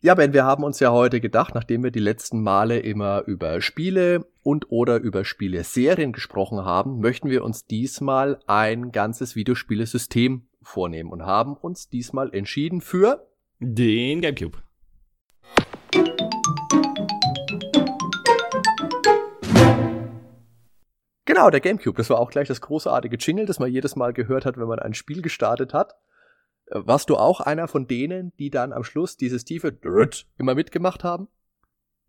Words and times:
Ja, 0.00 0.14
Ben, 0.14 0.32
wir 0.32 0.44
haben 0.44 0.62
uns 0.62 0.78
ja 0.78 0.92
heute 0.92 1.20
gedacht, 1.20 1.56
nachdem 1.56 1.82
wir 1.82 1.90
die 1.90 1.98
letzten 1.98 2.40
Male 2.40 2.78
immer 2.78 3.24
über 3.26 3.60
Spiele 3.60 4.24
und 4.44 4.70
oder 4.70 4.98
über 4.98 5.24
Spieleserien 5.24 6.12
gesprochen 6.12 6.64
haben, 6.64 7.00
möchten 7.00 7.30
wir 7.30 7.42
uns 7.42 7.64
diesmal 7.64 8.38
ein 8.46 8.92
ganzes 8.92 9.34
Videospielesystem 9.34 10.46
vornehmen 10.62 11.10
und 11.10 11.26
haben 11.26 11.56
uns 11.56 11.88
diesmal 11.88 12.32
entschieden 12.32 12.80
für 12.80 13.26
den 13.58 14.20
GameCube. 14.20 14.58
Genau, 21.24 21.50
der 21.50 21.58
GameCube. 21.58 21.96
Das 21.96 22.08
war 22.08 22.20
auch 22.20 22.30
gleich 22.30 22.46
das 22.46 22.60
großartige 22.60 23.16
Jingle, 23.16 23.46
das 23.46 23.58
man 23.58 23.72
jedes 23.72 23.96
Mal 23.96 24.12
gehört 24.12 24.46
hat, 24.46 24.58
wenn 24.58 24.68
man 24.68 24.78
ein 24.78 24.94
Spiel 24.94 25.22
gestartet 25.22 25.74
hat. 25.74 25.96
Warst 26.70 27.10
du 27.10 27.16
auch 27.16 27.40
einer 27.40 27.68
von 27.68 27.86
denen, 27.86 28.32
die 28.38 28.50
dann 28.50 28.72
am 28.72 28.84
Schluss 28.84 29.16
dieses 29.16 29.44
tiefe 29.44 29.72
Drrrt 29.72 30.26
immer 30.36 30.54
mitgemacht 30.54 31.04
haben? 31.04 31.28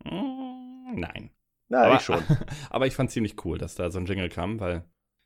Mm, 0.03 0.99
nein. 0.99 1.31
Na, 1.69 1.83
aber, 1.83 1.95
ich 1.95 2.01
schon. 2.01 2.23
aber 2.69 2.87
ich 2.87 2.95
fand 2.95 3.11
ziemlich 3.11 3.43
cool, 3.45 3.57
dass 3.57 3.75
da 3.75 3.91
so 3.91 3.99
ein 3.99 4.05
Jingle 4.05 4.29
kam, 4.29 4.59
weil 4.59 4.83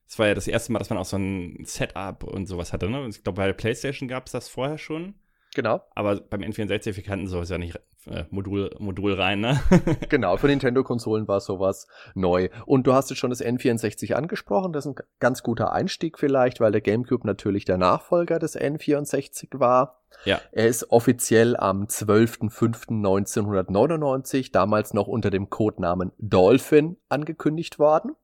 es 0.07 0.19
war 0.19 0.27
ja 0.27 0.35
das 0.35 0.47
erste 0.47 0.71
Mal, 0.71 0.79
dass 0.79 0.89
man 0.89 0.99
auch 0.99 1.05
so 1.05 1.17
ein 1.17 1.63
Setup 1.65 2.23
und 2.23 2.45
sowas 2.45 2.73
hatte. 2.73 2.89
Ne? 2.89 3.07
Ich 3.07 3.23
glaube, 3.23 3.37
bei 3.37 3.47
der 3.47 3.53
PlayStation 3.53 4.07
gab 4.07 4.27
es 4.27 4.33
das 4.33 4.49
vorher 4.49 4.77
schon. 4.77 5.15
Genau. 5.55 5.81
Aber 5.95 6.19
beim 6.19 6.41
N64, 6.41 6.95
wir 6.95 7.03
kannten 7.03 7.27
sowas 7.27 7.49
ja 7.49 7.57
nicht 7.57 7.79
äh, 8.09 8.25
Modul, 8.29 8.75
Modul 8.79 9.13
rein, 9.13 9.39
ne? 9.39 9.61
genau, 10.09 10.35
für 10.37 10.47
Nintendo-Konsolen 10.47 11.27
war 11.27 11.39
sowas 11.39 11.87
neu. 12.15 12.49
Und 12.65 12.87
du 12.87 12.93
hast 12.93 13.09
jetzt 13.09 13.19
schon 13.19 13.29
das 13.29 13.43
N64 13.43 14.13
angesprochen, 14.13 14.73
das 14.73 14.85
ist 14.85 14.97
ein 14.97 15.03
ganz 15.19 15.43
guter 15.43 15.73
Einstieg 15.73 16.19
vielleicht, 16.19 16.59
weil 16.59 16.71
der 16.71 16.81
GameCube 16.81 17.25
natürlich 17.25 17.65
der 17.65 17.77
Nachfolger 17.77 18.39
des 18.39 18.59
N64 18.59 19.59
war. 19.59 20.01
Ja. 20.25 20.41
Er 20.51 20.67
ist 20.67 20.91
offiziell 20.91 21.55
am 21.55 21.85
12.05.1999, 21.85 24.51
damals 24.51 24.93
noch 24.93 25.07
unter 25.07 25.29
dem 25.29 25.49
Codenamen 25.49 26.11
Dolphin, 26.17 26.97
angekündigt 27.09 27.79
worden. 27.79 28.15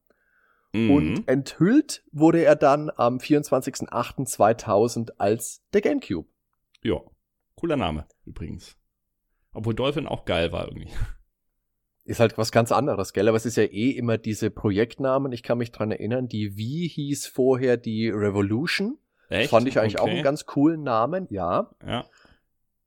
Mhm. 0.74 0.92
Und 0.92 1.28
enthüllt 1.28 2.04
wurde 2.12 2.44
er 2.44 2.56
dann 2.56 2.92
am 2.96 3.18
24.08.2000 3.18 5.14
als 5.18 5.64
der 5.74 5.82
GameCube. 5.82 6.30
Ja, 6.84 6.98
cooler 7.56 7.78
Name 7.78 8.06
übrigens. 8.26 8.79
Obwohl 9.54 9.74
Dolphin 9.76 10.08
auch 10.08 10.26
geil 10.26 10.52
war 10.52 10.68
irgendwie. 10.68 10.90
Ist 12.06 12.20
halt 12.20 12.38
was 12.38 12.52
ganz 12.52 12.72
anderes, 12.72 13.14
gell? 13.14 13.28
Aber 13.28 13.38
es 13.38 13.46
ist 13.46 13.58
ja 13.58 13.64
eh 13.64 13.92
immer 13.92 14.18
diese 14.18 14.50
Projektnamen. 14.50 15.32
Ich 15.32 15.44
kann 15.44 15.60
mich 15.60 15.72
dran 15.72 15.92
erinnern, 15.92 16.28
die 16.28 16.58
Wii 16.58 16.90
hieß 16.90 17.28
vorher 17.28 17.78
die 17.78 18.10
Revolution. 18.10 18.98
Echt? 19.30 19.52
Fand 19.52 19.68
ich 19.68 19.80
eigentlich 19.80 20.00
okay. 20.00 20.10
auch 20.10 20.14
einen 20.14 20.24
ganz 20.24 20.46
coolen 20.46 20.82
Namen, 20.82 21.28
ja. 21.30 21.70
Ja. 21.86 22.06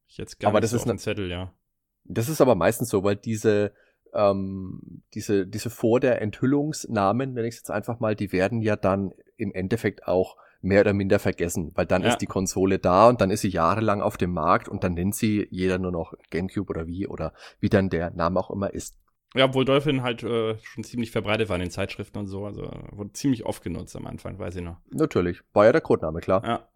Ich 0.09 0.17
jetzt 0.19 0.41
gar 0.41 0.49
Aber 0.49 0.59
nicht 0.59 0.65
das 0.65 0.71
so 0.73 0.77
ist 0.77 0.83
auf 0.83 0.89
ne- 0.89 0.99
Zettel, 0.99 1.31
ja. 1.31 1.55
Das 2.05 2.29
ist 2.29 2.41
aber 2.41 2.57
meistens 2.57 2.89
so, 2.89 3.05
weil 3.05 3.15
diese, 3.15 3.73
ähm, 4.13 5.05
diese, 5.15 5.47
diese 5.47 5.71
vor 5.71 6.01
der 6.01 6.21
Enthüllungsnamen, 6.21 7.33
nenne 7.33 7.47
ich 7.47 7.55
es 7.55 7.61
jetzt 7.61 7.71
einfach 7.71 8.01
mal, 8.01 8.17
die 8.17 8.33
werden 8.33 8.61
ja 8.61 8.75
dann 8.75 9.13
im 9.37 9.55
Endeffekt 9.55 10.09
auch 10.09 10.37
mehr 10.63 10.81
oder 10.81 10.93
minder 10.95 11.19
vergessen, 11.19 11.73
weil 11.75 11.87
dann 11.87 12.03
Ja. 12.03 12.09
ist 12.09 12.19
die 12.19 12.27
Konsole 12.27 12.79
da 12.79 13.09
und 13.09 13.21
dann 13.21 13.31
ist 13.31 13.43
sie 13.43 13.49
jahrelang 13.49 14.01
auf 14.01 14.17
dem 14.17 14.33
Markt 14.33 14.69
und 14.69 14.85
dann 14.85 14.95
nennt 14.95 15.15
sie 15.15 15.47
jeder 15.51 15.79
nur 15.79 15.91
noch 15.93 16.15
GameCube 16.31 16.71
oder 16.71 16.87
wie 16.87 17.07
oder 17.07 17.33
wie 17.61 17.69
dann 17.69 17.91
der 17.91 18.11
Name 18.11 18.39
auch 18.41 18.51
immer 18.51 18.73
ist. 18.73 18.97
Ja, 19.35 19.47
obwohl 19.47 19.65
Dolphin 19.65 20.03
halt 20.03 20.23
äh, 20.23 20.57
schon 20.63 20.85
ziemlich 20.85 21.11
verbreitet 21.11 21.49
war 21.49 21.57
in 21.57 21.63
den 21.63 21.71
Zeitschriften 21.71 22.19
und 22.19 22.27
so. 22.27 22.45
Also 22.45 22.71
wurde 22.91 23.13
ziemlich 23.13 23.45
oft 23.47 23.63
genutzt 23.63 23.97
am 23.97 24.07
Anfang, 24.07 24.39
weiß 24.39 24.57
ich 24.57 24.63
noch. 24.63 24.77
Natürlich, 24.91 25.41
war 25.53 25.65
ja 25.65 25.73
der 25.73 25.81
Codename, 25.81 26.21
klar. 26.21 26.45
Ja. 26.45 26.69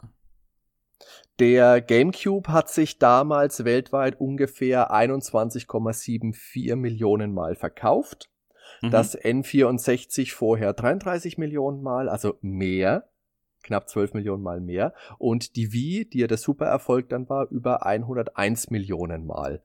Der 1.38 1.82
GameCube 1.82 2.50
hat 2.50 2.71
sich 2.71 2.99
damals 2.99 3.65
weltweit 3.66 4.19
ungefähr 4.19 4.91
21,74 4.91 6.77
Millionen 6.77 7.34
Mal 7.34 7.55
verkauft. 7.55 8.31
Mhm. 8.81 8.91
Das 8.91 9.19
N64 9.19 10.32
vorher 10.32 10.72
33 10.72 11.37
Millionen 11.37 11.82
Mal, 11.82 12.09
also 12.09 12.38
mehr, 12.41 13.09
knapp 13.66 13.88
12 13.88 14.15
Millionen 14.15 14.43
Mal 14.43 14.60
mehr. 14.60 14.94
Und 15.19 15.56
die 15.56 15.72
Wii, 15.72 16.09
die 16.09 16.21
ja 16.21 16.27
der 16.27 16.38
Supererfolg 16.38 17.09
dann 17.09 17.28
war, 17.28 17.49
über 17.50 17.84
101 17.84 18.71
Millionen 18.71 19.27
Mal. 19.27 19.62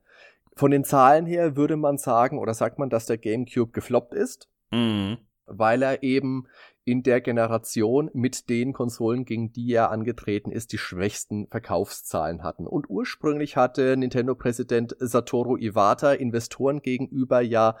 Von 0.54 0.70
den 0.70 0.84
Zahlen 0.84 1.24
her 1.24 1.56
würde 1.56 1.76
man 1.76 1.96
sagen 1.96 2.38
oder 2.38 2.52
sagt 2.52 2.78
man, 2.78 2.90
dass 2.90 3.06
der 3.06 3.18
GameCube 3.18 3.72
gefloppt 3.72 4.14
ist, 4.14 4.50
Mhm. 4.70 5.18
weil 5.46 5.82
er 5.82 6.02
eben 6.02 6.46
in 6.84 7.02
der 7.02 7.20
Generation 7.20 8.10
mit 8.12 8.48
den 8.48 8.72
Konsolen, 8.72 9.24
gegen 9.24 9.52
die 9.52 9.72
er 9.72 9.90
angetreten 9.90 10.50
ist, 10.50 10.72
die 10.72 10.78
schwächsten 10.78 11.46
Verkaufszahlen 11.46 12.42
hatten. 12.42 12.66
Und 12.66 12.90
ursprünglich 12.90 13.56
hatte 13.56 13.96
Nintendo-Präsident 13.96 14.96
Satoru 14.98 15.56
Iwata 15.56 16.12
Investoren 16.12 16.82
gegenüber 16.82 17.40
ja 17.40 17.76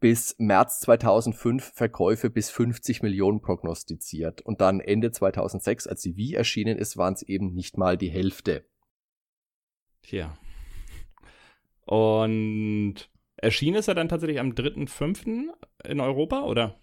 bis 0.00 0.34
März 0.38 0.80
2005 0.80 1.72
Verkäufe 1.74 2.30
bis 2.30 2.50
50 2.50 3.02
Millionen 3.02 3.40
prognostiziert. 3.40 4.40
Und 4.40 4.60
dann 4.60 4.80
Ende 4.80 5.12
2006, 5.12 5.86
als 5.86 6.02
die 6.02 6.16
Wii 6.16 6.34
erschienen 6.34 6.78
ist, 6.78 6.96
waren 6.96 7.14
es 7.14 7.22
eben 7.22 7.54
nicht 7.54 7.76
mal 7.76 7.96
die 7.96 8.10
Hälfte. 8.10 8.64
Tja. 10.02 10.36
Und 11.84 12.94
erschien 13.36 13.74
ist 13.74 13.88
er 13.88 13.94
dann 13.94 14.08
tatsächlich 14.08 14.40
am 14.40 14.52
3.5. 14.52 15.48
in 15.84 16.00
Europa, 16.00 16.42
oder? 16.42 16.80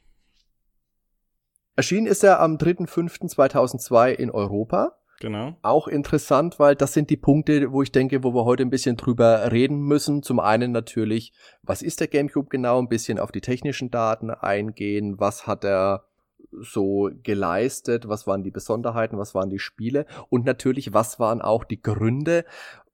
Erschienen 1.76 2.08
ist 2.08 2.24
er 2.24 2.40
am 2.40 2.58
3.5.2002 2.58 4.12
in 4.12 4.32
Europa. 4.32 4.98
Genau. 5.20 5.56
Auch 5.64 5.88
interessant, 5.88 6.60
weil 6.60 6.76
das 6.76 6.94
sind 6.94 7.10
die 7.10 7.18
Punkte, 7.18 7.72
wo 7.72 7.82
ich 7.82 7.92
denke, 7.92 8.24
wo 8.24 8.34
wir 8.36 8.46
heute 8.46 8.64
ein 8.64 8.70
bisschen 8.70 8.98
drüber 8.98 9.52
reden 9.52 9.80
müssen. 9.80 10.22
Zum 10.22 10.40
einen 10.40 10.72
natürlich, 10.72 11.34
was 11.64 11.82
ist 11.82 12.00
der 12.00 12.08
GameCube 12.08 12.50
genau? 12.50 12.80
Ein 12.80 12.90
bisschen 12.90 13.18
auf 13.18 13.32
die 13.32 13.42
technischen 13.42 13.90
Daten 13.90 14.30
eingehen. 14.30 15.20
Was 15.20 15.48
hat 15.48 15.64
er 15.64 16.04
so 16.52 17.10
geleistet? 17.24 18.08
Was 18.08 18.28
waren 18.28 18.44
die 18.44 18.52
Besonderheiten? 18.52 19.18
Was 19.18 19.34
waren 19.34 19.50
die 19.50 19.60
Spiele? 19.60 20.06
Und 20.30 20.46
natürlich, 20.46 20.94
was 20.94 21.20
waren 21.20 21.42
auch 21.42 21.64
die 21.64 21.82
Gründe, 21.82 22.46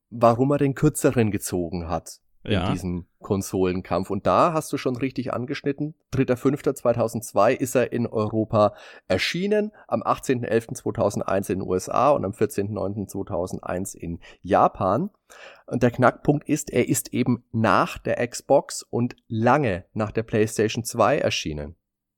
warum 0.09 0.51
er 0.51 0.59
den 0.59 0.75
kürzeren 0.75 1.29
gezogen 1.29 1.89
hat? 1.89 2.19
In 2.43 2.51
Ja. 2.53 2.71
diesem 2.71 3.05
Konsolenkampf. 3.19 4.09
Und 4.09 4.27
da 4.27 4.53
hast 4.53 4.71
du 4.73 4.77
schon 4.77 4.95
richtig 4.97 5.33
angeschnitten. 5.33 5.95
3.5.2002 6.13 7.53
ist 7.53 7.75
er 7.75 7.93
in 7.93 8.05
Europa 8.05 8.73
erschienen, 9.07 9.71
am 9.87 10.03
18.11.2001 10.03 11.51
in 11.51 11.59
den 11.59 11.67
USA 11.67 12.11
und 12.11 12.25
am 12.25 12.31
14.09.2001 12.31 13.95
in 13.95 14.19
Japan. 14.41 15.09
Und 15.65 15.83
der 15.83 15.91
Knackpunkt 15.91 16.47
ist, 16.47 16.71
er 16.71 16.87
ist 16.89 17.13
eben 17.13 17.43
nach 17.51 17.97
der 17.97 18.25
Xbox 18.27 18.83
und 18.83 19.15
lange 19.27 19.85
nach 19.93 20.11
der 20.11 20.23
PlayStation 20.23 20.83
2 20.83 21.19
erschienen. 21.19 21.75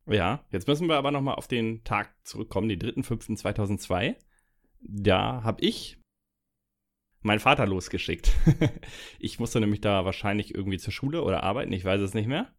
Ja, 0.07 0.41
jetzt 0.51 0.67
müssen 0.67 0.87
wir 0.87 0.97
aber 0.97 1.11
nochmal 1.11 1.35
auf 1.35 1.47
den 1.47 1.83
Tag 1.83 2.09
zurückkommen, 2.23 2.69
den 2.69 2.79
3.5.2002. 2.79 4.15
Da 4.81 5.41
habe 5.43 5.61
ich 5.61 5.97
meinen 7.25 7.39
Vater 7.39 7.65
losgeschickt. 7.65 8.31
ich 9.19 9.39
musste 9.39 9.59
nämlich 9.59 9.81
da 9.81 10.05
wahrscheinlich 10.05 10.53
irgendwie 10.53 10.77
zur 10.77 10.93
Schule 10.93 11.23
oder 11.23 11.43
arbeiten, 11.43 11.73
ich 11.73 11.83
weiß 11.83 12.01
es 12.01 12.13
nicht 12.13 12.27
mehr. 12.27 12.53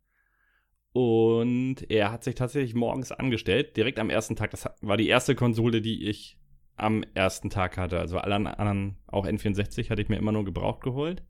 Und 0.93 1.91
er 1.91 2.11
hat 2.11 2.25
sich 2.25 2.35
tatsächlich 2.35 2.75
morgens 2.75 3.13
angestellt, 3.13 3.77
direkt 3.77 3.99
am 3.99 4.09
ersten 4.09 4.35
Tag. 4.35 4.51
Das 4.51 4.67
war 4.81 4.97
die 4.97 5.09
erste 5.09 5.35
Konsole, 5.35 5.83
die 5.83 6.09
ich 6.09 6.39
am 6.77 7.05
ersten 7.13 7.51
Tag 7.51 7.77
hatte. 7.77 7.99
Also 7.99 8.19
alle 8.19 8.35
anderen, 8.35 8.97
auch 9.07 9.27
N64, 9.27 9.91
hatte 9.91 10.01
ich 10.01 10.09
mir 10.09 10.17
immer 10.17 10.33
nur 10.33 10.47
gebraucht 10.47 10.83
geholt. 10.83 11.23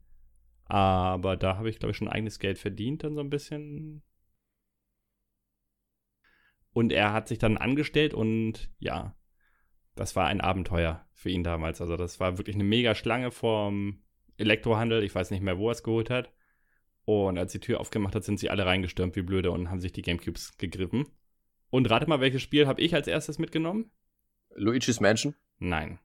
Aber 0.65 1.35
da 1.35 1.57
habe 1.57 1.69
ich, 1.69 1.79
glaube 1.79 1.91
ich, 1.91 1.97
schon 1.97 2.07
eigenes 2.07 2.39
Geld 2.39 2.59
verdient, 2.59 3.03
dann 3.03 3.15
so 3.15 3.19
ein 3.19 3.29
bisschen. 3.29 4.03
Und 6.71 6.93
er 6.93 7.11
hat 7.11 7.27
sich 7.27 7.37
dann 7.37 7.57
angestellt 7.57 8.13
und 8.13 8.69
ja, 8.79 9.16
das 9.97 10.15
war 10.15 10.27
ein 10.27 10.41
Abenteuer 10.41 11.05
für 11.13 11.29
ihn 11.29 11.43
damals. 11.43 11.81
Also 11.81 11.97
das 11.97 12.19
war 12.19 12.37
wirklich 12.37 12.55
eine 12.55 12.63
mega 12.63 12.95
Schlange 12.95 13.31
vorm 13.31 14.03
Elektrohandel. 14.37 15.03
Ich 15.03 15.13
weiß 15.13 15.31
nicht 15.31 15.41
mehr, 15.43 15.57
wo 15.57 15.69
er 15.69 15.73
es 15.73 15.83
geholt 15.83 16.09
hat. 16.09 16.31
Und 17.05 17.37
als 17.37 17.51
die 17.51 17.59
Tür 17.59 17.79
aufgemacht 17.79 18.15
hat, 18.15 18.23
sind 18.23 18.39
sie 18.39 18.49
alle 18.49 18.65
reingestürmt 18.65 19.15
wie 19.15 19.21
blöde 19.21 19.51
und 19.51 19.69
haben 19.69 19.79
sich 19.79 19.93
die 19.93 20.01
Gamecubes 20.01 20.57
gegriffen. 20.57 21.05
Und 21.69 21.89
rate 21.89 22.07
mal, 22.07 22.21
welches 22.21 22.41
Spiel 22.41 22.67
habe 22.67 22.81
ich 22.81 22.93
als 22.93 23.07
erstes 23.07 23.39
mitgenommen? 23.39 23.91
Luigi's 24.55 24.99
Mansion, 24.99 25.35
Nein. 25.59 25.99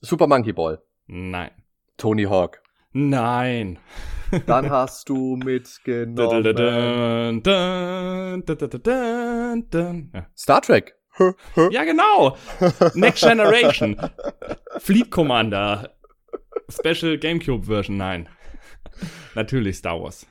Super 0.00 0.26
Monkey 0.26 0.52
Ball, 0.52 0.82
Nein. 1.06 1.50
Tony 1.96 2.24
Hawk. 2.24 2.62
Nein. 2.92 3.78
Dann 4.46 4.70
hast 4.70 5.08
du 5.08 5.36
mitgenommen 5.36 6.52
Dun, 6.54 7.42
dun, 8.44 9.70
dun. 9.70 10.10
Ja. 10.14 10.26
Star 10.36 10.62
Trek. 10.62 10.94
Ja, 11.70 11.84
genau. 11.84 12.36
Next 12.94 13.22
Generation. 13.22 13.96
Fleet 14.78 15.10
Commander. 15.10 15.94
Special 16.68 17.18
GameCube 17.18 17.66
Version, 17.66 17.96
nein. 17.96 18.28
Natürlich 19.34 19.76
Star 19.76 20.00
Wars. 20.00 20.26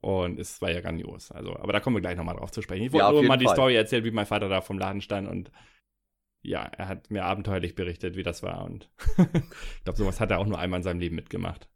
Und 0.00 0.38
es 0.38 0.60
war 0.60 0.70
ja 0.70 0.80
grandios. 0.80 1.30
Also, 1.32 1.56
aber 1.56 1.72
da 1.72 1.80
kommen 1.80 1.96
wir 1.96 2.00
gleich 2.00 2.16
nochmal 2.16 2.36
drauf 2.36 2.50
zu 2.50 2.60
sprechen. 2.60 2.84
Ich 2.84 2.92
wollte 2.92 3.06
ja, 3.06 3.12
nur 3.12 3.22
mal 3.24 3.36
die 3.36 3.46
Fall. 3.46 3.54
Story 3.54 3.74
erzählen, 3.74 4.04
wie 4.04 4.10
mein 4.10 4.26
Vater 4.26 4.48
da 4.48 4.60
vom 4.60 4.78
Laden 4.78 5.00
stand 5.00 5.28
und 5.28 5.50
ja, 6.42 6.62
er 6.62 6.88
hat 6.88 7.10
mir 7.10 7.24
abenteuerlich 7.24 7.74
berichtet, 7.74 8.16
wie 8.16 8.22
das 8.22 8.42
war. 8.42 8.64
Und 8.64 8.90
ich 9.16 9.84
glaube, 9.84 9.96
sowas 9.96 10.20
hat 10.20 10.30
er 10.30 10.40
auch 10.40 10.46
nur 10.46 10.58
einmal 10.58 10.80
in 10.80 10.84
seinem 10.84 11.00
Leben 11.00 11.16
mitgemacht. 11.16 11.70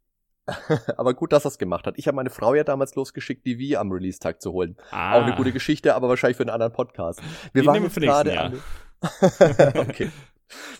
aber 0.97 1.13
gut, 1.13 1.33
dass 1.33 1.45
er 1.45 1.49
es 1.49 1.57
gemacht 1.57 1.87
hat. 1.87 1.97
Ich 1.97 2.07
habe 2.07 2.15
meine 2.15 2.29
Frau 2.29 2.53
ja 2.53 2.63
damals 2.63 2.95
losgeschickt, 2.95 3.45
die 3.45 3.57
Wii 3.57 3.77
am 3.77 3.91
Release-Tag 3.91 4.41
zu 4.41 4.51
holen. 4.51 4.77
Ah. 4.91 5.15
Auch 5.15 5.23
eine 5.23 5.35
gute 5.35 5.51
Geschichte, 5.51 5.95
aber 5.95 6.09
wahrscheinlich 6.09 6.37
für 6.37 6.43
einen 6.43 6.49
anderen 6.49 6.73
Podcast. 6.73 7.21
Wir 7.53 7.61
die 7.61 7.67
waren 7.67 7.83
jetzt 7.83 7.99
gerade 7.99 8.39
an. 8.39 8.61
okay. 9.75 10.11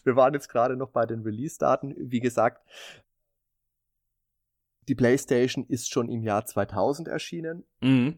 Wir 0.04 0.16
waren 0.16 0.34
jetzt 0.34 0.50
gerade 0.50 0.76
noch 0.76 0.90
bei 0.90 1.06
den 1.06 1.22
Release-Daten. 1.22 1.96
Wie 1.98 2.20
gesagt, 2.20 2.66
die 4.88 4.96
PlayStation 4.96 5.66
ist 5.68 5.92
schon 5.92 6.10
im 6.10 6.24
Jahr 6.24 6.46
2000 6.46 7.08
erschienen. 7.08 7.64
Mhm. 7.82 8.18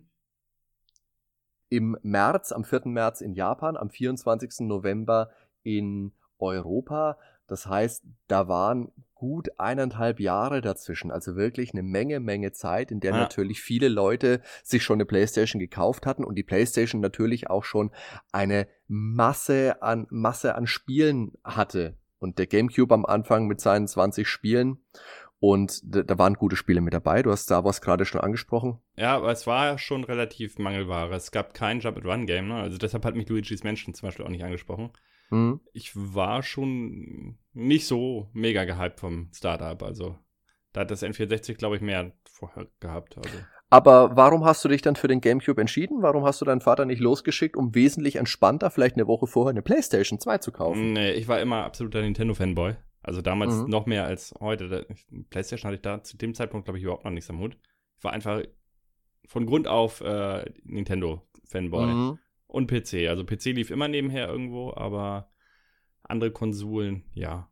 Im 1.69 1.97
März, 2.01 2.51
am 2.51 2.63
4. 2.63 2.81
März 2.85 3.21
in 3.21 3.33
Japan, 3.33 3.77
am 3.77 3.89
24. 3.89 4.67
November 4.67 5.31
in 5.63 6.13
Europa. 6.39 7.17
Das 7.47 7.65
heißt, 7.65 8.05
da 8.27 8.47
waren 8.47 8.91
gut 9.21 9.49
eineinhalb 9.59 10.19
Jahre 10.19 10.61
dazwischen, 10.61 11.11
also 11.11 11.35
wirklich 11.35 11.73
eine 11.73 11.83
Menge, 11.83 12.19
Menge 12.19 12.53
Zeit, 12.53 12.89
in 12.89 13.01
der 13.01 13.11
ja. 13.11 13.19
natürlich 13.19 13.61
viele 13.61 13.87
Leute 13.87 14.41
sich 14.63 14.81
schon 14.81 14.95
eine 14.95 15.05
PlayStation 15.05 15.59
gekauft 15.59 16.07
hatten 16.07 16.23
und 16.23 16.33
die 16.33 16.43
PlayStation 16.43 17.01
natürlich 17.01 17.47
auch 17.47 17.63
schon 17.63 17.91
eine 18.31 18.67
Masse 18.87 19.79
an 19.83 20.07
Masse 20.09 20.55
an 20.55 20.65
Spielen 20.65 21.33
hatte. 21.43 21.99
Und 22.17 22.39
der 22.39 22.47
GameCube 22.47 22.91
am 22.95 23.05
Anfang 23.05 23.45
mit 23.45 23.61
seinen 23.61 23.87
20 23.87 24.27
Spielen 24.27 24.79
und 25.39 25.81
da, 25.83 26.17
waren 26.17 26.33
gute 26.33 26.55
Spiele 26.55 26.81
mit 26.81 26.95
dabei. 26.95 27.21
Du 27.21 27.29
hast 27.29 27.43
Star 27.43 27.63
Wars 27.63 27.79
gerade 27.79 28.05
schon 28.05 28.21
angesprochen. 28.21 28.79
Ja, 28.95 29.17
aber 29.17 29.31
es 29.31 29.45
war 29.45 29.77
schon 29.77 30.03
relativ 30.03 30.57
Mangelware. 30.57 31.13
Es 31.13 31.29
gab 31.29 31.53
kein 31.53 31.79
Jump-and-Run-Game. 31.79 32.47
Ne? 32.47 32.55
Also 32.55 32.79
deshalb 32.79 33.05
hat 33.05 33.15
mich 33.15 33.29
Luigi's 33.29 33.63
Mansion 33.63 33.93
zum 33.93 34.07
Beispiel 34.07 34.25
auch 34.25 34.29
nicht 34.29 34.43
angesprochen. 34.43 34.91
Mhm. 35.31 35.61
Ich 35.73 35.91
war 35.95 36.43
schon 36.43 37.37
nicht 37.53 37.87
so 37.87 38.29
mega 38.33 38.63
gehypt 38.65 38.99
vom 38.99 39.29
Startup. 39.33 39.81
Also 39.81 40.17
da 40.73 40.81
hat 40.81 40.91
das 40.91 41.03
N64, 41.03 41.55
glaube 41.55 41.75
ich, 41.75 41.81
mehr 41.81 42.13
vorher 42.29 42.67
gehabt. 42.79 43.17
Also. 43.17 43.29
Aber 43.69 44.15
warum 44.15 44.45
hast 44.45 44.63
du 44.63 44.69
dich 44.69 44.81
dann 44.81 44.95
für 44.95 45.07
den 45.07 45.21
GameCube 45.21 45.59
entschieden? 45.59 46.01
Warum 46.01 46.23
hast 46.25 46.41
du 46.41 46.45
deinen 46.45 46.61
Vater 46.61 46.85
nicht 46.85 46.99
losgeschickt, 46.99 47.55
um 47.55 47.73
wesentlich 47.73 48.17
entspannter, 48.17 48.69
vielleicht 48.69 48.95
eine 48.95 49.07
Woche 49.07 49.27
vorher, 49.27 49.51
eine 49.51 49.61
PlayStation 49.61 50.19
2 50.19 50.37
zu 50.39 50.51
kaufen? 50.51 50.93
Nee, 50.93 51.11
ich 51.11 51.27
war 51.27 51.41
immer 51.41 51.63
absoluter 51.63 52.01
Nintendo-Fanboy. 52.01 52.75
Also 53.03 53.21
damals 53.21 53.55
mhm. 53.55 53.69
noch 53.69 53.85
mehr 53.85 54.05
als 54.05 54.33
heute. 54.39 54.85
PlayStation 55.29 55.69
hatte 55.69 55.75
ich 55.75 55.81
da 55.81 56.03
zu 56.03 56.17
dem 56.17 56.35
Zeitpunkt, 56.35 56.65
glaube 56.65 56.77
ich, 56.77 56.83
überhaupt 56.83 57.05
noch 57.05 57.11
nichts 57.11 57.29
am 57.29 57.39
Hut. 57.39 57.57
Ich 57.97 58.03
war 58.03 58.13
einfach 58.13 58.41
von 59.25 59.45
Grund 59.45 59.67
auf 59.67 60.01
äh, 60.01 60.45
Nintendo-Fanboy. 60.63 61.85
Mhm. 61.85 62.19
Und 62.51 62.69
PC. 62.69 63.07
Also 63.07 63.25
PC 63.25 63.45
lief 63.45 63.71
immer 63.71 63.87
nebenher 63.87 64.27
irgendwo, 64.27 64.73
aber 64.73 65.31
andere 66.03 66.31
Konsolen, 66.31 67.05
ja, 67.13 67.49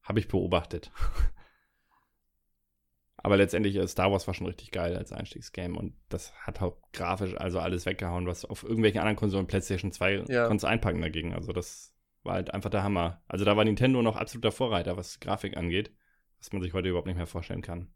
habe 0.00 0.20
ich 0.20 0.28
beobachtet. 0.28 0.92
aber 3.16 3.36
letztendlich, 3.36 3.74
äh, 3.74 3.88
Star 3.88 4.12
Wars 4.12 4.28
war 4.28 4.34
schon 4.34 4.46
richtig 4.46 4.70
geil 4.70 4.96
als 4.96 5.10
Einstiegsgame 5.10 5.76
und 5.76 5.94
das 6.08 6.32
hat 6.34 6.62
auch 6.62 6.76
grafisch 6.92 7.36
also 7.36 7.58
alles 7.58 7.84
weggehauen, 7.84 8.28
was 8.28 8.44
auf 8.44 8.62
irgendwelchen 8.62 9.00
anderen 9.00 9.16
Konsolen, 9.16 9.48
PlayStation 9.48 9.90
2, 9.90 10.26
ja. 10.28 10.46
konntest 10.46 10.66
einpacken 10.66 11.00
dagegen. 11.00 11.34
Also 11.34 11.52
das 11.52 11.92
war 12.22 12.34
halt 12.34 12.54
einfach 12.54 12.70
der 12.70 12.84
Hammer. 12.84 13.20
Also 13.26 13.44
da 13.44 13.56
war 13.56 13.64
Nintendo 13.64 14.02
noch 14.02 14.14
absoluter 14.14 14.52
Vorreiter, 14.52 14.96
was 14.96 15.18
Grafik 15.18 15.56
angeht, 15.56 15.90
was 16.38 16.52
man 16.52 16.62
sich 16.62 16.74
heute 16.74 16.90
überhaupt 16.90 17.08
nicht 17.08 17.16
mehr 17.16 17.26
vorstellen 17.26 17.62
kann. 17.62 17.88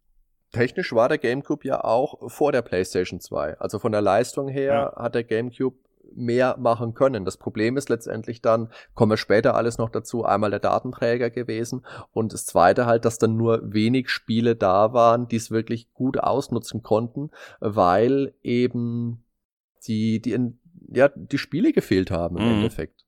Technisch 0.50 0.92
war 0.92 1.08
der 1.08 1.18
GameCube 1.18 1.68
ja 1.68 1.84
auch 1.84 2.32
vor 2.32 2.50
der 2.50 2.62
PlayStation 2.62 3.20
2. 3.20 3.58
Also 3.58 3.78
von 3.78 3.92
der 3.92 4.02
Leistung 4.02 4.48
her 4.48 4.92
ja. 4.96 5.04
hat 5.04 5.14
der 5.14 5.22
GameCube 5.22 5.78
mehr 6.16 6.56
machen 6.58 6.94
können. 6.94 7.24
Das 7.24 7.36
Problem 7.36 7.76
ist 7.76 7.88
letztendlich 7.88 8.42
dann, 8.42 8.68
kommen 8.94 9.10
wir 9.10 9.16
später 9.16 9.54
alles 9.54 9.78
noch 9.78 9.90
dazu, 9.90 10.24
einmal 10.24 10.50
der 10.50 10.60
Datenträger 10.60 11.30
gewesen 11.30 11.84
und 12.12 12.32
das 12.32 12.46
zweite 12.46 12.86
halt, 12.86 13.04
dass 13.04 13.18
dann 13.18 13.36
nur 13.36 13.60
wenig 13.62 14.08
Spiele 14.10 14.56
da 14.56 14.92
waren, 14.92 15.28
die 15.28 15.36
es 15.36 15.50
wirklich 15.50 15.92
gut 15.92 16.18
ausnutzen 16.18 16.82
konnten, 16.82 17.30
weil 17.60 18.34
eben 18.42 19.24
die, 19.86 20.20
die, 20.20 20.36
ja, 20.88 21.10
die 21.14 21.38
Spiele 21.38 21.72
gefehlt 21.72 22.10
haben 22.10 22.36
im 22.36 22.44
mhm. 22.44 22.54
Endeffekt. 22.54 23.04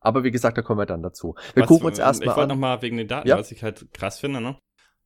Aber 0.00 0.22
wie 0.22 0.30
gesagt, 0.30 0.58
da 0.58 0.62
kommen 0.62 0.78
wir 0.78 0.86
dann 0.86 1.02
dazu. 1.02 1.34
Wir 1.54 1.62
was, 1.62 1.68
gucken 1.68 1.86
uns 1.86 1.98
erstmal 1.98 2.28
an. 2.28 2.32
Ich 2.32 2.36
wollte 2.36 2.48
nochmal 2.48 2.82
wegen 2.82 2.98
den 2.98 3.08
Daten, 3.08 3.26
ja. 3.26 3.38
was 3.38 3.50
ich 3.50 3.62
halt 3.62 3.86
krass 3.94 4.18
finde, 4.18 4.40
ne? 4.40 4.58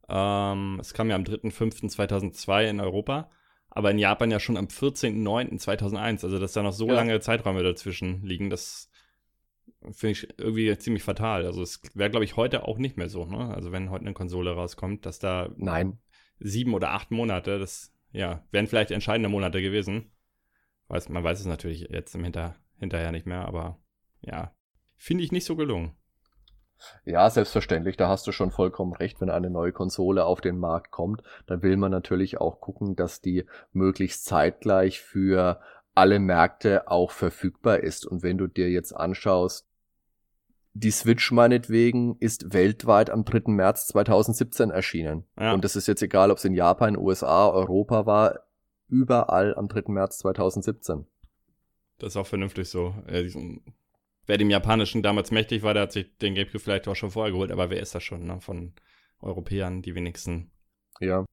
Ähm, 0.09 0.79
es 0.81 0.93
kam 0.95 1.09
ja 1.09 1.17
am 1.17 1.23
3.5.2002 1.23 2.69
in 2.69 2.81
Europa, 2.81 3.31
aber 3.79 3.93
in 3.93 3.99
Japan 4.01 4.33
ja 4.33 4.41
schon 4.41 4.57
am 4.57 4.67
14.09.2001. 4.67 6.25
Also, 6.25 6.41
dass 6.41 6.53
da 6.53 6.65
noch 6.65 6.73
so 6.73 6.89
ja. 6.89 6.95
lange 6.95 7.21
Zeiträume 7.21 7.63
dazwischen 7.63 8.25
liegen, 8.25 8.51
das 8.51 8.91
finde 9.93 10.11
ich 10.11 10.29
irgendwie 10.37 10.77
ziemlich 10.79 11.05
fatal. 11.05 11.47
Also, 11.47 11.63
es 11.63 11.81
wäre, 11.95 12.11
glaube 12.11 12.25
ich, 12.25 12.35
heute 12.35 12.67
auch 12.67 12.79
nicht 12.79 12.97
mehr 12.97 13.09
so, 13.09 13.25
ne? 13.25 13.55
Also, 13.55 13.71
wenn 13.71 13.91
heute 13.91 14.05
eine 14.05 14.15
Konsole 14.15 14.51
rauskommt, 14.51 15.07
dass 15.07 15.21
da 15.21 15.51
Nein. 15.57 15.97
sieben 16.41 16.75
oder 16.75 16.91
acht 16.91 17.13
Monate, 17.13 17.61
das, 17.61 17.95
ja, 18.11 18.45
wären 18.51 18.67
vielleicht 18.67 18.91
entscheidende 18.91 19.29
Monate 19.29 19.63
gewesen. 19.63 20.11
Weiß, 20.89 21.09
man 21.09 21.23
weiß 21.23 21.39
es 21.39 21.47
natürlich 21.47 21.87
jetzt 21.89 22.17
im 22.17 22.25
Hinter, 22.25 22.57
hinterher 22.81 23.13
nicht 23.13 23.27
mehr, 23.27 23.47
aber 23.47 23.79
ja, 24.23 24.57
finde 24.97 25.23
ich 25.23 25.31
nicht 25.31 25.45
so 25.45 25.55
gelungen. 25.55 25.95
Ja, 27.05 27.29
selbstverständlich, 27.29 27.97
da 27.97 28.09
hast 28.09 28.27
du 28.27 28.33
schon 28.33 28.51
vollkommen 28.51 28.93
recht. 28.93 29.21
Wenn 29.21 29.31
eine 29.31 29.51
neue 29.51 29.73
Konsole 29.73 30.25
auf 30.25 30.41
den 30.41 30.59
Markt 30.59 30.91
kommt, 30.91 31.23
dann 31.47 31.63
will 31.63 31.77
man 31.77 31.91
natürlich 31.91 32.41
auch 32.41 32.61
gucken, 32.61 32.97
dass 32.97 33.21
die 33.21 33.45
möglichst 33.73 34.25
zeitgleich 34.25 35.01
für 35.01 35.61
alle 35.95 36.21
Märkte 36.21 36.89
auch 36.89 37.11
verfügbar 37.11 37.81
ist. 37.81 38.07
Und 38.07 38.23
wenn 38.23 38.39
du 38.39 38.47
dir 38.47 38.71
jetzt 38.71 38.93
anschaust, 38.93 39.67
die 40.75 40.93
Switch 40.93 41.33
meinetwegen 41.33 42.17
ist 42.21 42.53
weltweit 42.53 43.11
am 43.11 43.25
3. 43.25 43.51
März 43.53 43.89
2017 43.89 44.71
erschienen. 44.71 45.25
Ja. 45.39 45.53
Und 45.53 45.65
das 45.65 45.75
ist 45.75 45.89
jetzt 45.89 46.03
egal, 46.03 46.31
ob 46.31 46.39
es 46.39 46.45
in 46.45 46.55
Japan, 46.55 46.97
USA, 46.97 47.49
Europa 47.49 48.07
war, 48.07 48.41
überall 48.89 49.57
am 49.57 49.67
3. 49.67 49.93
März 49.93 50.19
2017. 50.19 51.07
Das 51.99 52.13
ist 52.13 52.17
auch 52.17 52.27
vernünftig 52.27 52.69
so. 52.69 52.95
Wer 54.29 54.37
dem 54.37 54.51
Japanischen 54.51 55.03
damals 55.03 55.31
mächtig 55.31 55.63
war, 55.63 55.73
der 55.73 55.85
hat 55.85 55.93
sich 55.93 56.19
den 56.19 56.35
Gamecube 56.35 56.59
vielleicht 56.59 56.87
auch 56.87 56.95
schon 56.95 57.11
vorher 57.11 57.33
geholt, 57.33 57.51
aber 57.51 57.71
wer 57.71 57.81
ist 57.81 57.95
das 57.95 58.03
schon, 58.03 58.27
ne? 58.27 58.43
Von 58.43 58.75
Europäern, 59.21 59.81
die 59.81 59.95
wenigsten. 59.95 60.51
Ja. 61.01 61.25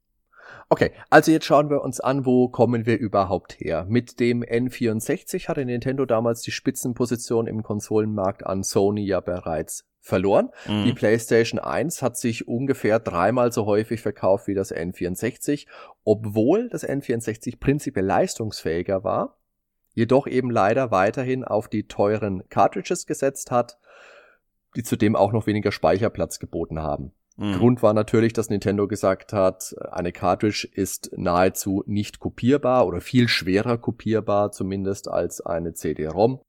Okay, 0.70 0.92
also 1.10 1.30
jetzt 1.30 1.46
schauen 1.46 1.70
wir 1.70 1.82
uns 1.82 2.00
an, 2.00 2.26
wo 2.26 2.48
kommen 2.48 2.86
wir 2.86 2.98
überhaupt 2.98 3.60
her. 3.60 3.86
Mit 3.90 4.22
dem 4.22 4.44
N64 4.44 5.50
hatte 5.50 5.66
Nintendo 5.66 6.06
damals 6.06 6.42
die 6.42 6.52
Spitzenposition 6.52 7.48
im 7.48 7.64
Konsolenmarkt 7.64 8.46
an 8.46 8.64
Sony 8.64 9.06
ja 9.06 9.20
bereits 9.20 9.84
verloren. 10.00 10.52
Mhm. 10.66 10.86
Die 10.86 10.94
PlayStation 10.94 11.60
1 11.60 12.02
hat 12.02 12.16
sich 12.16 12.48
ungefähr 12.48 13.00
dreimal 13.00 13.52
so 13.52 13.66
häufig 13.66 14.00
verkauft 14.00 14.48
wie 14.48 14.54
das 14.54 14.74
N64, 14.74 15.68
obwohl 16.06 16.70
das 16.70 16.88
N64 16.88 17.60
prinzipiell 17.60 18.06
leistungsfähiger 18.06 19.04
war 19.04 19.38
jedoch 19.96 20.28
eben 20.28 20.52
leider 20.52 20.92
weiterhin 20.92 21.44
auf 21.44 21.68
die 21.68 21.88
teuren 21.88 22.48
Cartridges 22.50 23.08
gesetzt 23.08 23.50
hat, 23.50 23.80
die 24.76 24.84
zudem 24.84 25.16
auch 25.16 25.32
noch 25.32 25.48
weniger 25.48 25.72
Speicherplatz 25.72 26.40
geboten 26.40 26.80
haben. 26.80 27.14
Mhm. 27.38 27.54
Grund 27.54 27.84
war 27.84 27.94
natürlich, 27.94 28.34
dass 28.34 28.50
Nintendo 28.50 28.88
gesagt 28.88 29.34
hat, 29.34 29.76
eine 29.92 30.12
Cartridge 30.12 30.68
ist 30.72 31.12
nahezu 31.18 31.84
nicht 31.86 32.20
kopierbar 32.20 32.86
oder 32.86 33.02
viel 33.02 33.28
schwerer 33.28 33.78
kopierbar 33.78 34.52
zumindest 34.52 35.08
als 35.08 35.42
eine 35.42 35.74
CD-ROM. 35.74 36.42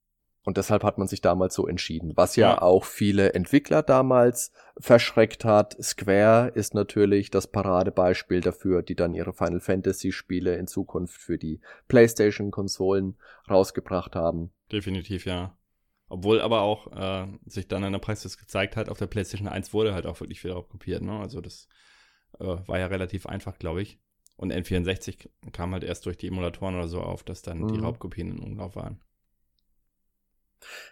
Und 0.46 0.58
deshalb 0.58 0.84
hat 0.84 0.96
man 0.96 1.08
sich 1.08 1.20
damals 1.20 1.56
so 1.56 1.66
entschieden, 1.66 2.12
was 2.14 2.36
ja, 2.36 2.50
ja, 2.50 2.62
auch 2.62 2.84
viele 2.84 3.34
Entwickler 3.34 3.82
damals 3.82 4.52
verschreckt 4.78 5.44
hat. 5.44 5.76
Square 5.82 6.52
ist 6.54 6.72
natürlich 6.72 7.32
das 7.32 7.48
Paradebeispiel 7.48 8.42
dafür, 8.42 8.82
die 8.82 8.94
dann 8.94 9.12
ihre 9.12 9.32
Final 9.32 9.58
Fantasy 9.58 10.12
Spiele 10.12 10.54
in 10.54 10.68
Zukunft 10.68 11.20
für 11.20 11.36
die 11.36 11.60
PlayStation 11.88 12.52
Konsolen 12.52 13.16
rausgebracht 13.50 14.14
haben. 14.14 14.52
Definitiv, 14.70 15.26
ja. 15.26 15.58
Obwohl 16.08 16.40
aber 16.40 16.60
auch 16.60 16.92
äh, 16.92 17.26
sich 17.46 17.66
dann 17.66 17.82
in 17.82 17.90
der 17.90 17.98
Praxis 17.98 18.38
gezeigt 18.38 18.76
hat, 18.76 18.88
auf 18.88 18.98
der 18.98 19.08
PlayStation 19.08 19.48
1 19.48 19.74
wurde 19.74 19.94
halt 19.94 20.06
auch 20.06 20.20
wirklich 20.20 20.40
viel 20.40 20.50
darauf 20.50 20.68
kopiert. 20.68 21.02
Ne? 21.02 21.18
Also 21.18 21.40
das 21.40 21.66
äh, 22.38 22.44
war 22.44 22.78
ja 22.78 22.86
relativ 22.86 23.26
einfach, 23.26 23.58
glaube 23.58 23.82
ich. 23.82 23.98
Und 24.36 24.52
N64 24.52 25.28
kam 25.50 25.72
halt 25.72 25.82
erst 25.82 26.06
durch 26.06 26.18
die 26.18 26.28
Emulatoren 26.28 26.76
oder 26.76 26.86
so 26.86 27.00
auf, 27.00 27.24
dass 27.24 27.42
dann 27.42 27.62
mhm. 27.62 27.72
die 27.72 27.80
Raubkopien 27.80 28.30
in 28.30 28.38
Umlauf 28.38 28.76
waren. 28.76 29.00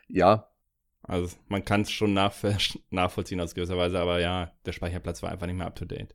Ja. 0.09 0.49
Also 1.03 1.37
man 1.49 1.65
kann 1.65 1.83
es 1.83 1.91
schon 1.91 2.15
nachvollziehen 2.91 3.41
aus 3.41 3.55
gewisser 3.55 3.77
Weise, 3.77 3.99
aber 3.99 4.21
ja, 4.21 4.53
der 4.65 4.73
Speicherplatz 4.73 5.23
war 5.23 5.31
einfach 5.31 5.47
nicht 5.47 5.57
mehr 5.57 5.67
up 5.67 5.77
to 5.77 5.85
date. 5.85 6.15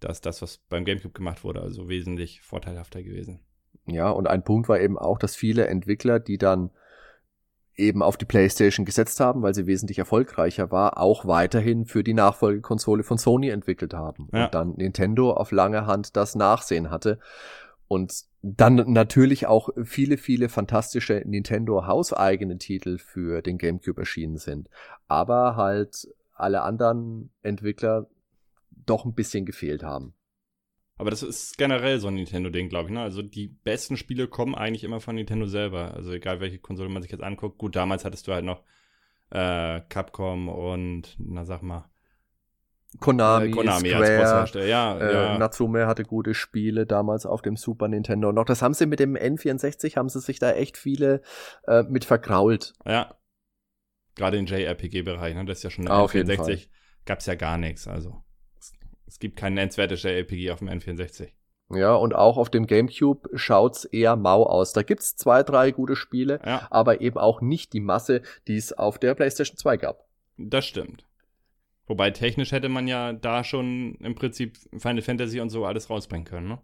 Das 0.00 0.18
ist 0.18 0.26
das, 0.26 0.42
was 0.42 0.58
beim 0.58 0.84
GameCube 0.84 1.14
gemacht 1.14 1.42
wurde, 1.42 1.60
also 1.60 1.88
wesentlich 1.88 2.40
vorteilhafter 2.42 3.02
gewesen. 3.02 3.40
Ja, 3.86 4.10
und 4.10 4.28
ein 4.28 4.44
Punkt 4.44 4.68
war 4.68 4.78
eben 4.80 4.98
auch, 4.98 5.18
dass 5.18 5.34
viele 5.34 5.66
Entwickler, 5.66 6.20
die 6.20 6.38
dann 6.38 6.70
eben 7.78 8.02
auf 8.02 8.16
die 8.16 8.24
PlayStation 8.24 8.84
gesetzt 8.84 9.20
haben, 9.20 9.42
weil 9.42 9.54
sie 9.54 9.66
wesentlich 9.66 9.98
erfolgreicher 9.98 10.70
war, 10.70 10.98
auch 10.98 11.26
weiterhin 11.26 11.86
für 11.86 12.02
die 12.02 12.12
Nachfolgekonsole 12.12 13.04
von 13.04 13.18
Sony 13.18 13.48
entwickelt 13.48 13.94
haben. 13.94 14.28
Ja. 14.32 14.46
Und 14.46 14.54
dann 14.54 14.74
Nintendo 14.76 15.32
auf 15.32 15.52
lange 15.52 15.86
Hand 15.86 16.16
das 16.16 16.34
Nachsehen 16.34 16.90
hatte. 16.90 17.18
Und 17.88 18.24
dann 18.42 18.76
natürlich 18.92 19.46
auch 19.46 19.70
viele, 19.82 20.18
viele 20.18 20.48
fantastische 20.48 21.22
Nintendo 21.24 21.86
hauseigene 21.86 22.58
Titel 22.58 22.98
für 22.98 23.42
den 23.42 23.58
GameCube 23.58 24.00
erschienen 24.00 24.36
sind. 24.36 24.68
Aber 25.08 25.56
halt 25.56 26.06
alle 26.34 26.62
anderen 26.62 27.30
Entwickler 27.42 28.06
doch 28.70 29.04
ein 29.04 29.14
bisschen 29.14 29.46
gefehlt 29.46 29.82
haben. 29.82 30.14
Aber 30.98 31.10
das 31.10 31.22
ist 31.22 31.56
generell 31.56 32.00
so 32.00 32.08
ein 32.08 32.14
Nintendo-Ding, 32.14 32.68
glaube 32.68 32.88
ich. 32.88 32.94
Ne? 32.94 33.00
Also 33.00 33.22
die 33.22 33.48
besten 33.48 33.96
Spiele 33.96 34.28
kommen 34.28 34.54
eigentlich 34.54 34.84
immer 34.84 35.00
von 35.00 35.14
Nintendo 35.14 35.46
selber. 35.46 35.94
Also 35.94 36.12
egal, 36.12 36.40
welche 36.40 36.58
Konsole 36.58 36.88
man 36.88 37.02
sich 37.02 37.12
jetzt 37.12 37.22
anguckt. 37.22 37.56
Gut, 37.58 37.76
damals 37.76 38.04
hattest 38.04 38.26
du 38.26 38.32
halt 38.32 38.44
noch 38.44 38.64
äh, 39.30 39.80
Capcom 39.88 40.48
und, 40.48 41.16
na 41.18 41.44
sag 41.44 41.62
mal, 41.62 41.88
Konami, 43.00 43.48
äh, 43.48 43.50
Konami 43.50 43.90
Square, 43.90 44.66
ja, 44.66 44.98
äh, 44.98 45.12
ja. 45.12 45.38
Natsume 45.38 45.86
hatte 45.86 46.04
gute 46.04 46.32
Spiele 46.32 46.86
damals 46.86 47.26
auf 47.26 47.42
dem 47.42 47.56
Super 47.56 47.86
Nintendo 47.86 48.32
noch. 48.32 48.44
Das 48.44 48.62
haben 48.62 48.74
sie 48.74 48.86
mit 48.86 48.98
dem 48.98 49.14
N64, 49.14 49.96
haben 49.96 50.08
sie 50.08 50.20
sich 50.20 50.38
da 50.38 50.52
echt 50.52 50.78
viele 50.78 51.20
äh, 51.66 51.82
mit 51.82 52.04
verkrault. 52.04 52.72
Ja. 52.86 53.14
Gerade 54.16 54.38
im 54.38 54.46
JRPG-Bereich, 54.46 55.34
ne? 55.34 55.44
das 55.44 55.58
ist 55.58 55.64
ja 55.64 55.70
schon 55.70 55.86
ah, 55.86 56.04
N64, 56.04 56.68
gab 57.04 57.20
es 57.20 57.26
ja 57.26 57.34
gar 57.34 57.58
nichts. 57.58 57.86
Also 57.86 58.22
es 59.06 59.18
gibt 59.18 59.36
kein 59.36 59.54
nennenswertes 59.54 60.02
JRPG 60.02 60.50
auf 60.50 60.58
dem 60.58 60.68
N64. 60.68 61.28
Ja, 61.70 61.94
und 61.94 62.14
auch 62.14 62.38
auf 62.38 62.48
dem 62.48 62.66
GameCube 62.66 63.28
schaut's 63.34 63.84
eher 63.84 64.16
mau 64.16 64.44
aus. 64.44 64.72
Da 64.72 64.82
gibt's 64.82 65.16
zwei, 65.16 65.42
drei 65.42 65.70
gute 65.70 65.96
Spiele, 65.96 66.40
ja. 66.44 66.66
aber 66.70 67.02
eben 67.02 67.18
auch 67.18 67.42
nicht 67.42 67.74
die 67.74 67.80
Masse, 67.80 68.22
die 68.46 68.56
es 68.56 68.72
auf 68.72 68.98
der 68.98 69.14
PlayStation 69.14 69.58
2 69.58 69.76
gab. 69.76 70.06
Das 70.38 70.64
stimmt. 70.64 71.04
Wobei 71.88 72.10
technisch 72.10 72.52
hätte 72.52 72.68
man 72.68 72.86
ja 72.86 73.12
da 73.12 73.42
schon 73.42 73.94
im 73.96 74.14
Prinzip 74.14 74.58
Final 74.76 75.02
Fantasy 75.02 75.40
und 75.40 75.50
so 75.50 75.64
alles 75.64 75.90
rausbringen 75.90 76.26
können, 76.26 76.48
ne? 76.48 76.58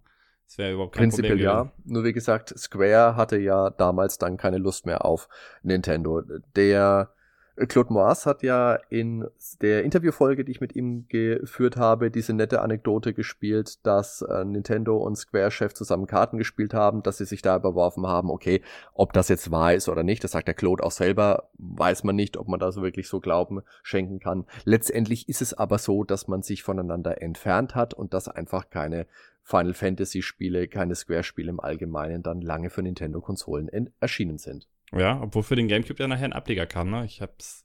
Das 0.47 0.59
wäre 0.59 0.75
überhaupt 0.75 0.95
kein 0.95 1.05
Prinzipiell 1.05 1.33
Problem. 1.33 1.49
Prinzipiell 1.49 1.75
ja. 1.87 1.93
Nur 1.93 2.05
wie 2.05 2.13
gesagt, 2.13 2.57
Square 2.59 3.17
hatte 3.17 3.39
ja 3.39 3.71
damals 3.71 4.19
dann 4.19 4.37
keine 4.37 4.59
Lust 4.59 4.85
mehr 4.85 5.05
auf 5.05 5.29
Nintendo. 5.63 6.23
Der 6.55 7.15
Claude 7.57 7.93
Moas 7.93 8.27
hat 8.27 8.43
ja 8.43 8.75
in 8.89 9.27
der 9.63 9.85
Interviewfolge, 9.85 10.45
die 10.45 10.51
ich 10.51 10.61
mit 10.61 10.75
ihm 10.75 11.07
geführt 11.09 11.77
habe, 11.77 12.11
diese 12.11 12.33
nette 12.33 12.61
Anekdote 12.61 13.15
gespielt, 13.15 13.87
dass 13.87 14.23
äh, 14.23 14.45
Nintendo 14.45 14.97
und 14.97 15.17
Square-Chef 15.17 15.73
zusammen 15.73 16.09
Karten 16.09 16.37
gespielt 16.37 16.75
haben, 16.75 17.05
dass 17.05 17.19
sie 17.19 17.25
sich 17.25 17.43
da 17.43 17.57
überworfen 17.57 18.07
haben, 18.07 18.31
okay, 18.31 18.61
ob 18.93 19.13
das 19.13 19.29
jetzt 19.29 19.53
wahr 19.53 19.73
ist 19.73 19.89
oder 19.89 20.03
nicht, 20.03 20.25
das 20.25 20.33
sagt 20.33 20.49
der 20.49 20.55
Claude 20.55 20.83
auch 20.83 20.91
selber, 20.91 21.49
weiß 21.59 22.03
man 22.03 22.17
nicht, 22.17 22.37
ob 22.37 22.49
man 22.49 22.59
da 22.59 22.73
so 22.73 22.83
wirklich 22.83 23.09
so 23.09 23.21
Glauben 23.21 23.63
schenken 23.85 24.19
kann. 24.19 24.47
Letztendlich 24.65 25.29
ist 25.29 25.41
es 25.41 25.55
aber 25.55 25.79
so, 25.79 26.03
dass 26.03 26.27
man 26.27 26.43
sich 26.43 26.65
voneinander 26.65 27.23
entfernt 27.23 27.77
hat 27.77 27.95
und 27.95 28.15
dass 28.15 28.27
einfach 28.27 28.69
keine 28.69 29.07
Final 29.45 29.75
Fantasy 29.75 30.23
Spiele, 30.23 30.67
keine 30.67 30.97
Square 30.97 31.23
Spiele 31.23 31.51
im 31.51 31.61
Allgemeinen 31.61 32.23
dann 32.23 32.41
lange 32.41 32.71
für 32.71 32.83
Nintendo 32.83 33.21
Konsolen 33.21 33.69
erschienen 34.01 34.39
sind. 34.39 34.67
Ja, 34.97 35.21
obwohl 35.21 35.43
für 35.43 35.57
den 35.57 35.69
Gamecube 35.69 36.01
ja 36.01 36.09
nachher 36.09 36.27
ein 36.27 36.33
Ableger 36.33 36.67
kam, 36.67 36.91
ne? 36.91 37.05
Ich 37.05 37.21
hab's 37.21 37.65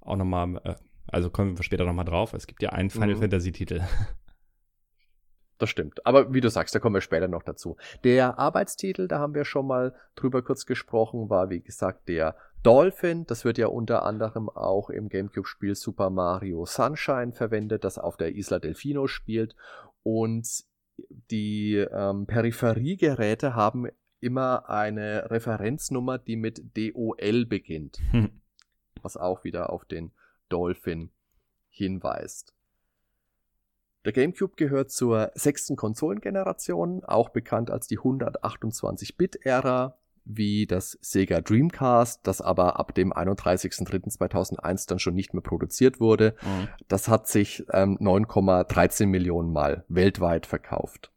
auch 0.00 0.16
nochmal, 0.16 0.60
äh, 0.64 0.74
also 1.08 1.30
kommen 1.30 1.56
wir 1.56 1.64
später 1.64 1.84
nochmal 1.84 2.04
drauf. 2.04 2.32
Es 2.34 2.46
gibt 2.46 2.62
ja 2.62 2.70
einen 2.70 2.90
Final 2.90 3.16
mhm. 3.16 3.20
Fantasy-Titel. 3.20 3.82
Das 5.58 5.68
stimmt. 5.68 6.06
Aber 6.06 6.32
wie 6.32 6.40
du 6.40 6.48
sagst, 6.48 6.74
da 6.74 6.78
kommen 6.78 6.94
wir 6.94 7.02
später 7.02 7.28
noch 7.28 7.42
dazu. 7.42 7.76
Der 8.02 8.38
Arbeitstitel, 8.38 9.08
da 9.08 9.18
haben 9.18 9.34
wir 9.34 9.44
schon 9.44 9.66
mal 9.66 9.94
drüber 10.14 10.40
kurz 10.42 10.64
gesprochen, 10.64 11.28
war 11.28 11.50
wie 11.50 11.60
gesagt 11.60 12.08
der 12.08 12.34
Dolphin. 12.62 13.26
Das 13.26 13.44
wird 13.44 13.58
ja 13.58 13.66
unter 13.66 14.04
anderem 14.04 14.48
auch 14.48 14.88
im 14.88 15.10
GameCube-Spiel 15.10 15.74
Super 15.74 16.08
Mario 16.08 16.64
Sunshine 16.64 17.32
verwendet, 17.32 17.84
das 17.84 17.98
auf 17.98 18.16
der 18.16 18.34
Isla 18.34 18.58
Delfino 18.58 19.06
spielt. 19.06 19.54
Und 20.02 20.48
die 21.30 21.74
ähm, 21.76 22.26
Peripheriegeräte 22.26 23.54
haben 23.54 23.88
immer 24.20 24.68
eine 24.68 25.30
Referenznummer, 25.30 26.18
die 26.18 26.36
mit 26.36 26.76
DOL 26.76 27.46
beginnt. 27.46 27.98
Hm. 28.10 28.30
Was 29.02 29.16
auch 29.16 29.44
wieder 29.44 29.70
auf 29.70 29.84
den 29.84 30.12
Dolphin 30.48 31.10
hinweist. 31.68 32.54
Der 34.04 34.12
GameCube 34.12 34.56
gehört 34.56 34.90
zur 34.90 35.30
sechsten 35.34 35.76
Konsolengeneration, 35.76 37.04
auch 37.04 37.28
bekannt 37.28 37.70
als 37.70 37.86
die 37.86 37.98
128-Bit-Ära, 37.98 39.98
wie 40.24 40.66
das 40.66 40.98
Sega 41.02 41.40
Dreamcast, 41.40 42.26
das 42.26 42.40
aber 42.40 42.78
ab 42.78 42.94
dem 42.94 43.12
31.03.2001 43.12 44.88
dann 44.88 44.98
schon 44.98 45.14
nicht 45.14 45.34
mehr 45.34 45.42
produziert 45.42 46.00
wurde. 46.00 46.34
Mhm. 46.42 46.68
Das 46.88 47.08
hat 47.08 47.26
sich 47.26 47.64
ähm, 47.72 47.98
9,13 47.98 49.06
Millionen 49.06 49.52
Mal 49.52 49.84
weltweit 49.88 50.46
verkauft 50.46 51.10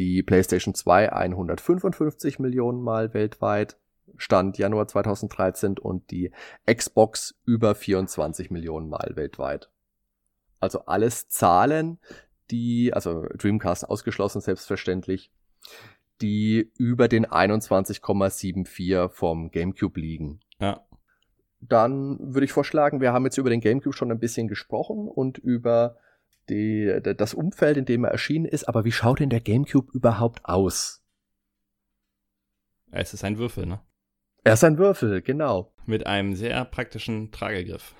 die 0.00 0.22
PlayStation 0.22 0.74
2 0.74 1.12
155 1.12 2.38
Millionen 2.38 2.80
Mal 2.80 3.12
weltweit, 3.12 3.76
Stand 4.16 4.56
Januar 4.56 4.88
2013 4.88 5.78
und 5.78 6.10
die 6.10 6.32
Xbox 6.64 7.38
über 7.44 7.74
24 7.74 8.50
Millionen 8.50 8.88
Mal 8.88 9.12
weltweit. 9.14 9.68
Also 10.58 10.86
alles 10.86 11.28
Zahlen, 11.28 11.98
die, 12.50 12.94
also 12.94 13.26
Dreamcast 13.36 13.90
ausgeschlossen 13.90 14.40
selbstverständlich, 14.40 15.30
die 16.22 16.72
über 16.78 17.06
den 17.06 17.26
21,74 17.26 19.10
vom 19.10 19.50
GameCube 19.50 20.00
liegen. 20.00 20.40
Ja. 20.60 20.80
Dann 21.60 22.18
würde 22.20 22.46
ich 22.46 22.52
vorschlagen, 22.52 23.02
wir 23.02 23.12
haben 23.12 23.26
jetzt 23.26 23.36
über 23.36 23.50
den 23.50 23.60
GameCube 23.60 23.94
schon 23.94 24.10
ein 24.10 24.18
bisschen 24.18 24.48
gesprochen 24.48 25.08
und 25.08 25.36
über 25.36 25.98
die, 26.50 27.00
das 27.02 27.34
Umfeld, 27.34 27.76
in 27.76 27.84
dem 27.84 28.04
er 28.04 28.10
erschienen 28.10 28.44
ist, 28.44 28.64
aber 28.64 28.84
wie 28.84 28.92
schaut 28.92 29.20
denn 29.20 29.30
der 29.30 29.40
GameCube 29.40 29.92
überhaupt 29.92 30.44
aus? 30.44 31.02
Es 32.90 33.14
ist 33.14 33.24
ein 33.24 33.38
Würfel, 33.38 33.66
ne? 33.66 33.80
Er 34.42 34.54
ist 34.54 34.64
ein 34.64 34.78
Würfel, 34.78 35.22
genau. 35.22 35.72
Mit 35.86 36.06
einem 36.06 36.34
sehr 36.34 36.64
praktischen 36.64 37.30
Tragegriff. 37.30 37.94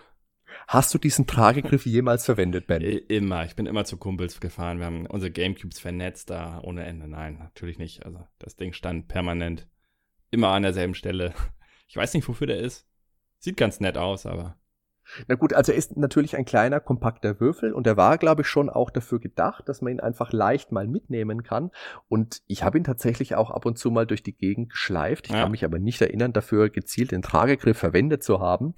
Hast 0.67 0.93
du 0.93 0.99
diesen 0.99 1.27
Tragegriff 1.27 1.87
jemals 1.87 2.25
verwendet, 2.25 2.67
Ben? 2.67 2.83
Immer. 2.83 3.45
Ich 3.45 3.57
bin 3.57 3.67
immer 3.67 3.85
zu 3.85 3.97
Kumpels 3.97 4.41
gefahren. 4.41 4.79
Wir 4.79 4.87
haben 4.87 5.07
unsere 5.07 5.31
Gamecubes 5.31 5.79
vernetzt 5.79 6.31
da 6.31 6.61
ohne 6.63 6.85
Ende. 6.85 7.09
Nein, 7.09 7.39
natürlich 7.39 7.79
nicht. 7.79 8.05
Also 8.05 8.27
das 8.39 8.57
Ding 8.57 8.73
stand 8.73 9.09
permanent 9.09 9.69
immer 10.31 10.49
an 10.49 10.63
derselben 10.63 10.95
Stelle. 10.95 11.35
Ich 11.89 11.97
weiß 11.97 12.15
nicht, 12.15 12.29
wofür 12.29 12.47
der 12.47 12.59
ist. 12.59 12.87
Sieht 13.39 13.57
ganz 13.57 13.81
nett 13.81 13.97
aus, 13.97 14.27
aber 14.27 14.60
na 15.29 15.35
gut, 15.35 15.53
also 15.53 15.73
er 15.73 15.79
ist 15.79 15.97
natürlich 15.97 16.37
ein 16.37 16.45
kleiner, 16.45 16.81
kompakter 16.81 17.41
Würfel 17.41 17.73
und 17.73 17.87
er 17.87 17.97
war, 17.97 18.19
glaube 18.19 18.43
ich, 18.43 18.49
schon 18.49 18.71
auch 18.71 18.91
dafür 18.91 19.21
gedacht, 19.21 19.69
dass 19.69 19.83
man 19.83 19.93
ihn 19.93 20.01
einfach 20.01 20.33
leicht 20.33 20.73
mal 20.73 20.87
mitnehmen 20.87 21.43
kann. 21.43 21.71
Und 22.09 22.43
ich 22.47 22.63
habe 22.63 22.79
ihn 22.79 22.85
tatsächlich 22.85 23.35
auch 23.35 23.51
ab 23.51 23.67
und 23.67 23.79
zu 23.79 23.91
mal 23.91 24.07
durch 24.07 24.23
die 24.23 24.37
Gegend 24.37 24.71
geschleift. 24.71 25.27
Ich 25.27 25.33
ja. 25.33 25.43
kann 25.43 25.51
mich 25.51 25.65
aber 25.65 25.79
nicht 25.79 26.01
erinnern, 26.01 26.33
dafür 26.33 26.71
gezielt 26.71 27.13
den 27.13 27.23
Tragegriff 27.23 27.79
verwendet 27.79 28.23
zu 28.23 28.41
haben. 28.41 28.75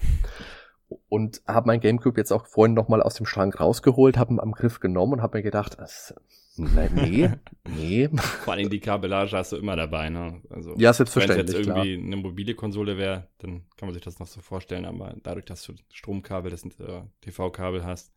Und 1.09 1.43
habe 1.47 1.67
mein 1.67 1.81
Gamecube 1.81 2.19
jetzt 2.21 2.33
auch 2.33 2.47
vorhin 2.47 2.75
nochmal 2.75 3.03
aus 3.03 3.15
dem 3.15 3.27
Schrank 3.27 3.61
rausgeholt, 3.61 4.17
habe 4.17 4.35
ihn 4.35 4.41
am 4.41 4.53
Griff 4.53 4.81
genommen 4.81 5.15
und 5.15 5.23
habe 5.23 5.39
mir 5.39 5.43
gedacht, 5.43 5.77
das, 5.79 6.15
nee, 6.57 7.31
nee. 7.69 8.09
Vor 8.45 8.55
allem 8.55 8.71
die 8.71 8.81
Kabellage 8.81 9.37
hast 9.37 9.53
du 9.53 9.57
immer 9.57 9.77
dabei, 9.77 10.11
ne? 10.11 10.41
Also, 10.51 10.75
ja, 10.77 10.93
selbstverständlich. 10.93 11.39
Wenn 11.39 11.47
es 11.47 11.53
jetzt 11.53 11.69
irgendwie 11.69 11.97
klar. 11.97 12.07
eine 12.07 12.17
mobile 12.17 12.55
Konsole 12.55 12.99
wäre, 12.99 13.29
dann 13.39 13.65
kann 13.77 13.89
man 13.89 13.95
sich 13.95 14.03
das 14.03 14.19
noch 14.19 14.27
so 14.27 14.41
vorstellen, 14.41 14.85
aber 14.85 15.15
dadurch, 15.23 15.47
dass 15.47 15.63
du 15.65 15.75
Stromkabel, 15.93 16.51
das 16.51 16.63
sind 16.63 16.79
äh, 16.81 17.03
TV-Kabel 17.21 17.85
hast, 17.85 18.13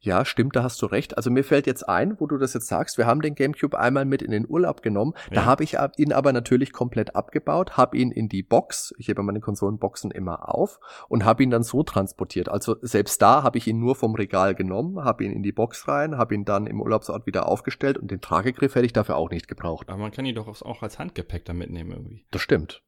ja, 0.00 0.24
stimmt, 0.24 0.56
da 0.56 0.62
hast 0.62 0.80
du 0.82 0.86
recht. 0.86 1.16
Also 1.16 1.30
mir 1.30 1.44
fällt 1.44 1.66
jetzt 1.66 1.88
ein, 1.88 2.18
wo 2.20 2.26
du 2.26 2.38
das 2.38 2.54
jetzt 2.54 2.66
sagst, 2.66 2.98
wir 2.98 3.06
haben 3.06 3.20
den 3.20 3.34
GameCube 3.34 3.78
einmal 3.78 4.04
mit 4.04 4.22
in 4.22 4.30
den 4.30 4.48
Urlaub 4.48 4.82
genommen. 4.82 5.14
Ja. 5.30 5.34
Da 5.34 5.44
habe 5.44 5.64
ich 5.64 5.76
ihn 5.96 6.12
aber 6.12 6.32
natürlich 6.32 6.72
komplett 6.72 7.14
abgebaut, 7.14 7.76
habe 7.76 7.96
ihn 7.96 8.10
in 8.10 8.28
die 8.28 8.42
Box, 8.42 8.94
ich 8.98 9.08
hebe 9.08 9.22
meine 9.22 9.40
Konsolenboxen 9.40 10.10
immer 10.10 10.54
auf 10.54 10.80
und 11.08 11.24
habe 11.24 11.42
ihn 11.42 11.50
dann 11.50 11.62
so 11.62 11.82
transportiert. 11.82 12.48
Also 12.48 12.76
selbst 12.82 13.20
da 13.22 13.42
habe 13.42 13.58
ich 13.58 13.66
ihn 13.66 13.78
nur 13.78 13.96
vom 13.96 14.14
Regal 14.14 14.54
genommen, 14.54 15.04
habe 15.04 15.24
ihn 15.24 15.32
in 15.32 15.42
die 15.42 15.52
Box 15.52 15.88
rein, 15.88 16.16
habe 16.16 16.34
ihn 16.34 16.44
dann 16.44 16.66
im 16.66 16.80
Urlaubsort 16.80 17.26
wieder 17.26 17.48
aufgestellt 17.48 17.98
und 17.98 18.10
den 18.10 18.20
Tragegriff 18.20 18.74
hätte 18.74 18.86
ich 18.86 18.92
dafür 18.92 19.16
auch 19.16 19.30
nicht 19.30 19.48
gebraucht. 19.48 19.88
Aber 19.88 19.98
man 19.98 20.10
kann 20.10 20.24
ihn 20.24 20.34
doch 20.34 20.48
auch 20.62 20.82
als 20.82 20.98
Handgepäck 20.98 21.44
da 21.44 21.52
mitnehmen 21.52 21.90
irgendwie. 21.90 22.26
Das 22.30 22.42
stimmt. 22.42 22.82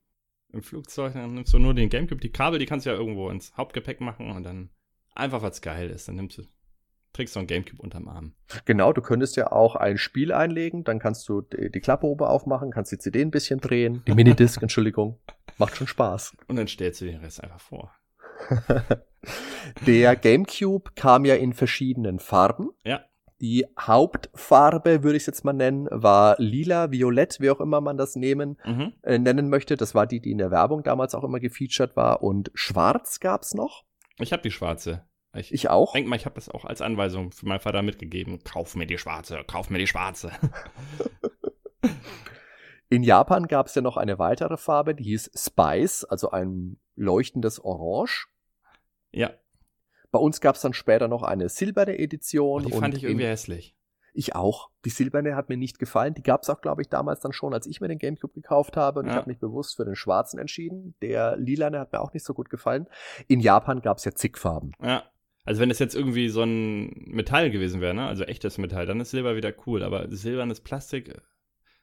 Im 0.52 0.62
Flugzeug 0.62 1.14
dann 1.14 1.34
nimmst 1.34 1.52
du 1.52 1.58
nur 1.58 1.74
den 1.74 1.88
GameCube, 1.88 2.20
die 2.20 2.30
Kabel, 2.30 2.58
die 2.58 2.66
kannst 2.66 2.86
du 2.86 2.90
ja 2.90 2.96
irgendwo 2.96 3.28
ins 3.30 3.54
Hauptgepäck 3.56 4.00
machen 4.00 4.30
und 4.30 4.44
dann 4.44 4.70
einfach 5.14 5.42
was 5.42 5.60
geil 5.60 5.90
ist, 5.90 6.08
dann 6.08 6.16
nimmst 6.16 6.38
du 6.38 6.42
trägst 7.16 7.34
du 7.34 7.40
ein 7.40 7.46
Gamecube 7.46 7.82
unterm 7.82 8.08
Arm. 8.08 8.34
Genau, 8.66 8.92
du 8.92 9.00
könntest 9.02 9.36
ja 9.36 9.50
auch 9.50 9.74
ein 9.74 9.98
Spiel 9.98 10.32
einlegen, 10.32 10.84
dann 10.84 10.98
kannst 10.98 11.28
du 11.28 11.40
die, 11.40 11.80
Klappe 11.80 12.06
oben 12.06 12.24
aufmachen, 12.24 12.70
kannst 12.70 12.92
die 12.92 12.98
CD 12.98 13.22
ein 13.22 13.30
bisschen 13.30 13.60
drehen, 13.60 14.02
die 14.06 14.12
Minidisc, 14.14 14.60
Entschuldigung. 14.62 15.18
Macht 15.58 15.76
schon 15.76 15.86
Spaß. 15.86 16.36
Und 16.48 16.56
dann 16.56 16.68
stellst 16.68 17.00
du 17.00 17.06
den 17.06 17.20
Rest 17.20 17.42
einfach 17.42 17.60
vor. 17.60 17.92
Der 19.86 20.14
GameCube 20.16 20.90
kam 20.94 21.24
ja 21.24 21.34
in 21.34 21.52
verschiedenen 21.52 22.18
Farben. 22.20 22.70
Ja. 22.84 23.00
Die 23.40 23.66
Hauptfarbe, 23.78 25.02
würde 25.02 25.16
ich 25.16 25.22
es 25.24 25.26
jetzt 25.26 25.44
mal 25.44 25.52
nennen, 25.52 25.88
war 25.90 26.36
lila, 26.38 26.90
violett, 26.90 27.38
wie 27.40 27.50
auch 27.50 27.60
immer 27.60 27.80
man 27.80 27.96
das 27.98 28.16
nehmen, 28.16 28.58
Mhm. 28.64 28.92
äh, 29.02 29.18
nennen 29.18 29.48
möchte. 29.50 29.76
Das 29.76 29.94
war 29.94 30.06
die, 30.06 30.20
die 30.20 30.30
in 30.30 30.38
der 30.38 30.50
Werbung 30.50 30.82
damals 30.82 31.14
auch 31.14 31.24
immer 31.24 31.40
gefeatured 31.40 31.96
war. 31.96 32.22
Und 32.22 32.50
schwarz 32.54 33.20
gab's 33.20 33.52
noch. 33.52 33.84
Ich 34.18 34.32
habe 34.32 34.42
die 34.42 34.50
schwarze. 34.50 35.04
Ich, 35.38 35.52
Ich 35.52 35.68
auch. 35.70 35.92
denke 35.92 36.08
mal, 36.10 36.16
ich 36.16 36.24
habe 36.26 36.34
das 36.36 36.48
auch 36.48 36.64
als 36.64 36.80
Anweisung 36.82 37.32
für 37.32 37.46
meinen 37.46 37.60
Vater 37.60 37.82
mitgegeben. 37.82 38.42
Kauf 38.44 38.74
mir 38.76 38.86
die 38.86 38.98
schwarze, 38.98 39.42
kauf 39.46 39.70
mir 39.70 39.78
die 39.78 39.86
schwarze. 39.86 40.30
In 42.88 43.02
Japan 43.02 43.48
gab's 43.48 43.74
ja 43.74 43.82
noch 43.82 43.96
eine 43.96 44.18
weitere 44.18 44.56
Farbe, 44.56 44.94
die 44.94 45.04
hieß 45.04 45.32
Spice, 45.34 46.04
also 46.04 46.30
ein 46.30 46.78
leuchtendes 46.94 47.58
Orange. 47.64 48.28
ja, 49.10 49.30
Bei 50.12 50.20
uns 50.20 50.40
gab's 50.40 50.60
dann 50.60 50.72
später 50.72 51.08
noch 51.08 51.22
eine 51.24 51.48
silberne 51.48 51.98
Edition. 51.98 52.64
die 52.64 52.72
und 52.72 52.78
fand 52.80 52.96
ich 52.96 53.02
irgendwie 53.04 53.26
hässlich. 53.26 53.74
ich 54.14 54.36
auch. 54.36 54.70
Die 54.84 54.90
silberne 54.90 55.34
hat 55.34 55.48
mir 55.48 55.56
nicht 55.56 55.80
gefallen. 55.80 56.14
Die 56.14 56.22
gab's 56.22 56.48
auch, 56.48 56.60
glaube 56.60 56.80
ich, 56.80 56.88
damals 56.88 57.20
dann 57.20 57.32
schon, 57.32 57.52
als 57.52 57.66
ich 57.66 57.80
mir 57.80 57.88
den 57.88 57.98
Gamecube 57.98 58.32
gekauft 58.34 58.76
habe. 58.76 59.00
Und 59.00 59.06
ich 59.06 59.12
Ja. 59.12 59.18
habe 59.18 59.28
mich 59.28 59.40
bewusst 59.40 59.76
für 59.76 59.84
den 59.84 59.96
schwarzen 59.96 60.38
entschieden. 60.38 60.94
Der 61.02 61.36
lilane 61.36 61.80
hat 61.80 61.92
mir 61.92 62.00
auch 62.00 62.12
nicht 62.14 62.24
so 62.24 62.34
gut 62.34 62.48
gefallen. 62.50 62.86
In 63.26 63.40
Japan 63.40 63.82
gab's 63.82 64.04
ja 64.04 64.12
zig 64.12 64.38
Farben. 64.38 64.72
Ja. 64.80 65.02
Also 65.46 65.60
wenn 65.60 65.68
das 65.68 65.78
jetzt 65.78 65.94
irgendwie 65.94 66.28
so 66.28 66.42
ein 66.42 66.88
Metall 67.06 67.50
gewesen 67.50 67.80
wäre, 67.80 67.94
ne? 67.94 68.06
also 68.06 68.24
echtes 68.24 68.58
Metall, 68.58 68.84
dann 68.84 69.00
ist 69.00 69.10
Silber 69.12 69.36
wieder 69.36 69.54
cool. 69.66 69.82
Aber 69.82 70.10
silbernes 70.10 70.60
Plastik, 70.60 71.08
äh, 71.08 71.20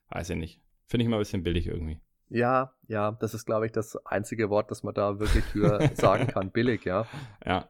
weiß 0.10 0.29
ich 0.32 0.38
nicht. 0.38 0.62
Finde 0.86 1.05
ich 1.05 1.10
mal 1.10 1.15
ein 1.15 1.22
bisschen 1.22 1.43
billig 1.43 1.67
irgendwie. 1.67 2.00
Ja, 2.29 2.74
ja, 2.88 3.12
das 3.13 3.34
ist, 3.34 3.46
glaube 3.46 3.65
ich, 3.65 3.72
das 3.72 3.96
einzige 4.05 4.50
Wort, 4.50 4.70
das 4.70 4.84
man 4.84 4.93
da 4.93 5.20
wirklich 5.20 5.46
für 5.46 5.89
sagen 5.96 6.27
kann. 6.27 6.51
Billig, 6.51 6.84
ja. 6.84 7.08
Ja, 7.46 7.70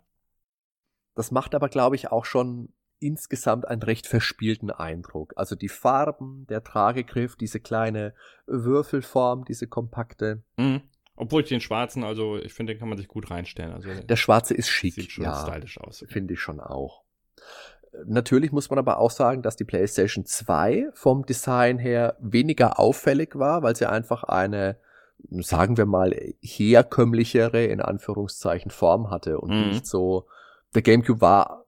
Das 1.16 1.32
macht 1.32 1.54
aber, 1.54 1.70
glaube 1.70 1.96
ich, 1.96 2.12
auch 2.12 2.26
schon 2.26 2.74
insgesamt 3.00 3.68
einen 3.68 3.84
recht 3.84 4.08
verspielten 4.08 4.72
Eindruck. 4.72 5.34
Also 5.36 5.56
die 5.56 5.70
Farben, 5.70 6.48
der 6.48 6.64
Tragegriff, 6.64 7.36
diese 7.36 7.60
kleine 7.60 8.16
Würfelform, 8.48 9.46
diese 9.46 9.68
kompakte. 9.68 10.44
Mhm. 10.58 10.82
Obwohl 11.16 11.44
ich 11.44 11.50
den 11.50 11.62
schwarzen, 11.62 12.04
also 12.04 12.38
ich 12.38 12.54
finde, 12.54 12.74
den 12.74 12.80
kann 12.80 12.90
man 12.90 12.98
sich 12.98 13.08
gut 13.08 13.30
reinstellen. 13.30 13.72
Also 13.74 13.90
Der 13.94 14.16
schwarze 14.16 14.54
ist 14.54 14.70
schick, 14.70 14.96
sieht 14.96 15.12
schon 15.12 15.26
ja, 15.26 15.36
stylisch 15.48 15.80
aus. 15.80 16.04
finde 16.08 16.34
ich 16.34 16.40
schon 16.40 16.60
auch. 16.60 17.04
Natürlich 18.06 18.52
muss 18.52 18.70
man 18.72 18.80
aber 18.80 18.98
auch 18.98 19.12
sagen, 19.12 19.44
dass 19.44 19.56
die 19.56 19.66
PlayStation 19.66 20.26
2 20.26 20.88
vom 20.94 21.26
Design 21.26 21.78
her 21.78 22.18
weniger 22.20 22.80
auffällig 22.80 23.36
war, 23.38 23.62
weil 23.62 23.76
sie 23.76 23.88
einfach 23.88 24.24
eine, 24.24 24.78
sagen 25.30 25.78
wir 25.78 25.86
mal, 25.86 26.12
herkömmlichere, 26.42 27.66
in 27.66 27.82
Anführungszeichen, 27.82 28.72
Form 28.72 29.12
hatte 29.12 29.40
und 29.40 29.52
Mhm. 29.52 29.68
nicht 29.68 29.86
so, 29.86 30.26
der 30.74 30.82
GameCube 30.82 31.22
war 31.22 31.66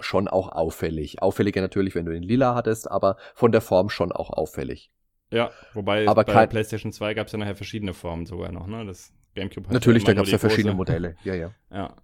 schon 0.00 0.26
auch 0.26 0.48
auffällig. 0.48 1.22
Auffälliger 1.22 1.60
natürlich, 1.60 1.94
wenn 1.94 2.04
du 2.04 2.10
den 2.12 2.24
lila 2.24 2.56
hattest, 2.56 2.90
aber 2.90 3.16
von 3.36 3.52
der 3.52 3.60
Form 3.60 3.88
schon 3.88 4.10
auch 4.10 4.30
auffällig. 4.30 4.90
Ja, 5.32 5.50
wobei 5.74 6.08
Aber 6.08 6.24
bei 6.24 6.46
PlayStation 6.46 6.92
2 6.92 7.14
gab 7.14 7.26
es 7.26 7.32
ja 7.32 7.38
nachher 7.38 7.54
verschiedene 7.56 7.94
Formen 7.94 8.26
sogar 8.26 8.50
noch, 8.52 8.66
ne? 8.66 8.84
Das 8.84 9.12
GameCube 9.34 9.66
hatte 9.66 9.74
natürlich, 9.74 10.04
da 10.04 10.12
gab 10.14 10.24
es 10.24 10.30
ja 10.32 10.38
verschiedene 10.38 10.74
Modelle. 10.74 11.16
Ja, 11.24 11.34
ja. 11.34 11.52
Ja. 11.70 11.94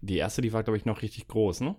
Die 0.00 0.16
erste, 0.16 0.40
die 0.42 0.52
war, 0.52 0.62
glaube 0.62 0.76
ich, 0.78 0.84
noch 0.86 1.02
richtig 1.02 1.28
groß, 1.28 1.60
ne? 1.60 1.76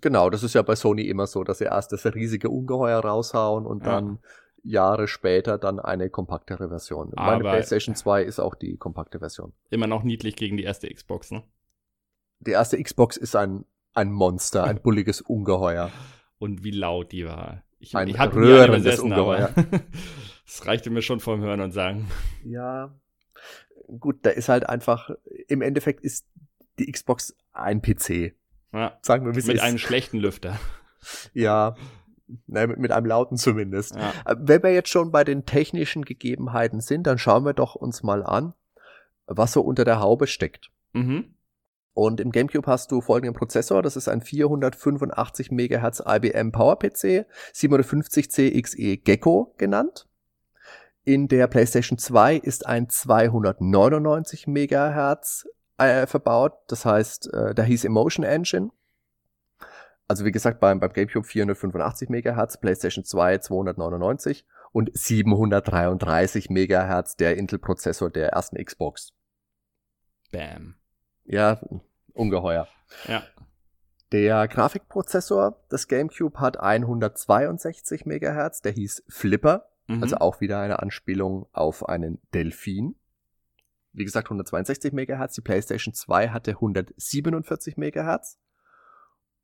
Genau, 0.00 0.30
das 0.30 0.42
ist 0.42 0.54
ja 0.54 0.62
bei 0.62 0.76
Sony 0.76 1.02
immer 1.02 1.26
so, 1.26 1.42
dass 1.42 1.58
sie 1.58 1.64
erst 1.64 1.90
das 1.92 2.04
riesige 2.06 2.50
Ungeheuer 2.50 3.00
raushauen 3.00 3.66
und 3.66 3.84
Ja. 3.84 3.92
dann 4.00 4.18
Jahre 4.62 5.08
später 5.08 5.56
dann 5.58 5.80
eine 5.80 6.10
kompaktere 6.10 6.68
Version. 6.68 7.10
Meine 7.16 7.40
Aber- 7.40 7.50
PlayStation 7.50 7.94
2 7.94 8.22
ist 8.22 8.38
auch 8.38 8.54
die 8.54 8.76
kompakte 8.76 9.18
Version. 9.18 9.52
Immer 9.70 9.86
noch 9.86 10.02
niedlich 10.04 10.36
gegen 10.36 10.56
die 10.56 10.64
erste 10.64 10.88
Xbox, 10.92 11.30
ne? 11.30 11.42
Die 12.40 12.50
erste 12.52 12.80
Xbox 12.80 13.16
ist 13.16 13.34
ein, 13.34 13.64
ein 13.94 14.12
Monster, 14.12 14.64
ein 14.64 14.80
bulliges 14.82 15.20
Ungeheuer. 15.20 15.90
Und 16.38 16.62
wie 16.62 16.70
laut 16.70 17.10
die 17.12 17.26
war. 17.26 17.64
Ich, 17.80 17.94
Ein 17.96 18.08
ich 18.08 18.18
habe 18.18 18.34
röhrendes 18.36 18.82
besessen, 18.84 19.12
aber 19.12 19.50
Ungeheuer. 19.52 19.80
es 20.46 20.66
reichte 20.66 20.90
mir 20.90 21.02
schon 21.02 21.20
vom 21.20 21.40
Hören 21.40 21.60
und 21.60 21.72
Sagen. 21.72 22.08
Ja, 22.44 22.92
gut, 24.00 24.18
da 24.22 24.30
ist 24.30 24.48
halt 24.48 24.68
einfach, 24.68 25.10
im 25.46 25.62
Endeffekt 25.62 26.00
ist 26.02 26.26
die 26.78 26.90
Xbox 26.90 27.36
ein 27.52 27.80
PC. 27.82 28.34
Ja, 28.72 28.98
Sagen 29.02 29.24
wir, 29.26 29.32
wie 29.36 29.46
mit 29.46 29.56
ist. 29.56 29.62
einem 29.62 29.78
schlechten 29.78 30.18
Lüfter. 30.18 30.58
ja, 31.32 31.74
ne, 32.46 32.66
mit, 32.66 32.78
mit 32.78 32.92
einem 32.92 33.06
lauten 33.06 33.36
zumindest. 33.36 33.94
Ja. 33.94 34.12
Äh, 34.26 34.36
Wenn 34.38 34.62
wir 34.62 34.72
jetzt 34.74 34.90
schon 34.90 35.10
bei 35.12 35.24
den 35.24 35.46
technischen 35.46 36.04
Gegebenheiten 36.04 36.80
sind, 36.80 37.06
dann 37.06 37.18
schauen 37.18 37.44
wir 37.44 37.54
doch 37.54 37.74
uns 37.76 38.02
mal 38.02 38.22
an, 38.24 38.54
was 39.26 39.52
so 39.52 39.60
unter 39.62 39.84
der 39.84 40.00
Haube 40.00 40.26
steckt. 40.26 40.70
Mhm. 40.92 41.34
Und 41.98 42.20
im 42.20 42.30
GameCube 42.30 42.70
hast 42.70 42.92
du 42.92 43.00
folgenden 43.00 43.34
Prozessor, 43.34 43.82
das 43.82 43.96
ist 43.96 44.08
ein 44.08 44.20
485 44.20 45.50
MHz 45.50 46.00
IBM 46.06 46.52
PowerPC, 46.52 47.26
750C 47.52 48.62
XE 48.62 48.98
Gecko 48.98 49.52
genannt. 49.58 50.06
In 51.02 51.26
der 51.26 51.48
PlayStation 51.48 51.98
2 51.98 52.36
ist 52.36 52.66
ein 52.66 52.88
299 52.88 54.46
MHz 54.46 55.48
äh, 55.78 56.06
verbaut, 56.06 56.52
das 56.68 56.84
heißt, 56.84 57.34
äh, 57.34 57.52
da 57.56 57.64
hieß 57.64 57.84
Emotion 57.84 58.24
Engine. 58.24 58.70
Also 60.06 60.24
wie 60.24 60.30
gesagt, 60.30 60.60
beim, 60.60 60.78
beim 60.78 60.92
GameCube 60.92 61.26
485 61.26 62.10
MHz, 62.10 62.60
PlayStation 62.60 63.04
2 63.04 63.38
299 63.38 64.46
und 64.70 64.96
733 64.96 66.48
MHz 66.48 67.16
der 67.16 67.36
Intel-Prozessor 67.36 68.08
der 68.08 68.28
ersten 68.28 68.64
Xbox. 68.64 69.12
Bam. 70.30 70.76
Ja, 71.28 71.60
ungeheuer. 72.14 72.66
Ja. 73.06 73.22
Der 74.12 74.48
Grafikprozessor 74.48 75.62
des 75.70 75.86
GameCube 75.88 76.40
hat 76.40 76.58
162 76.58 78.06
MHz, 78.06 78.62
der 78.62 78.72
hieß 78.72 79.04
Flipper, 79.08 79.68
Mhm. 79.86 80.02
also 80.02 80.16
auch 80.16 80.40
wieder 80.40 80.60
eine 80.60 80.80
Anspielung 80.80 81.46
auf 81.52 81.88
einen 81.88 82.20
Delfin. 82.34 82.96
Wie 83.92 84.04
gesagt, 84.04 84.28
162 84.28 84.92
MHz, 84.92 85.34
die 85.34 85.40
PlayStation 85.42 85.94
2 85.94 86.30
hatte 86.30 86.60
147 86.60 87.76
MHz 87.76 88.38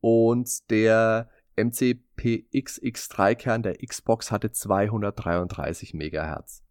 und 0.00 0.70
der 0.70 1.28
MCPXX3-Kern 1.56 3.62
der 3.62 3.76
Xbox 3.78 4.30
hatte 4.30 4.52
233 4.52 5.94
MHz. 5.94 6.62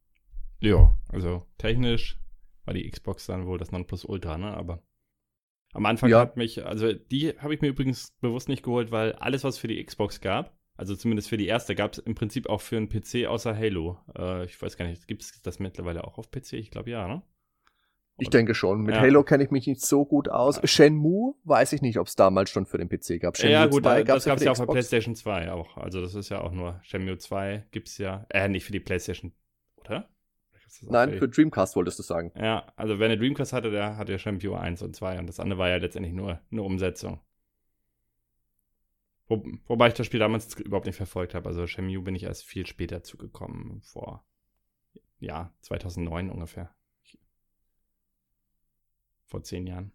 Ja, 0.60 0.96
also 1.10 1.46
technisch 1.58 2.20
war 2.66 2.74
die 2.74 2.90
Xbox 2.90 3.26
dann 3.26 3.46
wohl 3.46 3.58
das 3.58 3.72
Nonplusultra, 3.72 4.38
ne? 4.38 4.56
Aber 4.56 4.82
am 5.74 5.86
Anfang 5.86 6.10
Ja. 6.10 6.20
hat 6.20 6.38
mich, 6.38 6.66
also 6.66 6.94
die 6.94 7.30
habe 7.40 7.54
ich 7.54 7.62
mir 7.62 7.68
übrigens 7.68 8.12
bewusst 8.22 8.48
nicht 8.48 8.64
geholt, 8.64 8.92
weil 8.92 9.14
alles, 9.14 9.44
was 9.44 9.58
für 9.58 9.68
die 9.68 9.84
Xbox 9.84 10.22
gab, 10.22 10.58
also 10.76 10.96
zumindest 10.96 11.30
für 11.30 11.38
die 11.38 11.48
erste, 11.48 11.76
gab 11.76 11.94
es 11.94 12.00
im 12.00 12.16
Prinzip 12.16 12.48
auch 12.50 12.62
für 12.62 12.78
einen 12.78 12.90
PC 12.90 13.28
außer 13.28 13.56
Halo. 13.56 13.98
Äh, 14.18 14.46
ich 14.46 14.60
weiß 14.62 14.78
gar 14.78 14.86
nicht, 14.88 15.08
gibt 15.08 15.22
es 15.22 15.42
das 15.42 15.60
mittlerweile 15.60 16.04
auch 16.04 16.18
auf 16.18 16.32
PC? 16.32 16.54
Ich 16.54 16.72
glaube 16.72 16.90
ja, 16.90 17.08
ne? 17.08 17.22
Ich 18.20 18.30
denke 18.30 18.54
schon. 18.54 18.82
Mit 18.82 18.94
Ja. 18.94 19.02
Halo 19.02 19.24
kenne 19.24 19.44
ich 19.44 19.50
mich 19.50 19.66
nicht 19.66 19.82
so 19.82 20.06
gut 20.06 20.30
aus. 20.30 20.62
Shenmue 20.64 21.34
weiß 21.46 21.74
ich 21.74 21.82
nicht, 21.82 21.98
ob 21.98 22.06
es 22.06 22.16
damals 22.16 22.52
schon 22.52 22.68
für 22.68 22.78
den 22.78 22.88
PC 22.88 23.20
gab. 23.20 23.36
Shenmue 23.38 23.54
ja, 23.54 23.66
gut, 23.66 23.84
2 23.84 24.00
äh, 24.00 24.04
gab's 24.04 24.24
das 24.24 24.26
gab 24.26 24.36
es 24.38 24.42
für 24.44 24.46
ja 24.46 24.52
auch 24.52 24.56
Xbox. 24.56 24.72
PlayStation 24.74 25.16
2 25.16 25.52
auch. 25.52 25.78
Also 25.78 26.00
das 26.00 26.14
ist 26.14 26.30
ja 26.30 26.42
auch 26.42 26.52
nur 26.52 26.80
Shenmue 26.84 27.18
2 27.18 27.66
gibt 27.72 27.88
es 27.88 27.98
ja, 27.98 28.28
äh, 28.30 28.48
nicht 28.48 28.66
für 28.66 28.72
die 28.72 28.80
PlayStation, 28.80 29.34
oder? 29.84 30.10
Nein, 30.82 31.12
die- 31.12 31.18
für 31.20 31.28
Dreamcast 31.30 31.76
wolltest 31.76 32.00
du 32.00 32.04
sagen. 32.04 32.32
Ja, 32.36 32.72
also 32.76 33.00
wer 33.00 33.06
eine 33.06 33.18
Dreamcast 33.18 33.54
hatte, 33.54 33.72
der 33.72 33.98
hatte 33.98 34.12
ja 34.12 34.18
Shenmue 34.20 34.60
1 34.60 34.82
und 34.82 34.96
2 34.96 35.20
und 35.20 35.28
das 35.28 35.40
andere 35.40 35.60
war 35.60 35.70
ja 35.70 35.78
letztendlich 35.78 36.14
nur 36.14 36.40
eine 36.52 36.64
Umsetzung. 36.64 37.20
Wo, 39.28 39.44
wobei 39.68 39.88
ich 39.88 39.94
das 39.94 40.06
Spiel 40.06 40.20
damals 40.20 40.54
überhaupt 40.60 40.86
nicht 40.86 40.98
verfolgt 40.98 41.34
habe. 41.34 41.48
Also 41.48 41.66
Shenmue 41.68 42.02
bin 42.02 42.16
ich 42.16 42.24
erst 42.24 42.44
viel 42.44 42.66
später 42.66 43.04
zugekommen, 43.04 43.82
vor, 43.82 44.26
ja, 45.20 45.54
2009 45.62 46.30
ungefähr. 46.30 46.74
Vor 49.26 49.44
zehn 49.44 49.66
Jahren. 49.66 49.92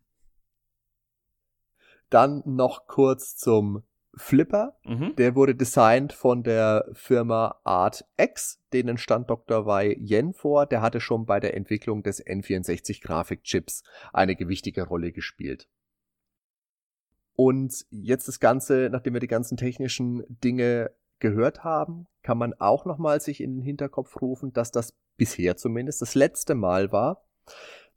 Dann 2.11 2.43
noch 2.47 2.87
kurz 2.87 3.37
zum 3.37 3.83
Flipper. 4.18 4.76
Mhm. 4.85 5.14
Der 5.16 5.35
wurde 5.35 5.54
designt 5.54 6.12
von 6.12 6.42
der 6.42 6.88
Firma 6.92 7.61
Art 7.64 8.04
X, 8.18 8.61
denen 8.72 8.98
stand 8.98 9.31
Dr. 9.31 9.64
Wei 9.66 9.96
Yen 9.98 10.33
vor. 10.33 10.66
Der 10.66 10.83
hatte 10.83 11.00
schon 11.00 11.24
bei 11.24 11.40
der 11.40 11.57
Entwicklung 11.57 12.02
des 12.02 12.24
N64 12.24 13.02
Grafikchips 13.02 13.83
eine 14.12 14.37
gewichtige 14.37 14.83
Rolle 14.87 15.12
gespielt. 15.12 15.68
Und 17.35 17.87
jetzt 17.90 18.26
das 18.26 18.40
Ganze, 18.40 18.88
nachdem 18.90 19.14
wir 19.14 19.20
die 19.20 19.28
ganzen 19.28 19.57
technischen 19.57 20.24
Dinge 20.28 20.90
gehört 21.20 21.64
haben, 21.64 22.07
kann 22.22 22.38
man 22.38 22.54
auch 22.54 22.85
nochmal 22.85 23.20
sich 23.20 23.40
in 23.40 23.57
den 23.57 23.62
Hinterkopf 23.62 24.20
rufen, 24.20 24.52
dass 24.52 24.72
das 24.72 24.94
bisher 25.16 25.57
zumindest 25.57 26.02
das 26.02 26.14
letzte 26.14 26.54
Mal 26.54 26.92
war, 26.92 27.24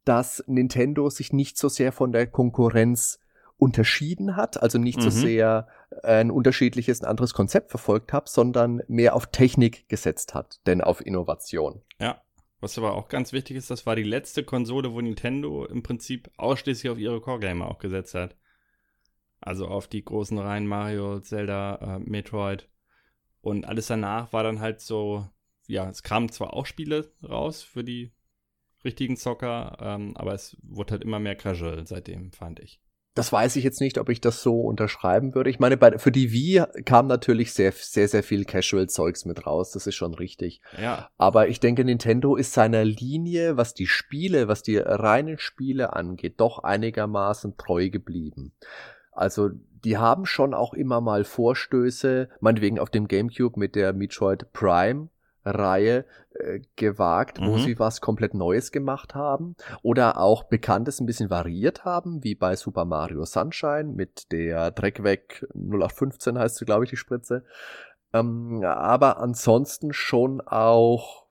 dass 0.06 0.44
Nintendo 0.48 1.10
sich 1.10 1.34
nicht 1.34 1.58
so 1.58 1.70
sehr 1.70 1.92
von 1.92 2.12
der 2.12 2.28
Konkurrenz 2.28 3.20
unterschieden 3.62 4.36
hat, 4.36 4.60
also 4.60 4.80
nicht 4.80 5.00
so 5.00 5.10
Mhm. 5.10 5.12
sehr 5.12 5.68
ein 6.02 6.32
unterschiedliches, 6.32 7.02
ein 7.02 7.06
anderes 7.06 7.36
Konzept 7.36 7.70
verfolgt 7.70 8.12
hat, 8.12 8.28
sondern 8.28 8.82
mehr 8.88 9.16
auf 9.16 9.28
Technik 9.28 9.88
gesetzt 9.88 10.34
hat, 10.34 10.60
denn 10.66 10.82
auf 10.82 11.06
Innovation. 11.06 11.84
Ja. 12.00 12.22
Was 12.60 12.78
aber 12.78 12.96
auch 12.96 13.08
ganz 13.08 13.34
wichtig 13.34 13.58
ist, 13.58 13.70
das 13.70 13.86
war 13.86 13.96
die 13.96 14.04
letzte 14.04 14.44
Konsole, 14.44 14.94
wo 14.94 15.02
Nintendo 15.02 15.66
im 15.66 15.84
Prinzip 15.84 16.32
ausschließlich 16.38 16.92
auf 16.92 16.98
ihre 16.98 17.22
Core-Gamer 17.22 17.68
auch 17.68 17.78
gesetzt 17.78 18.16
hat. 18.16 18.36
Also 19.40 19.68
auf 19.68 19.88
die 19.88 20.04
großen 20.04 20.38
Reihen 20.40 20.66
Mario, 20.66 21.20
Zelda, 21.20 21.76
äh, 21.76 22.00
Metroid. 22.00 22.68
Und 23.42 23.66
alles 23.66 23.88
danach 23.88 24.34
war 24.34 24.44
dann 24.44 24.60
halt 24.60 24.82
so, 24.82 25.28
ja, 25.68 25.88
es 25.88 26.02
kamen 26.02 26.30
zwar 26.30 26.54
auch 26.54 26.66
Spiele 26.66 27.12
raus 27.28 27.62
für 27.62 27.84
die 27.84 28.12
richtigen 28.84 29.18
Zocker, 29.18 29.78
ähm, 29.80 30.18
aber 30.18 30.34
es 30.34 30.58
wurde 30.64 30.94
halt 30.94 31.04
immer 31.04 31.20
mehr 31.20 31.36
casual 31.36 31.86
seitdem, 31.86 32.32
fand 32.32 32.60
ich. 32.60 32.82
Das 33.14 33.34
weiß 33.34 33.58
ich 33.58 33.66
jetzt 33.66 33.82
nicht, 33.82 33.98
ob 33.98 34.08
ich 34.08 34.22
das 34.22 34.42
so 34.42 34.62
unterschreiben 34.62 35.36
würde. 35.36 35.50
Ich 35.50 35.60
meine, 35.60 35.76
bei, 35.76 35.98
für 35.98 36.14
die 36.14 36.32
Wii 36.32 36.64
kam 36.86 37.08
natürlich 37.08 37.52
sehr, 37.52 37.74
sehr, 37.74 38.08
sehr 38.08 38.24
viel 38.24 38.46
Casual-Zeugs 38.46 39.26
mit 39.26 39.46
raus. 39.46 39.72
Das 39.72 39.86
ist 39.86 39.96
schon 39.96 40.14
richtig. 40.14 40.62
Ja. 40.82 41.10
Aber 41.18 41.50
ich 41.50 41.60
denke, 41.60 41.84
Nintendo 41.84 42.38
ist 42.38 42.54
seiner 42.54 42.86
Linie, 42.86 43.58
was 43.58 43.74
die 43.74 43.88
Spiele, 43.88 44.48
was 44.48 44.64
die 44.64 44.78
reinen 44.78 45.40
Spiele 45.40 45.94
angeht, 45.94 46.36
doch 46.38 46.60
einigermaßen 46.60 47.58
treu 47.58 47.90
geblieben. 47.90 48.54
Also, 49.12 49.50
die 49.84 49.98
haben 49.98 50.26
schon 50.26 50.54
auch 50.54 50.74
immer 50.74 51.02
mal 51.02 51.26
Vorstöße, 51.26 52.30
meinetwegen 52.40 52.80
auf 52.80 52.90
dem 52.90 53.10
GameCube 53.10 53.60
mit 53.60 53.76
der 53.76 53.92
Metroid 53.92 54.54
Prime 54.54 55.10
Reihe 55.44 56.06
äh, 56.34 56.60
gewagt, 56.76 57.40
mhm. 57.40 57.48
wo 57.48 57.58
sie 57.58 57.80
was 57.80 58.02
komplett 58.02 58.34
Neues 58.34 58.72
gemacht 58.72 59.16
haben 59.16 59.56
oder 59.82 60.18
auch 60.18 60.44
Bekanntes 60.44 61.00
ein 61.00 61.06
bisschen 61.06 61.30
variiert 61.30 61.86
haben, 61.86 62.24
wie 62.24 62.36
bei 62.36 62.56
Super 62.56 62.86
Mario 62.86 63.26
Sunshine 63.26 63.94
mit 63.96 64.32
der 64.32 64.72
Dreckweg 64.72 65.46
0815 65.56 66.38
heißt 66.38 66.58
sie, 66.58 66.66
glaube 66.66 66.86
ich, 66.86 66.90
die 66.90 66.98
Spritze. 66.98 67.44
Ähm, 68.14 68.64
aber 68.64 69.20
ansonsten 69.20 69.94
schon 69.94 70.42
auch 70.42 71.26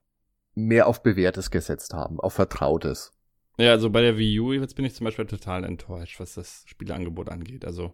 mehr 0.55 0.87
auf 0.87 1.03
Bewährtes 1.03 1.51
gesetzt 1.51 1.95
haben, 1.95 2.21
auf 2.21 2.35
Vertrautes. 2.35 3.13
Ja, 3.59 3.73
also 3.73 3.91
bei 3.91 4.01
der 4.01 4.17
Wii 4.17 4.41
U 4.41 4.53
jetzt 4.53 4.75
bin 4.75 4.85
ich 4.85 4.95
zum 4.95 5.05
Beispiel 5.05 5.27
total 5.27 5.65
enttäuscht, 5.65 6.19
was 6.19 6.35
das 6.35 6.65
Spieleangebot 6.67 7.29
angeht. 7.29 7.65
Also 7.65 7.93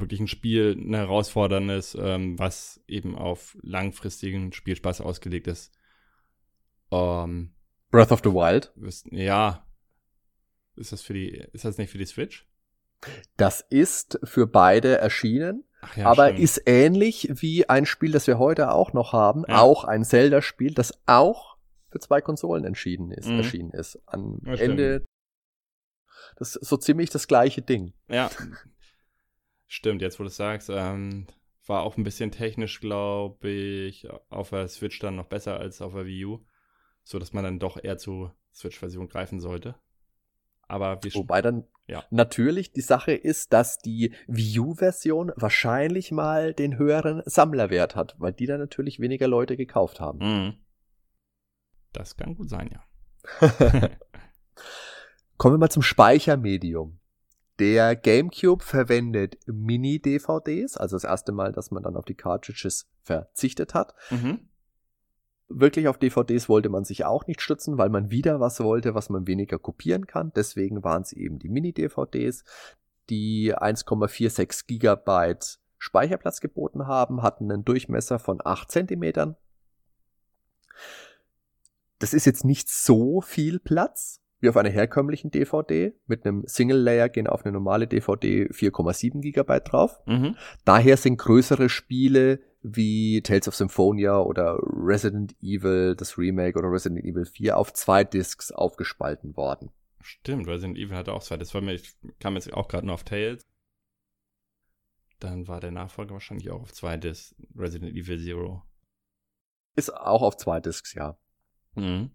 wirklich 0.00 0.20
ein 0.20 0.28
Spiel, 0.28 0.76
ein 0.78 0.94
Herausfordernis, 0.94 1.96
ähm, 2.00 2.38
was 2.38 2.80
eben 2.86 3.16
auf 3.16 3.56
langfristigen 3.62 4.52
Spielspaß 4.52 5.00
ausgelegt 5.00 5.46
ist. 5.46 5.72
Ähm, 6.90 7.54
Breath 7.90 8.12
of 8.12 8.20
the 8.24 8.30
Wild? 8.30 8.72
Ja. 9.10 9.66
Ist 10.76 10.92
das 10.92 11.02
für 11.02 11.14
die, 11.14 11.28
ist 11.52 11.64
das 11.64 11.78
nicht 11.78 11.90
für 11.90 11.98
die 11.98 12.06
Switch? 12.06 12.46
Das 13.36 13.60
ist 13.60 14.18
für 14.24 14.46
beide 14.46 14.98
erschienen, 14.98 15.64
ja, 15.94 16.06
aber 16.06 16.26
stimmt. 16.28 16.40
ist 16.40 16.62
ähnlich 16.66 17.28
wie 17.30 17.68
ein 17.68 17.86
Spiel, 17.86 18.12
das 18.12 18.26
wir 18.26 18.38
heute 18.38 18.72
auch 18.72 18.92
noch 18.92 19.12
haben, 19.12 19.44
ja. 19.46 19.60
auch 19.60 19.84
ein 19.84 20.04
Zelda-Spiel, 20.04 20.72
das 20.74 20.98
auch 21.06 21.58
für 21.90 22.00
zwei 22.00 22.20
Konsolen 22.20 22.64
entschieden 22.64 23.12
ist, 23.12 23.28
mhm. 23.28 23.36
erschienen 23.36 23.70
ist. 23.72 24.00
Am 24.06 24.40
ja, 24.46 24.54
Ende 24.54 25.04
das 26.36 26.56
ist 26.56 26.68
so 26.68 26.76
ziemlich 26.76 27.10
das 27.10 27.28
gleiche 27.28 27.62
Ding. 27.62 27.92
Ja, 28.08 28.30
Stimmt, 29.66 30.02
jetzt 30.02 30.18
wo 30.18 30.24
du 30.24 30.28
es 30.28 30.36
sagst, 30.36 30.70
ähm, 30.70 31.26
war 31.66 31.82
auch 31.82 31.96
ein 31.96 32.04
bisschen 32.04 32.30
technisch, 32.30 32.80
glaube 32.80 33.48
ich, 33.48 34.08
auf 34.28 34.50
der 34.50 34.68
Switch 34.68 34.98
dann 34.98 35.16
noch 35.16 35.26
besser 35.26 35.58
als 35.58 35.80
auf 35.80 35.94
der 35.94 36.06
Wii 36.06 36.24
U, 36.26 36.44
so 37.02 37.18
dass 37.18 37.32
man 37.32 37.44
dann 37.44 37.58
doch 37.58 37.82
eher 37.82 37.98
zur 37.98 38.34
Switch-Version 38.52 39.08
greifen 39.08 39.40
sollte. 39.40 39.76
Aber 40.66 41.02
wie 41.02 41.14
Wobei 41.14 41.42
dann 41.42 41.64
ja. 41.86 42.04
natürlich 42.10 42.72
die 42.72 42.80
Sache 42.80 43.12
ist, 43.12 43.52
dass 43.52 43.78
die 43.78 44.14
Wii 44.26 44.60
U-Version 44.60 45.32
wahrscheinlich 45.36 46.10
mal 46.12 46.54
den 46.54 46.78
höheren 46.78 47.22
Sammlerwert 47.26 47.96
hat, 47.96 48.14
weil 48.18 48.32
die 48.32 48.46
dann 48.46 48.60
natürlich 48.60 49.00
weniger 49.00 49.28
Leute 49.28 49.56
gekauft 49.56 50.00
haben. 50.00 50.18
Mhm. 50.18 50.54
Das 51.92 52.16
kann 52.16 52.34
gut 52.34 52.50
sein, 52.50 52.70
ja. 52.72 52.84
Kommen 55.36 55.54
wir 55.54 55.58
mal 55.58 55.70
zum 55.70 55.82
Speichermedium. 55.82 56.98
Der 57.58 57.94
GameCube 57.94 58.64
verwendet 58.64 59.36
Mini-DVDs, 59.46 60.76
also 60.76 60.96
das 60.96 61.04
erste 61.04 61.32
Mal, 61.32 61.52
dass 61.52 61.70
man 61.70 61.82
dann 61.82 61.96
auf 61.96 62.04
die 62.04 62.16
Cartridges 62.16 62.88
verzichtet 63.02 63.74
hat. 63.74 63.94
Mhm. 64.10 64.48
Wirklich 65.48 65.88
auf 65.88 65.98
DVDs 65.98 66.48
wollte 66.48 66.68
man 66.68 66.84
sich 66.84 67.04
auch 67.04 67.26
nicht 67.26 67.40
stützen, 67.40 67.78
weil 67.78 67.90
man 67.90 68.10
wieder 68.10 68.40
was 68.40 68.60
wollte, 68.60 68.94
was 68.94 69.08
man 69.08 69.26
weniger 69.26 69.58
kopieren 69.58 70.06
kann. 70.06 70.32
Deswegen 70.34 70.82
waren 70.82 71.02
es 71.02 71.12
eben 71.12 71.38
die 71.38 71.48
Mini-DVDs, 71.48 72.44
die 73.08 73.54
1,46 73.54 74.66
Gigabyte 74.66 75.60
Speicherplatz 75.78 76.40
geboten 76.40 76.86
haben, 76.86 77.22
hatten 77.22 77.52
einen 77.52 77.64
Durchmesser 77.64 78.18
von 78.18 78.40
8 78.42 78.70
Zentimetern. 78.70 79.36
Das 81.98 82.14
ist 82.14 82.24
jetzt 82.24 82.44
nicht 82.44 82.68
so 82.68 83.20
viel 83.20 83.60
Platz, 83.60 84.23
wie 84.44 84.48
auf 84.48 84.56
einer 84.56 84.70
herkömmlichen 84.70 85.30
DVD. 85.30 85.94
Mit 86.06 86.24
einem 86.24 86.44
Single-Layer 86.46 87.08
gehen 87.08 87.26
auf 87.26 87.44
eine 87.44 87.52
normale 87.52 87.88
DVD 87.88 88.46
4,7 88.46 89.20
GB 89.20 89.60
drauf. 89.60 89.98
Mhm. 90.06 90.36
Daher 90.64 90.96
sind 90.96 91.16
größere 91.16 91.68
Spiele 91.68 92.40
wie 92.62 93.22
Tales 93.22 93.48
of 93.48 93.56
Symphonia 93.56 94.18
oder 94.20 94.58
Resident 94.62 95.34
Evil, 95.42 95.96
das 95.96 96.16
Remake 96.16 96.58
oder 96.58 96.70
Resident 96.70 97.04
Evil 97.04 97.24
4 97.24 97.56
auf 97.56 97.72
zwei 97.72 98.04
Discs 98.04 98.52
aufgespalten 98.52 99.36
worden. 99.36 99.70
Stimmt, 100.00 100.46
Resident 100.46 100.78
Evil 100.78 100.96
hatte 100.96 101.12
auch 101.12 101.22
zwei. 101.22 101.38
Das 101.38 101.54
war 101.54 101.62
mir, 101.62 101.72
ich 101.72 101.94
kam 102.20 102.34
jetzt 102.34 102.52
auch 102.52 102.68
gerade 102.68 102.86
nur 102.86 102.94
auf 102.94 103.04
Tales. 103.04 103.46
Dann 105.20 105.48
war 105.48 105.60
der 105.60 105.70
Nachfolger 105.70 106.12
wahrscheinlich 106.12 106.50
auch 106.50 106.60
auf 106.60 106.72
zwei 106.72 106.98
Discs, 106.98 107.34
Resident 107.56 107.96
Evil 107.96 108.22
Zero. 108.22 108.62
Ist 109.76 109.94
auch 109.94 110.22
auf 110.22 110.36
zwei 110.36 110.60
Discs, 110.60 110.92
ja. 110.94 111.16
Mhm. 111.74 112.10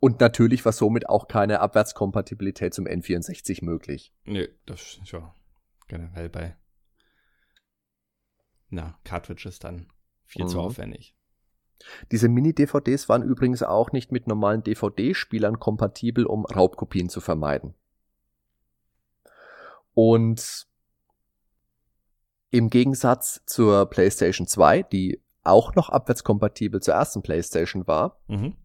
Und 0.00 0.20
natürlich 0.20 0.64
war 0.64 0.72
somit 0.72 1.08
auch 1.08 1.28
keine 1.28 1.60
Abwärtskompatibilität 1.60 2.74
zum 2.74 2.86
N64 2.86 3.64
möglich. 3.64 4.12
Nee, 4.24 4.48
das 4.66 4.98
ist 5.02 5.12
ja 5.12 5.34
generell 5.88 6.28
bei 6.28 6.56
na, 8.70 8.98
Cartridges 9.04 9.58
dann 9.58 9.88
viel 10.24 10.44
mhm. 10.44 10.48
zu 10.48 10.60
aufwendig. 10.60 11.16
Diese 12.12 12.28
Mini-DVDs 12.28 13.08
waren 13.08 13.22
übrigens 13.22 13.62
auch 13.62 13.92
nicht 13.92 14.12
mit 14.12 14.26
normalen 14.26 14.62
DVD-Spielern 14.62 15.58
kompatibel, 15.58 16.24
um 16.24 16.46
Raubkopien 16.46 17.08
zu 17.08 17.20
vermeiden. 17.20 17.74
Und 19.92 20.66
im 22.50 22.70
Gegensatz 22.70 23.42
zur 23.46 23.86
PlayStation 23.90 24.46
2, 24.46 24.84
die 24.84 25.20
auch 25.42 25.74
noch 25.74 25.88
abwärtskompatibel 25.88 26.80
zur 26.80 26.94
ersten 26.94 27.22
PlayStation 27.22 27.86
war, 27.86 28.20
mhm 28.28 28.56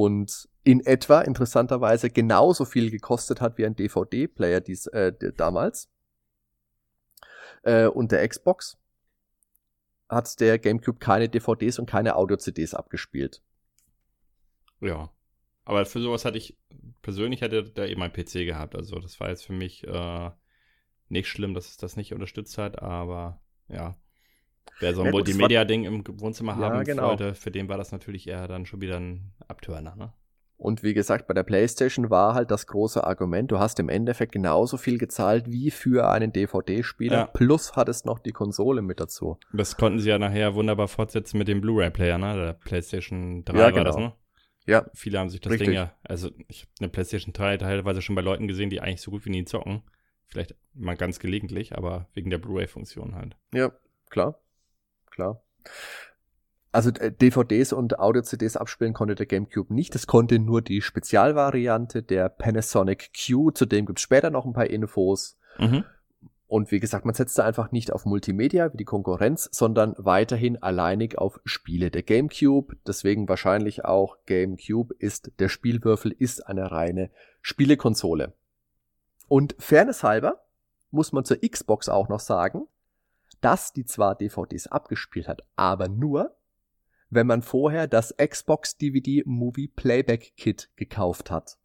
und 0.00 0.48
in 0.64 0.80
etwa 0.80 1.20
interessanterweise 1.20 2.08
genauso 2.08 2.64
viel 2.64 2.90
gekostet 2.90 3.42
hat 3.42 3.58
wie 3.58 3.66
ein 3.66 3.76
DVD-Player 3.76 4.62
dies 4.62 4.86
äh, 4.86 5.12
damals. 5.36 5.90
Äh, 7.64 7.86
und 7.86 8.10
der 8.10 8.26
Xbox 8.26 8.78
hat 10.08 10.40
der 10.40 10.58
GameCube 10.58 10.98
keine 11.00 11.28
DVDs 11.28 11.78
und 11.78 11.84
keine 11.84 12.16
Audio-CDs 12.16 12.72
abgespielt. 12.72 13.42
Ja. 14.80 15.12
Aber 15.66 15.84
für 15.84 16.00
sowas 16.00 16.24
hatte 16.24 16.38
ich, 16.38 16.56
persönlich 17.02 17.42
hätte 17.42 17.62
da 17.64 17.84
eben 17.84 18.02
ein 18.02 18.12
PC 18.12 18.46
gehabt. 18.46 18.74
Also 18.74 18.98
das 19.00 19.20
war 19.20 19.28
jetzt 19.28 19.44
für 19.44 19.52
mich 19.52 19.86
äh, 19.86 20.30
nicht 21.10 21.28
schlimm, 21.28 21.52
dass 21.52 21.68
es 21.68 21.76
das 21.76 21.96
nicht 21.96 22.14
unterstützt 22.14 22.56
hat, 22.56 22.80
aber 22.80 23.42
ja. 23.68 23.98
Wer 24.78 24.94
so 24.94 25.02
ein 25.02 25.06
ja, 25.06 25.12
Multimedia-Ding 25.12 25.84
im 25.84 26.04
Wohnzimmer 26.20 26.52
ja, 26.52 26.70
haben 26.70 26.84
genau. 26.84 27.08
wollte, 27.08 27.34
für 27.34 27.50
den 27.50 27.68
war 27.68 27.76
das 27.76 27.92
natürlich 27.92 28.28
eher 28.28 28.48
dann 28.48 28.66
schon 28.66 28.80
wieder 28.80 28.98
ein 28.98 29.32
Abtörner, 29.48 29.94
ne? 29.96 30.12
Und 30.60 30.82
wie 30.82 30.92
gesagt, 30.92 31.26
bei 31.26 31.32
der 31.32 31.42
PlayStation 31.42 32.10
war 32.10 32.34
halt 32.34 32.50
das 32.50 32.66
große 32.66 33.02
Argument, 33.02 33.50
du 33.50 33.58
hast 33.58 33.78
im 33.78 33.88
Endeffekt 33.88 34.32
genauso 34.32 34.76
viel 34.76 34.98
gezahlt 34.98 35.50
wie 35.50 35.70
für 35.70 36.10
einen 36.10 36.34
DVD-Spieler, 36.34 37.16
ja. 37.16 37.26
plus 37.26 37.76
hattest 37.76 38.04
noch 38.04 38.18
die 38.18 38.32
Konsole 38.32 38.82
mit 38.82 39.00
dazu. 39.00 39.38
Das 39.54 39.78
konnten 39.78 40.00
sie 40.00 40.10
ja 40.10 40.18
nachher 40.18 40.54
wunderbar 40.54 40.86
fortsetzen 40.86 41.38
mit 41.38 41.48
dem 41.48 41.62
Blu-ray-Player, 41.62 42.18
ne? 42.18 42.34
Der 42.36 42.52
PlayStation 42.52 43.42
3 43.46 43.54
ja, 43.54 43.64
war 43.64 43.72
genau. 43.72 43.84
das, 43.84 43.96
ne? 43.96 44.12
Ja. 44.66 44.84
Viele 44.92 45.18
haben 45.18 45.30
sich 45.30 45.40
das 45.40 45.50
Richtig. 45.50 45.68
Ding 45.68 45.76
ja, 45.76 45.94
also 46.02 46.30
ich 46.46 46.62
habe 46.62 46.72
eine 46.80 46.88
PlayStation 46.90 47.32
3 47.32 47.56
teilweise 47.56 48.02
schon 48.02 48.14
bei 48.14 48.22
Leuten 48.22 48.46
gesehen, 48.46 48.68
die 48.68 48.82
eigentlich 48.82 49.00
so 49.00 49.10
gut 49.10 49.24
wie 49.24 49.30
nie 49.30 49.46
zocken. 49.46 49.82
Vielleicht 50.26 50.54
mal 50.74 50.94
ganz 50.94 51.20
gelegentlich, 51.20 51.74
aber 51.74 52.06
wegen 52.12 52.28
der 52.28 52.38
Blu-ray-Funktion 52.38 53.14
halt. 53.14 53.34
Ja, 53.54 53.72
klar 54.10 54.38
klar. 55.20 55.42
Also 56.72 56.90
DVDs 56.92 57.72
äh, 57.72 57.74
und 57.74 57.98
Audio-CDs 57.98 58.56
abspielen 58.56 58.94
konnte 58.94 59.16
der 59.16 59.26
GameCube 59.26 59.74
nicht. 59.74 59.94
Es 59.94 60.06
konnte 60.06 60.38
nur 60.38 60.62
die 60.62 60.82
Spezialvariante 60.82 62.02
der 62.02 62.28
Panasonic 62.28 63.10
Q. 63.12 63.50
Zudem 63.50 63.86
gibt 63.86 63.98
es 63.98 64.02
später 64.02 64.30
noch 64.30 64.46
ein 64.46 64.52
paar 64.52 64.70
Infos. 64.70 65.36
Mhm. 65.58 65.84
Und 66.46 66.72
wie 66.72 66.80
gesagt, 66.80 67.04
man 67.04 67.14
setzte 67.14 67.44
einfach 67.44 67.70
nicht 67.70 67.92
auf 67.92 68.06
Multimedia 68.06 68.72
wie 68.72 68.76
die 68.76 68.84
Konkurrenz, 68.84 69.48
sondern 69.52 69.94
weiterhin 69.98 70.60
alleinig 70.62 71.16
auf 71.18 71.40
Spiele. 71.44 71.90
Der 71.90 72.02
GameCube, 72.02 72.76
deswegen 72.86 73.28
wahrscheinlich 73.28 73.84
auch 73.84 74.16
GameCube, 74.26 74.94
ist 74.98 75.32
der 75.38 75.48
Spielwürfel, 75.48 76.10
ist 76.10 76.46
eine 76.46 76.72
reine 76.72 77.10
Spielekonsole. 77.40 78.32
Und 79.28 79.54
fairness 79.58 80.02
halber 80.02 80.42
muss 80.90 81.12
man 81.12 81.24
zur 81.24 81.38
Xbox 81.40 81.88
auch 81.88 82.08
noch 82.08 82.20
sagen, 82.20 82.66
dass 83.40 83.72
die 83.72 83.84
zwar 83.84 84.16
DVDs 84.16 84.66
abgespielt 84.66 85.28
hat, 85.28 85.42
aber 85.56 85.88
nur, 85.88 86.36
wenn 87.10 87.26
man 87.26 87.42
vorher 87.42 87.86
das 87.86 88.14
Xbox 88.16 88.76
DVD 88.76 89.22
Movie 89.26 89.68
Playback 89.68 90.36
Kit 90.36 90.70
gekauft 90.76 91.30
hat. 91.30 91.58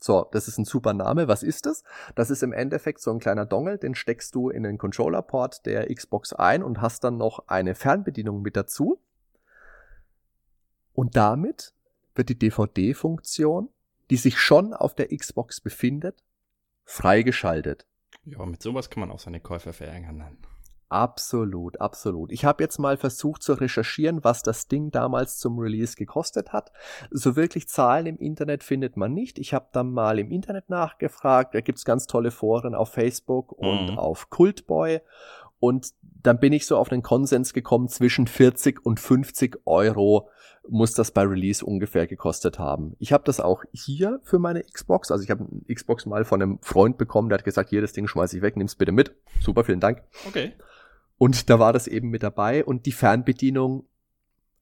So, 0.00 0.28
das 0.30 0.46
ist 0.46 0.58
ein 0.58 0.64
super 0.64 0.94
Name. 0.94 1.26
Was 1.26 1.42
ist 1.42 1.66
das? 1.66 1.82
Das 2.14 2.30
ist 2.30 2.42
im 2.42 2.52
Endeffekt 2.52 3.00
so 3.00 3.10
ein 3.10 3.18
kleiner 3.18 3.46
Dongle, 3.46 3.78
den 3.78 3.94
steckst 3.94 4.34
du 4.34 4.48
in 4.48 4.62
den 4.62 4.78
Controller-Port 4.78 5.66
der 5.66 5.92
Xbox 5.92 6.32
ein 6.32 6.62
und 6.62 6.80
hast 6.80 7.02
dann 7.02 7.16
noch 7.16 7.48
eine 7.48 7.74
Fernbedienung 7.74 8.42
mit 8.42 8.56
dazu. 8.56 9.00
Und 10.92 11.16
damit 11.16 11.74
wird 12.14 12.28
die 12.28 12.38
DVD-Funktion, 12.38 13.70
die 14.10 14.16
sich 14.16 14.38
schon 14.38 14.72
auf 14.72 14.94
der 14.94 15.08
Xbox 15.16 15.60
befindet, 15.60 16.22
freigeschaltet. 16.84 17.86
Ja, 18.30 18.44
mit 18.46 18.62
sowas 18.62 18.90
kann 18.90 19.00
man 19.00 19.10
auch 19.10 19.18
seine 19.18 19.40
Käufer 19.40 19.72
verärgern. 19.72 20.24
Absolut, 20.90 21.80
absolut. 21.82 22.32
Ich 22.32 22.46
habe 22.46 22.62
jetzt 22.62 22.78
mal 22.78 22.96
versucht 22.96 23.42
zu 23.42 23.52
recherchieren, 23.52 24.24
was 24.24 24.42
das 24.42 24.68
Ding 24.68 24.90
damals 24.90 25.38
zum 25.38 25.58
Release 25.58 25.96
gekostet 25.96 26.54
hat. 26.54 26.72
So 27.10 27.36
wirklich 27.36 27.68
Zahlen 27.68 28.06
im 28.06 28.16
Internet 28.16 28.64
findet 28.64 28.96
man 28.96 29.12
nicht. 29.12 29.38
Ich 29.38 29.52
habe 29.52 29.68
dann 29.72 29.90
mal 29.90 30.18
im 30.18 30.30
Internet 30.30 30.70
nachgefragt. 30.70 31.54
Da 31.54 31.60
gibt's 31.60 31.84
ganz 31.84 32.06
tolle 32.06 32.30
Foren 32.30 32.74
auf 32.74 32.90
Facebook 32.90 33.52
und 33.52 33.92
mhm. 33.92 33.98
auf 33.98 34.30
Cultboy. 34.30 35.00
Und 35.60 35.92
dann 36.02 36.40
bin 36.40 36.52
ich 36.52 36.66
so 36.66 36.76
auf 36.76 36.88
den 36.88 37.02
Konsens 37.02 37.52
gekommen, 37.52 37.88
zwischen 37.88 38.26
40 38.26 38.84
und 38.84 39.00
50 39.00 39.60
Euro 39.64 40.28
muss 40.68 40.92
das 40.92 41.10
bei 41.10 41.22
Release 41.22 41.64
ungefähr 41.64 42.06
gekostet 42.06 42.58
haben. 42.58 42.94
Ich 42.98 43.12
habe 43.12 43.24
das 43.24 43.40
auch 43.40 43.64
hier 43.72 44.20
für 44.22 44.38
meine 44.38 44.62
Xbox. 44.62 45.10
Also 45.10 45.24
ich 45.24 45.30
habe 45.30 45.46
eine 45.50 45.74
Xbox 45.74 46.04
mal 46.06 46.24
von 46.24 46.42
einem 46.42 46.58
Freund 46.60 46.98
bekommen, 46.98 47.30
der 47.30 47.38
hat 47.38 47.44
gesagt, 47.44 47.70
hier, 47.70 47.80
das 47.80 47.92
Ding 47.92 48.06
schmeiß 48.06 48.34
ich 48.34 48.42
weg, 48.42 48.56
nimm's 48.56 48.74
bitte 48.74 48.92
mit. 48.92 49.14
Super, 49.40 49.64
vielen 49.64 49.80
Dank. 49.80 50.02
Okay. 50.26 50.52
Und 51.16 51.50
da 51.50 51.58
war 51.58 51.72
das 51.72 51.86
eben 51.86 52.10
mit 52.10 52.22
dabei. 52.22 52.64
Und 52.64 52.86
die 52.86 52.92
Fernbedienung, 52.92 53.86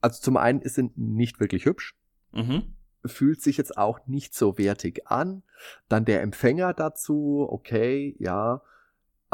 also 0.00 0.20
zum 0.22 0.36
einen 0.36 0.60
ist 0.60 0.76
sie 0.76 0.90
nicht 0.94 1.40
wirklich 1.40 1.66
hübsch. 1.66 1.96
Mhm. 2.32 2.74
Fühlt 3.04 3.42
sich 3.42 3.56
jetzt 3.56 3.76
auch 3.76 4.00
nicht 4.06 4.34
so 4.34 4.58
wertig 4.58 5.06
an. 5.06 5.42
Dann 5.88 6.04
der 6.04 6.22
Empfänger 6.22 6.72
dazu, 6.72 7.46
okay, 7.48 8.16
ja. 8.18 8.62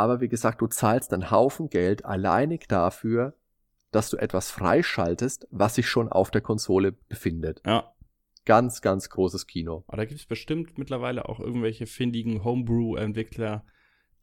Aber 0.02 0.20
wie 0.20 0.28
gesagt, 0.28 0.60
du 0.60 0.66
zahlst 0.66 1.12
einen 1.12 1.30
Haufen 1.30 1.70
Geld 1.70 2.04
alleinig 2.04 2.66
dafür, 2.66 3.36
dass 3.92 4.10
du 4.10 4.16
etwas 4.16 4.50
freischaltest, 4.50 5.46
was 5.52 5.76
sich 5.76 5.86
schon 5.86 6.08
auf 6.08 6.32
der 6.32 6.40
Konsole 6.40 6.90
befindet. 6.90 7.62
Ja. 7.64 7.94
Ganz, 8.44 8.80
ganz 8.80 9.10
großes 9.10 9.46
Kino. 9.46 9.84
Aber 9.86 9.98
da 9.98 10.04
gibt 10.04 10.18
es 10.18 10.26
bestimmt 10.26 10.76
mittlerweile 10.76 11.28
auch 11.28 11.38
irgendwelche 11.38 11.86
findigen 11.86 12.42
Homebrew-Entwickler, 12.42 13.64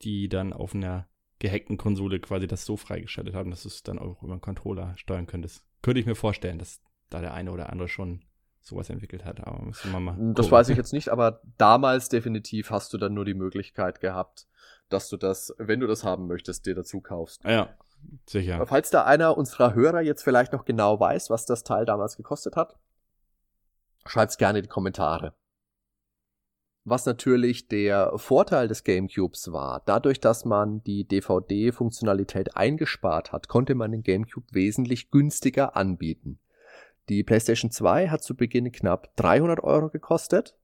die 0.02 0.28
dann 0.28 0.52
auf 0.52 0.76
einer 0.76 1.08
gehackten 1.40 1.78
Konsole 1.78 2.20
quasi 2.20 2.46
das 2.46 2.66
so 2.66 2.76
freigeschaltet 2.76 3.34
haben, 3.34 3.50
dass 3.50 3.64
du 3.64 3.70
es 3.70 3.82
dann 3.82 4.00
auch 4.00 4.22
über 4.22 4.34
einen 4.34 4.42
Controller 4.42 4.98
steuern 4.98 5.28
könntest. 5.28 5.64
Könnte 5.82 6.02
ich 6.02 6.06
mir 6.06 6.16
vorstellen, 6.16 6.60
dass 6.60 6.82
da 7.10 7.22
der 7.22 7.34
eine 7.34 7.54
oder 7.54 7.70
andere 7.70 7.88
schon 7.88 8.26
sowas 8.60 8.90
entwickelt 8.90 9.24
hat. 9.24 9.48
Aber 9.48 9.64
müssen 9.64 9.94
wir 9.94 10.00
mal. 10.02 10.16
Gucken. 10.16 10.34
Das 10.34 10.52
weiß 10.52 10.68
ich 10.68 10.76
jetzt 10.76 10.92
nicht, 10.92 11.08
aber 11.08 11.42
damals 11.58 12.10
definitiv 12.10 12.70
hast 12.70 12.92
du 12.92 12.98
dann 12.98 13.14
nur 13.14 13.24
die 13.24 13.34
Möglichkeit 13.34 14.02
gehabt, 14.02 14.46
dass 14.90 15.10
du 15.10 15.18
das, 15.18 15.54
wenn 15.58 15.80
du 15.80 15.88
das 15.88 16.04
haben 16.04 16.28
möchtest, 16.28 16.66
dir 16.66 16.76
dazu 16.76 17.02
kaufst. 17.02 17.44
Ja, 17.44 17.70
sicher. 18.26 18.66
Falls 18.66 18.90
da 18.90 19.06
einer 19.06 19.38
unserer 19.38 19.74
Hörer 19.74 20.02
jetzt 20.02 20.24
vielleicht 20.24 20.54
noch 20.54 20.66
genau 20.66 21.00
weiß, 21.00 21.30
was 21.30 21.46
das 21.46 21.64
Teil 21.64 21.86
damals 21.86 22.18
gekostet 22.18 22.56
hat, 22.56 22.78
schreibt's 24.06 24.38
gerne 24.38 24.60
in 24.60 24.64
die 24.64 24.70
Kommentare. 24.70 25.34
Was 26.86 27.06
natürlich 27.06 27.68
der 27.68 28.18
Vorteil 28.18 28.68
des 28.68 28.84
GameCubes 28.84 29.52
war, 29.52 29.84
dadurch, 29.86 30.20
dass 30.20 30.46
man 30.46 30.82
die 30.84 31.08
DVD-Funktionalität 31.08 32.56
eingespart 32.56 33.32
hat, 33.32 33.48
konnte 33.48 33.76
man 33.76 33.92
den 33.92 34.02
GameCube 34.02 34.48
wesentlich 34.54 35.12
günstiger 35.12 35.76
anbieten. 35.76 36.40
Die 37.10 37.24
PlayStation 37.24 37.70
2 37.70 38.10
hat 38.10 38.24
zu 38.24 38.36
Beginn 38.36 38.72
knapp 38.72 39.16
300 39.18 39.64
Euro 39.64 39.90
gekostet 39.90 40.56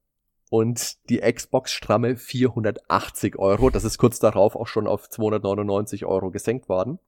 und 0.49 0.97
die 1.09 1.19
Xbox 1.19 1.71
stramme 1.71 2.17
480 2.17 3.37
Euro. 3.37 3.69
Das 3.69 3.83
ist 3.83 3.97
kurz 3.97 4.19
darauf 4.19 4.55
auch 4.55 4.67
schon 4.67 4.87
auf 4.87 5.09
299 5.09 6.05
Euro 6.05 6.31
gesenkt 6.31 6.69
worden. 6.69 6.99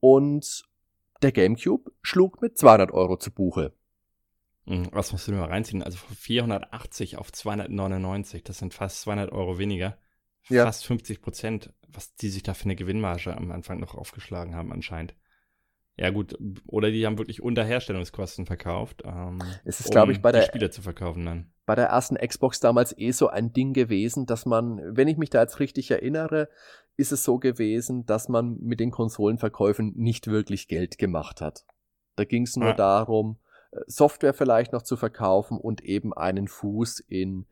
Und 0.00 0.64
der 1.22 1.32
GameCube 1.32 1.90
schlug 2.02 2.42
mit 2.42 2.58
200 2.58 2.92
Euro 2.92 3.16
zu 3.16 3.30
Buche. 3.30 3.72
Mhm, 4.66 4.88
was 4.92 5.12
musst 5.12 5.26
du 5.26 5.32
denn 5.32 5.40
mal 5.40 5.48
reinziehen? 5.48 5.82
Also 5.82 5.98
von 5.98 6.16
480 6.16 7.18
auf 7.18 7.32
299, 7.32 8.44
das 8.44 8.58
sind 8.58 8.74
fast 8.74 9.00
200 9.02 9.32
Euro 9.32 9.58
weniger. 9.58 9.96
Ja. 10.48 10.64
Fast 10.64 10.86
50 10.86 11.22
Prozent, 11.22 11.72
was 11.88 12.14
die 12.14 12.28
sich 12.28 12.42
da 12.42 12.54
für 12.54 12.64
eine 12.64 12.76
Gewinnmarge 12.76 13.36
am 13.36 13.50
Anfang 13.50 13.80
noch 13.80 13.94
aufgeschlagen 13.94 14.54
haben 14.54 14.72
anscheinend. 14.72 15.14
Ja 15.98 16.10
gut, 16.10 16.36
oder 16.66 16.90
die 16.90 17.06
haben 17.06 17.16
wirklich 17.16 17.42
unter 17.42 17.64
Herstellungskosten 17.64 18.44
verkauft, 18.44 19.02
ähm, 19.06 19.38
es 19.64 19.80
ist, 19.80 19.96
um 19.96 20.10
ich, 20.10 20.20
bei 20.20 20.30
der, 20.30 20.42
Spiele 20.42 20.68
zu 20.70 20.82
verkaufen 20.82 21.24
dann. 21.24 21.46
Bei 21.64 21.74
der 21.74 21.86
ersten 21.86 22.16
Xbox 22.16 22.60
damals 22.60 22.96
eh 22.98 23.12
so 23.12 23.28
ein 23.28 23.54
Ding 23.54 23.72
gewesen, 23.72 24.26
dass 24.26 24.44
man, 24.44 24.80
wenn 24.94 25.08
ich 25.08 25.16
mich 25.16 25.30
da 25.30 25.40
jetzt 25.40 25.58
richtig 25.58 25.90
erinnere, 25.90 26.50
ist 26.98 27.12
es 27.12 27.24
so 27.24 27.38
gewesen, 27.38 28.04
dass 28.04 28.28
man 28.28 28.58
mit 28.60 28.78
den 28.78 28.90
Konsolenverkäufen 28.90 29.94
nicht 29.96 30.26
wirklich 30.26 30.68
Geld 30.68 30.98
gemacht 30.98 31.40
hat. 31.40 31.64
Da 32.14 32.24
ging 32.24 32.42
es 32.42 32.56
nur 32.56 32.68
ja. 32.68 32.74
darum, 32.74 33.38
Software 33.86 34.34
vielleicht 34.34 34.72
noch 34.72 34.82
zu 34.82 34.96
verkaufen 34.96 35.58
und 35.58 35.82
eben 35.82 36.12
einen 36.14 36.48
Fuß 36.48 37.00
in 37.00 37.46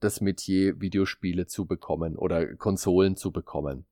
das 0.00 0.20
Metier 0.20 0.80
Videospiele 0.80 1.46
zu 1.46 1.66
bekommen 1.66 2.16
oder 2.16 2.54
Konsolen 2.56 3.16
zu 3.16 3.30
bekommen. 3.30 3.86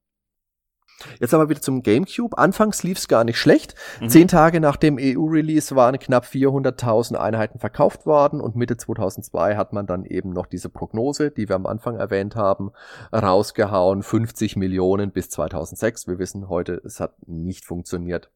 Jetzt 1.21 1.35
aber 1.35 1.49
wieder 1.49 1.61
zum 1.61 1.83
GameCube. 1.83 2.37
Anfangs 2.39 2.83
lief 2.83 2.99
es 2.99 3.09
gar 3.09 3.25
nicht 3.25 3.39
schlecht. 3.39 3.75
Mhm. 4.01 4.09
Zehn 4.09 4.29
Tage 4.29 4.61
nach 4.61 4.77
dem 4.77 4.99
EU-Release 5.01 5.75
waren 5.77 5.99
knapp 5.99 6.25
400.000 6.25 7.17
Einheiten 7.17 7.59
verkauft 7.59 8.07
worden 8.07 8.41
und 8.41 8.57
Mitte 8.57 8.77
2002 8.77 9.57
hat 9.57 9.73
man 9.73 9.87
dann 9.87 10.05
eben 10.05 10.31
noch 10.31 10.47
diese 10.47 10.69
Prognose, 10.69 11.31
die 11.31 11.49
wir 11.49 11.57
am 11.57 11.67
Anfang 11.67 11.97
erwähnt 11.97 12.37
haben, 12.37 12.73
rausgehauen. 13.13 14.03
50 14.03 14.57
Millionen 14.57 15.13
bis 15.13 15.31
2006. 15.31 16.07
Wir 16.07 16.19
wissen 16.19 16.49
heute, 16.49 16.81
es 16.85 17.01
hat 17.01 17.15
nicht 17.27 17.65
funktioniert. 17.65 18.31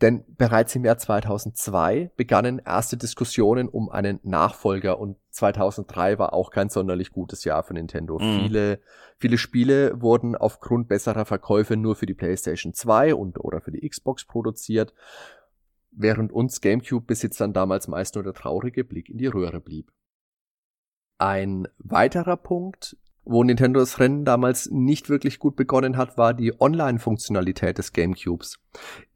Denn 0.00 0.24
bereits 0.36 0.74
im 0.74 0.84
Jahr 0.84 0.98
2002 0.98 2.10
begannen 2.16 2.60
erste 2.64 2.96
Diskussionen 2.96 3.68
um 3.68 3.88
einen 3.88 4.18
Nachfolger 4.24 4.98
und 4.98 5.16
2003 5.30 6.18
war 6.18 6.32
auch 6.32 6.50
kein 6.50 6.68
sonderlich 6.68 7.10
gutes 7.10 7.44
Jahr 7.44 7.62
für 7.62 7.74
Nintendo. 7.74 8.18
Mhm. 8.18 8.40
Viele, 8.40 8.80
viele 9.18 9.38
Spiele 9.38 10.00
wurden 10.00 10.34
aufgrund 10.34 10.88
besserer 10.88 11.24
Verkäufe 11.24 11.76
nur 11.76 11.94
für 11.94 12.06
die 12.06 12.14
PlayStation 12.14 12.74
2 12.74 13.14
und 13.14 13.38
oder 13.38 13.60
für 13.60 13.70
die 13.70 13.88
Xbox 13.88 14.24
produziert, 14.24 14.92
während 15.92 16.32
uns 16.32 16.60
GameCube-Besitzern 16.60 17.52
damals 17.52 17.86
meist 17.86 18.16
nur 18.16 18.24
der 18.24 18.34
traurige 18.34 18.82
Blick 18.82 19.08
in 19.08 19.18
die 19.18 19.26
Röhre 19.26 19.60
blieb. 19.60 19.92
Ein 21.18 21.68
weiterer 21.78 22.36
Punkt 22.36 22.96
wo 23.24 23.42
Nintendo 23.42 23.80
das 23.80 23.98
Rennen 23.98 24.24
damals 24.24 24.70
nicht 24.70 25.08
wirklich 25.08 25.38
gut 25.38 25.56
begonnen 25.56 25.96
hat, 25.96 26.18
war 26.18 26.34
die 26.34 26.60
Online-Funktionalität 26.60 27.78
des 27.78 27.92
GameCubes. 27.92 28.58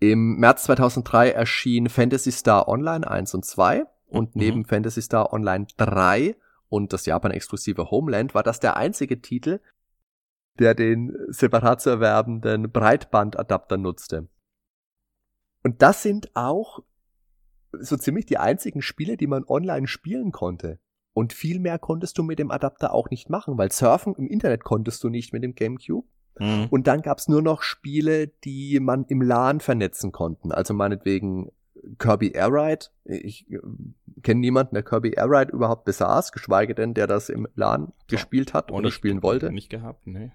Im 0.01 0.37
März 0.37 0.65
2003 0.65 1.31
erschien 1.31 1.89
Fantasy 1.89 2.33
Star 2.33 2.69
Online 2.69 3.09
1 3.09 3.35
und 3.35 3.45
2 3.45 3.85
und 4.07 4.35
mhm. 4.35 4.43
neben 4.43 4.65
Fantasy 4.65 5.03
Star 5.03 5.33
Online 5.33 5.67
3 5.77 6.37
und 6.69 6.93
das 6.93 7.07
Japan-exklusive 7.07 7.91
Homeland 7.91 8.35
war 8.35 8.43
das 8.43 8.61
der 8.61 8.77
einzige 8.77 9.21
Titel, 9.21 9.61
der 10.59 10.75
den 10.75 11.17
separat 11.29 11.81
zu 11.81 11.91
erwerbenden 11.91 12.71
Breitbandadapter 12.71 13.77
nutzte. 13.77 14.29
Und 15.63 15.83
das 15.83 16.03
sind 16.03 16.35
auch 16.35 16.81
so 17.73 17.97
ziemlich 17.97 18.27
die 18.27 18.39
einzigen 18.39 18.83
Spiele, 18.83 19.17
die 19.17 19.27
man 19.27 19.45
online 19.45 19.87
spielen 19.87 20.33
konnte. 20.33 20.79
Und 21.13 21.33
viel 21.33 21.59
mehr 21.59 21.79
konntest 21.79 22.17
du 22.19 22.23
mit 22.23 22.39
dem 22.39 22.51
Adapter 22.51 22.95
auch 22.95 23.11
nicht 23.11 23.29
machen, 23.29 23.59
weil 23.59 23.73
Surfen 23.73 24.15
im 24.15 24.29
Internet 24.29 24.63
konntest 24.63 25.03
du 25.03 25.09
nicht 25.09 25.33
mit 25.33 25.43
dem 25.43 25.55
GameCube. 25.55 26.07
Mhm. 26.39 26.67
Und 26.71 26.87
dann 26.87 27.03
gab's 27.03 27.29
nur 27.29 27.43
noch 27.43 27.63
Spiele, 27.63 28.29
die 28.29 28.79
man 28.81 29.05
im 29.07 29.23
LAN 29.23 29.61
vernetzen 29.61 30.13
konnten. 30.13 30.53
Also 30.53 30.75
meinetwegen 30.75 31.51
Kirby 31.99 32.33
Air 32.33 32.53
Ride. 32.53 32.87
Ich 33.05 33.51
äh, 33.51 33.59
kenne 34.23 34.41
niemanden, 34.41 34.75
der 34.75 34.83
Kirby 34.83 35.11
Air 35.17 35.31
Ride 35.31 35.53
überhaupt 35.53 35.85
besaß, 35.85 36.33
geschweige 36.33 36.75
denn, 36.75 36.95
der 36.95 37.07
das 37.07 37.29
im 37.29 37.49
LAN 37.55 37.93
gespielt 38.09 38.55
hat 38.55 38.71
oder 38.71 38.91
spielen 38.91 39.23
wollte. 39.23 39.51
Nicht 39.53 39.71
gehabt, 39.71 40.07
ne. 40.07 40.33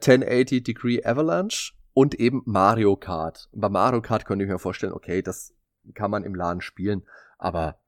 1080 0.00 0.62
Degree 0.64 1.04
Avalanche 1.04 1.72
und 1.92 2.14
eben 2.14 2.42
Mario 2.44 2.96
Kart. 2.96 3.48
Bei 3.52 3.68
Mario 3.68 4.02
Kart 4.02 4.24
könnte 4.24 4.44
ich 4.44 4.50
mir 4.50 4.58
vorstellen, 4.58 4.92
okay, 4.92 5.22
das 5.22 5.54
kann 5.94 6.10
man 6.10 6.24
im 6.24 6.34
LAN 6.34 6.60
spielen, 6.60 7.02
aber 7.38 7.78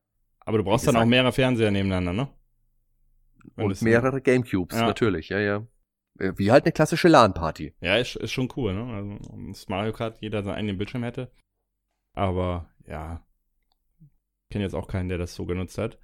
aber 0.46 0.59
du 0.59 0.64
brauchst 0.64 0.87
dann 0.87 0.96
auch 0.96 1.04
mehrere 1.04 1.32
Fernseher 1.32 1.70
nebeneinander, 1.70 2.12
ne? 2.12 2.28
Wenn 3.56 3.66
und 3.66 3.82
mehrere 3.82 4.22
Gamecubes, 4.22 4.78
ja. 4.78 4.87
natürlich, 4.87 5.28
ja, 5.28 5.38
ja. 5.40 5.66
Äh, 6.18 6.32
wie 6.37 6.50
halt 6.50 6.64
eine 6.64 6.72
klassische 6.72 7.09
LAN-Party. 7.09 7.74
Ja, 7.80 7.96
ist, 7.96 8.16
ist 8.16 8.32
schon 8.32 8.48
cool, 8.56 8.72
ne? 8.72 8.94
Also, 8.94 9.50
das 9.50 9.68
Mario 9.68 9.92
Kart 9.92 10.18
jeder 10.20 10.42
seinen 10.42 10.54
eigenen 10.54 10.78
Bildschirm 10.78 11.02
hätte. 11.02 11.30
Aber, 12.14 12.70
ja. 12.87 13.26
Ich 14.00 14.52
kenne 14.52 14.64
jetzt 14.64 14.74
auch 14.74 14.88
keinen, 14.88 15.09
der 15.09 15.18
das 15.18 15.35
so 15.35 15.44
genutzt 15.46 15.78
hat. 15.78 15.98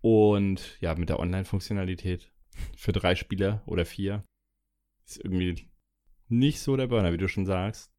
Und, 0.00 0.80
ja, 0.80 0.94
mit 0.94 1.08
der 1.08 1.18
Online-Funktionalität 1.18 2.32
für 2.76 2.92
drei 2.92 3.16
Spieler 3.16 3.62
oder 3.66 3.84
vier 3.84 4.24
ist 5.04 5.22
irgendwie 5.22 5.68
nicht 6.28 6.60
so 6.60 6.76
der 6.76 6.86
Burner, 6.86 7.12
wie 7.12 7.18
du 7.18 7.28
schon 7.28 7.44
sagst. 7.44 7.93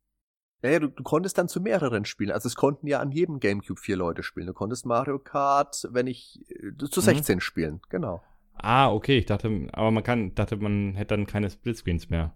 Naja, 0.65 0.79
du, 0.79 0.87
du 0.87 1.03
konntest 1.03 1.37
dann 1.37 1.47
zu 1.47 1.61
mehreren 1.61 2.05
spielen. 2.05 2.31
Also 2.31 2.47
es 2.47 2.55
konnten 2.55 2.87
ja 2.87 2.99
an 2.99 3.11
jedem 3.11 3.39
Gamecube 3.39 3.79
vier 3.79 3.97
Leute 3.97 4.23
spielen. 4.23 4.47
Du 4.47 4.53
konntest 4.53 4.87
Mario 4.87 5.19
Kart, 5.19 5.87
wenn 5.91 6.07
ich, 6.07 6.39
äh, 6.49 6.75
zu 6.89 7.01
16 7.01 7.35
mhm. 7.35 7.39
spielen, 7.39 7.81
genau. 7.89 8.23
Ah, 8.55 8.91
okay, 8.91 9.19
ich 9.19 9.27
dachte, 9.27 9.67
aber 9.73 9.91
man 9.91 10.01
kann, 10.01 10.33
dachte, 10.33 10.57
man 10.57 10.95
hätte 10.95 11.15
dann 11.15 11.27
keine 11.27 11.51
Splitscreens 11.51 12.09
mehr. 12.09 12.33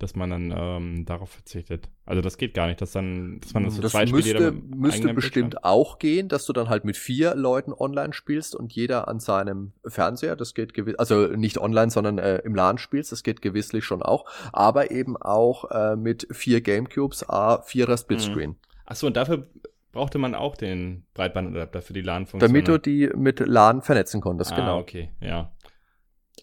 Dass 0.00 0.16
man 0.16 0.30
dann 0.30 0.54
ähm, 0.56 1.04
darauf 1.04 1.30
verzichtet. 1.30 1.90
Also 2.06 2.22
das 2.22 2.38
geht 2.38 2.54
gar 2.54 2.66
nicht, 2.66 2.80
dass 2.80 2.92
dann, 2.92 3.38
dass 3.40 3.52
man 3.52 3.64
das, 3.64 3.76
so 3.76 3.82
das 3.82 3.92
zwei 3.92 4.06
müsste, 4.06 4.30
Spiele 4.30 4.52
müsste 4.52 5.14
bestimmt 5.14 5.50
Bildschirm. 5.50 5.62
auch 5.62 5.98
gehen, 5.98 6.28
dass 6.28 6.46
du 6.46 6.54
dann 6.54 6.70
halt 6.70 6.84
mit 6.84 6.96
vier 6.96 7.34
Leuten 7.34 7.74
online 7.74 8.14
spielst 8.14 8.56
und 8.56 8.72
jeder 8.72 9.08
an 9.08 9.20
seinem 9.20 9.74
Fernseher. 9.86 10.36
Das 10.36 10.54
geht 10.54 10.72
gewiss, 10.72 10.94
also 10.96 11.26
nicht 11.26 11.58
online, 11.58 11.90
sondern 11.90 12.18
äh, 12.18 12.38
im 12.38 12.54
LAN 12.54 12.78
spielst. 12.78 13.12
Das 13.12 13.22
geht 13.22 13.42
gewisslich 13.42 13.84
schon 13.84 14.02
auch. 14.02 14.24
Aber 14.54 14.90
eben 14.90 15.18
auch 15.18 15.70
äh, 15.70 15.96
mit 15.96 16.26
vier 16.32 16.62
Gamecubes, 16.62 17.28
a 17.28 17.60
vierer 17.60 17.98
Splitscreen. 17.98 18.50
Mhm. 18.50 18.56
Achso, 18.86 19.06
und 19.06 19.16
dafür 19.16 19.48
brauchte 19.92 20.18
man 20.18 20.34
auch 20.34 20.56
den 20.56 21.04
Breitbandadapter 21.14 21.82
für 21.82 21.92
die 21.92 22.00
LAN-Funktion. 22.00 22.40
Damit 22.40 22.68
du 22.68 22.78
die 22.78 23.10
mit 23.14 23.40
LAN 23.40 23.82
vernetzen 23.82 24.20
konntest, 24.20 24.52
ah, 24.52 24.56
genau. 24.56 24.78
okay, 24.78 25.10
ja. 25.20 25.52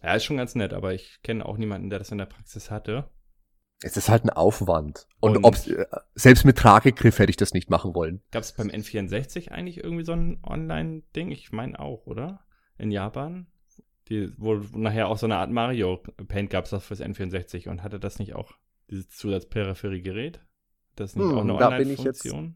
Ja, 0.04 0.14
ist 0.14 0.26
schon 0.26 0.38
ganz 0.38 0.54
nett, 0.56 0.74
aber 0.74 0.94
ich 0.94 1.20
kenne 1.24 1.46
auch 1.46 1.58
niemanden, 1.58 1.90
der 1.90 2.00
das 2.00 2.12
in 2.12 2.18
der 2.20 2.26
Praxis 2.26 2.70
hatte. 2.70 3.10
Es 3.82 3.96
ist 3.96 4.10
halt 4.10 4.24
ein 4.24 4.32
Aufwand. 4.32 5.08
Und, 5.20 5.38
und 5.38 5.46
ob's, 5.46 5.68
äh, 5.68 5.86
selbst 6.16 6.46
mit 6.46 6.58
Tragegriff 6.58 7.20
hätte 7.20 7.30
ich 7.30 7.38
das 7.38 7.54
nicht 7.54 7.70
machen 7.70 7.94
wollen. 7.94 8.22
Gab 8.32 8.42
es 8.42 8.54
beim 8.54 8.70
N64 8.70 9.50
eigentlich 9.50 9.84
irgendwie 9.84 10.04
so 10.04 10.14
ein 10.14 10.40
Online-Ding? 10.44 11.32
Ich 11.32 11.52
meine 11.52 11.80
auch, 11.80 12.08
oder? 12.08 12.46
In 12.78 12.92
Japan? 12.92 13.48
Die, 14.10 14.32
wo 14.38 14.56
nachher 14.56 15.10
auch 15.10 15.18
so 15.18 15.28
eine 15.28 15.38
Art 15.38 15.52
Mario 15.52 15.98
Paint 16.28 16.50
gab 16.50 16.66
es 16.66 16.84
fürs 16.84 17.02
N64 17.02 17.70
und 17.70 17.84
hatte 17.84 18.00
das 18.00 18.20
nicht 18.20 18.36
auch 18.36 18.54
dieses 18.90 19.10
Zusatzperipherie-Gerät? 19.10 20.40
Das 20.96 21.16
nicht 21.16 21.26
hm, 21.26 21.38
auch 21.38 21.42
eine 21.42 21.56
Online-Funktion? 21.56 22.56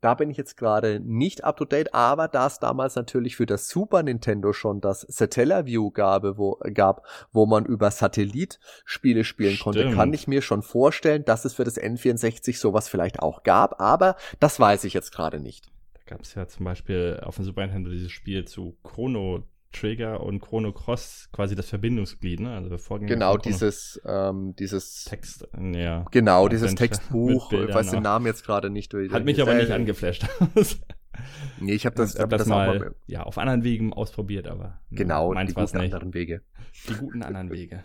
Da 0.00 0.14
bin 0.14 0.30
ich 0.30 0.36
jetzt 0.36 0.56
gerade 0.56 1.00
nicht 1.00 1.42
up 1.42 1.56
to 1.56 1.64
date, 1.64 1.92
aber 1.92 2.28
da 2.28 2.46
es 2.46 2.60
damals 2.60 2.94
natürlich 2.94 3.36
für 3.36 3.46
das 3.46 3.68
Super 3.68 4.04
Nintendo 4.04 4.52
schon 4.52 4.80
das 4.80 5.00
Satellaview 5.00 5.90
gab, 5.90 6.22
wo, 6.38 6.58
gab, 6.72 7.04
wo 7.32 7.46
man 7.46 7.64
über 7.64 7.90
Satellit 7.90 8.60
Spiele 8.84 9.24
spielen 9.24 9.54
Stimmt. 9.54 9.64
konnte, 9.64 9.90
kann 9.90 10.12
ich 10.12 10.28
mir 10.28 10.42
schon 10.42 10.62
vorstellen, 10.62 11.24
dass 11.24 11.44
es 11.44 11.54
für 11.54 11.64
das 11.64 11.80
N64 11.80 12.58
sowas 12.58 12.88
vielleicht 12.88 13.20
auch 13.20 13.42
gab, 13.42 13.80
aber 13.80 14.14
das 14.38 14.60
weiß 14.60 14.84
ich 14.84 14.94
jetzt 14.94 15.10
gerade 15.10 15.40
nicht. 15.40 15.66
Da 15.94 16.00
gab 16.06 16.22
es 16.22 16.34
ja 16.34 16.46
zum 16.46 16.64
Beispiel 16.64 17.20
auf 17.24 17.36
dem 17.36 17.44
Super 17.44 17.62
Nintendo 17.62 17.90
dieses 17.90 18.12
Spiel 18.12 18.44
zu 18.44 18.76
Chrono 18.84 19.42
Trigger 19.72 20.22
und 20.22 20.40
Chrono 20.40 20.72
Cross 20.72 21.28
quasi 21.32 21.54
das 21.54 21.68
Verbindungsglied, 21.68 22.40
ne? 22.40 22.54
Also 22.54 22.76
Vorgänger 22.78 23.12
genau 23.12 23.36
dieses 23.36 24.00
ähm, 24.06 24.54
dieses 24.56 25.04
Text, 25.04 25.46
ja. 25.52 26.04
Genau 26.10 26.44
Adventure 26.44 26.48
dieses 26.48 26.74
Textbuch. 26.74 27.52
Ich 27.52 27.74
weiß 27.74 27.90
den 27.90 28.02
Namen 28.02 28.26
jetzt 28.26 28.44
gerade 28.44 28.70
nicht. 28.70 28.94
Hat 28.94 29.24
mich 29.24 29.40
aber 29.40 29.54
nicht 29.54 29.70
angeflasht. 29.70 30.26
nee, 31.60 31.72
ich 31.72 31.86
habe 31.86 31.96
das, 31.96 32.14
ich 32.14 32.20
hab 32.20 32.30
das, 32.30 32.40
das 32.40 32.48
mal, 32.48 32.78
mal, 32.78 32.94
ja 33.06 33.22
auf 33.24 33.38
anderen 33.38 33.64
Wegen 33.64 33.92
ausprobiert, 33.92 34.46
aber 34.46 34.80
ne, 34.90 34.98
genau 34.98 35.32
meins 35.32 35.54
die 35.54 35.60
guten 35.60 35.78
nicht. 35.78 35.94
anderen 35.94 36.14
Wege. 36.14 36.42
Die 36.88 36.94
guten 36.94 37.22
anderen 37.22 37.50
Wege. 37.50 37.84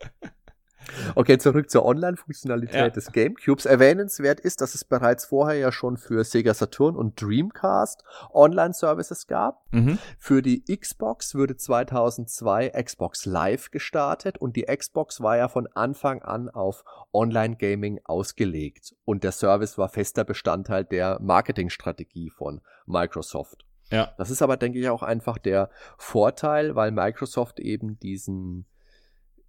Okay, 1.14 1.38
zurück 1.38 1.70
zur 1.70 1.84
Online-Funktionalität 1.84 2.74
ja. 2.74 2.90
des 2.90 3.12
GameCubes. 3.12 3.66
Erwähnenswert 3.66 4.40
ist, 4.40 4.60
dass 4.60 4.74
es 4.74 4.84
bereits 4.84 5.26
vorher 5.26 5.58
ja 5.58 5.72
schon 5.72 5.96
für 5.96 6.24
Sega 6.24 6.54
Saturn 6.54 6.96
und 6.96 7.20
Dreamcast 7.20 8.02
Online-Services 8.32 9.26
gab. 9.26 9.62
Mhm. 9.72 9.98
Für 10.18 10.42
die 10.42 10.64
Xbox 10.64 11.34
wurde 11.34 11.56
2002 11.56 12.70
Xbox 12.82 13.26
Live 13.26 13.70
gestartet 13.70 14.38
und 14.38 14.56
die 14.56 14.64
Xbox 14.64 15.20
war 15.20 15.36
ja 15.36 15.48
von 15.48 15.66
Anfang 15.74 16.22
an 16.22 16.48
auf 16.48 16.84
Online-Gaming 17.12 18.00
ausgelegt 18.04 18.94
und 19.04 19.24
der 19.24 19.32
Service 19.32 19.78
war 19.78 19.88
fester 19.88 20.24
Bestandteil 20.24 20.84
der 20.84 21.18
Marketingstrategie 21.20 22.30
von 22.30 22.60
Microsoft. 22.86 23.64
Ja. 23.90 24.12
Das 24.16 24.30
ist 24.30 24.42
aber, 24.42 24.56
denke 24.56 24.78
ich, 24.78 24.88
auch 24.88 25.02
einfach 25.02 25.38
der 25.38 25.68
Vorteil, 25.98 26.74
weil 26.74 26.90
Microsoft 26.90 27.60
eben 27.60 27.98
diesen 28.00 28.66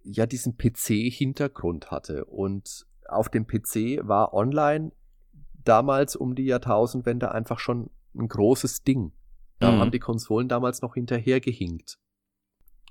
ja 0.04 0.26
diesen 0.26 0.56
PC-Hintergrund 0.56 1.90
hatte. 1.90 2.24
Und 2.26 2.86
auf 3.08 3.28
dem 3.28 3.46
PC 3.46 4.06
war 4.06 4.32
online 4.34 4.92
damals 5.64 6.14
um 6.16 6.34
die 6.34 6.44
Jahrtausendwende 6.44 7.32
einfach 7.32 7.58
schon 7.58 7.90
ein 8.14 8.28
großes 8.28 8.84
Ding. 8.84 9.12
Da 9.58 9.72
mhm. 9.72 9.80
haben 9.80 9.90
die 9.90 9.98
Konsolen 9.98 10.48
damals 10.48 10.82
noch 10.82 10.94
hinterhergehinkt. 10.94 11.98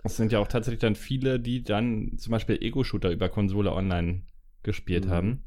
Es 0.04 0.18
sind 0.18 0.32
ja 0.32 0.40
auch 0.40 0.48
tatsächlich 0.48 0.82
dann 0.82 0.96
viele, 0.96 1.40
die 1.40 1.64
dann 1.64 2.18
zum 2.18 2.32
Beispiel 2.32 2.62
Ego-Shooter 2.62 3.12
über 3.12 3.30
Konsole 3.30 3.72
online 3.72 4.24
gespielt 4.64 5.06
mhm. 5.06 5.12
haben. 5.12 5.44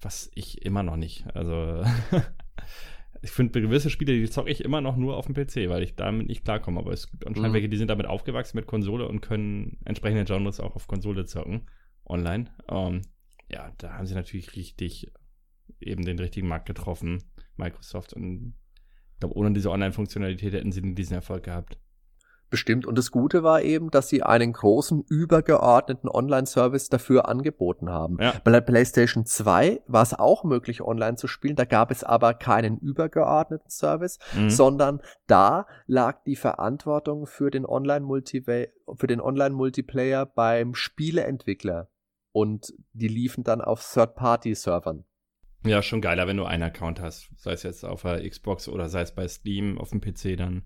Was 0.00 0.30
ich 0.34 0.64
immer 0.64 0.82
noch 0.82 0.96
nicht. 0.96 1.26
Also 1.34 1.82
ich 3.24 3.30
finde 3.30 3.62
gewisse 3.62 3.88
Spiele, 3.88 4.12
die 4.12 4.28
zocke 4.28 4.50
ich 4.50 4.62
immer 4.62 4.82
noch 4.82 4.96
nur 4.96 5.16
auf 5.16 5.26
dem 5.26 5.34
PC, 5.34 5.70
weil 5.70 5.82
ich 5.82 5.96
damit 5.96 6.28
nicht 6.28 6.44
klarkomme. 6.44 6.78
Aber 6.78 6.92
es 6.92 7.10
gibt 7.10 7.26
anscheinend 7.26 7.50
mhm. 7.50 7.54
welche, 7.54 7.68
die 7.70 7.78
sind 7.78 7.88
damit 7.88 8.06
aufgewachsen 8.06 8.58
mit 8.58 8.66
Konsole 8.66 9.08
und 9.08 9.22
können 9.22 9.78
entsprechende 9.86 10.24
Genres 10.24 10.60
auch 10.60 10.76
auf 10.76 10.86
Konsole 10.86 11.24
zocken, 11.24 11.62
online. 12.04 12.50
Ähm, 12.68 13.00
ja, 13.50 13.72
da 13.78 13.94
haben 13.94 14.06
sie 14.06 14.14
natürlich 14.14 14.54
richtig 14.56 15.10
eben 15.80 16.04
den 16.04 16.18
richtigen 16.18 16.48
Markt 16.48 16.66
getroffen, 16.66 17.24
Microsoft. 17.56 18.12
Und 18.12 18.54
ich 19.14 19.20
glaube, 19.20 19.36
ohne 19.36 19.52
diese 19.52 19.70
Online-Funktionalität 19.70 20.52
hätten 20.52 20.72
sie 20.72 20.94
diesen 20.94 21.14
Erfolg 21.14 21.44
gehabt. 21.44 21.78
Bestimmt. 22.54 22.86
Und 22.86 22.96
das 22.96 23.10
Gute 23.10 23.42
war 23.42 23.62
eben, 23.62 23.90
dass 23.90 24.08
sie 24.08 24.22
einen 24.22 24.52
großen, 24.52 25.02
übergeordneten 25.08 26.08
Online-Service 26.08 26.88
dafür 26.88 27.28
angeboten 27.28 27.90
haben. 27.90 28.16
Ja. 28.20 28.34
Bei 28.44 28.52
der 28.52 28.60
PlayStation 28.60 29.26
2 29.26 29.82
war 29.88 30.04
es 30.04 30.14
auch 30.14 30.44
möglich, 30.44 30.80
online 30.80 31.16
zu 31.16 31.26
spielen. 31.26 31.56
Da 31.56 31.64
gab 31.64 31.90
es 31.90 32.04
aber 32.04 32.32
keinen 32.32 32.78
übergeordneten 32.78 33.68
Service, 33.68 34.20
mhm. 34.36 34.50
sondern 34.50 35.00
da 35.26 35.66
lag 35.88 36.22
die 36.22 36.36
Verantwortung 36.36 37.26
für 37.26 37.50
den 37.50 37.66
Online-Multiplayer 37.66 40.26
beim 40.26 40.76
Spieleentwickler. 40.76 41.88
Und 42.30 42.72
die 42.92 43.08
liefen 43.08 43.42
dann 43.42 43.62
auf 43.62 43.84
Third-Party-Servern. 43.92 45.02
Ja, 45.66 45.82
schon 45.82 46.00
geiler, 46.00 46.28
wenn 46.28 46.36
du 46.36 46.44
einen 46.44 46.62
Account 46.62 47.00
hast. 47.00 47.30
Sei 47.36 47.50
es 47.50 47.64
jetzt 47.64 47.84
auf 47.84 48.02
der 48.02 48.30
Xbox 48.30 48.68
oder 48.68 48.88
sei 48.88 49.00
es 49.00 49.12
bei 49.12 49.26
Steam 49.26 49.76
auf 49.76 49.90
dem 49.90 50.00
PC 50.00 50.36
dann 50.36 50.62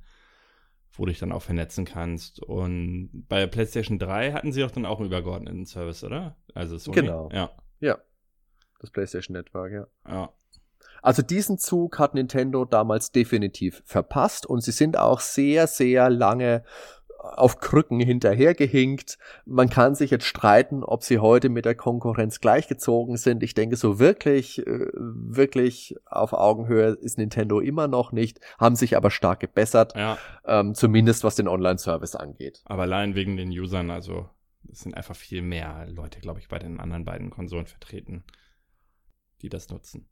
wo 0.93 1.05
du 1.05 1.11
dich 1.11 1.19
dann 1.19 1.33
auch 1.33 1.43
vernetzen 1.43 1.85
kannst. 1.85 2.43
Und 2.43 3.11
bei 3.29 3.47
PlayStation 3.47 3.99
3 3.99 4.33
hatten 4.33 4.53
sie 4.53 4.65
auch 4.65 4.71
dann 4.71 4.87
auch 4.87 4.99
einen 4.99 5.09
übergeordneten 5.09 5.67
Service, 5.67 6.05
oder? 6.05 6.37
Also 6.55 6.79
Sony. 6.79 6.97
Genau. 6.97 7.29
Ja. 7.33 7.51
Ja. 7.81 7.99
Das 8.81 8.91
PlayStation 8.91 9.35
Network, 9.37 9.73
ja. 9.73 9.87
Ja. 10.09 10.33
Also 11.03 11.23
diesen 11.23 11.59
Zug 11.59 11.99
hat 11.99 12.15
Nintendo 12.15 12.65
damals 12.65 13.13
definitiv 13.13 13.83
verpasst 13.85 14.47
und 14.47 14.63
sie 14.63 14.73
sind 14.73 14.99
auch 14.99 15.21
sehr, 15.21 15.67
sehr 15.67 16.11
lange 16.11 16.65
auf 17.19 17.59
Krücken 17.59 18.01
hinterhergehinkt. 18.01 19.19
Man 19.45 19.69
kann 19.69 19.95
sich 19.95 20.11
jetzt 20.11 20.25
streiten, 20.25 20.85
ob 20.85 21.03
sie 21.03 21.19
heute 21.19 21.49
mit 21.49 21.65
der 21.65 21.75
Konkurrenz 21.75 22.41
gleichgezogen 22.41 23.17
sind. 23.17 23.43
Ich 23.43 23.55
denke, 23.55 23.77
so 23.77 23.99
wirklich, 23.99 24.65
äh, 24.67 24.87
wirklich 24.95 25.97
auf 26.07 26.33
Augenhöhe 26.33 26.91
ist 27.01 27.19
Nintendo 27.19 27.61
immer 27.61 27.89
noch 27.89 28.13
nicht, 28.13 28.41
haben 28.59 28.77
sich 28.77 28.97
aber 28.97 29.11
stark 29.11 29.41
gebessert, 29.41 29.95
ja. 29.97 30.17
ähm, 30.47 30.75
zumindest 30.75 31.25
was 31.25 31.35
den 31.35 31.49
Online-Service 31.49 32.15
angeht. 32.15 32.63
Aber 32.65 32.83
allein 32.83 33.15
wegen 33.15 33.37
den 33.37 33.51
Usern, 33.51 33.91
also 33.91 34.29
es 34.71 34.81
sind 34.81 34.95
einfach 34.95 35.17
viel 35.17 35.43
mehr 35.43 35.87
Leute, 35.89 36.21
glaube 36.21 36.41
ich, 36.41 36.49
bei 36.49 36.59
den 36.59 36.79
anderen 36.79 37.05
beiden 37.05 37.31
Konsolen 37.31 37.67
vertreten, 37.67 38.25
die 39.43 39.49
das 39.49 39.69
nutzen. 39.71 40.09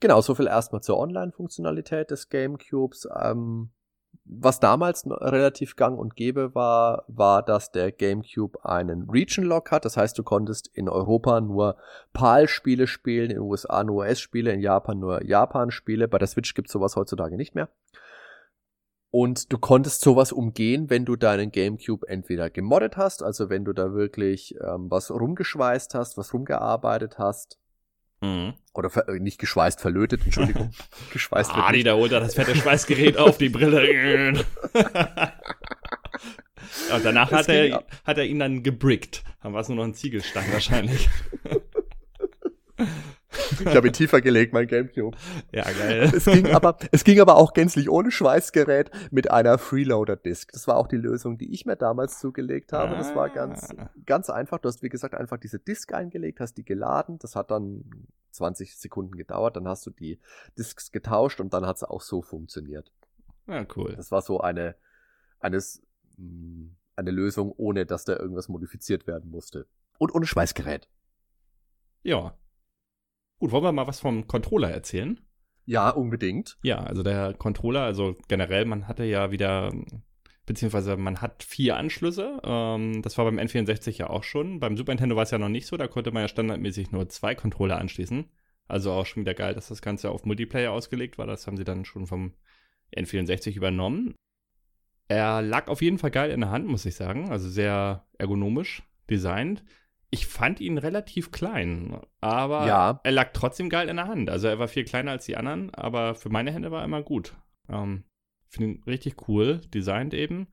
Genau, 0.00 0.22
so 0.22 0.34
viel 0.34 0.46
erstmal 0.46 0.82
zur 0.82 0.98
Online-Funktionalität 0.98 2.10
des 2.10 2.30
GameCubes. 2.30 3.06
Ähm, 3.22 3.70
was 4.24 4.60
damals 4.60 5.04
relativ 5.06 5.76
gang 5.76 5.98
und 5.98 6.16
gäbe 6.16 6.54
war, 6.54 7.04
war, 7.08 7.42
dass 7.42 7.70
der 7.72 7.92
GameCube 7.92 8.64
einen 8.64 9.10
Region-Lock 9.10 9.70
hat. 9.70 9.84
Das 9.84 9.96
heißt, 9.96 10.16
du 10.18 10.22
konntest 10.22 10.68
in 10.68 10.88
Europa 10.88 11.40
nur 11.40 11.76
PAL-Spiele 12.12 12.86
spielen, 12.86 13.30
in 13.30 13.36
den 13.36 13.42
USA 13.42 13.84
nur 13.84 13.96
US-Spiele, 13.96 14.52
in 14.52 14.60
Japan 14.60 14.98
nur 14.98 15.24
Japan-Spiele. 15.24 16.08
Bei 16.08 16.18
der 16.18 16.28
Switch 16.28 16.54
gibt 16.54 16.68
es 16.68 16.72
sowas 16.72 16.96
heutzutage 16.96 17.36
nicht 17.36 17.54
mehr. 17.54 17.68
Und 19.10 19.52
du 19.52 19.58
konntest 19.58 20.02
sowas 20.02 20.30
umgehen, 20.30 20.88
wenn 20.88 21.04
du 21.04 21.16
deinen 21.16 21.50
GameCube 21.50 22.08
entweder 22.08 22.48
gemoddet 22.48 22.96
hast, 22.96 23.24
also 23.24 23.50
wenn 23.50 23.64
du 23.64 23.72
da 23.72 23.92
wirklich 23.92 24.54
ähm, 24.60 24.88
was 24.88 25.10
rumgeschweißt 25.10 25.94
hast, 25.94 26.16
was 26.16 26.32
rumgearbeitet 26.32 27.18
hast, 27.18 27.59
Mhm. 28.20 28.54
Oder 28.74 28.90
äh, 29.08 29.18
nicht 29.18 29.38
geschweißt, 29.38 29.80
verlötet, 29.80 30.22
Entschuldigung. 30.24 30.72
geschweißt 31.12 31.50
ah, 31.54 31.72
die, 31.72 31.82
da 31.82 31.94
holt 31.94 32.12
er 32.12 32.20
das 32.20 32.34
fette 32.34 32.54
Schweißgerät 32.54 33.16
auf, 33.16 33.38
die 33.38 33.48
Brille. 33.48 34.34
Und 36.94 37.04
danach 37.04 37.32
hat 37.32 37.48
er, 37.48 37.82
hat 38.04 38.18
er 38.18 38.26
ihn 38.26 38.38
dann 38.38 38.62
gebrickt. 38.62 39.24
Dann 39.42 39.54
war 39.54 39.60
es 39.60 39.68
nur 39.68 39.76
noch 39.76 39.84
ein 39.84 39.94
Ziegelstein 39.94 40.52
wahrscheinlich. 40.52 41.08
Ich 43.60 43.74
habe 43.74 43.88
ihn 43.88 43.92
tiefer 43.92 44.20
gelegt, 44.20 44.52
mein 44.52 44.66
Gamecube. 44.66 45.16
Ja, 45.52 45.64
geil. 45.64 46.10
Es 46.14 46.24
ging, 46.24 46.46
aber, 46.48 46.76
es 46.92 47.04
ging 47.04 47.20
aber 47.20 47.36
auch 47.36 47.52
gänzlich 47.52 47.88
ohne 47.88 48.10
Schweißgerät 48.10 48.90
mit 49.10 49.30
einer 49.30 49.58
Freeloader-Disk. 49.58 50.52
Das 50.52 50.66
war 50.66 50.76
auch 50.76 50.88
die 50.88 50.96
Lösung, 50.96 51.38
die 51.38 51.52
ich 51.52 51.66
mir 51.66 51.76
damals 51.76 52.18
zugelegt 52.18 52.72
habe. 52.72 52.96
Das 52.96 53.14
war 53.14 53.28
ganz, 53.28 53.70
ah. 53.76 53.90
ganz 54.06 54.30
einfach. 54.30 54.58
Du 54.58 54.68
hast, 54.68 54.82
wie 54.82 54.88
gesagt, 54.88 55.14
einfach 55.14 55.38
diese 55.38 55.58
Disk 55.58 55.92
eingelegt, 55.92 56.40
hast 56.40 56.54
die 56.54 56.64
geladen. 56.64 57.18
Das 57.18 57.36
hat 57.36 57.50
dann 57.50 57.84
20 58.32 58.76
Sekunden 58.76 59.16
gedauert. 59.16 59.56
Dann 59.56 59.68
hast 59.68 59.86
du 59.86 59.90
die 59.90 60.18
Disks 60.58 60.90
getauscht 60.90 61.40
und 61.40 61.54
dann 61.54 61.66
hat 61.66 61.76
es 61.76 61.84
auch 61.84 62.00
so 62.00 62.22
funktioniert. 62.22 62.90
Ja, 63.46 63.66
cool. 63.76 63.94
Das 63.96 64.10
war 64.10 64.22
so 64.22 64.40
eine, 64.40 64.76
eines, 65.40 65.82
mm, 66.16 66.66
eine 66.96 67.10
Lösung, 67.10 67.52
ohne 67.56 67.86
dass 67.86 68.04
da 68.04 68.16
irgendwas 68.16 68.48
modifiziert 68.48 69.06
werden 69.06 69.30
musste. 69.30 69.66
Und 69.98 70.14
ohne 70.14 70.26
Schweißgerät. 70.26 70.88
Ja, 72.02 72.34
Gut, 73.40 73.52
wollen 73.52 73.64
wir 73.64 73.72
mal 73.72 73.86
was 73.86 74.00
vom 74.00 74.26
Controller 74.26 74.70
erzählen? 74.70 75.18
Ja, 75.64 75.88
unbedingt. 75.88 76.58
Ja, 76.62 76.80
also 76.80 77.02
der 77.02 77.32
Controller, 77.32 77.80
also 77.80 78.14
generell, 78.28 78.66
man 78.66 78.86
hatte 78.86 79.04
ja 79.04 79.30
wieder, 79.30 79.72
beziehungsweise 80.44 80.98
man 80.98 81.22
hat 81.22 81.42
vier 81.42 81.76
Anschlüsse. 81.76 82.38
Ähm, 82.44 83.00
das 83.00 83.16
war 83.16 83.24
beim 83.24 83.38
N64 83.38 83.96
ja 83.96 84.10
auch 84.10 84.24
schon. 84.24 84.60
Beim 84.60 84.76
Super 84.76 84.92
Nintendo 84.92 85.16
war 85.16 85.22
es 85.22 85.30
ja 85.30 85.38
noch 85.38 85.48
nicht 85.48 85.66
so, 85.66 85.78
da 85.78 85.88
konnte 85.88 86.10
man 86.10 86.24
ja 86.24 86.28
standardmäßig 86.28 86.92
nur 86.92 87.08
zwei 87.08 87.34
Controller 87.34 87.78
anschließen. 87.78 88.26
Also 88.68 88.92
auch 88.92 89.06
schon 89.06 89.22
wieder 89.22 89.34
geil, 89.34 89.54
dass 89.54 89.68
das 89.68 89.80
Ganze 89.80 90.10
auf 90.10 90.26
Multiplayer 90.26 90.72
ausgelegt 90.72 91.16
war. 91.16 91.26
Das 91.26 91.46
haben 91.46 91.56
sie 91.56 91.64
dann 91.64 91.86
schon 91.86 92.06
vom 92.06 92.34
N64 92.94 93.56
übernommen. 93.56 94.14
Er 95.08 95.40
lag 95.40 95.68
auf 95.68 95.80
jeden 95.80 95.96
Fall 95.96 96.10
geil 96.10 96.30
in 96.30 96.40
der 96.40 96.50
Hand, 96.50 96.66
muss 96.66 96.84
ich 96.84 96.94
sagen. 96.94 97.30
Also 97.30 97.48
sehr 97.48 98.06
ergonomisch 98.18 98.82
designt 99.08 99.64
ich 100.10 100.26
fand 100.26 100.60
ihn 100.60 100.78
relativ 100.78 101.30
klein, 101.30 102.00
aber 102.20 102.66
ja. 102.66 103.00
er 103.04 103.12
lag 103.12 103.32
trotzdem 103.32 103.68
geil 103.68 103.88
in 103.88 103.96
der 103.96 104.08
Hand. 104.08 104.28
Also 104.28 104.48
er 104.48 104.58
war 104.58 104.68
viel 104.68 104.84
kleiner 104.84 105.12
als 105.12 105.26
die 105.26 105.36
anderen, 105.36 105.72
aber 105.74 106.14
für 106.16 106.30
meine 106.30 106.52
Hände 106.52 106.70
war 106.70 106.80
er 106.80 106.86
immer 106.86 107.02
gut. 107.02 107.36
Ähm, 107.68 108.04
Finde 108.48 108.70
ihn 108.70 108.82
richtig 108.84 109.28
cool, 109.28 109.60
designt 109.72 110.12
eben. 110.12 110.48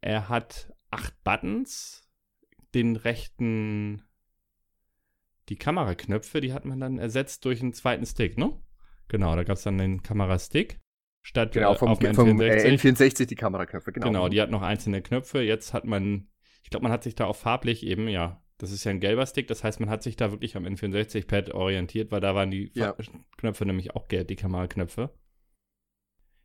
Er 0.00 0.28
hat 0.28 0.72
acht 0.90 1.14
Buttons, 1.22 2.08
den 2.74 2.96
rechten, 2.96 4.02
die 5.48 5.56
Kameraknöpfe, 5.56 6.40
die 6.40 6.52
hat 6.52 6.64
man 6.64 6.80
dann 6.80 6.98
ersetzt 6.98 7.44
durch 7.44 7.62
einen 7.62 7.72
zweiten 7.72 8.06
Stick, 8.06 8.36
ne? 8.36 8.60
Genau, 9.06 9.36
da 9.36 9.44
gab 9.44 9.56
es 9.56 9.62
dann 9.62 9.78
den 9.78 10.02
Kamerastick. 10.02 10.80
Statt 11.22 11.52
genau, 11.52 11.74
vom, 11.74 11.90
auf 11.90 11.98
dem 11.98 12.14
vom 12.14 12.28
N64. 12.28 12.64
N64 12.64 13.26
die 13.26 13.34
Kameraknöpfe, 13.34 13.92
genau. 13.92 14.06
Genau, 14.06 14.28
die 14.28 14.40
hat 14.40 14.50
noch 14.50 14.62
einzelne 14.62 15.02
Knöpfe. 15.02 15.42
Jetzt 15.42 15.74
hat 15.74 15.84
man 15.84 16.28
ich 16.70 16.72
glaube, 16.72 16.84
man 16.84 16.92
hat 16.92 17.02
sich 17.02 17.16
da 17.16 17.24
auch 17.24 17.34
farblich 17.34 17.84
eben, 17.84 18.06
ja, 18.06 18.40
das 18.56 18.70
ist 18.70 18.84
ja 18.84 18.92
ein 18.92 19.00
gelber 19.00 19.26
Stick, 19.26 19.48
das 19.48 19.64
heißt, 19.64 19.80
man 19.80 19.90
hat 19.90 20.04
sich 20.04 20.14
da 20.14 20.30
wirklich 20.30 20.54
am 20.54 20.64
N64-Pad 20.64 21.50
orientiert, 21.50 22.12
weil 22.12 22.20
da 22.20 22.36
waren 22.36 22.52
die 22.52 22.70
ja. 22.74 22.94
Knöpfe 23.38 23.66
nämlich 23.66 23.96
auch 23.96 24.06
gelb, 24.06 24.28
die 24.28 24.36
Kameraknöpfe. 24.36 25.10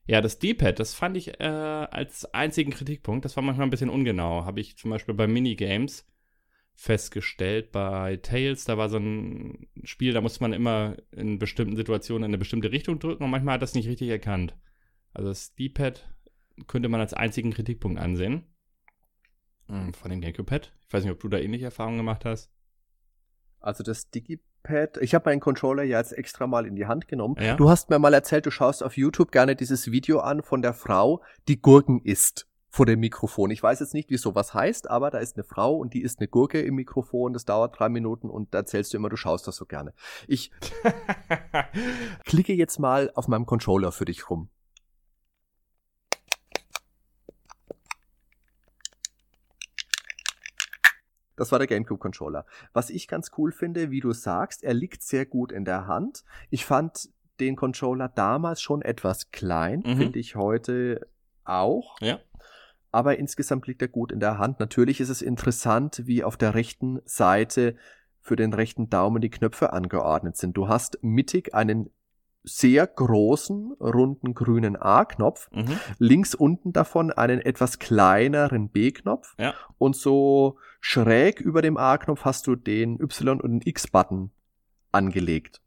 Ja, 0.08 0.22
das 0.22 0.40
D-Pad, 0.40 0.80
das 0.80 0.96
fand 0.96 1.16
ich 1.16 1.40
äh, 1.40 1.44
als 1.44 2.26
einzigen 2.34 2.72
Kritikpunkt, 2.72 3.24
das 3.24 3.36
war 3.36 3.44
manchmal 3.44 3.68
ein 3.68 3.70
bisschen 3.70 3.92
ungenau. 3.92 4.46
Habe 4.46 4.62
ich 4.62 4.80
zum 4.80 4.90
Beispiel 4.90 5.14
bei 5.14 5.28
Minigames 5.28 6.08
festgestellt. 6.74 7.72
Bei 7.72 8.18
Tails, 8.18 8.66
da 8.66 8.80
war 8.80 8.90
so 8.90 8.98
ein 8.98 9.68
Spiel, 9.84 10.14
da 10.14 10.22
musste 10.22 10.42
man 10.42 10.54
immer 10.54 10.98
in 11.12 11.38
bestimmten 11.38 11.76
Situationen 11.76 12.24
in 12.24 12.30
eine 12.32 12.40
bestimmte 12.40 12.72
Richtung 12.72 12.98
drücken 12.98 13.26
und 13.26 13.30
manchmal 13.30 13.54
hat 13.54 13.62
das 13.62 13.76
nicht 13.76 13.88
richtig 13.88 14.10
erkannt. 14.10 14.58
Also 15.14 15.30
das 15.30 15.54
D-Pad 15.54 16.12
könnte 16.66 16.90
man 16.90 17.00
als 17.00 17.14
einzigen 17.14 17.52
Kritikpunkt 17.52 18.00
ansehen. 18.00 18.55
Hm, 19.68 19.94
von 19.94 20.10
dem 20.10 20.22
GameCube-Pad. 20.22 20.72
Ich 20.88 20.94
weiß 20.94 21.04
nicht, 21.04 21.12
ob 21.12 21.20
du 21.20 21.30
da 21.30 21.38
ähnliche 21.38 21.66
Erfahrungen 21.66 21.98
gemacht 21.98 22.26
hast. 22.26 22.50
Also 23.60 23.84
das 23.84 24.12
Digipad, 24.12 24.98
ich 24.98 25.16
habe 25.16 25.30
meinen 25.30 25.40
Controller 25.40 25.84
ja 25.84 25.98
jetzt 25.98 26.12
extra 26.12 26.46
mal 26.46 26.68
in 26.68 26.76
die 26.76 26.86
Hand 26.86 27.08
genommen. 27.08 27.36
Ja? 27.40 27.56
Du 27.56 27.70
hast 27.70 27.90
mir 27.90 27.98
mal 27.98 28.14
erzählt, 28.14 28.46
du 28.46 28.52
schaust 28.52 28.84
auf 28.84 28.96
YouTube 28.96 29.32
gerne 29.32 29.56
dieses 29.56 29.92
Video 29.92 30.20
an 30.20 30.44
von 30.44 30.62
der 30.62 30.74
Frau, 30.74 31.24
die 31.48 31.60
Gurken 31.60 32.00
isst 32.02 32.48
vor 32.70 32.86
dem 32.86 33.00
Mikrofon. 33.00 33.52
Ich 33.52 33.64
weiß 33.64 33.80
jetzt 33.80 33.94
nicht, 33.94 34.10
wie 34.10 34.18
sowas 34.18 34.54
heißt, 34.54 34.90
aber 34.90 35.10
da 35.10 35.20
ist 35.20 35.38
eine 35.38 35.46
Frau 35.46 35.78
und 35.78 35.94
die 35.94 36.02
isst 36.02 36.20
eine 36.20 36.28
Gurke 36.28 36.62
im 36.62 36.76
Mikrofon. 36.76 37.32
Das 37.32 37.46
dauert 37.46 37.80
drei 37.80 37.88
Minuten 37.88 38.30
und 38.30 38.54
da 38.54 38.60
erzählst 38.60 38.94
du 38.94 38.98
immer, 38.98 39.10
du 39.10 39.16
schaust 39.16 39.48
das 39.48 39.56
so 39.56 39.66
gerne. 39.66 39.94
Ich 40.28 40.52
klicke 42.26 42.54
jetzt 42.54 42.78
mal 42.78 43.12
auf 43.16 43.30
meinem 43.30 43.46
Controller 43.46 43.94
für 43.94 44.04
dich 44.04 44.30
rum. 44.30 44.50
Das 51.36 51.52
war 51.52 51.60
der 51.60 51.68
GameCube 51.68 52.00
Controller. 52.00 52.46
Was 52.74 52.90
ich 52.90 53.08
ganz 53.08 53.32
cool 53.38 53.52
finde, 53.52 53.92
wie 53.92 54.00
du 54.00 54.14
sagst, 54.14 54.64
er 54.64 54.74
liegt 54.74 55.04
sehr 55.04 55.26
gut 55.26 55.52
in 55.52 55.66
der 55.66 55.88
Hand. 55.88 56.24
Ich 56.50 56.66
fand 56.66 57.10
den 57.40 57.56
Controller 57.56 58.08
damals 58.08 58.62
schon 58.62 58.82
etwas 58.82 59.32
klein, 59.32 59.84
mhm. 59.86 59.98
finde 59.98 60.20
ich 60.20 60.36
heute 60.36 61.08
auch. 61.44 62.00
Ja. 62.00 62.20
Aber 62.92 63.18
insgesamt 63.18 63.68
liegt 63.68 63.82
er 63.82 63.90
gut 63.90 64.12
in 64.12 64.22
der 64.22 64.38
Hand. 64.38 64.60
Natürlich 64.60 65.02
ist 65.02 65.10
es 65.10 65.22
interessant, 65.22 66.04
wie 66.06 66.24
auf 66.24 66.38
der 66.38 66.56
rechten 66.56 67.02
Seite 67.04 67.76
für 68.22 68.36
den 68.36 68.54
rechten 68.54 68.90
Daumen 68.90 69.22
die 69.22 69.30
Knöpfe 69.30 69.74
angeordnet 69.74 70.38
sind. 70.38 70.56
Du 70.56 70.68
hast 70.70 70.98
mittig 71.02 71.54
einen 71.54 71.92
sehr 72.46 72.88
großen, 72.88 73.74
runden 73.80 74.34
grünen 74.34 74.76
A-Knopf, 74.76 75.50
mhm. 75.52 75.80
links 75.98 76.36
unten 76.36 76.74
davon 76.74 77.12
einen 77.12 77.42
etwas 77.42 77.80
kleineren 77.80 78.70
B-Knopf 78.70 79.36
ja. 79.38 79.54
und 79.78 79.96
so 79.96 80.58
schräg 80.80 81.42
über 81.42 81.62
dem 81.62 81.78
A-Knopf 81.78 82.26
hast 82.26 82.48
du 82.48 82.56
den 82.56 83.00
Y- 83.00 83.42
und 83.42 83.52
den 83.52 83.62
X-Button 83.64 84.32
angelegt. 84.92 85.62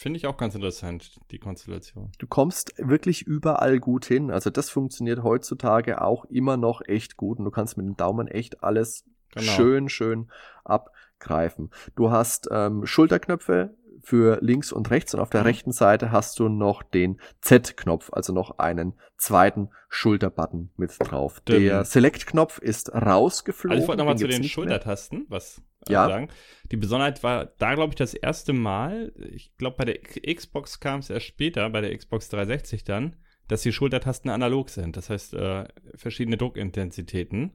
Finde 0.00 0.16
ich 0.16 0.26
auch 0.26 0.36
ganz 0.36 0.54
interessant, 0.54 1.20
die 1.30 1.38
Konstellation. 1.38 2.10
Du 2.18 2.26
kommst 2.26 2.72
wirklich 2.78 3.22
überall 3.22 3.78
gut 3.78 4.06
hin. 4.06 4.30
Also 4.30 4.48
das 4.50 4.70
funktioniert 4.70 5.22
heutzutage 5.22 6.00
auch 6.00 6.24
immer 6.24 6.56
noch 6.56 6.80
echt 6.86 7.16
gut 7.16 7.38
und 7.38 7.44
du 7.44 7.50
kannst 7.50 7.76
mit 7.76 7.86
dem 7.86 7.96
Daumen 7.96 8.26
echt 8.26 8.64
alles 8.64 9.04
genau. 9.30 9.52
schön, 9.52 9.88
schön 9.88 10.30
abgreifen. 10.64 11.70
Du 11.96 12.10
hast 12.10 12.48
ähm, 12.50 12.86
Schulterknöpfe 12.86 13.76
für 14.02 14.38
links 14.40 14.72
und 14.72 14.90
rechts 14.90 15.14
und 15.14 15.20
auf 15.20 15.30
der 15.30 15.40
mhm. 15.40 15.46
rechten 15.46 15.72
Seite 15.72 16.12
hast 16.12 16.38
du 16.38 16.48
noch 16.48 16.82
den 16.82 17.20
Z-Knopf, 17.40 18.10
also 18.12 18.32
noch 18.32 18.58
einen 18.58 18.94
zweiten 19.16 19.70
Schulterbutton 19.88 20.70
mit 20.76 20.92
drauf. 20.98 21.40
Dem 21.40 21.62
der 21.62 21.84
Select-Knopf 21.84 22.58
ist 22.58 22.92
rausgeflogen. 22.94 23.72
Also 23.72 23.82
ich 23.82 23.88
wollte 23.88 23.98
nochmal 23.98 24.18
zu 24.18 24.28
den 24.28 24.44
Schultertasten 24.44 25.26
was 25.28 25.62
äh, 25.88 25.92
ja. 25.92 26.06
sagen. 26.06 26.28
Die 26.70 26.76
Besonderheit 26.76 27.22
war 27.22 27.46
da, 27.58 27.74
glaube 27.74 27.90
ich, 27.90 27.96
das 27.96 28.14
erste 28.14 28.52
Mal, 28.52 29.12
ich 29.16 29.54
glaube, 29.56 29.76
bei 29.76 29.84
der 29.84 30.34
Xbox 30.34 30.80
kam 30.80 31.00
es 31.00 31.10
erst 31.10 31.26
später, 31.26 31.68
bei 31.70 31.80
der 31.80 31.96
Xbox 31.96 32.28
360 32.28 32.84
dann, 32.84 33.16
dass 33.48 33.62
die 33.62 33.72
Schultertasten 33.72 34.30
analog 34.30 34.70
sind. 34.70 34.96
Das 34.96 35.10
heißt, 35.10 35.34
äh, 35.34 35.64
verschiedene 35.96 36.36
Druckintensitäten. 36.36 37.52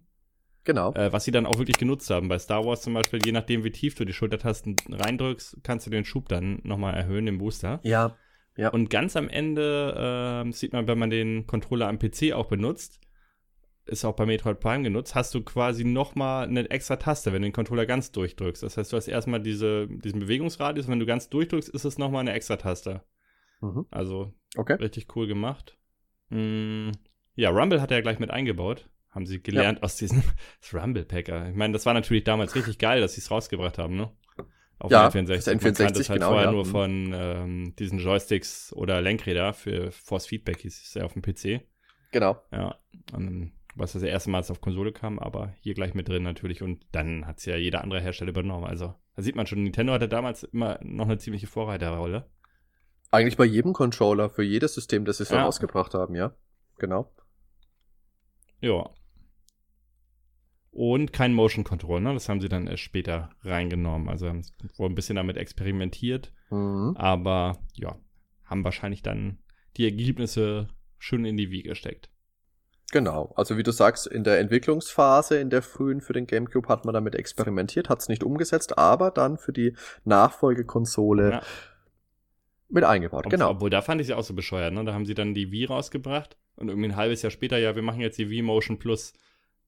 Genau. 0.66 0.94
Äh, 0.94 1.14
was 1.14 1.24
sie 1.24 1.32
dann 1.32 1.46
auch 1.46 1.58
wirklich 1.58 1.78
genutzt 1.78 2.10
haben. 2.10 2.28
Bei 2.28 2.40
Star 2.40 2.66
Wars 2.66 2.82
zum 2.82 2.96
Beispiel, 2.96 3.20
je 3.24 3.32
nachdem, 3.32 3.64
wie 3.64 3.72
tief 3.72 3.96
du 3.96 4.04
die 4.04 4.14
Schultertasten 4.14 4.76
reindrückst, 4.90 5.60
kannst 5.64 5.86
du 5.86 5.92
den 5.92 6.06
Schub 6.06 6.28
dann 6.28 6.60
nochmal 6.64 6.96
erhöhen, 6.96 7.28
den 7.28 7.38
Booster. 7.38 7.80
Ja. 7.84 8.18
ja. 8.58 8.70
Und 8.70 8.90
ganz 8.90 9.16
am 9.16 9.30
Ende 9.30 10.44
äh, 10.46 10.52
sieht 10.52 10.74
man, 10.74 10.88
wenn 10.88 10.98
man 10.98 11.12
den 11.12 11.46
Controller 11.46 11.88
am 11.88 12.00
PC 12.00 12.34
auch 12.34 12.48
benutzt, 12.48 13.00
ist 13.86 14.04
auch 14.04 14.16
bei 14.16 14.26
Metroid 14.26 14.60
Prime 14.60 14.84
genutzt, 14.84 15.14
hast 15.14 15.36
du 15.36 15.44
quasi 15.44 15.84
nochmal 15.84 16.48
eine 16.48 16.68
extra 16.72 16.96
Taste, 16.96 17.32
wenn 17.32 17.44
du 17.44 17.50
den 17.50 17.54
Controller 17.54 17.86
ganz 17.86 18.12
durchdrückst. 18.12 18.64
Das 18.64 18.78
heißt, 18.78 18.92
du 18.92 18.98
hast 18.98 19.08
erstmal 19.08 19.42
diese, 19.42 19.88
diesen 19.88 20.20
Bewegungsradius 20.20 20.88
und 20.88 20.94
wenn 20.94 21.00
du 21.00 21.06
ganz 21.06 21.30
durchdrückst, 21.30 21.70
ist 21.70 21.86
es 21.86 22.00
nochmal 22.00 22.22
eine 22.22 22.34
extra 22.34 22.56
Taste. 22.56 23.04
Mhm. 23.62 23.86
Also 23.92 24.34
okay. 24.58 24.74
richtig 24.80 25.16
cool 25.16 25.28
gemacht. 25.28 25.78
Mm, 26.30 26.90
ja, 27.36 27.52
Rumble 27.52 27.82
hat 27.82 27.92
er 27.92 27.98
ja 27.98 28.02
gleich 28.02 28.18
mit 28.18 28.32
eingebaut. 28.32 28.90
Haben 29.16 29.26
sie 29.26 29.42
gelernt 29.42 29.80
ja. 29.80 29.84
aus 29.84 29.96
diesem 29.96 30.24
Rumble-Packer. 30.74 31.50
Ich 31.50 31.56
meine, 31.56 31.72
das 31.72 31.86
war 31.86 31.94
natürlich 31.94 32.26
damals 32.26 32.54
richtig 32.54 32.78
geil, 32.78 33.00
dass 33.00 33.14
sie 33.14 33.22
es 33.22 33.32
rausgebracht 33.32 33.78
haben, 33.78 33.96
ne? 33.96 34.12
Auf 34.78 34.92
ja, 34.92 35.08
N64. 35.08 35.28
Das 35.28 35.48
N64 35.48 35.64
Man 35.64 35.74
kannte 35.74 36.00
es 36.02 36.10
halt 36.10 36.20
genau, 36.20 36.32
vorher 36.32 36.48
ja. 36.48 36.52
nur 36.52 36.66
mhm. 36.66 36.70
von 36.70 37.14
ähm, 37.14 37.76
diesen 37.80 38.00
Joysticks 38.00 38.74
oder 38.74 39.02
Lenkräder 39.02 39.54
für 39.54 39.92
Force 39.92 40.28
Feedback 40.28 40.60
hieß 40.60 40.82
es 40.82 40.94
ja 40.96 41.06
auf 41.06 41.14
dem 41.14 41.22
PC. 41.22 41.62
Genau. 42.12 42.42
Ja. 42.52 42.78
Und 43.14 43.54
was 43.76 43.94
das 43.94 44.04
erste 44.04 44.30
Mal 44.30 44.40
auf 44.40 44.60
Konsole 44.62 44.92
kam, 44.92 45.18
aber 45.18 45.54
hier 45.62 45.74
gleich 45.76 45.94
mit 45.94 46.10
drin 46.10 46.24
natürlich. 46.24 46.62
Und 46.62 46.86
dann 46.92 47.26
hat 47.26 47.40
es 47.40 47.46
ja 47.46 47.56
jeder 47.56 47.84
andere 47.84 48.02
Hersteller 48.02 48.32
übernommen. 48.32 48.66
Also 48.66 48.96
da 49.16 49.22
sieht 49.22 49.38
man 49.38 49.48
schon, 49.48 49.64
Nintendo 49.64 49.94
hatte 49.94 50.10
damals 50.10 50.44
immer 50.44 50.78
noch 50.82 51.06
eine 51.06 51.18
ziemliche 51.18 51.48
Vorreiterrolle. 51.48 52.30
Eigentlich 53.12 53.38
bei 53.38 53.46
jedem 53.46 53.72
Controller, 53.72 54.30
für 54.30 54.44
jedes 54.44 54.74
System, 54.74 55.06
das 55.06 55.18
sie 55.18 55.26
so 55.26 55.36
ja. 55.36 55.44
rausgebracht 55.44 55.94
haben, 55.94 56.16
ja. 56.16 56.36
Genau. 56.80 57.14
Ja, 58.60 58.90
und 60.76 61.14
kein 61.14 61.34
Motion 61.34 61.64
Control, 61.64 62.02
ne? 62.02 62.14
Das 62.14 62.28
haben 62.28 62.42
sie 62.42 62.50
dann 62.50 62.68
erst 62.68 62.84
später 62.84 63.30
reingenommen. 63.44 64.10
Also 64.10 64.28
haben 64.28 64.46
wohl 64.76 64.90
ein 64.90 64.96
bisschen 64.96 65.16
damit 65.16 65.38
experimentiert. 65.38 66.34
Mhm. 66.50 66.98
Aber 66.98 67.60
ja, 67.76 67.96
haben 68.44 68.66
wahrscheinlich 68.66 69.02
dann 69.02 69.38
die 69.78 69.86
Ergebnisse 69.86 70.68
schön 71.00 71.24
in 71.24 71.38
die 71.38 71.50
Wiege 71.50 71.70
gesteckt. 71.70 72.10
Genau, 72.92 73.32
also 73.38 73.58
wie 73.58 73.64
du 73.64 73.72
sagst, 73.72 74.06
in 74.06 74.26
der 74.26 74.38
Entwicklungsphase, 74.40 75.40
in 75.40 75.50
der 75.50 75.62
frühen 75.62 76.02
für 76.02 76.12
den 76.12 76.28
GameCube 76.28 76.68
hat 76.68 76.84
man 76.84 76.94
damit 76.94 77.16
experimentiert, 77.16 77.88
hat 77.88 78.02
es 78.02 78.10
nicht 78.10 78.24
umgesetzt, 78.24 78.78
aber 78.78 79.12
dann 79.12 79.38
für 79.38 79.54
die 79.54 79.76
Nachfolgekonsole 80.04 81.32
ja. 81.32 81.42
mit 82.68 82.84
eingebaut. 82.84 83.26
Ob, 83.26 83.32
genau. 83.32 83.52
Obwohl, 83.52 83.70
da 83.70 83.82
fand 83.82 84.02
ich 84.02 84.08
sie 84.08 84.14
auch 84.14 84.24
so 84.24 84.34
bescheuert, 84.34 84.74
ne? 84.74 84.84
Da 84.84 84.94
haben 84.94 85.06
sie 85.06 85.16
dann 85.16 85.34
die 85.34 85.54
Wii 85.54 85.66
rausgebracht 85.66 86.36
und 86.58 86.68
irgendwie 86.68 86.90
ein 86.90 86.98
halbes 86.98 87.22
Jahr 87.22 87.32
später, 87.32 87.58
ja, 87.58 87.76
wir 87.76 87.82
machen 87.82 88.02
jetzt 88.02 88.18
die 88.18 88.30
Wii 88.30 88.42
Motion 88.42 88.78
Plus, 88.78 89.14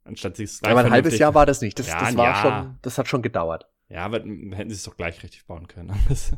anstatt 0.08 0.38
sie 0.38 0.44
es 0.44 0.64
Aber 0.64 0.84
ein 0.84 0.92
halbes 0.92 1.18
Jahr 1.18 1.36
war 1.36 1.46
das 1.46 1.62
nicht. 1.62 1.78
Das, 1.80 1.88
ja, 1.88 2.00
das 2.00 2.18
war 2.18 2.26
ja. 2.26 2.36
schon, 2.36 2.78
das 2.82 2.98
hat 2.98 3.08
schon 3.08 3.22
gedauert. 3.22 3.68
Ja, 3.90 4.06
aber 4.06 4.20
hätten 4.20 4.70
sie 4.70 4.76
es 4.76 4.84
doch 4.84 4.98
gleich 4.98 5.24
richtig 5.24 5.46
bauen 5.46 5.68
können. 5.68 5.94
Das 6.10 6.36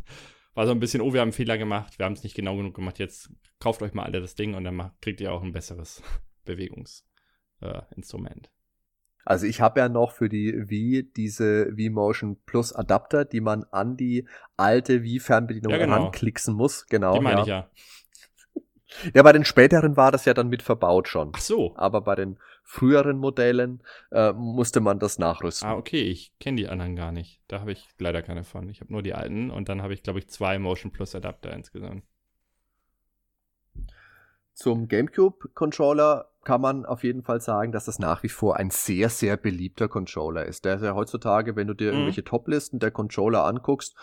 war 0.55 0.65
so 0.65 0.71
ein 0.71 0.79
bisschen, 0.79 1.01
oh, 1.01 1.13
wir 1.13 1.21
haben 1.21 1.27
einen 1.27 1.33
Fehler 1.33 1.57
gemacht, 1.57 1.99
wir 1.99 2.05
haben 2.05 2.13
es 2.13 2.23
nicht 2.23 2.35
genau 2.35 2.57
genug 2.57 2.75
gemacht, 2.75 2.99
jetzt 2.99 3.29
kauft 3.59 3.81
euch 3.81 3.93
mal 3.93 4.03
alle 4.03 4.19
das 4.19 4.35
Ding 4.35 4.55
und 4.55 4.65
dann 4.65 4.91
kriegt 4.99 5.21
ihr 5.21 5.31
auch 5.31 5.43
ein 5.43 5.53
besseres 5.53 6.01
Bewegungsinstrument. 6.45 8.47
Äh, 8.47 8.49
also 9.23 9.45
ich 9.45 9.61
habe 9.61 9.79
ja 9.79 9.89
noch 9.89 10.11
für 10.11 10.27
die 10.27 10.69
Wii 10.69 11.11
diese 11.15 11.77
Wii 11.77 11.91
Motion 11.91 12.41
Plus 12.45 12.73
Adapter, 12.73 13.25
die 13.25 13.41
man 13.41 13.63
an 13.65 13.95
die 13.95 14.27
alte 14.57 15.03
Wii 15.03 15.19
Fernbedienung 15.19 15.71
ja, 15.71 15.77
genau. 15.77 15.93
ranklicksen 15.93 16.55
muss. 16.55 16.87
Genau. 16.87 17.13
Die 17.13 17.19
meine 17.19 17.37
ja. 17.37 17.43
ich 17.43 17.47
ja. 17.47 17.69
Ja, 19.13 19.21
bei 19.21 19.31
den 19.31 19.45
späteren 19.45 19.97
war 19.97 20.11
das 20.11 20.25
ja 20.25 20.33
dann 20.33 20.49
mit 20.49 20.63
verbaut 20.63 21.07
schon. 21.07 21.31
Ach 21.35 21.41
so. 21.41 21.75
Aber 21.75 22.01
bei 22.01 22.15
den 22.15 22.39
früheren 22.69 23.17
Modellen 23.17 23.81
äh, 24.11 24.31
musste 24.31 24.79
man 24.79 24.99
das 24.99 25.17
nachrüsten. 25.17 25.67
Ah, 25.67 25.73
okay, 25.73 26.03
ich 26.03 26.37
kenne 26.39 26.57
die 26.57 26.69
anderen 26.69 26.95
gar 26.95 27.11
nicht. 27.11 27.41
Da 27.47 27.61
habe 27.61 27.71
ich 27.71 27.87
leider 27.97 28.21
keine 28.21 28.43
von. 28.43 28.69
Ich 28.69 28.79
habe 28.79 28.93
nur 28.93 29.01
die 29.01 29.15
alten 29.15 29.49
und 29.49 29.69
dann 29.69 29.81
habe 29.81 29.95
ich, 29.95 30.03
glaube 30.03 30.19
ich, 30.19 30.29
zwei 30.29 30.59
Motion 30.59 30.91
Plus 30.91 31.15
Adapter 31.15 31.51
insgesamt. 31.51 32.03
Zum 34.53 34.87
GameCube-Controller 34.87 36.29
kann 36.43 36.61
man 36.61 36.85
auf 36.85 37.03
jeden 37.03 37.23
Fall 37.23 37.41
sagen, 37.41 37.71
dass 37.71 37.85
das 37.85 37.97
nach 37.97 38.21
wie 38.21 38.29
vor 38.29 38.57
ein 38.57 38.69
sehr, 38.69 39.09
sehr 39.09 39.35
beliebter 39.35 39.87
Controller 39.87 40.45
ist. 40.45 40.63
Der 40.63 40.75
ist 40.75 40.83
ja 40.83 40.93
heutzutage, 40.93 41.55
wenn 41.55 41.65
du 41.65 41.73
dir 41.73 41.87
mhm. 41.87 41.97
irgendwelche 41.97 42.23
Toplisten 42.23 42.77
der 42.77 42.91
Controller 42.91 43.45
anguckst, 43.45 43.95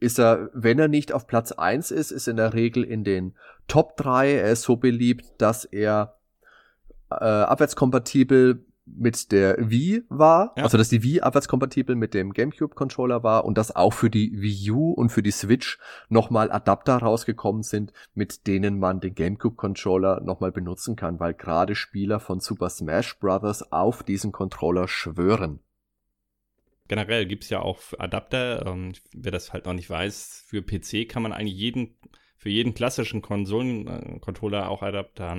ist 0.00 0.18
er, 0.18 0.50
wenn 0.52 0.80
er 0.80 0.88
nicht 0.88 1.12
auf 1.12 1.28
Platz 1.28 1.52
1 1.52 1.92
ist, 1.92 2.10
ist 2.10 2.26
in 2.26 2.38
der 2.38 2.54
Regel 2.54 2.82
in 2.82 3.04
den 3.04 3.36
Top 3.68 3.96
3. 3.98 4.32
Er 4.32 4.50
ist 4.50 4.62
so 4.62 4.76
beliebt, 4.76 5.26
dass 5.38 5.64
er 5.64 6.19
äh, 7.10 7.24
abwärtskompatibel 7.24 8.64
mit 8.96 9.32
der 9.32 9.56
Wii 9.58 10.02
war, 10.08 10.52
ja. 10.56 10.64
also 10.64 10.78
dass 10.78 10.88
die 10.88 11.02
Wii 11.02 11.20
abwärtskompatibel 11.20 11.96
mit 11.96 12.14
dem 12.14 12.32
GameCube-Controller 12.32 13.22
war 13.22 13.44
und 13.44 13.58
dass 13.58 13.74
auch 13.74 13.92
für 13.92 14.10
die 14.10 14.40
Wii 14.40 14.70
U 14.70 14.92
und 14.92 15.10
für 15.10 15.22
die 15.22 15.30
Switch 15.30 15.78
nochmal 16.08 16.50
Adapter 16.50 16.98
rausgekommen 16.98 17.62
sind, 17.62 17.92
mit 18.14 18.46
denen 18.46 18.78
man 18.78 19.00
den 19.00 19.14
GameCube-Controller 19.14 20.20
nochmal 20.22 20.52
benutzen 20.52 20.96
kann, 20.96 21.20
weil 21.20 21.34
gerade 21.34 21.74
Spieler 21.74 22.20
von 22.20 22.40
Super 22.40 22.70
Smash 22.70 23.18
Bros. 23.18 23.62
auf 23.70 24.02
diesen 24.02 24.32
Controller 24.32 24.88
schwören. 24.88 25.60
Generell 26.88 27.26
gibt's 27.26 27.50
ja 27.50 27.60
auch 27.60 27.80
Adapter, 27.98 28.66
ähm, 28.66 28.94
wer 29.12 29.30
das 29.30 29.52
halt 29.52 29.66
noch 29.66 29.74
nicht 29.74 29.88
weiß, 29.88 30.44
für 30.46 30.62
PC 30.62 31.08
kann 31.08 31.22
man 31.22 31.32
eigentlich 31.32 31.56
jeden, 31.56 31.94
für 32.36 32.48
jeden 32.48 32.74
klassischen 32.74 33.22
Konsolen-Controller 33.22 34.68
auch 34.68 34.82
Adapter, 34.82 35.36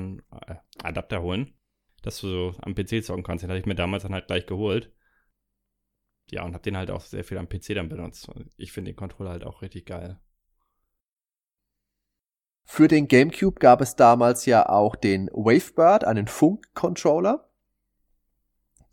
äh, 0.48 0.56
Adapter 0.82 1.22
holen 1.22 1.54
dass 2.02 2.20
du 2.20 2.28
so 2.28 2.56
am 2.62 2.76
PC 2.76 3.04
zocken 3.04 3.24
kannst. 3.24 3.44
Den 3.44 3.50
hatte 3.50 3.60
ich 3.60 3.66
mir 3.66 3.76
damals 3.76 4.04
dann 4.04 4.14
halt 4.14 4.28
gleich 4.28 4.46
geholt. 4.46 4.92
Ja, 6.30 6.44
und 6.44 6.54
hab 6.54 6.64
den 6.64 6.78
halt 6.78 6.92
auch 6.92 7.02
sehr 7.02 7.24
viel 7.24 7.38
am 7.38 7.50
PC 7.50 7.76
dann 7.76 7.90
benutzt. 7.90 8.30
Ich 8.58 8.72
finde 8.72 8.92
den 8.92 8.96
Controller 8.96 9.32
halt 9.32 9.44
auch 9.44 9.62
richtig 9.62 9.86
geil. 9.86 10.20
Für 12.64 12.88
den 12.88 13.08
GameCube 13.08 13.60
gab 13.60 13.82
es 13.82 13.96
damals 13.96 14.46
ja 14.46 14.70
auch 14.70 14.96
den 14.96 15.28
Wavebird, 15.34 16.06
einen 16.06 16.28
Funk-Controller, 16.28 17.50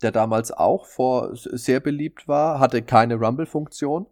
der 0.01 0.11
damals 0.11 0.51
auch 0.51 0.85
vor 0.85 1.29
sehr 1.33 1.79
beliebt 1.79 2.27
war, 2.27 2.59
hatte 2.59 2.81
keine 2.81 3.15
Rumble-Funktion, 3.15 4.07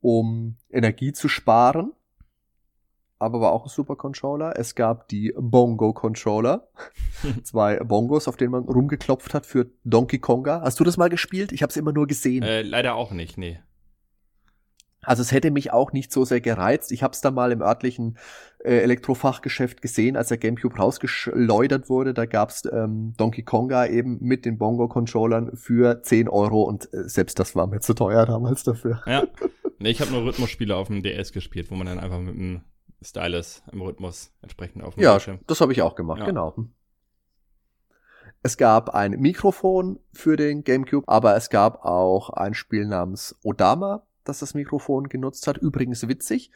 um 0.00 0.56
Energie 0.70 1.12
zu 1.12 1.28
sparen 1.28 1.92
aber 3.18 3.40
war 3.40 3.52
auch 3.52 3.64
ein 3.64 3.68
Super 3.68 3.96
Controller. 3.96 4.54
Es 4.56 4.74
gab 4.74 5.08
die 5.08 5.32
Bongo 5.36 5.92
Controller. 5.92 6.68
Zwei 7.42 7.78
Bongos, 7.78 8.28
auf 8.28 8.36
denen 8.36 8.52
man 8.52 8.64
rumgeklopft 8.64 9.34
hat 9.34 9.46
für 9.46 9.70
Donkey 9.84 10.18
Konga. 10.18 10.60
Hast 10.62 10.78
du 10.80 10.84
das 10.84 10.96
mal 10.96 11.08
gespielt? 11.08 11.52
Ich 11.52 11.62
habe 11.62 11.70
es 11.70 11.76
immer 11.76 11.92
nur 11.92 12.06
gesehen. 12.06 12.42
Äh, 12.42 12.62
leider 12.62 12.94
auch 12.94 13.12
nicht, 13.12 13.38
nee. 13.38 13.58
Also 15.06 15.22
es 15.22 15.30
hätte 15.30 15.52
mich 15.52 15.72
auch 15.72 15.92
nicht 15.92 16.12
so 16.12 16.24
sehr 16.24 16.40
gereizt. 16.40 16.90
Ich 16.90 17.02
habe 17.04 17.12
es 17.12 17.20
da 17.20 17.30
mal 17.30 17.52
im 17.52 17.62
örtlichen 17.62 18.18
äh, 18.64 18.78
Elektrofachgeschäft 18.78 19.80
gesehen, 19.80 20.16
als 20.16 20.28
der 20.28 20.38
GameCube 20.38 20.76
rausgeschleudert 20.76 21.88
wurde. 21.88 22.12
Da 22.12 22.26
gab's 22.26 22.64
ähm, 22.70 23.14
Donkey 23.16 23.44
Konga 23.44 23.86
eben 23.86 24.18
mit 24.20 24.44
den 24.44 24.58
Bongo-Controllern 24.58 25.56
für 25.56 26.02
10 26.02 26.28
Euro 26.28 26.64
und 26.64 26.92
äh, 26.92 27.08
selbst 27.08 27.38
das 27.38 27.54
war 27.54 27.68
mir 27.68 27.80
zu 27.80 27.94
teuer 27.94 28.26
damals 28.26 28.64
dafür. 28.64 29.00
Ja, 29.06 29.28
nee, 29.78 29.90
ich 29.90 30.00
habe 30.00 30.10
nur 30.10 30.24
Rhythmusspiele 30.24 30.74
auf 30.74 30.88
dem 30.88 31.04
DS 31.04 31.32
gespielt, 31.32 31.70
wo 31.70 31.76
man 31.76 31.86
dann 31.86 32.00
einfach 32.00 32.18
mit 32.18 32.34
dem 32.34 32.62
Stylus 33.06 33.62
im 33.72 33.80
Rhythmus 33.80 34.32
entsprechend 34.42 34.82
auf 34.84 34.94
dem 34.94 35.02
Ja, 35.02 35.12
Bildschirm. 35.12 35.38
das 35.46 35.60
habe 35.60 35.72
ich 35.72 35.82
auch 35.82 35.94
gemacht, 35.94 36.20
ja. 36.20 36.26
genau. 36.26 36.54
Es 38.42 38.56
gab 38.56 38.90
ein 38.90 39.12
Mikrofon 39.12 39.98
für 40.12 40.36
den 40.36 40.62
GameCube, 40.62 41.08
aber 41.08 41.34
es 41.36 41.50
gab 41.50 41.84
auch 41.84 42.30
ein 42.30 42.54
Spiel 42.54 42.86
namens 42.86 43.34
Odama, 43.42 44.02
das 44.24 44.38
das 44.40 44.54
Mikrofon 44.54 45.08
genutzt 45.08 45.46
hat. 45.46 45.56
Übrigens 45.58 46.06
witzig, 46.06 46.50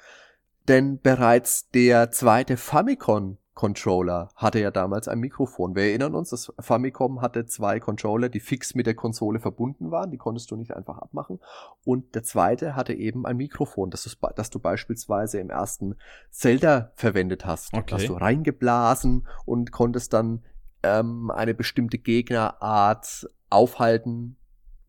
denn 0.69 1.01
bereits 1.01 1.69
der 1.71 2.11
zweite 2.11 2.57
Famicom 2.57 3.39
Controller 3.55 4.31
hatte 4.37 4.61
ja 4.61 4.71
damals 4.71 5.09
ein 5.09 5.19
Mikrofon. 5.19 5.75
Wir 5.75 5.85
erinnern 5.85 6.15
uns, 6.15 6.31
das 6.31 6.53
Famicom 6.61 7.21
hatte 7.21 7.47
zwei 7.47 7.81
Controller, 7.81 8.29
die 8.29 8.41
fix 8.41 8.75
mit 8.75 8.87
der 8.87 8.95
Konsole 8.95 9.41
verbunden 9.41 9.91
waren. 9.91 10.11
Die 10.11 10.19
konntest 10.19 10.51
du 10.51 10.57
nicht 10.57 10.75
einfach 10.77 10.99
abmachen. 10.99 11.41
Und 11.85 12.15
der 12.15 12.23
zweite 12.23 12.77
hatte 12.77 12.95
eben 12.95 13.27
ein 13.27 13.37
Mikrofon, 13.37 13.91
das 13.91 14.05
du, 14.05 14.11
das 14.35 14.51
du 14.51 14.61
beispielsweise 14.61 15.41
im 15.41 15.51
ersten 15.51 15.97
Zelda 16.31 16.93
verwendet 16.95 17.45
hast. 17.45 17.75
Okay. 17.75 17.95
Hast 17.95 18.09
du 18.09 18.15
reingeblasen 18.15 19.27
und 19.45 19.73
konntest 19.73 20.13
dann 20.13 20.43
ähm, 20.83 21.31
eine 21.31 21.53
bestimmte 21.53 21.99
Gegnerart 21.99 23.29
aufhalten 23.51 24.37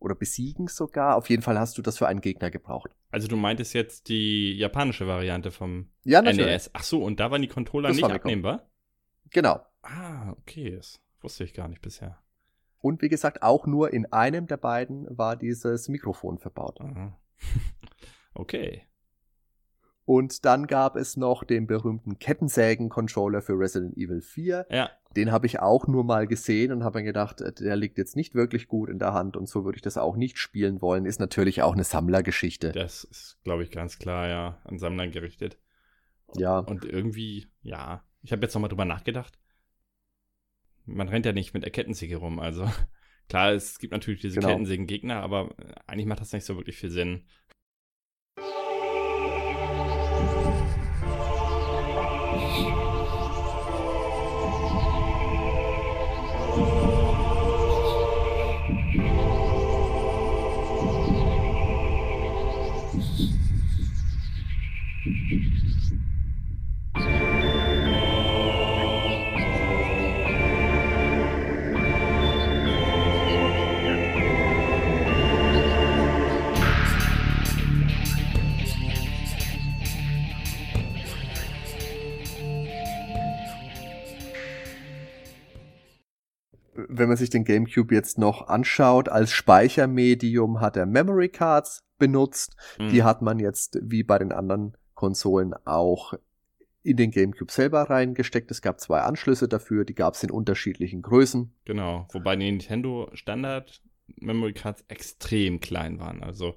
oder 0.02 0.14
besiegen 0.14 0.68
sogar. 0.68 1.16
Auf 1.16 1.30
jeden 1.30 1.42
Fall 1.42 1.58
hast 1.58 1.78
du 1.78 1.82
das 1.82 1.98
für 1.98 2.08
einen 2.08 2.20
Gegner 2.20 2.50
gebraucht. 2.50 2.90
Also 3.10 3.28
du 3.28 3.36
meintest 3.36 3.74
jetzt 3.74 4.08
die 4.08 4.52
japanische 4.56 5.06
Variante 5.06 5.50
vom 5.50 5.90
ja, 6.04 6.22
NES. 6.22 6.70
Ach 6.72 6.82
so, 6.82 7.02
und 7.02 7.20
da 7.20 7.30
waren 7.30 7.42
die 7.42 7.48
Controller 7.48 7.88
das 7.88 7.96
nicht 7.96 8.10
abnehmbar? 8.10 8.68
Genau. 9.30 9.60
Ah, 9.82 10.32
okay, 10.32 10.76
das 10.76 11.00
wusste 11.20 11.44
ich 11.44 11.54
gar 11.54 11.68
nicht 11.68 11.82
bisher. 11.82 12.18
Und 12.78 13.00
wie 13.00 13.08
gesagt, 13.08 13.42
auch 13.42 13.66
nur 13.66 13.92
in 13.92 14.12
einem 14.12 14.46
der 14.46 14.56
beiden 14.56 15.06
war 15.16 15.36
dieses 15.36 15.88
Mikrofon 15.88 16.38
verbaut. 16.38 16.78
okay. 18.34 18.86
Und 20.04 20.44
dann 20.44 20.66
gab 20.66 20.96
es 20.96 21.16
noch 21.16 21.44
den 21.44 21.66
berühmten 21.66 22.18
Kettensägen-Controller 22.18 23.40
für 23.40 23.52
Resident 23.52 23.96
Evil 23.96 24.20
4. 24.20 24.66
Ja. 24.68 24.90
Den 25.16 25.32
habe 25.32 25.46
ich 25.46 25.60
auch 25.60 25.86
nur 25.86 26.04
mal 26.04 26.26
gesehen 26.26 26.72
und 26.72 26.84
habe 26.84 27.00
mir 27.00 27.04
gedacht, 27.04 27.40
äh, 27.40 27.52
der 27.52 27.76
liegt 27.76 27.98
jetzt 27.98 28.16
nicht 28.16 28.34
wirklich 28.34 28.68
gut 28.68 28.88
in 28.88 28.98
der 28.98 29.12
Hand 29.12 29.36
und 29.36 29.48
so 29.48 29.64
würde 29.64 29.76
ich 29.76 29.82
das 29.82 29.98
auch 29.98 30.16
nicht 30.16 30.38
spielen 30.38 30.80
wollen. 30.80 31.04
Ist 31.04 31.20
natürlich 31.20 31.62
auch 31.62 31.72
eine 31.72 31.84
Sammlergeschichte. 31.84 32.72
Das 32.72 33.04
ist, 33.04 33.38
glaube 33.44 33.62
ich, 33.62 33.70
ganz 33.70 33.98
klar, 33.98 34.28
ja, 34.28 34.60
an 34.64 34.78
Sammlern 34.78 35.10
gerichtet. 35.10 35.58
Ja. 36.36 36.58
Und 36.58 36.84
irgendwie, 36.84 37.48
ja, 37.62 38.02
ich 38.22 38.32
habe 38.32 38.42
jetzt 38.42 38.54
nochmal 38.54 38.70
drüber 38.70 38.84
nachgedacht. 38.84 39.38
Man 40.84 41.08
rennt 41.08 41.26
ja 41.26 41.32
nicht 41.32 41.54
mit 41.54 41.62
der 41.62 41.70
Kettensäge 41.70 42.16
rum, 42.16 42.40
also 42.40 42.68
klar, 43.28 43.52
es 43.52 43.78
gibt 43.78 43.92
natürlich 43.92 44.20
diese 44.20 44.36
genau. 44.36 44.48
Kettensägen-Gegner, 44.48 45.20
aber 45.20 45.54
eigentlich 45.86 46.06
macht 46.06 46.20
das 46.20 46.32
nicht 46.32 46.44
so 46.44 46.56
wirklich 46.56 46.76
viel 46.76 46.90
Sinn. 46.90 47.24
Wenn 87.02 87.08
man 87.08 87.18
sich 87.18 87.30
den 87.30 87.44
GameCube 87.44 87.94
jetzt 87.94 88.16
noch 88.16 88.48
anschaut, 88.48 89.10
als 89.10 89.32
Speichermedium 89.32 90.60
hat 90.60 90.76
er 90.78 90.86
Memory 90.86 91.28
Cards 91.28 91.84
benutzt. 91.98 92.56
Mhm. 92.78 92.88
Die 92.88 93.02
hat 93.02 93.20
man 93.20 93.38
jetzt 93.38 93.78
wie 93.82 94.02
bei 94.02 94.18
den 94.18 94.32
anderen 94.32 94.76
GameCube-Konsolen 95.02 95.54
auch 95.64 96.14
in 96.84 96.96
den 96.96 97.10
GameCube 97.10 97.52
selber 97.52 97.82
reingesteckt. 97.82 98.50
Es 98.50 98.62
gab 98.62 98.80
zwei 98.80 99.00
Anschlüsse 99.00 99.48
dafür, 99.48 99.84
die 99.84 99.94
gab 99.94 100.14
es 100.14 100.22
in 100.22 100.30
unterschiedlichen 100.30 101.02
Größen. 101.02 101.54
Genau, 101.64 102.08
wobei 102.12 102.36
die 102.36 102.50
Nintendo 102.50 103.08
Standard 103.12 103.82
Memory 104.16 104.52
Cards 104.52 104.84
extrem 104.88 105.60
klein 105.60 106.00
waren. 106.00 106.22
Also 106.22 106.56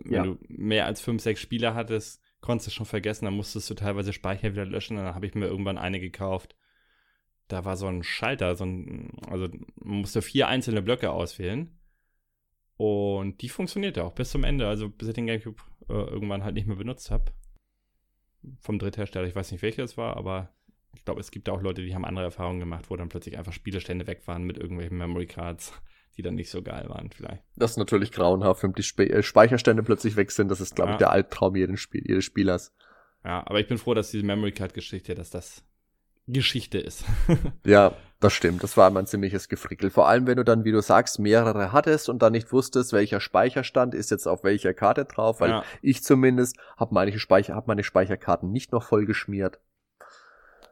wenn 0.00 0.12
ja. 0.12 0.22
du 0.24 0.38
mehr 0.48 0.86
als 0.86 1.00
fünf, 1.00 1.22
sechs 1.22 1.40
Spieler 1.40 1.74
hattest, 1.74 2.22
konntest 2.40 2.68
du 2.68 2.70
schon 2.72 2.86
vergessen, 2.86 3.26
dann 3.26 3.34
musstest 3.34 3.68
du 3.68 3.74
teilweise 3.74 4.12
Speicher 4.12 4.52
wieder 4.52 4.64
löschen. 4.64 4.96
Dann 4.96 5.14
habe 5.14 5.26
ich 5.26 5.34
mir 5.34 5.46
irgendwann 5.46 5.78
eine 5.78 6.00
gekauft. 6.00 6.56
Da 7.52 7.64
war 7.64 7.76
so 7.76 7.86
ein 7.86 8.02
Schalter, 8.02 8.56
so 8.56 8.64
ein, 8.64 9.10
also 9.28 9.48
man 9.76 9.98
musste 9.98 10.22
vier 10.22 10.48
einzelne 10.48 10.82
Blöcke 10.82 11.10
auswählen. 11.10 11.78
Und 12.76 13.42
die 13.42 13.48
funktionierte 13.48 14.04
auch 14.04 14.14
bis 14.14 14.30
zum 14.30 14.44
Ende, 14.44 14.66
also 14.66 14.88
bis 14.88 15.08
ich 15.08 15.14
den 15.14 15.26
GameCube 15.26 15.62
äh, 15.88 15.92
irgendwann 15.92 16.44
halt 16.44 16.54
nicht 16.54 16.66
mehr 16.66 16.76
benutzt 16.76 17.10
habe. 17.10 17.32
Vom 18.60 18.78
Dritthersteller, 18.78 19.26
ich 19.26 19.34
weiß 19.36 19.52
nicht 19.52 19.62
welches 19.62 19.98
war, 19.98 20.16
aber 20.16 20.54
ich 20.94 21.04
glaube, 21.04 21.20
es 21.20 21.30
gibt 21.30 21.48
auch 21.50 21.60
Leute, 21.60 21.82
die 21.82 21.94
haben 21.94 22.06
andere 22.06 22.24
Erfahrungen 22.24 22.60
gemacht, 22.60 22.88
wo 22.88 22.96
dann 22.96 23.10
plötzlich 23.10 23.36
einfach 23.36 23.52
Spielestände 23.52 24.06
weg 24.06 24.26
waren 24.26 24.44
mit 24.44 24.56
irgendwelchen 24.56 24.96
Memory 24.96 25.26
Cards 25.26 25.74
die 26.16 26.22
dann 26.22 26.34
nicht 26.34 26.50
so 26.50 26.62
geil 26.62 26.88
waren, 26.88 27.10
vielleicht. 27.10 27.42
Das 27.56 27.72
ist 27.72 27.76
natürlich 27.76 28.12
grauenhaft, 28.12 28.62
wenn 28.62 28.72
die 28.72 28.82
Spe 28.82 29.08
äh, 29.08 29.22
Speicherstände 29.22 29.82
plötzlich 29.82 30.16
weg 30.16 30.30
sind. 30.30 30.50
Das 30.50 30.60
ist, 30.60 30.74
glaube 30.74 30.90
ja. 30.90 30.94
ich, 30.94 30.98
der 30.98 31.10
Albtraum 31.10 31.56
jedes, 31.56 31.80
Spiel 31.80 32.02
jedes 32.06 32.24
Spielers. 32.24 32.74
Ja, 33.24 33.46
aber 33.46 33.60
ich 33.60 33.66
bin 33.66 33.78
froh, 33.78 33.94
dass 33.94 34.10
diese 34.10 34.24
Memory 34.24 34.52
Card 34.52 34.74
Geschichte, 34.74 35.14
dass 35.14 35.30
das 35.30 35.64
Geschichte 36.32 36.78
ist. 36.78 37.04
ja, 37.64 37.92
das 38.20 38.32
stimmt. 38.32 38.62
Das 38.62 38.76
war 38.76 38.88
immer 38.88 39.00
ein 39.00 39.06
ziemliches 39.06 39.48
Gefrickel. 39.48 39.90
Vor 39.90 40.08
allem, 40.08 40.26
wenn 40.26 40.36
du 40.36 40.44
dann, 40.44 40.64
wie 40.64 40.72
du 40.72 40.82
sagst, 40.82 41.18
mehrere 41.18 41.72
hattest 41.72 42.08
und 42.08 42.20
dann 42.22 42.32
nicht 42.32 42.52
wusstest, 42.52 42.92
welcher 42.92 43.20
Speicherstand 43.20 43.94
ist 43.94 44.10
jetzt 44.10 44.26
auf 44.26 44.44
welcher 44.44 44.74
Karte 44.74 45.04
drauf, 45.04 45.40
weil 45.40 45.50
ja. 45.50 45.64
ich 45.82 46.02
zumindest 46.02 46.56
habe 46.76 46.94
meine, 46.94 47.18
Speicher, 47.18 47.54
hab 47.54 47.66
meine 47.66 47.84
Speicherkarten 47.84 48.50
nicht 48.50 48.72
noch 48.72 48.82
voll 48.82 49.06
geschmiert 49.06 49.60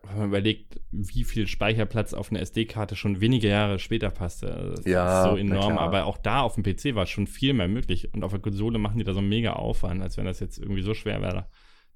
wenn 0.02 0.18
man 0.18 0.28
überlegt, 0.28 0.80
wie 0.90 1.24
viel 1.24 1.46
Speicherplatz 1.46 2.14
auf 2.14 2.30
eine 2.30 2.40
SD-Karte 2.40 2.96
schon 2.96 3.20
wenige 3.20 3.48
Jahre 3.48 3.78
später 3.78 4.11
passte. 4.11 4.74
Das 4.76 4.84
ja, 4.84 5.24
ist 5.24 5.30
so 5.30 5.36
enorm. 5.36 5.78
Aber 5.78 6.06
auch 6.06 6.18
da 6.18 6.40
auf 6.40 6.54
dem 6.54 6.62
PC 6.62 6.94
war 6.94 7.06
schon 7.06 7.26
viel 7.26 7.52
mehr 7.52 7.68
möglich. 7.68 8.12
Und 8.14 8.24
auf 8.24 8.30
der 8.30 8.40
Konsole 8.40 8.78
machen 8.78 8.98
die 8.98 9.04
da 9.04 9.12
so 9.12 9.18
einen 9.18 9.28
mega 9.28 9.54
Aufwand, 9.54 10.02
als 10.02 10.16
wenn 10.16 10.24
das 10.24 10.40
jetzt 10.40 10.59
irgendwie 10.59 10.82
so 10.82 10.94
schwer 10.94 11.20
wäre, 11.20 11.46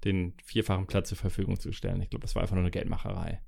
den 0.03 0.33
vierfachen 0.43 0.87
Platz 0.87 1.09
zur 1.09 1.17
Verfügung 1.17 1.59
zu 1.59 1.71
stellen. 1.71 2.01
Ich 2.01 2.09
glaube, 2.09 2.23
das 2.23 2.35
war 2.35 2.41
einfach 2.41 2.55
nur 2.55 2.63
eine 2.63 2.71
Geldmacherei. 2.71 3.41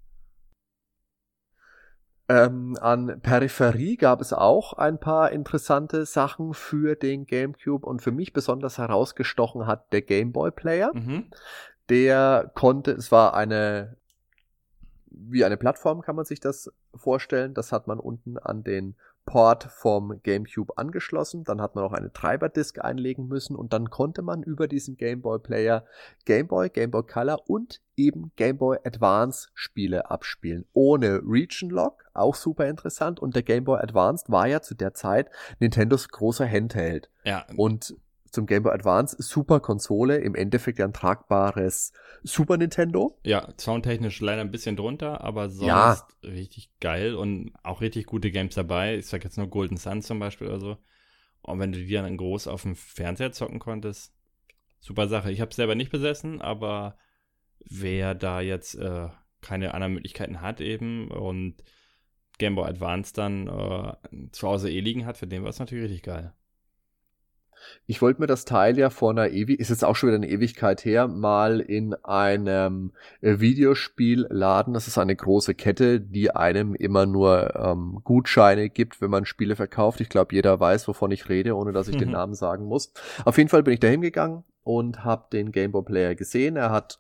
Ähm, 2.28 2.76
an 2.82 3.19
Peripherie 3.21 3.97
gab 3.97 4.19
es 4.19 4.34
auch 4.34 4.73
ein 4.73 4.99
paar 4.99 5.32
interessante 5.32 6.05
Sachen 6.05 6.53
für 6.53 6.95
den 6.95 7.26
GameCube 7.26 7.86
und 7.86 8.01
für 8.01 8.11
mich 8.11 8.34
besonders 8.34 8.78
herausgestochen 8.78 9.67
hat 9.67 9.93
der 9.93 10.01
Game 10.01 10.32
Boy 10.32 10.51
Player. 10.51 10.91
Mhm. 10.93 11.26
Der 11.89 12.51
konnte, 12.55 12.91
es 12.91 13.11
war 13.11 13.36
eine 13.36 13.97
wie 15.17 15.45
eine 15.45 15.57
Plattform 15.57 16.01
kann 16.01 16.15
man 16.15 16.26
sich 16.26 16.39
das 16.39 16.71
vorstellen. 16.93 17.53
Das 17.53 17.71
hat 17.71 17.88
man 17.88 17.99
unten 17.99 18.38
an 18.38 18.63
den 18.63 18.95
Port 19.26 19.63
vom 19.63 20.21
GameCube 20.23 20.78
angeschlossen. 20.78 21.43
Dann 21.43 21.61
hat 21.61 21.76
man 21.76 21.84
auch 21.84 21.93
eine 21.93 22.13
Treiberdisk 22.13 22.84
einlegen 22.84 23.28
müssen 23.28 23.55
und 23.55 23.73
dann 23.73 23.89
konnte 23.89 24.21
man 24.21 24.43
über 24.43 24.67
diesen 24.67 24.97
Game 24.97 25.21
Boy 25.21 25.39
Player 25.39 25.86
Game 26.26 26.47
Boy, 26.47 26.69
Game 26.69 26.91
Boy 26.91 27.03
Color 27.03 27.49
und 27.49 27.82
eben 27.97 28.32
Game 28.36 28.57
Boy 28.57 28.78
Advance 28.84 29.49
Spiele 29.53 30.09
abspielen. 30.11 30.65
Ohne 30.73 31.21
Region 31.26 31.69
Lock, 31.69 32.05
auch 32.13 32.36
super 32.36 32.67
interessant. 32.67 33.19
Und 33.19 33.36
der 33.36 33.43
Game 33.43 33.63
Boy 33.63 33.80
Advance 33.80 34.26
war 34.28 34.47
ja 34.47 34.61
zu 34.61 34.76
der 34.76 34.93
Zeit 34.93 35.30
Nintendos 35.59 36.07
großer 36.09 36.47
Handheld. 36.47 37.09
Ja. 37.23 37.45
Und 37.57 37.95
zum 38.36 38.45
Game 38.45 38.63
Boy 38.63 38.73
Advance 38.73 39.15
super 39.19 39.59
Konsole, 39.59 40.17
im 40.17 40.36
Endeffekt 40.36 40.77
ja 40.77 40.86
ein 40.86 40.93
tragbares 40.93 41.91
Super 42.23 42.57
Nintendo. 42.57 43.17
Ja, 43.23 43.53
soundtechnisch 43.57 44.19
leider 44.19 44.41
ein 44.41 44.51
bisschen 44.51 44.75
drunter, 44.75 45.21
aber 45.21 45.49
sonst 45.49 45.67
ja. 45.67 46.07
richtig 46.23 46.69
geil 46.79 47.15
und 47.15 47.53
auch 47.63 47.81
richtig 47.81 48.05
gute 48.05 48.31
Games 48.31 48.55
dabei. 48.55 48.97
Ich 48.97 49.07
sag 49.07 49.23
jetzt 49.23 49.38
nur 49.38 49.47
Golden 49.47 49.77
Sun 49.77 50.01
zum 50.01 50.19
Beispiel 50.19 50.47
oder 50.47 50.59
so. 50.59 50.77
Und 51.41 51.59
wenn 51.59 51.71
du 51.71 51.79
die 51.79 51.93
dann 51.93 52.17
groß 52.17 52.47
auf 52.47 52.63
dem 52.63 52.75
Fernseher 52.75 53.31
zocken 53.31 53.59
konntest, 53.59 54.13
super 54.79 55.07
Sache. 55.07 55.31
Ich 55.31 55.41
habe 55.41 55.49
es 55.49 55.55
selber 55.55 55.75
nicht 55.75 55.91
besessen, 55.91 56.41
aber 56.41 56.97
wer 57.59 58.15
da 58.15 58.41
jetzt 58.41 58.75
äh, 58.75 59.07
keine 59.41 59.73
anderen 59.73 59.93
Möglichkeiten 59.93 60.41
hat 60.41 60.61
eben 60.61 61.09
und 61.09 61.63
Game 62.38 62.55
Boy 62.55 62.67
Advance 62.67 63.13
dann 63.13 63.47
äh, 63.47 63.93
zu 64.31 64.47
Hause 64.47 64.69
eh 64.69 64.79
liegen 64.79 65.05
hat, 65.05 65.17
für 65.17 65.27
den 65.27 65.43
war 65.43 65.49
es 65.49 65.59
natürlich 65.59 65.86
richtig 65.86 66.03
geil. 66.03 66.33
Ich 67.88 68.01
wollte 68.01 68.22
mir 68.22 68.28
das 68.28 68.45
Teil 68.45 68.78
ja 68.78 68.89
vor 68.89 69.12
einer 69.12 69.30
Ewigkeit, 69.30 69.60
ist 69.60 69.70
jetzt 69.70 69.84
auch 69.84 69.95
schon 69.95 70.08
wieder 70.08 70.18
eine 70.18 70.30
Ewigkeit 70.30 70.84
her, 70.86 71.08
mal 71.08 71.60
in 71.60 71.93
einem 72.03 72.91
äh, 73.22 73.39
Videospielladen, 73.39 74.74
das 74.74 74.88
ist 74.88 74.97
eine 74.97 75.16
große 75.16 75.56
Kette, 75.56 75.99
die 75.99 76.32
einem 76.32 76.76
immer 76.76 77.06
nur 77.06 77.56
ähm, 77.56 78.01
Gutscheine 78.03 78.70
gibt, 78.70 79.01
wenn 79.01 79.10
man 79.10 79.26
Spiele 79.26 79.56
verkauft. 79.56 80.01
Ich 80.01 80.10
glaube, 80.10 80.36
jeder 80.36 80.60
weiß, 80.60 80.88
wovon 80.88 81.12
ich 81.12 81.30
rede, 81.30 81.56
ohne 81.56 81.72
dass 81.72 81.88
ich 81.88 81.95
mhm. 81.95 81.99
den 81.99 82.12
Namen 82.14 82.34
sagen 82.34 82.66
muss. 82.66 82.91
Auf 83.24 83.38
jeden 83.38 83.49
Fall 83.49 83.64
bin 83.64 83.74
ich 83.74 83.80
da 83.80 83.88
hingegangen 83.88 84.43
und 84.64 85.03
habe 85.03 85.28
den 85.32 85.51
Game 85.51 85.72
Boy 85.72 85.84
Player 85.84 86.16
gesehen. 86.16 86.56
Er 86.56 86.72
hat 86.72 86.99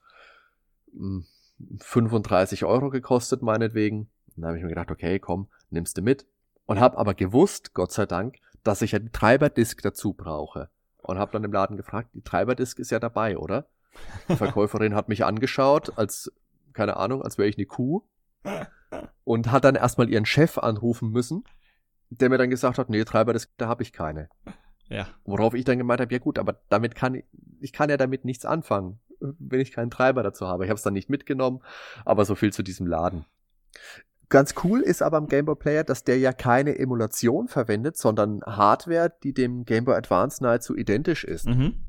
mh, 0.93 1.23
hm, 1.23 1.25
35 1.79 2.65
Euro 2.65 2.89
gekostet, 2.89 3.41
meinetwegen. 3.41 4.09
Dann 4.35 4.45
habe 4.45 4.57
ich 4.57 4.63
mir 4.63 4.69
gedacht, 4.69 4.91
okay, 4.91 5.19
komm, 5.19 5.47
nimmst 5.69 5.97
du 5.97 6.01
mit. 6.01 6.25
Und 6.65 6.79
habe 6.79 6.97
aber 6.97 7.13
gewusst, 7.13 7.73
Gott 7.73 7.91
sei 7.91 8.05
Dank, 8.05 8.37
dass 8.65 8.81
ich 8.81 8.91
ja 8.91 8.99
die 8.99 9.11
Treiberdisk 9.11 9.81
dazu 9.81 10.13
brauche. 10.13 10.69
Und 10.97 11.19
habe 11.19 11.31
dann 11.31 11.43
im 11.43 11.53
Laden 11.53 11.77
gefragt, 11.77 12.09
die 12.15 12.23
Treiberdisk 12.23 12.79
ist 12.79 12.89
ja 12.89 12.99
dabei, 12.99 13.37
oder? 13.37 13.67
Die 14.27 14.35
Verkäuferin 14.35 14.95
hat 14.95 15.07
mich 15.07 15.23
angeschaut, 15.23 15.97
als, 15.97 16.33
keine 16.73 16.97
Ahnung, 16.97 17.21
als 17.21 17.37
wäre 17.37 17.47
ich 17.47 17.57
eine 17.57 17.67
Kuh. 17.67 18.01
Und 19.23 19.51
hat 19.51 19.63
dann 19.63 19.75
erstmal 19.75 20.09
ihren 20.09 20.25
Chef 20.25 20.57
anrufen 20.57 21.11
müssen, 21.11 21.43
der 22.09 22.29
mir 22.29 22.39
dann 22.39 22.49
gesagt 22.49 22.79
hat, 22.79 22.89
nee, 22.89 23.03
Treiberdisk, 23.03 23.51
da 23.57 23.67
habe 23.67 23.83
ich 23.83 23.93
keine. 23.93 24.29
Ja. 24.89 25.07
Worauf 25.25 25.53
ich 25.53 25.63
dann 25.63 25.77
gemeint 25.77 26.01
habe, 26.01 26.13
ja 26.13 26.19
gut, 26.19 26.39
aber 26.39 26.59
damit 26.69 26.95
kann 26.95 27.15
ich, 27.15 27.25
ich 27.59 27.71
kann 27.71 27.89
ja 27.89 27.97
damit 27.97 28.25
nichts 28.25 28.45
anfangen, 28.45 28.99
wenn 29.19 29.59
ich 29.59 29.71
keinen 29.71 29.91
Treiber 29.91 30.23
dazu 30.23 30.47
habe. 30.47 30.65
Ich 30.65 30.69
habe 30.69 30.77
es 30.77 30.83
dann 30.83 30.93
nicht 30.93 31.09
mitgenommen, 31.09 31.61
aber 32.03 32.25
so 32.25 32.33
viel 32.35 32.51
zu 32.51 32.63
diesem 32.63 32.87
Laden. 32.87 33.25
Ganz 34.29 34.55
cool 34.63 34.81
ist 34.81 35.01
aber 35.01 35.17
am 35.17 35.27
Game 35.27 35.45
Boy 35.45 35.55
Player, 35.55 35.83
dass 35.83 36.03
der 36.03 36.17
ja 36.17 36.33
keine 36.33 36.79
Emulation 36.79 37.47
verwendet, 37.47 37.97
sondern 37.97 38.41
Hardware, 38.43 39.13
die 39.23 39.33
dem 39.33 39.65
Game 39.65 39.85
Boy 39.85 39.95
Advance 39.95 40.43
nahezu 40.43 40.75
identisch 40.75 41.23
ist. 41.23 41.47
Mhm. 41.47 41.85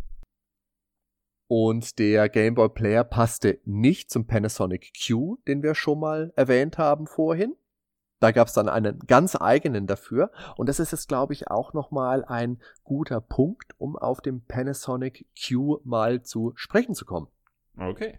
Und 1.48 1.98
der 1.98 2.28
Game 2.28 2.54
Boy 2.54 2.68
Player 2.68 3.04
passte 3.04 3.60
nicht 3.64 4.10
zum 4.10 4.26
Panasonic 4.26 4.92
Q, 5.06 5.38
den 5.46 5.62
wir 5.62 5.74
schon 5.74 6.00
mal 6.00 6.32
erwähnt 6.36 6.76
haben 6.76 7.06
vorhin. 7.06 7.54
Da 8.18 8.32
gab 8.32 8.48
es 8.48 8.54
dann 8.54 8.68
einen 8.68 8.98
ganz 9.00 9.36
eigenen 9.38 9.86
dafür. 9.86 10.32
Und 10.56 10.68
das 10.68 10.80
ist 10.80 10.90
jetzt, 10.90 11.08
glaube 11.08 11.34
ich, 11.34 11.48
auch 11.48 11.74
nochmal 11.74 12.24
ein 12.24 12.60
guter 12.82 13.20
Punkt, 13.20 13.74
um 13.78 13.96
auf 13.96 14.20
dem 14.20 14.44
Panasonic 14.44 15.26
Q 15.38 15.80
mal 15.84 16.22
zu 16.22 16.52
sprechen 16.56 16.94
zu 16.94 17.04
kommen. 17.04 17.28
Okay. 17.78 18.18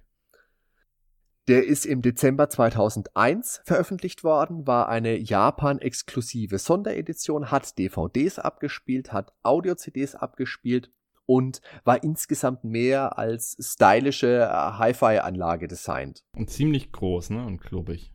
Der 1.47 1.65
ist 1.65 1.85
im 1.85 2.01
Dezember 2.01 2.49
2001 2.49 3.61
veröffentlicht 3.63 4.25
worden, 4.25 4.67
war 4.67 4.89
eine 4.89 5.17
Japan-exklusive 5.17 6.59
Sonderedition, 6.59 7.51
hat 7.51 7.77
DVDs 7.79 8.37
abgespielt, 8.37 9.13
hat 9.13 9.31
Audio-CDs 9.43 10.15
abgespielt 10.15 10.91
und 11.25 11.61
war 11.85 12.03
insgesamt 12.03 12.65
mehr 12.65 13.17
als 13.17 13.55
stylische 13.61 14.43
äh, 14.43 14.49
Hi-Fi-Anlage 14.49 15.67
designt. 15.67 16.25
Und 16.35 16.49
ziemlich 16.49 16.91
groß, 16.91 17.29
ne? 17.29 17.45
Und 17.45 17.59
klobig. 17.59 18.13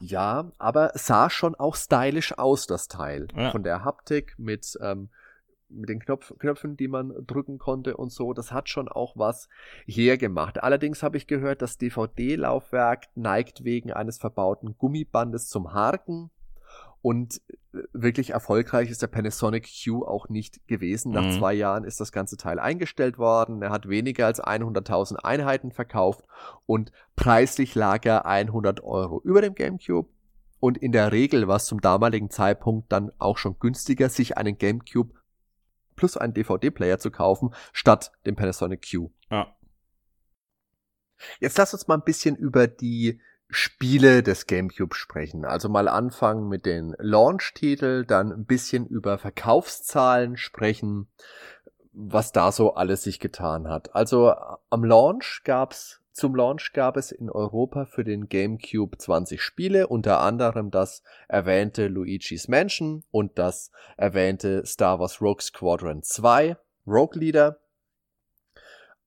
Ja, 0.00 0.50
aber 0.58 0.92
sah 0.94 1.30
schon 1.30 1.54
auch 1.54 1.76
stylisch 1.76 2.36
aus, 2.36 2.66
das 2.66 2.88
Teil. 2.88 3.28
Ja. 3.36 3.50
Von 3.50 3.62
der 3.62 3.84
Haptik 3.84 4.34
mit 4.38 4.76
ähm, 4.80 5.10
mit 5.70 5.88
den 5.88 6.00
Knopf, 6.00 6.34
Knöpfen, 6.38 6.76
die 6.76 6.88
man 6.88 7.14
drücken 7.26 7.58
konnte 7.58 7.96
und 7.96 8.12
so, 8.12 8.32
das 8.32 8.52
hat 8.52 8.68
schon 8.68 8.88
auch 8.88 9.16
was 9.16 9.48
hergemacht. 9.86 10.62
Allerdings 10.62 11.02
habe 11.02 11.16
ich 11.16 11.26
gehört, 11.26 11.62
das 11.62 11.78
DVD-Laufwerk 11.78 13.08
neigt 13.14 13.64
wegen 13.64 13.92
eines 13.92 14.18
verbauten 14.18 14.76
Gummibandes 14.76 15.48
zum 15.48 15.72
Harken 15.72 16.30
und 17.02 17.40
äh, 17.72 17.78
wirklich 17.92 18.30
erfolgreich 18.30 18.90
ist 18.90 19.02
der 19.02 19.06
Panasonic 19.06 19.68
Q 19.84 20.04
auch 20.04 20.28
nicht 20.28 20.66
gewesen. 20.66 21.12
Nach 21.12 21.24
mhm. 21.24 21.38
zwei 21.38 21.54
Jahren 21.54 21.84
ist 21.84 22.00
das 22.00 22.12
ganze 22.12 22.36
Teil 22.36 22.58
eingestellt 22.58 23.18
worden. 23.18 23.62
Er 23.62 23.70
hat 23.70 23.88
weniger 23.88 24.26
als 24.26 24.42
100.000 24.42 25.16
Einheiten 25.16 25.72
verkauft 25.72 26.24
und 26.66 26.92
preislich 27.16 27.74
lag 27.74 28.04
er 28.04 28.26
100 28.26 28.82
Euro 28.82 29.20
über 29.24 29.40
dem 29.40 29.54
GameCube. 29.54 30.08
Und 30.58 30.76
in 30.76 30.92
der 30.92 31.10
Regel 31.10 31.48
war 31.48 31.56
es 31.56 31.64
zum 31.64 31.80
damaligen 31.80 32.28
Zeitpunkt 32.28 32.92
dann 32.92 33.12
auch 33.18 33.38
schon 33.38 33.58
günstiger, 33.58 34.10
sich 34.10 34.36
einen 34.36 34.58
GameCube 34.58 35.14
plus 36.00 36.16
einen 36.16 36.32
DVD-Player 36.32 36.98
zu 36.98 37.10
kaufen, 37.10 37.54
statt 37.74 38.10
dem 38.24 38.34
Panasonic 38.36 38.88
Q. 38.90 39.10
Ja. 39.30 39.54
Jetzt 41.38 41.58
lass 41.58 41.74
uns 41.74 41.86
mal 41.86 41.96
ein 41.96 42.04
bisschen 42.04 42.34
über 42.34 42.66
die 42.66 43.20
Spiele 43.50 44.22
des 44.22 44.46
GameCube 44.46 44.94
sprechen. 44.94 45.44
Also 45.44 45.68
mal 45.68 45.88
anfangen 45.88 46.48
mit 46.48 46.64
den 46.64 46.96
Launch-Titel, 46.98 48.06
dann 48.06 48.32
ein 48.32 48.46
bisschen 48.46 48.86
über 48.86 49.18
Verkaufszahlen 49.18 50.38
sprechen. 50.38 51.08
was 51.92 52.32
da 52.32 52.52
so 52.52 52.74
alles 52.74 53.02
sich 53.02 53.20
getan 53.20 53.68
hat. 53.68 53.94
Also 53.94 54.34
am 54.70 54.84
Launch 54.84 55.42
gab's 55.44 55.99
zum 56.12 56.34
Launch 56.34 56.72
gab 56.72 56.96
es 56.96 57.12
in 57.12 57.30
Europa 57.30 57.84
für 57.84 58.04
den 58.04 58.28
GameCube 58.28 58.98
20 58.98 59.40
Spiele, 59.40 59.86
unter 59.86 60.20
anderem 60.20 60.70
das 60.70 61.02
erwähnte 61.28 61.86
Luigi's 61.86 62.48
Mansion 62.48 63.04
und 63.10 63.38
das 63.38 63.70
erwähnte 63.96 64.66
Star 64.66 64.98
Wars 64.98 65.22
Rogue 65.22 65.40
Squadron 65.40 66.02
2, 66.02 66.56
Rogue 66.86 67.18
Leader. 67.18 67.60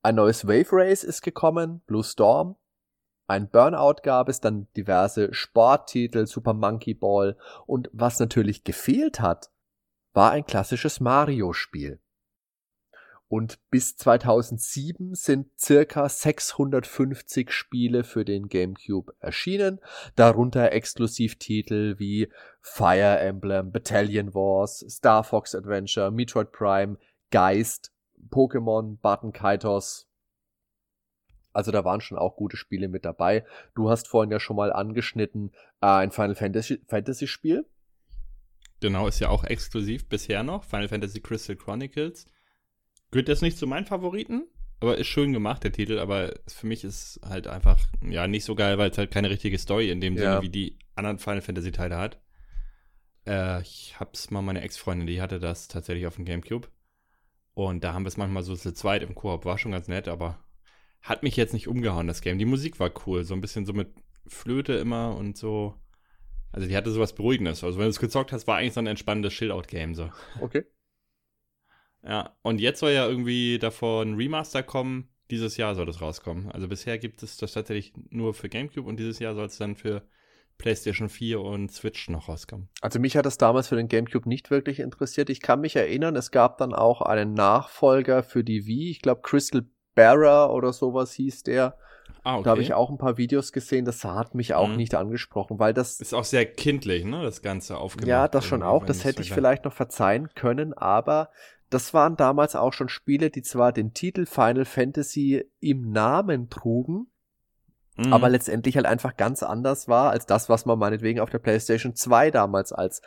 Ein 0.02 0.16
neues 0.16 0.48
Wave 0.48 0.72
Race 0.72 1.04
ist 1.04 1.22
gekommen, 1.22 1.82
Blue 1.86 2.04
Storm. 2.04 2.56
Ein 3.28 3.50
Burnout 3.50 4.02
gab 4.04 4.28
es, 4.28 4.42
dann 4.42 4.68
diverse 4.76 5.34
Sporttitel, 5.34 6.26
Super 6.26 6.54
Monkey 6.54 6.94
Ball 6.94 7.38
und 7.66 7.90
was 7.94 8.20
natürlich 8.20 8.64
gefehlt 8.64 9.20
hat, 9.20 9.52
war 10.14 10.32
ein 10.32 10.46
klassisches 10.46 11.00
Mario-Spiel. 11.00 12.00
Und 13.28 13.60
bis 13.72 13.98
2007 13.98 15.16
sind 15.16 15.48
circa 15.60 16.08
650 16.08 17.52
Spiele 17.52 18.04
für 18.04 18.26
den 18.26 18.48
GameCube 18.48 19.14
erschienen, 19.20 19.80
darunter 20.16 20.72
Exklusivtitel 20.72 21.96
wie 21.98 22.30
Fire 22.62 23.20
Emblem, 23.20 23.72
Battalion 23.72 24.34
Wars, 24.34 24.86
Star 24.88 25.24
Fox 25.24 25.56
Adventure, 25.56 26.12
Metroid 26.12 26.52
Prime, 26.52 26.98
Geist, 27.32 27.92
Pokémon, 28.30 28.98
Button 29.02 29.34
Kaitos. 29.34 30.08
Also 31.54 31.72
da 31.72 31.86
waren 31.86 32.02
schon 32.02 32.18
auch 32.18 32.36
gute 32.36 32.58
Spiele 32.58 32.88
mit 32.88 33.06
dabei. 33.06 33.46
Du 33.76 33.90
hast 33.90 34.08
vorhin 34.08 34.32
ja 34.32 34.40
schon 34.40 34.56
mal 34.56 34.74
angeschnitten 34.74 35.52
äh, 35.82 35.88
ein 35.88 36.12
Final 36.12 36.36
Fantasy, 36.36 36.82
Fantasy 36.88 37.28
Spiel. 37.28 37.66
Genau, 38.80 39.08
ist 39.08 39.20
ja 39.20 39.30
auch 39.30 39.44
exklusiv 39.44 40.10
bisher 40.10 40.44
noch. 40.44 40.66
Final 40.66 40.90
Fantasy 40.90 41.22
Crystal 41.22 41.56
Chronicles. 41.56 42.26
Gehört 43.14 43.28
jetzt 43.28 43.44
nicht 43.44 43.60
zu 43.60 43.68
meinen 43.68 43.86
Favoriten, 43.86 44.48
aber 44.80 44.98
ist 44.98 45.06
schön 45.06 45.34
gemacht, 45.34 45.64
der 45.64 45.72
Titel. 45.72 46.00
Aber 46.00 46.34
für 46.48 46.66
mich 46.66 46.84
ist 46.84 47.20
halt 47.24 47.46
einfach, 47.46 47.80
ja, 48.02 48.28
nicht 48.28 48.44
so 48.44 48.56
geil, 48.56 48.80
weil 48.80 48.90
es 48.90 48.98
halt 48.98 49.12
keine 49.12 49.30
richtige 49.30 49.60
Story 49.60 49.92
in 49.92 50.02
dem 50.02 50.16
ja. 50.16 50.22
Sinne 50.22 50.42
wie 50.42 50.50
die 50.50 50.80
anderen 50.96 51.20
Final 51.20 51.42
Fantasy 51.42 51.72
Teile 51.72 51.98
hat. 51.98 52.20
Äh, 53.28 53.62
ich 53.62 54.00
hab's 54.00 54.32
mal, 54.32 54.42
meine 54.42 54.62
Ex-Freundin, 54.62 55.06
die 55.06 55.22
hatte 55.22 55.40
das 55.40 55.68
tatsächlich 55.68 56.08
auf 56.08 56.16
dem 56.16 56.26
Gamecube. 56.26 56.70
Und 57.54 57.84
da 57.84 57.94
haben 57.94 58.04
wir 58.04 58.08
es 58.08 58.18
manchmal 58.18 58.42
so 58.42 58.56
zu 58.56 58.74
zweit 58.74 59.04
im 59.04 59.14
Koop. 59.14 59.46
War 59.46 59.60
schon 59.60 59.74
ganz 59.74 59.88
nett, 59.88 60.08
aber 60.08 60.44
hat 61.04 61.22
mich 61.22 61.36
jetzt 61.36 61.54
nicht 61.54 61.68
umgehauen, 61.68 62.08
das 62.08 62.22
Game. 62.22 62.40
Die 62.40 62.46
Musik 62.46 62.80
war 62.80 62.92
cool. 63.06 63.26
So 63.26 63.36
ein 63.36 63.42
bisschen 63.42 63.68
so 63.68 63.74
mit 63.74 63.94
Flöte 64.26 64.74
immer 64.74 65.16
und 65.16 65.38
so. 65.38 65.76
Also 66.52 66.68
die 66.68 66.76
hatte 66.76 66.90
sowas 66.90 67.14
Beruhigendes. 67.14 67.64
Also 67.64 67.78
wenn 67.78 67.86
du 67.86 67.92
es 67.92 68.00
gezockt 68.00 68.32
hast, 68.32 68.48
war 68.48 68.58
eigentlich 68.58 68.74
so 68.74 68.80
ein 68.80 68.88
entspannendes 68.88 69.34
Chill-Out-Game. 69.34 69.94
So. 69.94 70.10
Okay. 70.42 70.64
Ja, 72.06 72.36
und 72.42 72.60
jetzt 72.60 72.80
soll 72.80 72.92
ja 72.92 73.08
irgendwie 73.08 73.60
davor 73.60 74.04
ein 74.04 74.16
Remaster 74.16 74.64
kommen. 74.64 75.10
Dieses 75.32 75.58
Jahr 75.58 75.74
soll 75.74 75.86
das 75.86 76.02
rauskommen. 76.02 76.52
Also 76.52 76.68
bisher 76.68 76.98
gibt 76.98 77.24
es 77.24 77.38
das 77.38 77.54
tatsächlich 77.54 77.94
nur 78.10 78.34
für 78.34 78.50
GameCube 78.50 78.88
und 78.88 78.98
dieses 78.98 79.20
Jahr 79.20 79.36
soll 79.36 79.46
es 79.46 79.58
dann 79.58 79.76
für 79.76 80.04
PlayStation 80.58 81.10
4 81.10 81.40
und 81.40 81.72
Switch 81.72 82.10
noch 82.10 82.30
rauskommen. 82.30 82.70
Also 82.82 83.00
mich 83.00 83.18
hat 83.18 83.26
das 83.26 83.38
damals 83.38 83.70
für 83.70 83.76
den 83.76 83.88
GameCube 83.88 84.30
nicht 84.30 84.52
wirklich 84.52 84.80
interessiert. 84.80 85.30
Ich 85.30 85.42
kann 85.42 85.62
mich 85.62 85.76
erinnern, 85.76 86.16
es 86.16 86.32
gab 86.32 86.58
dann 86.58 86.74
auch 86.74 87.02
einen 87.02 87.34
Nachfolger 87.34 88.22
für 88.22 88.44
die 88.44 88.68
Wii. 88.68 88.92
Ich 88.92 89.02
glaube 89.02 89.22
Crystal 89.22 89.66
Bearer 89.96 90.54
oder 90.54 90.74
sowas 90.74 91.14
hieß 91.14 91.44
der. 91.44 91.78
Ah, 92.24 92.36
okay. 92.36 92.44
Da 92.44 92.50
habe 92.52 92.62
ich 92.62 92.74
auch 92.74 92.90
ein 92.90 92.98
paar 92.98 93.18
Videos 93.18 93.52
gesehen, 93.52 93.84
das 93.84 94.04
hat 94.04 94.34
mich 94.34 94.54
auch 94.54 94.70
mhm. 94.70 94.78
nicht 94.78 94.96
angesprochen, 94.96 95.60
weil 95.60 95.74
das. 95.74 96.00
Ist 96.00 96.14
auch 96.14 96.24
sehr 96.24 96.46
kindlich, 96.46 97.04
ne? 97.04 97.22
Das 97.22 97.42
Ganze 97.42 97.78
aufgemacht. 97.78 98.08
Ja, 98.08 98.28
das 98.28 98.46
schon 98.46 98.64
auch. 98.64 98.86
Das 98.86 99.04
hätte 99.04 99.22
ich 99.22 99.32
vielleicht 99.32 99.66
noch 99.66 99.74
verzeihen 99.74 100.30
können, 100.34 100.74
aber 100.74 101.30
das 101.74 101.94
waren 101.94 102.16
damals 102.16 102.56
auch 102.56 102.74
schon 102.74 102.90
Spiele, 102.90 103.30
die 103.30 103.42
zwar 103.42 103.72
den 103.72 103.94
Titel 103.94 104.26
Final 104.26 104.66
Fantasy 104.66 105.50
im 105.60 105.92
Namen 105.92 106.50
trugen, 106.50 107.08
mhm. 107.98 108.14
aber 108.14 108.30
letztendlich 108.30 108.76
halt 108.76 108.86
einfach 108.86 109.18
ganz 109.18 109.44
anders 109.44 109.88
war 109.88 110.12
als 110.12 110.26
das, 110.26 110.50
was 110.50 110.66
man 110.66 110.80
meinetwegen 110.80 111.20
auf 111.20 111.30
der 111.30 111.40
PlayStation 111.40 111.96
2 111.96 112.32
damals 112.32 112.72
als 112.72 113.02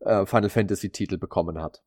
äh, 0.00 0.26
Final 0.26 0.50
Fantasy 0.50 0.90
Titel 0.90 1.18
bekommen 1.18 1.60
hat. 1.60 1.82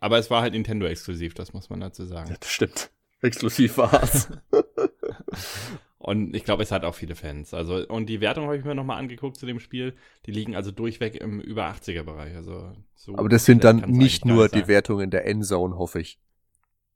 Aber 0.00 0.18
es 0.18 0.30
war 0.30 0.42
halt 0.42 0.52
Nintendo 0.52 0.86
exklusiv, 0.86 1.34
das 1.34 1.52
muss 1.52 1.70
man 1.70 1.80
dazu 1.80 2.04
sagen. 2.04 2.30
Ja, 2.30 2.36
das 2.38 2.50
stimmt. 2.50 2.90
Exklusiv 3.22 3.78
war 3.78 4.02
es. 4.02 4.28
Und 6.04 6.36
ich 6.36 6.44
glaube, 6.44 6.62
es 6.62 6.70
hat 6.70 6.84
auch 6.84 6.94
viele 6.94 7.14
Fans. 7.14 7.54
Also, 7.54 7.88
und 7.88 8.10
die 8.10 8.20
Wertung 8.20 8.44
habe 8.44 8.58
ich 8.58 8.64
mir 8.64 8.74
nochmal 8.74 8.98
angeguckt 8.98 9.38
zu 9.38 9.46
dem 9.46 9.58
Spiel. 9.58 9.94
Die 10.26 10.32
liegen 10.32 10.54
also 10.54 10.70
durchweg 10.70 11.14
im 11.14 11.40
über 11.40 11.64
80er-Bereich. 11.70 12.36
Also 12.36 12.74
so 12.94 13.16
Aber 13.16 13.30
das 13.30 13.46
sind 13.46 13.64
dann 13.64 13.78
nicht 13.88 14.26
nur 14.26 14.50
die 14.50 14.68
Wertungen 14.68 15.10
der 15.10 15.24
Endzone, 15.24 15.78
hoffe 15.78 16.00
ich. 16.00 16.20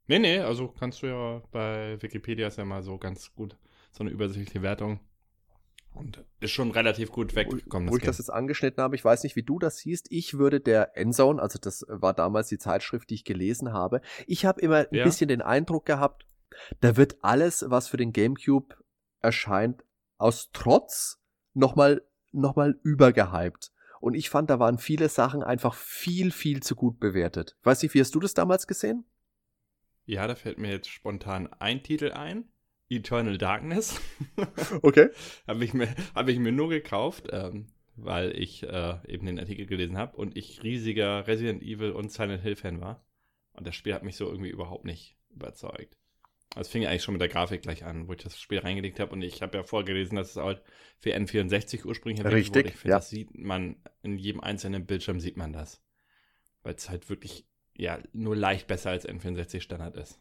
Nee, 0.08 0.18
nee, 0.18 0.40
also 0.40 0.68
kannst 0.68 1.00
du 1.00 1.06
ja 1.06 1.42
bei 1.52 1.96
Wikipedia 2.02 2.48
ist 2.48 2.58
ja 2.58 2.66
mal 2.66 2.82
so 2.82 2.98
ganz 2.98 3.34
gut 3.34 3.56
so 3.92 4.04
eine 4.04 4.10
übersichtliche 4.10 4.60
Wertung. 4.60 5.00
Und 5.94 6.22
ist 6.40 6.50
schon 6.50 6.70
relativ 6.70 7.10
gut 7.10 7.34
weggekommen. 7.34 7.88
Wo, 7.88 7.92
wo 7.92 7.96
ich 7.96 8.02
das 8.02 8.18
jetzt 8.18 8.30
angeschnitten 8.30 8.82
habe, 8.82 8.94
ich 8.94 9.02
weiß 9.02 9.22
nicht, 9.22 9.36
wie 9.36 9.42
du 9.42 9.58
das 9.58 9.78
siehst. 9.78 10.08
Ich 10.10 10.34
würde 10.34 10.60
der 10.60 10.98
Endzone, 10.98 11.40
also 11.40 11.58
das 11.58 11.86
war 11.88 12.12
damals 12.12 12.48
die 12.48 12.58
Zeitschrift, 12.58 13.08
die 13.08 13.14
ich 13.14 13.24
gelesen 13.24 13.72
habe, 13.72 14.02
ich 14.26 14.44
habe 14.44 14.60
immer 14.60 14.80
ein 14.80 14.86
ja. 14.90 15.04
bisschen 15.04 15.28
den 15.28 15.40
Eindruck 15.40 15.86
gehabt, 15.86 16.26
da 16.80 16.98
wird 16.98 17.16
alles, 17.22 17.64
was 17.68 17.88
für 17.88 17.96
den 17.96 18.12
GameCube 18.12 18.76
erscheint, 19.20 19.84
aus 20.16 20.50
Trotz 20.52 21.20
nochmal 21.54 22.02
noch 22.32 22.56
mal 22.56 22.78
übergehypt. 22.82 23.72
Und 24.00 24.14
ich 24.14 24.30
fand, 24.30 24.50
da 24.50 24.58
waren 24.60 24.78
viele 24.78 25.08
Sachen 25.08 25.42
einfach 25.42 25.74
viel, 25.74 26.30
viel 26.30 26.62
zu 26.62 26.76
gut 26.76 27.00
bewertet. 27.00 27.56
Weiß 27.62 27.82
nicht, 27.82 27.94
wie 27.94 28.00
hast 28.00 28.14
du 28.14 28.20
das 28.20 28.34
damals 28.34 28.66
gesehen? 28.66 29.04
Ja, 30.04 30.26
da 30.26 30.34
fällt 30.34 30.58
mir 30.58 30.70
jetzt 30.70 30.88
spontan 30.88 31.52
ein 31.54 31.82
Titel 31.82 32.12
ein. 32.12 32.48
Eternal 32.88 33.36
Darkness. 33.36 34.00
okay. 34.82 35.10
habe 35.46 35.64
ich, 35.64 35.74
mir, 35.74 35.94
hab 36.14 36.28
ich 36.28 36.38
mir 36.38 36.52
nur 36.52 36.70
gekauft, 36.70 37.28
ähm, 37.30 37.66
weil 37.96 38.30
ich 38.38 38.62
äh, 38.62 38.96
eben 39.06 39.26
den 39.26 39.38
Artikel 39.38 39.66
gelesen 39.66 39.98
habe 39.98 40.16
und 40.16 40.36
ich 40.36 40.62
riesiger 40.62 41.26
Resident 41.26 41.62
Evil 41.62 41.90
und 41.90 42.10
Silent 42.10 42.42
Hill 42.42 42.56
Fan 42.56 42.80
war. 42.80 43.04
Und 43.52 43.66
das 43.66 43.74
Spiel 43.74 43.92
hat 43.92 44.04
mich 44.04 44.16
so 44.16 44.26
irgendwie 44.26 44.50
überhaupt 44.50 44.86
nicht 44.86 45.18
überzeugt. 45.28 45.98
Also 46.54 46.66
es 46.66 46.72
fing 46.72 46.86
eigentlich 46.86 47.02
schon 47.02 47.14
mit 47.14 47.20
der 47.20 47.28
Grafik 47.28 47.62
gleich 47.62 47.84
an, 47.84 48.08
wo 48.08 48.12
ich 48.12 48.22
das 48.22 48.40
Spiel 48.40 48.58
reingelegt 48.58 49.00
habe. 49.00 49.12
Und 49.12 49.22
ich 49.22 49.42
habe 49.42 49.58
ja 49.58 49.62
vorgelesen, 49.62 50.16
dass 50.16 50.30
es 50.30 50.36
halt 50.36 50.62
für 50.98 51.14
N64 51.14 51.84
ursprünglich 51.84 52.20
entwickelt 52.20 52.46
Richtig, 52.46 52.56
wurde. 52.56 52.68
Ich 52.68 52.76
finde, 52.76 52.90
ja. 52.90 52.96
das 52.96 53.10
sieht 53.10 53.36
man, 53.36 53.76
in 54.02 54.18
jedem 54.18 54.40
einzelnen 54.40 54.86
Bildschirm 54.86 55.20
sieht 55.20 55.36
man 55.36 55.52
das. 55.52 55.82
Weil 56.62 56.74
es 56.74 56.88
halt 56.88 57.08
wirklich, 57.10 57.46
ja, 57.76 57.98
nur 58.12 58.34
leicht 58.34 58.66
besser 58.66 58.90
als 58.90 59.06
N64 59.06 59.60
Standard 59.60 59.96
ist. 59.96 60.20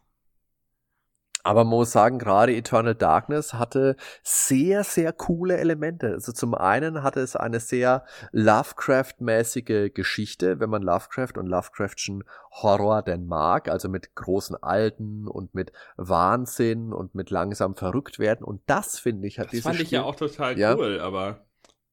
Aber 1.48 1.64
man 1.64 1.78
muss 1.78 1.92
sagen, 1.92 2.18
gerade 2.18 2.54
Eternal 2.54 2.94
Darkness 2.94 3.54
hatte 3.54 3.96
sehr, 4.22 4.84
sehr 4.84 5.14
coole 5.14 5.56
Elemente. 5.56 6.08
Also 6.08 6.32
zum 6.32 6.54
einen 6.54 7.02
hatte 7.02 7.20
es 7.20 7.36
eine 7.36 7.58
sehr 7.58 8.04
Lovecraft-mäßige 8.32 9.94
Geschichte, 9.94 10.60
wenn 10.60 10.68
man 10.68 10.82
Lovecraft 10.82 11.38
und 11.38 11.46
Lovecraftschen 11.46 12.24
Horror 12.50 13.00
denn 13.00 13.26
mag, 13.26 13.70
also 13.70 13.88
mit 13.88 14.14
großen 14.14 14.62
Alten 14.62 15.26
und 15.26 15.54
mit 15.54 15.72
Wahnsinn 15.96 16.92
und 16.92 17.14
mit 17.14 17.30
langsam 17.30 17.76
verrückt 17.76 18.18
werden. 18.18 18.44
Und 18.44 18.60
das 18.66 18.98
finde 18.98 19.26
ich 19.26 19.38
hat 19.38 19.50
das 19.50 19.60
fand 19.60 19.76
ich 19.76 19.86
Spiel, 19.86 20.00
ja 20.00 20.02
auch 20.02 20.16
total 20.16 20.52
cool, 20.52 20.96
ja? 20.96 21.02
aber 21.02 21.46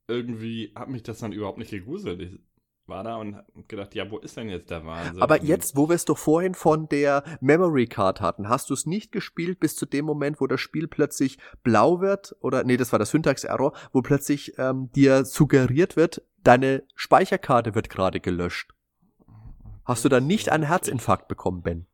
irgendwie 0.09 0.73
hat 0.75 0.89
mich 0.89 1.03
das 1.03 1.19
dann 1.19 1.31
überhaupt 1.31 1.59
nicht 1.59 1.71
gegruselt 1.71 2.41
war 2.87 3.03
da 3.03 3.15
und 3.15 3.41
gedacht, 3.67 3.95
ja, 3.95 4.09
wo 4.09 4.17
ist 4.19 4.37
denn 4.37 4.49
jetzt 4.49 4.69
der 4.69 4.85
Wahnsinn? 4.85 5.21
Aber 5.21 5.43
jetzt, 5.43 5.75
wo 5.75 5.89
wir 5.89 5.95
es 5.95 6.05
doch 6.05 6.17
vorhin 6.17 6.53
von 6.53 6.87
der 6.87 7.23
Memory 7.41 7.87
Card 7.87 8.21
hatten, 8.21 8.49
hast 8.49 8.69
du 8.69 8.73
es 8.73 8.85
nicht 8.85 9.11
gespielt 9.11 9.59
bis 9.59 9.75
zu 9.75 9.85
dem 9.85 10.05
Moment, 10.05 10.39
wo 10.39 10.47
das 10.47 10.61
Spiel 10.61 10.87
plötzlich 10.87 11.37
blau 11.63 12.01
wird 12.01 12.35
oder 12.39 12.63
nee, 12.63 12.77
das 12.77 12.91
war 12.91 12.99
der 12.99 13.05
Syntax-Error, 13.05 13.73
wo 13.91 14.01
plötzlich 14.01 14.57
ähm, 14.57 14.91
dir 14.91 15.25
suggeriert 15.25 15.95
wird, 15.95 16.21
deine 16.43 16.83
Speicherkarte 16.95 17.75
wird 17.75 17.89
gerade 17.89 18.19
gelöscht. 18.19 18.73
Hast 19.83 20.05
du 20.05 20.09
da 20.09 20.19
nicht 20.19 20.49
einen 20.49 20.63
Herzinfarkt 20.63 21.27
bekommen, 21.27 21.61
Ben? 21.61 21.87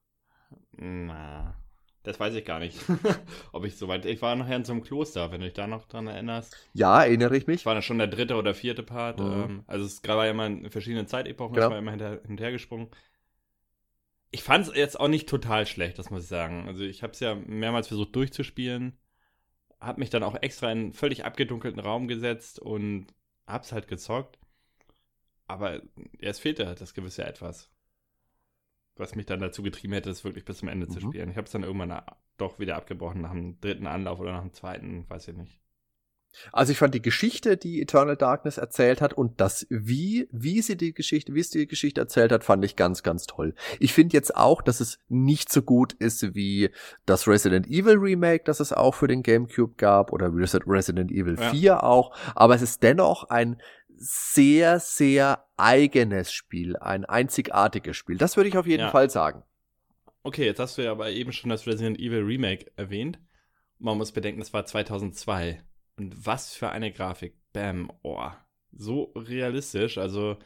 Na. 0.78 1.61
Das 2.04 2.20
weiß 2.20 2.34
ich 2.34 2.46
gar 2.46 2.60
nicht. 2.60 2.78
Ob 3.52 3.64
ich 3.64 3.78
so 3.78 3.88
weit. 3.88 4.06
Ich 4.06 4.22
war 4.22 4.36
nachher 4.36 4.56
in 4.56 4.66
so 4.66 4.74
einem 4.74 4.82
Kloster, 4.82 5.32
wenn 5.32 5.42
du 5.42 5.46
dich 5.46 5.54
da 5.54 5.68
noch 5.68 5.88
dran 5.88 6.08
erinnerst. 6.08 6.58
Ja, 6.74 7.04
erinnere 7.04 7.38
ich 7.38 7.46
mich. 7.46 7.58
Das 7.58 7.66
war 7.68 7.76
dann 7.76 7.84
schon 7.84 8.00
der 8.00 8.08
dritte 8.08 8.36
oder 8.36 8.56
vierte 8.56 8.82
Part. 8.82 9.20
Mhm. 9.20 9.26
Ähm, 9.26 9.64
also 9.68 9.86
es 9.86 10.02
war 10.08 10.26
ja 10.26 10.32
immer 10.32 10.48
in 10.48 10.70
verschiedenen 10.72 11.08
Zeitepochen, 11.08 11.54
genau. 11.54 11.68
ich 11.68 11.72
war 11.72 11.78
immer 11.78 11.92
hinter, 11.92 12.22
hinterhergesprungen. 12.26 12.90
Ich 14.32 14.42
fand 14.44 14.68
es 14.68 14.76
jetzt 14.76 15.00
auch 15.00 15.10
nicht 15.10 15.30
total 15.30 15.68
schlecht, 15.68 16.00
das 16.00 16.10
muss 16.10 16.24
ich 16.24 16.30
sagen. 16.30 16.68
Also 16.68 16.84
ich 16.84 17.04
habe 17.04 17.14
es 17.14 17.20
ja 17.20 17.36
mehrmals 17.36 17.88
versucht 17.88 18.16
durchzuspielen, 18.16 18.98
habe 19.80 20.00
mich 20.00 20.10
dann 20.10 20.24
auch 20.24 20.42
extra 20.42 20.72
in 20.72 20.80
einen 20.80 20.94
völlig 20.94 21.26
abgedunkelten 21.26 21.82
Raum 21.82 22.08
gesetzt 22.08 22.60
und 22.60 23.08
hab's 23.46 23.74
halt 23.74 23.88
gezockt. 23.88 24.40
Aber 25.48 25.82
es 26.20 26.40
fehlte 26.40 26.66
halt 26.66 26.80
das 26.80 26.94
gewisse 26.94 27.26
Etwas 27.26 27.70
was 28.96 29.16
mich 29.16 29.26
dann 29.26 29.40
dazu 29.40 29.64
getrieben 29.64 29.94
hätte, 29.94 30.10
es 30.10 30.24
wirklich 30.24 30.46
bis 30.46 30.58
zum 30.58 30.68
Ende 30.68 30.88
mhm. 30.88 30.92
zu 30.92 31.00
spielen. 31.02 31.30
Ich 31.30 31.38
habe 31.38 31.46
es 31.46 31.52
dann 31.52 31.64
irgendwann 31.64 32.02
doch 32.38 32.60
wieder 32.60 32.76
abgebrochen 32.76 33.22
nach 33.22 33.32
dem 33.32 33.60
dritten 33.62 33.88
Anlauf 33.88 34.20
oder 34.20 34.34
nach 34.34 34.42
dem 34.42 34.54
zweiten, 34.54 35.10
weiß 35.10 35.28
ich 35.30 35.36
nicht. 35.36 35.62
Also 36.52 36.72
ich 36.72 36.78
fand 36.78 36.94
die 36.94 37.02
Geschichte, 37.02 37.58
die 37.58 37.82
Eternal 37.82 38.16
Darkness 38.16 38.58
erzählt 38.58 39.02
hat 39.02 39.14
und 39.14 39.42
das 39.42 39.68
wie, 39.70 40.28
wie 40.32 40.62
sie 40.62 40.78
die 40.78 40.94
Geschichte, 40.94 41.34
wie 41.34 41.40
es 41.40 41.50
die 41.50 41.68
Geschichte 41.68 42.02
erzählt 42.02 42.32
hat, 42.32 42.44
fand 42.44 42.64
ich 42.64 42.76
ganz, 42.76 43.04
ganz 43.04 43.26
toll. 43.26 43.54
Ich 43.80 43.94
finde 43.94 44.16
jetzt 44.16 44.36
auch, 44.36 44.62
dass 44.62 44.80
es 44.80 45.00
nicht 45.10 45.52
so 45.52 45.62
gut 45.62 45.94
ist 45.94 46.34
wie 46.34 46.70
das 47.06 47.28
Resident 47.28 47.68
Evil 47.68 47.98
Remake, 47.98 48.44
das 48.46 48.60
es 48.60 48.74
auch 48.74 48.96
für 48.96 49.08
den 49.08 49.24
GameCube 49.24 49.76
gab 49.76 50.12
oder 50.14 50.32
Resident 50.34 51.12
Evil 51.12 51.38
ja. 51.40 51.50
4 51.52 51.84
auch, 51.84 52.16
aber 52.36 52.56
es 52.56 52.62
ist 52.62 52.84
dennoch 52.84 53.30
ein 53.30 53.62
sehr, 54.02 54.80
sehr 54.80 55.46
eigenes 55.58 56.34
Spiel, 56.34 56.76
ein 56.78 57.06
einzigartiges 57.06 57.96
Spiel. 57.96 58.18
Das 58.18 58.36
würde 58.36 58.50
ich 58.50 58.58
auf 58.58 58.66
jeden 58.66 58.84
ja. 58.84 58.90
Fall 58.90 59.10
sagen. 59.12 59.44
Okay, 60.24 60.46
jetzt 60.46 60.60
hast 60.60 60.78
du 60.78 60.84
ja 60.84 60.92
aber 60.92 61.12
eben 61.12 61.32
schon 61.32 61.50
das 61.52 61.68
Resident 61.68 62.00
Evil 62.00 62.24
Remake 62.24 62.72
erwähnt. 62.76 63.20
Man 63.78 63.98
muss 63.98 64.12
bedenken, 64.12 64.40
das 64.40 64.54
war 64.54 64.66
2002. 64.66 65.64
Und 65.98 66.26
was 66.26 66.54
für 66.54 66.70
eine 66.70 66.92
Grafik. 66.92 67.36
Bam, 67.54 67.92
oh. 68.02 68.30
So 68.72 69.12
realistisch. 69.16 69.98
Also, 69.98 70.38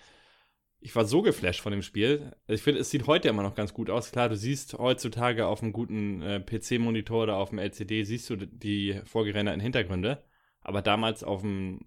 ich 0.79 0.95
war 0.95 1.05
so 1.05 1.21
geflasht 1.21 1.61
von 1.61 1.71
dem 1.71 1.81
Spiel. 1.81 2.35
Ich 2.47 2.61
finde, 2.61 2.81
es 2.81 2.89
sieht 2.89 3.07
heute 3.07 3.29
immer 3.29 3.43
noch 3.43 3.55
ganz 3.55 3.73
gut 3.73 3.89
aus. 3.89 4.11
Klar, 4.11 4.29
du 4.29 4.35
siehst 4.35 4.73
heutzutage 4.73 5.47
auf 5.47 5.61
einem 5.61 5.71
guten 5.71 6.21
äh, 6.21 6.39
PC-Monitor 6.39 7.23
oder 7.23 7.37
auf 7.37 7.49
dem 7.49 7.59
LCD, 7.59 8.03
siehst 8.03 8.29
du 8.29 8.35
die 8.35 8.99
vorgerenderten 9.05 9.61
Hintergründe. 9.61 10.23
Aber 10.61 10.81
damals 10.81 11.23
auf 11.23 11.41
dem 11.41 11.79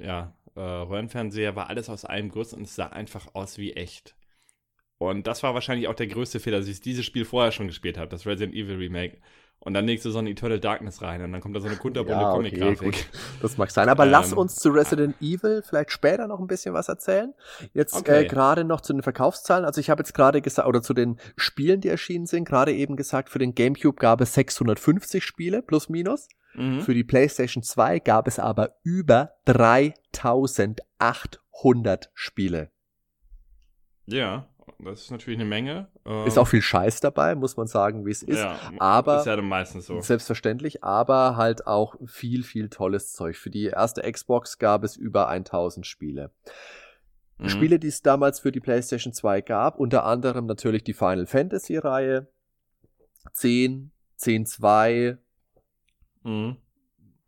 ja, 0.00 0.34
äh, 0.54 0.60
Röhrenfernseher 0.60 1.56
war 1.56 1.68
alles 1.68 1.88
aus 1.88 2.04
einem 2.04 2.30
Guss 2.30 2.52
und 2.52 2.62
es 2.62 2.74
sah 2.74 2.86
einfach 2.86 3.34
aus 3.34 3.58
wie 3.58 3.72
echt. 3.72 4.14
Und 4.98 5.26
das 5.26 5.42
war 5.42 5.54
wahrscheinlich 5.54 5.88
auch 5.88 5.94
der 5.94 6.08
größte 6.08 6.40
Fehler, 6.40 6.58
dass 6.58 6.68
ich 6.68 6.82
dieses 6.82 7.06
Spiel 7.06 7.24
vorher 7.24 7.52
schon 7.52 7.68
gespielt 7.68 7.96
habe, 7.96 8.10
das 8.10 8.26
Resident 8.26 8.54
Evil 8.54 8.76
Remake. 8.76 9.16
Und 9.62 9.74
dann 9.74 9.86
legst 9.86 10.06
du 10.06 10.10
so 10.10 10.18
eine 10.18 10.30
Eternal 10.30 10.58
Darkness 10.58 11.02
rein 11.02 11.22
und 11.22 11.32
dann 11.32 11.42
kommt 11.42 11.54
da 11.54 11.60
so 11.60 11.68
eine 11.68 11.76
kunterbunte 11.76 12.20
ja, 12.20 12.32
okay, 12.32 12.50
Comic-Grafik. 12.50 13.06
Das 13.42 13.58
mag 13.58 13.70
sein. 13.70 13.90
Aber 13.90 14.04
ähm, 14.06 14.10
lass 14.10 14.32
uns 14.32 14.56
zu 14.56 14.70
Resident 14.70 15.16
Evil 15.20 15.62
vielleicht 15.62 15.90
später 15.90 16.26
noch 16.26 16.40
ein 16.40 16.46
bisschen 16.46 16.72
was 16.72 16.88
erzählen. 16.88 17.34
Jetzt 17.74 17.94
äh, 17.94 17.98
okay. 17.98 18.24
äh, 18.24 18.26
gerade 18.26 18.64
noch 18.64 18.80
zu 18.80 18.94
den 18.94 19.02
Verkaufszahlen. 19.02 19.66
Also 19.66 19.80
ich 19.80 19.90
habe 19.90 20.00
jetzt 20.00 20.14
gerade 20.14 20.40
gesagt, 20.40 20.66
oder 20.66 20.80
zu 20.80 20.94
den 20.94 21.18
Spielen, 21.36 21.82
die 21.82 21.88
erschienen 21.88 22.26
sind, 22.26 22.46
gerade 22.46 22.72
eben 22.72 22.96
gesagt, 22.96 23.28
für 23.28 23.38
den 23.38 23.54
GameCube 23.54 23.98
gab 24.00 24.22
es 24.22 24.32
650 24.32 25.22
Spiele, 25.22 25.60
plus 25.60 25.90
minus. 25.90 26.28
Mhm. 26.54 26.80
Für 26.80 26.94
die 26.94 27.04
PlayStation 27.04 27.62
2 27.62 27.98
gab 28.00 28.26
es 28.26 28.38
aber 28.38 28.76
über 28.82 29.34
3800 29.44 32.10
Spiele. 32.14 32.70
Ja, 34.06 34.48
das 34.78 35.02
ist 35.02 35.10
natürlich 35.10 35.38
eine 35.38 35.48
Menge. 35.48 35.88
Ist 36.26 36.38
auch 36.38 36.48
viel 36.48 36.62
Scheiß 36.62 37.00
dabei, 37.00 37.34
muss 37.34 37.56
man 37.56 37.66
sagen, 37.66 38.06
wie 38.06 38.10
es 38.10 38.22
ist. 38.22 38.38
Ja, 38.38 38.58
aber 38.78 39.20
ist 39.20 39.26
ja 39.26 39.40
meistens 39.40 39.86
so. 39.86 40.00
Selbstverständlich, 40.00 40.82
aber 40.82 41.36
halt 41.36 41.66
auch 41.66 41.96
viel, 42.06 42.42
viel 42.42 42.68
tolles 42.68 43.12
Zeug. 43.12 43.36
Für 43.36 43.50
die 43.50 43.66
erste 43.66 44.10
Xbox 44.10 44.58
gab 44.58 44.84
es 44.84 44.96
über 44.96 45.28
1000 45.28 45.86
Spiele. 45.86 46.30
Mhm. 47.38 47.48
Spiele, 47.48 47.78
die 47.78 47.88
es 47.88 48.02
damals 48.02 48.40
für 48.40 48.52
die 48.52 48.60
PlayStation 48.60 49.12
2 49.12 49.42
gab, 49.42 49.78
unter 49.78 50.04
anderem 50.04 50.46
natürlich 50.46 50.84
die 50.84 50.94
Final 50.94 51.26
Fantasy 51.26 51.76
Reihe, 51.76 52.28
10, 53.32 53.92
10 54.16 54.46
2, 54.46 55.18
mhm 56.22 56.56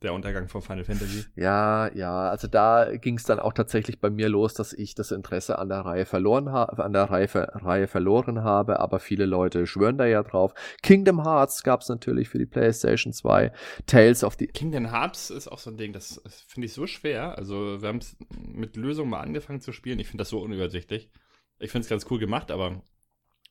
der 0.03 0.12
Untergang 0.12 0.49
von 0.49 0.62
Final 0.62 0.84
Fantasy. 0.84 1.24
Ja, 1.36 1.93
ja, 1.95 2.28
also 2.28 2.49
da 2.49 2.97
ging 2.97 3.16
es 3.16 3.24
dann 3.24 3.38
auch 3.38 3.53
tatsächlich 3.53 4.01
bei 4.01 4.11
mir 4.11 4.28
los, 4.28 4.55
dass 4.55 4.72
ich 4.72 4.95
das 4.95 5.11
Interesse 5.11 5.59
an 5.59 5.68
der 5.68 5.80
Reihe 5.80 6.05
verloren 6.05 6.51
habe, 6.51 6.84
an 6.84 6.93
der 6.93 7.05
Reihe, 7.05 7.28
Reihe 7.32 7.86
verloren 7.86 8.43
habe, 8.43 8.80
aber 8.80 9.01
viele 9.01 9.26
Leute 9.26 9.66
schwören 9.66 9.99
da 9.99 10.07
ja 10.07 10.22
drauf. 10.22 10.55
Kingdom 10.82 11.24
Hearts 11.24 11.62
gab 11.62 11.80
es 11.80 11.88
natürlich 11.88 12.28
für 12.28 12.38
die 12.38 12.47
PlayStation 12.47 13.12
2. 13.12 13.53
Tales 13.86 14.24
of 14.24 14.36
the 14.38 14.47
Kingdom 14.47 14.90
Hearts 14.90 15.30
ist 15.30 15.49
auch 15.49 15.59
so 15.59 15.70
ein 15.70 15.76
Ding, 15.76 15.93
das 15.93 16.20
finde 16.49 16.66
ich 16.66 16.72
so 16.72 16.86
schwer. 16.86 17.38
Also 17.38 17.80
wir 17.80 17.88
haben 17.88 17.99
es 17.99 18.16
mit 18.38 18.76
Lösungen 18.76 19.11
mal 19.11 19.20
angefangen 19.20 19.61
zu 19.61 19.72
spielen. 19.72 19.99
Ich 19.99 20.09
finde 20.09 20.22
das 20.22 20.30
so 20.30 20.40
unübersichtlich. 20.40 21.11
Ich 21.59 21.70
finde 21.70 21.84
es 21.84 21.88
ganz 21.88 22.07
cool 22.11 22.18
gemacht, 22.18 22.51
aber 22.51 22.82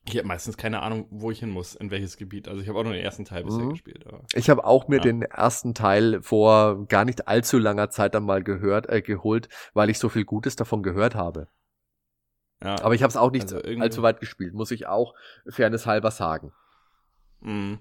ich 0.06 0.18
habe 0.18 0.28
meistens 0.28 0.58
keine 0.58 0.82
Ahnung, 0.82 1.06
wo 1.12 1.30
ich 1.30 1.40
hin 1.40 1.50
muss, 1.50 1.76
in 1.76 1.92
welches 1.92 2.18
Gebiet. 2.18 2.48
Also 2.48 2.62
ich 2.62 2.68
habe 2.68 2.80
auch 2.80 2.84
nur 2.84 2.94
den 2.94 3.04
ersten 3.04 3.24
Teil 3.24 3.44
bisher 3.44 3.66
mhm. 3.66 3.72
gespielt. 3.72 4.06
Aber, 4.08 4.24
ich 4.34 4.50
habe 4.50 4.66
auch 4.66 4.88
mir 4.88 4.98
ja. 4.98 5.04
den 5.04 5.22
ersten 5.22 5.74
Teil 5.74 6.22
vor 6.22 6.88
gar 6.88 7.06
nicht 7.06 7.28
allzu 7.28 7.60
langer 7.60 7.90
Zeit 7.90 8.16
dann 8.16 8.24
mal 8.24 8.44
gehört, 8.44 8.90
äh, 8.90 9.02
geholt, 9.02 9.48
weil 9.74 9.90
ich 9.90 10.00
so 10.00 10.10
viel 10.10 10.26
Gutes 10.26 10.56
davon 10.56 10.82
gehört 10.82 11.14
habe. 11.14 11.48
Ja, 12.64 12.82
aber 12.82 12.94
ich 12.94 13.04
habe 13.04 13.10
es 13.10 13.18
auch 13.18 13.32
nicht 13.32 13.52
also 13.54 13.82
allzu 13.82 14.02
weit 14.02 14.20
gespielt, 14.20 14.54
muss 14.54 14.72
ich 14.72 14.88
auch 14.88 15.16
fairness 15.48 15.86
halber 15.86 16.12
sagen. 16.12 16.52
Mhm. 17.40 17.80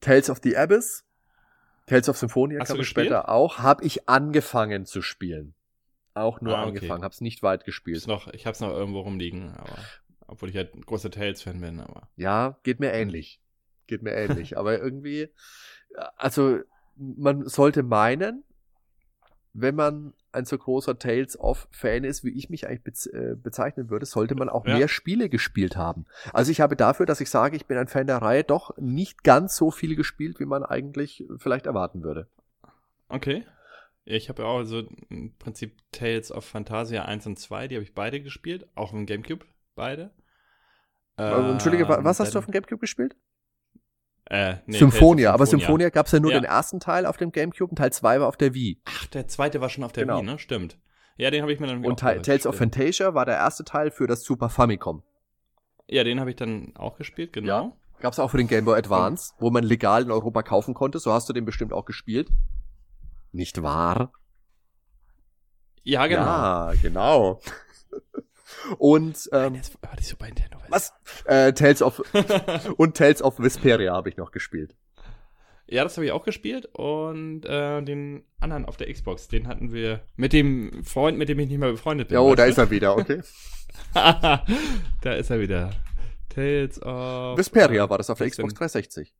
Tales 0.00 0.30
of 0.30 0.38
the 0.42 0.56
Abyss, 0.56 1.04
Tales 1.86 2.08
of 2.08 2.16
Symphonia 2.16 2.60
Hast 2.60 2.68
kam 2.68 2.82
später 2.84 3.28
auch, 3.28 3.58
habe 3.58 3.84
ich 3.84 4.08
angefangen 4.08 4.86
zu 4.86 5.02
spielen. 5.02 5.54
Auch 6.14 6.40
nur 6.40 6.56
ah, 6.56 6.62
okay. 6.62 6.68
angefangen, 6.68 7.02
habe 7.02 7.12
es 7.12 7.20
nicht 7.20 7.42
weit 7.42 7.64
gespielt. 7.64 8.06
Noch, 8.06 8.28
ich 8.28 8.46
habe 8.46 8.54
es 8.54 8.60
noch 8.60 8.70
irgendwo 8.70 9.00
rumliegen, 9.00 9.52
aber 9.56 9.76
obwohl 10.34 10.50
ich 10.50 10.56
halt 10.56 10.74
ein 10.74 10.82
großer 10.82 11.10
Tales-Fan 11.10 11.60
bin, 11.60 11.80
aber. 11.80 12.08
Ja, 12.16 12.58
geht 12.62 12.80
mir 12.80 12.92
ähnlich. 12.92 13.40
Geht 13.86 14.02
mir 14.02 14.12
ähnlich. 14.12 14.58
aber 14.58 14.78
irgendwie, 14.82 15.28
also, 16.16 16.58
man 16.96 17.46
sollte 17.46 17.82
meinen, 17.82 18.44
wenn 19.52 19.76
man 19.76 20.12
ein 20.32 20.44
so 20.44 20.58
großer 20.58 20.98
Tales 20.98 21.38
of 21.38 21.68
Fan 21.70 22.02
ist, 22.02 22.24
wie 22.24 22.36
ich 22.36 22.50
mich 22.50 22.66
eigentlich 22.66 22.82
bez 22.82 23.06
äh, 23.06 23.36
bezeichnen 23.40 23.88
würde, 23.88 24.04
sollte 24.04 24.34
man 24.34 24.48
auch 24.48 24.66
ja. 24.66 24.76
mehr 24.76 24.88
Spiele 24.88 25.28
gespielt 25.28 25.76
haben. 25.76 26.06
Also 26.32 26.50
ich 26.50 26.60
habe 26.60 26.74
dafür, 26.74 27.06
dass 27.06 27.20
ich 27.20 27.30
sage, 27.30 27.56
ich 27.56 27.66
bin 27.66 27.78
ein 27.78 27.86
Fan 27.86 28.08
der 28.08 28.18
Reihe, 28.18 28.42
doch 28.42 28.76
nicht 28.76 29.22
ganz 29.22 29.56
so 29.56 29.70
viel 29.70 29.94
gespielt, 29.94 30.40
wie 30.40 30.44
man 30.44 30.64
eigentlich 30.64 31.24
vielleicht 31.38 31.66
erwarten 31.66 32.02
würde. 32.02 32.28
Okay. 33.08 33.44
Ja, 34.04 34.16
ich 34.16 34.28
habe 34.28 34.42
ja 34.42 34.48
auch 34.48 34.64
so 34.64 34.82
im 35.08 35.34
Prinzip 35.38 35.76
Tales 35.92 36.32
of 36.32 36.44
Phantasia 36.44 37.04
1 37.04 37.26
und 37.26 37.38
2, 37.38 37.68
die 37.68 37.76
habe 37.76 37.84
ich 37.84 37.94
beide 37.94 38.20
gespielt, 38.20 38.66
auch 38.74 38.92
im 38.92 39.06
Gamecube 39.06 39.46
beide. 39.74 40.10
Also, 41.16 41.50
Entschuldige, 41.52 41.84
ähm, 41.84 42.04
was 42.04 42.20
hast 42.20 42.34
du 42.34 42.38
auf 42.38 42.46
dem 42.46 42.52
Gamecube 42.52 42.80
gespielt? 42.80 43.16
Äh, 44.26 44.56
nee, 44.66 44.78
Symphonia, 44.78 45.32
aber 45.32 45.46
Symphonia 45.46 45.90
gab 45.90 46.06
es 46.06 46.12
ja 46.12 46.20
nur 46.20 46.32
ja. 46.32 46.40
den 46.40 46.44
ersten 46.44 46.80
Teil 46.80 47.04
auf 47.04 47.18
dem 47.18 47.30
Gamecube 47.30 47.70
und 47.70 47.76
Teil 47.76 47.92
2 47.92 48.20
war 48.20 48.28
auf 48.28 48.36
der 48.36 48.54
Wii. 48.54 48.80
Ach, 48.86 49.06
der 49.06 49.28
zweite 49.28 49.60
war 49.60 49.68
schon 49.68 49.84
auf 49.84 49.92
der 49.92 50.04
genau. 50.04 50.18
Wii, 50.18 50.24
ne? 50.24 50.38
Stimmt. 50.38 50.78
Ja, 51.16 51.30
den 51.30 51.42
habe 51.42 51.52
ich 51.52 51.60
mir 51.60 51.66
dann 51.66 51.84
Und 51.84 52.00
Tales 52.00 52.46
of 52.46 52.56
Fantasia 52.56 53.14
war 53.14 53.24
der 53.24 53.36
erste 53.36 53.64
Teil 53.64 53.90
für 53.90 54.06
das 54.06 54.24
Super 54.24 54.48
Famicom. 54.48 55.02
Ja, 55.88 56.02
den 56.02 56.18
habe 56.18 56.30
ich 56.30 56.36
dann 56.36 56.74
auch 56.76 56.96
gespielt, 56.96 57.32
genau. 57.32 57.46
Ja. 57.46 57.72
Gab 58.00 58.12
es 58.12 58.18
auch 58.18 58.30
für 58.30 58.38
den 58.38 58.48
Game 58.48 58.64
Boy 58.64 58.78
Advance, 58.78 59.34
wo 59.38 59.50
man 59.50 59.62
legal 59.62 60.02
in 60.02 60.10
Europa 60.10 60.42
kaufen 60.42 60.74
konnte. 60.74 60.98
So 60.98 61.12
hast 61.12 61.28
du 61.28 61.32
den 61.32 61.44
bestimmt 61.44 61.72
auch 61.72 61.84
gespielt. 61.84 62.30
Nicht 63.32 63.62
wahr? 63.62 64.12
Ja, 65.82 66.06
genau. 66.06 66.24
Ja, 66.24 66.72
genau. 66.82 67.40
Und 68.78 69.28
ähm, 69.32 69.54
das 69.56 69.72
war 69.82 69.96
die 69.98 70.04
Super 70.04 70.26
Nintendo. 70.26 70.58
Was? 70.68 70.92
Äh, 71.24 71.52
Tales 71.52 71.82
of 71.82 72.02
und 72.76 72.96
Tales 72.96 73.22
of 73.22 73.38
Vesperia 73.38 73.92
habe 73.92 74.08
ich 74.08 74.16
noch 74.16 74.30
gespielt. 74.32 74.74
Ja, 75.66 75.82
das 75.82 75.96
habe 75.96 76.06
ich 76.06 76.12
auch 76.12 76.24
gespielt 76.24 76.66
und 76.72 77.46
äh, 77.46 77.82
den 77.82 78.24
anderen 78.38 78.66
auf 78.66 78.76
der 78.76 78.92
Xbox, 78.92 79.28
den 79.28 79.48
hatten 79.48 79.72
wir 79.72 80.00
mit 80.16 80.34
dem 80.34 80.84
Freund, 80.84 81.16
mit 81.16 81.30
dem 81.30 81.38
ich 81.38 81.48
nicht 81.48 81.58
mehr 81.58 81.70
befreundet 81.70 82.08
bin. 82.08 82.16
Ja, 82.16 82.20
oh, 82.20 82.34
da 82.34 82.44
ist 82.44 82.58
er 82.58 82.70
wieder, 82.70 82.96
okay. 82.96 83.22
da 83.94 85.12
ist 85.14 85.30
er 85.30 85.40
wieder. 85.40 85.70
Tales 86.28 86.82
of 86.82 87.38
Vesperia 87.38 87.88
war 87.88 87.98
das 87.98 88.10
auf 88.10 88.18
der 88.18 88.28
Xbox 88.28 88.52
360. 88.54 89.14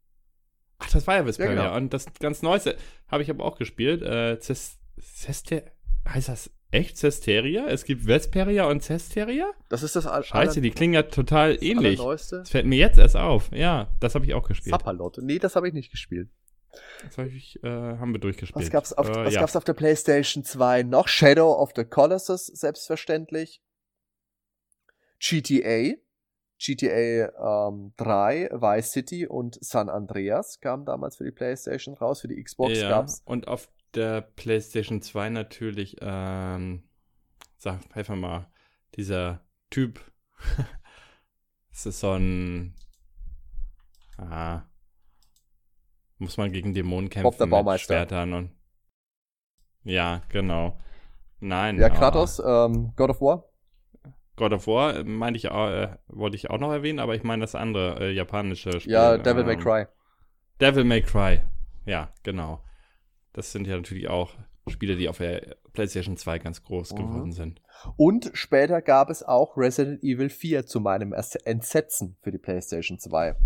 Ach, 0.78 0.90
das 0.90 1.06
war 1.06 1.16
ja 1.16 1.24
Vesperia. 1.24 1.54
Ja, 1.54 1.62
genau. 1.62 1.76
Und 1.76 1.94
das 1.94 2.06
ganz 2.20 2.42
Neueste 2.42 2.76
habe 3.08 3.22
ich 3.22 3.30
aber 3.30 3.44
auch 3.44 3.56
gespielt. 3.56 4.02
Äh, 4.02 4.38
Cester 4.38 5.62
heißt 6.06 6.28
das 6.28 6.50
Echt? 6.74 6.96
Cesteria? 6.96 7.68
Es 7.68 7.84
gibt 7.84 8.04
Vesperia 8.04 8.66
und 8.66 8.82
Cesteria? 8.82 9.52
Das 9.68 9.84
ist 9.84 9.94
das 9.94 10.06
Al 10.06 10.24
Scheiße, 10.24 10.60
die 10.60 10.72
klingen 10.72 10.94
ja 10.94 11.04
total 11.04 11.56
ähnlich. 11.62 12.00
Das 12.00 12.50
fällt 12.50 12.66
mir 12.66 12.78
jetzt 12.78 12.98
erst 12.98 13.16
auf. 13.16 13.50
Ja, 13.52 13.94
das 14.00 14.16
habe 14.16 14.24
ich 14.24 14.34
auch 14.34 14.48
gespielt. 14.48 14.74
Zapperlot. 14.74 15.18
Nee, 15.22 15.38
das 15.38 15.54
habe 15.54 15.68
ich 15.68 15.74
nicht 15.74 15.92
gespielt. 15.92 16.30
Das 17.04 17.16
hab 17.16 17.26
ich, 17.26 17.62
äh, 17.62 17.68
haben 17.68 18.12
wir 18.12 18.18
durchgespielt. 18.18 18.64
Was 18.64 18.72
gab's 18.72 18.92
auf, 18.92 19.08
äh, 19.08 19.24
was 19.24 19.34
ja. 19.34 19.40
gab's 19.40 19.54
auf 19.54 19.62
der 19.62 19.74
PlayStation 19.74 20.42
2 20.42 20.82
noch? 20.82 21.06
Shadow 21.06 21.52
of 21.52 21.70
the 21.76 21.84
Colossus, 21.84 22.46
selbstverständlich. 22.46 23.62
GTA. 25.20 25.94
GTA 26.58 27.68
ähm, 27.68 27.92
3, 27.98 28.48
Vice 28.52 28.90
City 28.90 29.26
und 29.28 29.58
San 29.60 29.88
Andreas 29.88 30.58
kamen 30.60 30.84
damals 30.86 31.16
für 31.16 31.24
die 31.24 31.30
PlayStation 31.30 31.94
raus. 31.94 32.20
Für 32.20 32.28
die 32.28 32.42
Xbox 32.42 32.80
ja, 32.80 32.88
gab's. 32.88 33.22
Und 33.24 33.46
auf 33.46 33.68
der 33.96 34.20
PlayStation 34.20 35.02
2 35.02 35.30
natürlich, 35.30 35.96
ähm, 36.00 36.82
sag, 37.56 37.80
helfen 37.92 38.20
mal, 38.20 38.50
dieser 38.94 39.40
Typ. 39.70 40.00
das 41.70 41.86
ist 41.86 42.00
so 42.00 42.12
ein, 42.12 42.74
ah, 44.18 44.62
muss 46.18 46.36
man 46.36 46.52
gegen 46.52 46.74
Dämonen 46.74 47.10
kämpfen 47.10 47.24
Bob 47.24 47.38
der 47.38 47.46
Baumeister. 47.46 47.94
mit 47.94 48.08
Schwertern 48.08 48.32
und, 48.32 48.50
ja, 49.84 50.22
genau. 50.28 50.78
Nein. 51.40 51.78
Ja, 51.78 51.90
Kratos, 51.90 52.38
ähm, 52.38 52.92
God 52.96 53.10
of 53.10 53.20
War. 53.20 53.44
God 54.36 54.52
of 54.52 54.66
War, 54.66 54.96
äh, 54.96 55.04
meinte 55.04 55.36
ich 55.36 55.50
auch, 55.50 55.68
äh, 55.68 55.96
wollte 56.08 56.36
ich 56.36 56.50
auch 56.50 56.58
noch 56.58 56.72
erwähnen, 56.72 56.98
aber 56.98 57.14
ich 57.14 57.22
meine 57.22 57.42
das 57.42 57.54
andere 57.54 58.00
äh, 58.00 58.12
japanische 58.12 58.80
Spiel. 58.80 58.92
Ja, 58.92 59.18
Devil 59.18 59.42
ähm, 59.42 59.46
May 59.46 59.56
Cry. 59.56 59.86
Devil 60.60 60.84
May 60.84 61.02
Cry, 61.02 61.42
ja, 61.84 62.12
genau. 62.22 62.62
Das 63.34 63.52
sind 63.52 63.66
ja 63.66 63.76
natürlich 63.76 64.08
auch 64.08 64.32
Spiele, 64.68 64.96
die 64.96 65.08
auf 65.08 65.18
der 65.18 65.56
PlayStation 65.74 66.16
2 66.16 66.38
ganz 66.38 66.62
groß 66.62 66.92
mhm. 66.92 66.96
geworden 66.96 67.32
sind. 67.32 67.60
Und 67.96 68.30
später 68.32 68.80
gab 68.80 69.10
es 69.10 69.22
auch 69.22 69.56
Resident 69.56 70.02
Evil 70.02 70.30
4 70.30 70.64
zu 70.64 70.80
meinem 70.80 71.12
Entsetzen 71.12 72.16
für 72.22 72.30
die 72.30 72.38
PlayStation 72.38 72.98
2. 72.98 73.36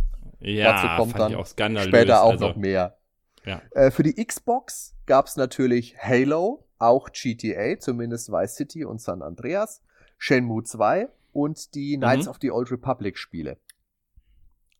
Ja, 0.40 0.72
Dazu 0.72 1.02
kommt 1.02 1.18
dann 1.18 1.78
später 1.78 2.22
auch 2.22 2.32
also, 2.32 2.48
noch 2.48 2.56
mehr. 2.56 2.98
Ja. 3.44 3.62
Äh, 3.72 3.90
für 3.90 4.04
die 4.04 4.24
Xbox 4.24 4.94
gab 5.06 5.26
es 5.26 5.36
natürlich 5.36 5.96
Halo, 5.98 6.64
auch 6.78 7.10
GTA, 7.10 7.80
zumindest 7.80 8.30
Vice 8.30 8.54
City 8.54 8.84
und 8.84 9.00
San 9.00 9.22
Andreas, 9.22 9.82
Shenmue 10.18 10.62
2 10.62 11.08
und 11.32 11.74
die 11.74 11.96
Knights 11.96 12.26
mhm. 12.26 12.30
of 12.30 12.38
the 12.40 12.52
Old 12.52 12.70
Republic 12.70 13.18
Spiele. 13.18 13.58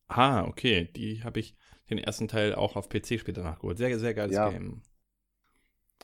Ah, 0.07 0.45
okay. 0.45 0.89
Die 0.95 1.25
habe 1.25 1.41
ich 1.41 1.57
den 1.91 1.99
ersten 1.99 2.29
Teil 2.29 2.55
auch 2.55 2.77
auf 2.77 2.89
PC 2.89 3.19
später 3.19 3.43
nachgeholt. 3.43 3.79
Sehr, 3.79 3.99
sehr 3.99 4.15
geiles 4.15 4.37
ja. 4.37 4.51
Game. 4.51 4.83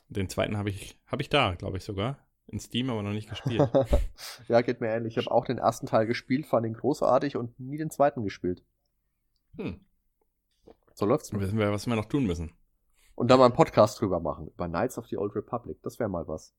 Den 0.09 0.29
zweiten 0.29 0.57
habe 0.57 0.69
ich, 0.69 0.99
hab 1.07 1.21
ich 1.21 1.29
da, 1.29 1.55
glaube 1.55 1.77
ich 1.77 1.83
sogar. 1.83 2.19
In 2.47 2.59
Steam, 2.59 2.91
aber 2.91 3.01
noch 3.01 3.11
nicht 3.11 3.29
gespielt. 3.29 3.67
ja, 4.47 4.61
geht 4.61 4.79
mir 4.79 4.89
ähnlich. 4.89 5.17
Ich 5.17 5.25
habe 5.25 5.33
auch 5.33 5.45
den 5.45 5.57
ersten 5.57 5.87
Teil 5.87 6.05
gespielt, 6.05 6.45
fand 6.45 6.67
ihn 6.67 6.75
großartig 6.75 7.37
und 7.37 7.59
nie 7.59 7.77
den 7.77 7.89
zweiten 7.89 8.23
gespielt. 8.23 8.63
Hm. 9.57 9.79
So 10.93 11.05
läuft's. 11.05 11.29
Dann 11.29 11.41
wissen 11.41 11.57
wir, 11.57 11.71
was 11.71 11.87
wir 11.87 11.95
noch 11.95 12.05
tun 12.05 12.25
müssen. 12.25 12.53
Und 13.15 13.31
da 13.31 13.37
mal 13.37 13.45
einen 13.45 13.55
Podcast 13.55 13.99
drüber 13.99 14.19
machen. 14.19 14.47
Über 14.47 14.67
Knights 14.67 14.97
of 14.97 15.07
the 15.07 15.17
Old 15.17 15.35
Republic. 15.35 15.81
Das 15.81 15.99
wäre 15.99 16.09
mal 16.09 16.27
was. 16.27 16.53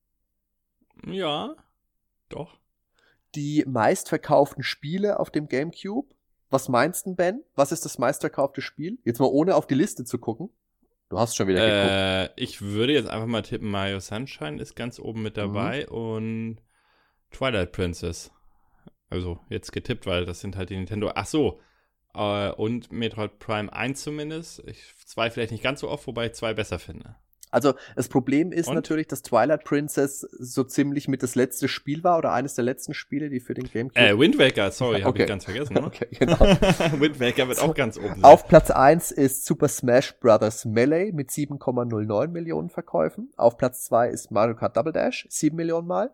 Ja, 1.05 1.55
doch. 2.29 2.57
Die 3.35 3.63
meistverkauften 3.67 4.63
Spiele 4.63 5.19
auf 5.19 5.29
dem 5.29 5.47
GameCube. 5.47 6.13
Was 6.49 6.69
meinst 6.69 7.05
du, 7.05 7.15
Ben? 7.15 7.43
Was 7.55 7.71
ist 7.71 7.85
das 7.85 7.97
meistverkaufte 7.97 8.61
Spiel? 8.61 8.99
Jetzt 9.03 9.19
mal 9.19 9.27
ohne 9.27 9.55
auf 9.55 9.67
die 9.67 9.75
Liste 9.75 10.05
zu 10.05 10.17
gucken. 10.17 10.49
Du 11.09 11.17
hast 11.17 11.35
schon 11.35 11.47
wieder 11.47 11.63
äh, 11.63 12.21
geguckt. 12.21 12.33
Ich 12.41 12.61
würde 12.61 12.93
jetzt 12.93 13.09
einfach 13.09 13.27
mal 13.27 13.41
tippen, 13.41 13.69
Mario 13.69 13.99
Sunshine 13.99 14.61
ist 14.61 14.75
ganz 14.75 14.99
oben 14.99 15.21
mit 15.21 15.37
dabei 15.37 15.85
mhm. 15.89 15.95
und 15.95 16.57
Twilight 17.31 17.71
Princess. 17.71 18.31
Also 19.09 19.39
jetzt 19.49 19.71
getippt, 19.71 20.05
weil 20.05 20.25
das 20.25 20.41
sind 20.41 20.57
halt 20.57 20.69
die 20.69 20.75
Nintendo. 20.75 21.11
Ach 21.15 21.25
so. 21.25 21.61
Äh, 22.13 22.51
und 22.51 22.91
Metroid 22.91 23.39
Prime 23.39 23.71
1 23.71 24.01
zumindest. 24.01 24.63
Ich 24.67 24.83
zwei 25.05 25.29
vielleicht 25.29 25.51
nicht 25.51 25.63
ganz 25.63 25.79
so 25.79 25.89
oft, 25.89 26.07
wobei 26.07 26.27
ich 26.27 26.33
zwei 26.33 26.53
besser 26.53 26.79
finde. 26.79 27.15
Also 27.49 27.73
das 27.95 28.09
Problem 28.09 28.51
ist 28.51 28.67
Und? 28.67 28.75
natürlich, 28.75 29.07
dass 29.07 29.21
Twilight 29.21 29.63
Princess 29.63 30.21
so 30.21 30.63
ziemlich 30.63 31.07
mit 31.07 31.23
das 31.23 31.35
letzte 31.35 31.67
Spiel 31.67 32.03
war 32.03 32.17
oder 32.17 32.33
eines 32.33 32.55
der 32.55 32.65
letzten 32.65 32.93
Spiele, 32.93 33.29
die 33.29 33.39
für 33.39 33.53
den 33.53 33.65
GameCube. 33.65 33.99
Äh, 33.99 34.17
Wind 34.19 34.37
Waker, 34.37 34.71
sorry, 34.71 35.01
habe 35.01 35.17
ich 35.17 35.27
ganz 35.27 35.45
vergessen. 35.45 35.75
Ne? 35.75 35.83
Okay, 35.83 36.07
genau. 36.11 36.39
Wind 36.99 37.19
Waker 37.19 37.47
wird 37.47 37.61
auch 37.61 37.73
ganz 37.73 37.97
oben. 37.97 38.15
Sein. 38.15 38.23
Auf 38.23 38.47
Platz 38.47 38.69
1 38.69 39.11
ist 39.11 39.45
Super 39.45 39.69
Smash 39.69 40.19
Bros. 40.19 40.65
Melee 40.65 41.11
mit 41.13 41.29
7,09 41.29 42.27
Millionen 42.27 42.69
Verkäufen. 42.69 43.31
Auf 43.37 43.57
Platz 43.57 43.85
2 43.85 44.09
ist 44.09 44.31
Mario 44.31 44.55
Kart 44.55 44.75
Double 44.75 44.91
Dash, 44.91 45.25
7 45.29 45.55
Millionen 45.55 45.87
Mal. 45.87 46.13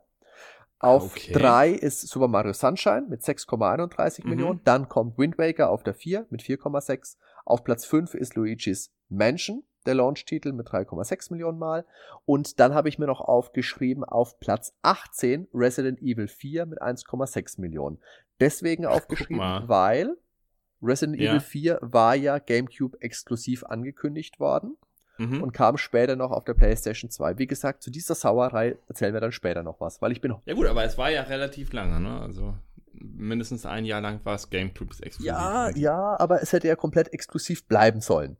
Auf 0.80 1.16
3 1.16 1.76
okay. 1.76 1.86
ist 1.86 2.08
Super 2.08 2.28
Mario 2.28 2.54
Sunshine 2.54 3.06
mit 3.10 3.22
6,31 3.22 4.24
mhm. 4.24 4.30
Millionen. 4.30 4.62
Dann 4.66 4.90
kommt 4.90 5.18
Wind 5.18 5.38
Waker 5.38 5.70
auf 5.70 5.82
der 5.84 5.94
4 5.94 6.28
mit 6.30 6.42
4,6. 6.42 7.16
Auf 7.46 7.64
Platz 7.64 7.86
5 7.86 8.14
ist 8.14 8.36
Luigi's 8.36 8.94
Mansion 9.10 9.64
der 9.88 9.96
Launch-Titel 9.96 10.52
mit 10.52 10.68
3,6 10.68 11.32
Millionen 11.32 11.60
Mal. 11.60 11.86
Und 12.26 12.60
dann 12.60 12.74
habe 12.74 12.90
ich 12.90 13.00
mir 13.00 13.08
noch 13.08 13.22
aufgeschrieben, 13.22 14.04
auf 14.04 14.40
Platz 14.40 14.74
18 14.82 15.48
Resident 15.54 16.02
Evil 16.02 16.28
4 16.28 16.66
mit 16.66 16.82
1,6 16.82 17.60
Millionen. 17.60 18.00
Deswegen 18.40 18.86
aufgeschrieben, 18.86 19.68
weil 19.68 20.18
Resident 20.82 21.20
ja. 21.20 21.32
Evil 21.32 21.40
4 21.40 21.80
war 21.82 22.16
ja 22.16 22.40
GameCube 22.40 22.98
exklusiv 23.02 23.64
angekündigt 23.64 24.40
worden 24.40 24.78
mhm. 25.18 25.42
und 25.42 25.54
kam 25.54 25.78
später 25.78 26.16
noch 26.16 26.32
auf 26.32 26.44
der 26.44 26.54
PlayStation 26.54 27.10
2. 27.10 27.38
Wie 27.38 27.48
gesagt, 27.48 27.84
zu 27.84 27.92
dieser 27.92 28.16
Sauerei 28.16 28.78
erzählen 28.88 29.14
wir 29.14 29.22
dann 29.22 29.32
später 29.32 29.64
noch 29.64 29.80
was, 29.80 30.02
weil 30.02 30.12
ich 30.12 30.22
bin. 30.22 30.36
Ja 30.46 30.54
gut, 30.54 30.68
aber 30.68 30.84
es 30.84 30.98
war 30.98 31.10
ja 31.10 31.22
relativ 31.24 31.74
lange, 31.74 32.00
ne? 32.00 32.22
Also 32.22 32.56
mindestens 32.94 33.66
ein 33.66 33.86
Jahr 33.86 34.02
lang 34.02 34.20
war 34.24 34.36
es 34.36 34.50
GameCube 34.50 34.92
exklusiv. 35.02 35.26
Ja, 35.26 35.70
ja, 35.70 36.20
aber 36.20 36.42
es 36.42 36.54
hätte 36.54 36.68
ja 36.68 36.76
komplett 36.76 37.12
exklusiv 37.14 37.66
bleiben 37.66 38.02
sollen 38.02 38.38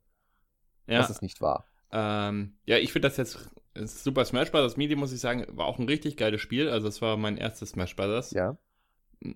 ja. 0.88 1.00
was 1.00 1.10
es 1.10 1.22
nicht 1.22 1.42
war. 1.42 1.68
Ähm, 1.92 2.58
ja, 2.66 2.78
ich 2.78 2.92
finde 2.92 3.08
das 3.08 3.18
jetzt 3.18 3.50
Super 3.76 4.26
Smash 4.26 4.52
Bros. 4.52 4.78
Melee, 4.78 4.96
muss 4.96 5.14
ich 5.14 5.20
sagen, 5.20 5.46
war 5.50 5.66
auch 5.66 5.80
ein 5.80 5.88
richtig 5.88 6.18
geiles 6.18 6.42
Spiel. 6.42 6.70
Also 6.70 6.88
es 6.88 7.02
war 7.02 7.18
mein 7.18 7.38
erstes 7.38 7.72
Smash 7.72 7.96
Bros. 7.96 8.32
Ja. 8.32 8.58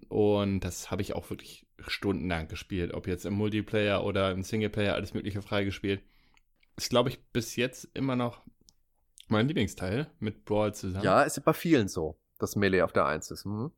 Und 0.10 0.60
das 0.62 0.92
habe 0.92 1.02
ich 1.02 1.14
auch 1.14 1.30
wirklich 1.30 1.66
stundenlang 1.80 2.48
gespielt. 2.48 2.94
Ob 2.94 3.08
jetzt 3.08 3.26
im 3.26 3.34
Multiplayer 3.34 4.04
oder 4.04 4.32
im 4.32 4.44
Singleplayer, 4.44 4.94
alles 4.94 5.14
Mögliche 5.14 5.42
freigespielt. 5.42 6.02
Ist, 6.76 6.90
glaube 6.90 7.10
ich, 7.10 7.24
bis 7.32 7.56
jetzt 7.56 7.86
immer 7.94 8.16
noch 8.16 8.44
mein 9.28 9.48
Lieblingsteil 9.48 10.12
mit 10.20 10.46
Brawl 10.46 10.74
zusammen. 10.74 11.04
Ja, 11.04 11.24
ist 11.24 11.44
bei 11.44 11.54
vielen 11.54 11.88
so, 11.88 12.20
dass 12.38 12.56
Melee 12.56 12.82
auf 12.82 12.94
der 12.94 13.06
1 13.06 13.32
ist. 13.32 13.46
Mhm. 13.46 13.72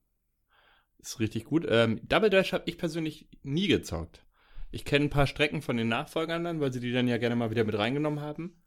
Ist 1.00 1.20
richtig 1.20 1.46
gut. 1.46 1.66
Ähm, 1.70 2.02
Double 2.04 2.30
Dash 2.30 2.52
habe 2.54 2.64
ich 2.66 2.78
persönlich 2.78 3.30
nie 3.42 3.68
gezockt. 3.68 4.26
Ich 4.72 4.86
kenne 4.86 5.06
ein 5.06 5.10
paar 5.10 5.28
Strecken 5.28 5.62
von 5.62 5.78
den 5.78 5.88
Nachfolgern 5.88 6.44
dann, 6.44 6.60
weil 6.60 6.72
sie 6.72 6.80
die 6.80 6.92
dann 6.92 7.08
ja 7.08 7.18
gerne 7.18 7.36
mal 7.36 7.52
wieder 7.52 7.64
mit 7.64 7.78
reingenommen 7.78 8.22
haben. 8.22 8.62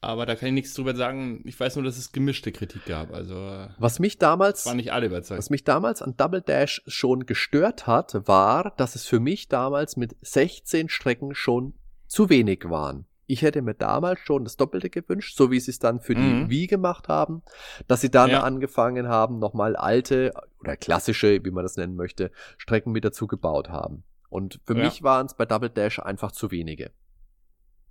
Aber 0.00 0.26
da 0.26 0.34
kann 0.34 0.48
ich 0.48 0.54
nichts 0.54 0.74
drüber 0.74 0.96
sagen. 0.96 1.42
Ich 1.44 1.58
weiß 1.58 1.76
nur, 1.76 1.84
dass 1.84 1.96
es 1.96 2.10
gemischte 2.10 2.50
Kritik 2.50 2.86
gab. 2.86 3.12
Also 3.14 3.66
was 3.78 4.00
mich 4.00 4.18
damals 4.18 4.66
war 4.66 4.74
nicht 4.74 4.92
alle 4.92 5.06
überzeugt. 5.06 5.38
Was 5.38 5.48
mich 5.48 5.62
damals 5.62 6.02
an 6.02 6.16
Double 6.16 6.42
Dash 6.42 6.82
schon 6.88 7.24
gestört 7.24 7.86
hat, 7.86 8.26
war, 8.26 8.72
dass 8.76 8.96
es 8.96 9.06
für 9.06 9.20
mich 9.20 9.46
damals 9.46 9.96
mit 9.96 10.16
16 10.22 10.88
Strecken 10.88 11.36
schon 11.36 11.74
zu 12.08 12.28
wenig 12.28 12.68
waren. 12.68 13.06
Ich 13.26 13.42
hätte 13.42 13.62
mir 13.62 13.74
damals 13.74 14.18
schon 14.20 14.42
das 14.42 14.56
Doppelte 14.56 14.90
gewünscht, 14.90 15.36
so 15.36 15.52
wie 15.52 15.60
sie 15.60 15.70
es 15.70 15.78
dann 15.78 16.00
für 16.00 16.16
mhm. 16.16 16.48
die 16.48 16.50
Wii 16.50 16.66
gemacht 16.66 17.08
haben, 17.08 17.42
dass 17.86 18.00
sie 18.00 18.10
dann 18.10 18.30
ja. 18.30 18.42
angefangen 18.42 19.06
haben, 19.06 19.38
nochmal 19.38 19.76
alte 19.76 20.32
oder 20.58 20.76
klassische, 20.76 21.44
wie 21.44 21.50
man 21.52 21.62
das 21.62 21.76
nennen 21.76 21.94
möchte, 21.94 22.32
Strecken 22.58 22.90
mit 22.90 23.04
dazu 23.04 23.28
gebaut 23.28 23.68
haben. 23.70 24.02
Und 24.32 24.60
für 24.64 24.74
ja. 24.74 24.84
mich 24.84 25.02
waren 25.02 25.26
es 25.26 25.34
bei 25.34 25.44
Double 25.44 25.68
Dash 25.68 25.98
einfach 25.98 26.32
zu 26.32 26.50
wenige. 26.50 26.90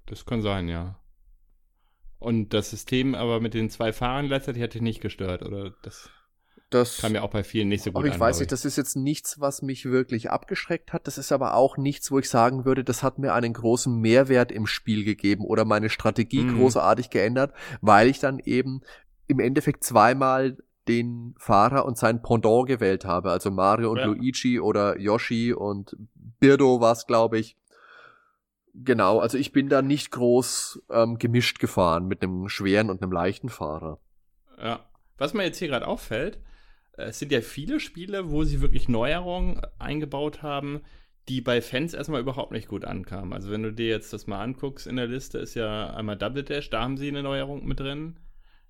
Das 0.07 0.25
kann 0.25 0.41
sein, 0.41 0.67
ja. 0.67 0.99
Und 2.17 2.49
das 2.55 2.71
System 2.71 3.13
aber 3.13 3.39
mit 3.39 3.53
den 3.53 3.69
zwei 3.69 3.93
Fahrern 3.93 4.25
letztendlich 4.25 4.63
hat 4.63 4.73
dich 4.73 4.81
nicht 4.81 5.01
gestört, 5.01 5.43
oder? 5.43 5.75
Das, 5.83 6.09
das 6.71 6.97
kam 6.97 7.13
ja 7.13 7.21
auch 7.21 7.29
bei 7.29 7.43
vielen 7.43 7.69
nicht 7.69 7.83
so 7.83 7.91
gut 7.91 7.99
aber 7.99 8.07
ich 8.07 8.15
an. 8.15 8.19
weiß 8.19 8.39
nicht, 8.39 8.51
das 8.51 8.65
ist 8.65 8.75
jetzt 8.75 8.95
nichts, 8.95 9.39
was 9.39 9.61
mich 9.61 9.85
wirklich 9.85 10.31
abgeschreckt 10.31 10.93
hat. 10.93 11.05
Das 11.05 11.19
ist 11.19 11.31
aber 11.31 11.53
auch 11.53 11.77
nichts, 11.77 12.09
wo 12.09 12.17
ich 12.17 12.27
sagen 12.27 12.65
würde, 12.65 12.83
das 12.83 13.03
hat 13.03 13.19
mir 13.19 13.33
einen 13.35 13.53
großen 13.53 13.95
Mehrwert 13.95 14.51
im 14.51 14.65
Spiel 14.65 15.03
gegeben 15.05 15.45
oder 15.45 15.63
meine 15.63 15.91
Strategie 15.91 16.41
mhm. 16.41 16.57
großartig 16.57 17.11
geändert, 17.11 17.53
weil 17.81 18.07
ich 18.07 18.19
dann 18.19 18.39
eben 18.39 18.81
im 19.27 19.39
Endeffekt 19.39 19.83
zweimal 19.83 20.57
den 20.87 21.35
Fahrer 21.37 21.85
und 21.85 21.97
sein 21.97 22.21
Pendant 22.21 22.67
gewählt 22.67 23.05
habe. 23.05 23.31
Also 23.31 23.51
Mario 23.51 23.91
und 23.91 23.97
ja. 23.97 24.05
Luigi 24.05 24.59
oder 24.59 24.99
Yoshi 24.99 25.53
und 25.53 25.95
Birdo 26.41 26.81
war 26.81 26.91
es, 26.91 27.07
glaube 27.07 27.39
ich. 27.39 27.55
Genau, 28.73 29.19
also 29.19 29.37
ich 29.37 29.51
bin 29.51 29.69
da 29.69 29.81
nicht 29.81 30.11
groß 30.11 30.83
ähm, 30.89 31.17
gemischt 31.17 31.59
gefahren 31.59 32.07
mit 32.07 32.21
einem 32.21 32.49
schweren 32.49 32.89
und 32.89 33.01
einem 33.01 33.11
leichten 33.11 33.49
Fahrer. 33.49 33.99
Ja, 34.57 34.85
was 35.17 35.33
mir 35.33 35.43
jetzt 35.43 35.59
hier 35.59 35.67
gerade 35.67 35.87
auffällt, 35.87 36.39
äh, 36.97 37.03
es 37.03 37.19
sind 37.19 37.31
ja 37.31 37.41
viele 37.41 37.79
Spiele, 37.79 38.31
wo 38.31 38.43
sie 38.43 38.61
wirklich 38.61 38.89
Neuerungen 38.89 39.61
eingebaut 39.77 40.41
haben, 40.41 40.81
die 41.29 41.41
bei 41.41 41.61
Fans 41.61 41.93
erstmal 41.93 42.21
überhaupt 42.21 42.51
nicht 42.51 42.67
gut 42.67 42.85
ankamen. 42.85 43.33
Also 43.33 43.51
wenn 43.51 43.63
du 43.63 43.71
dir 43.71 43.87
jetzt 43.87 44.13
das 44.13 44.25
mal 44.25 44.41
anguckst 44.41 44.87
in 44.87 44.95
der 44.95 45.07
Liste, 45.07 45.37
ist 45.37 45.53
ja 45.53 45.93
einmal 45.93 46.17
Double 46.17 46.43
Dash, 46.43 46.69
da 46.69 46.81
haben 46.81 46.97
sie 46.97 47.09
eine 47.09 47.23
Neuerung 47.23 47.65
mit 47.65 47.79
drin. 47.79 48.19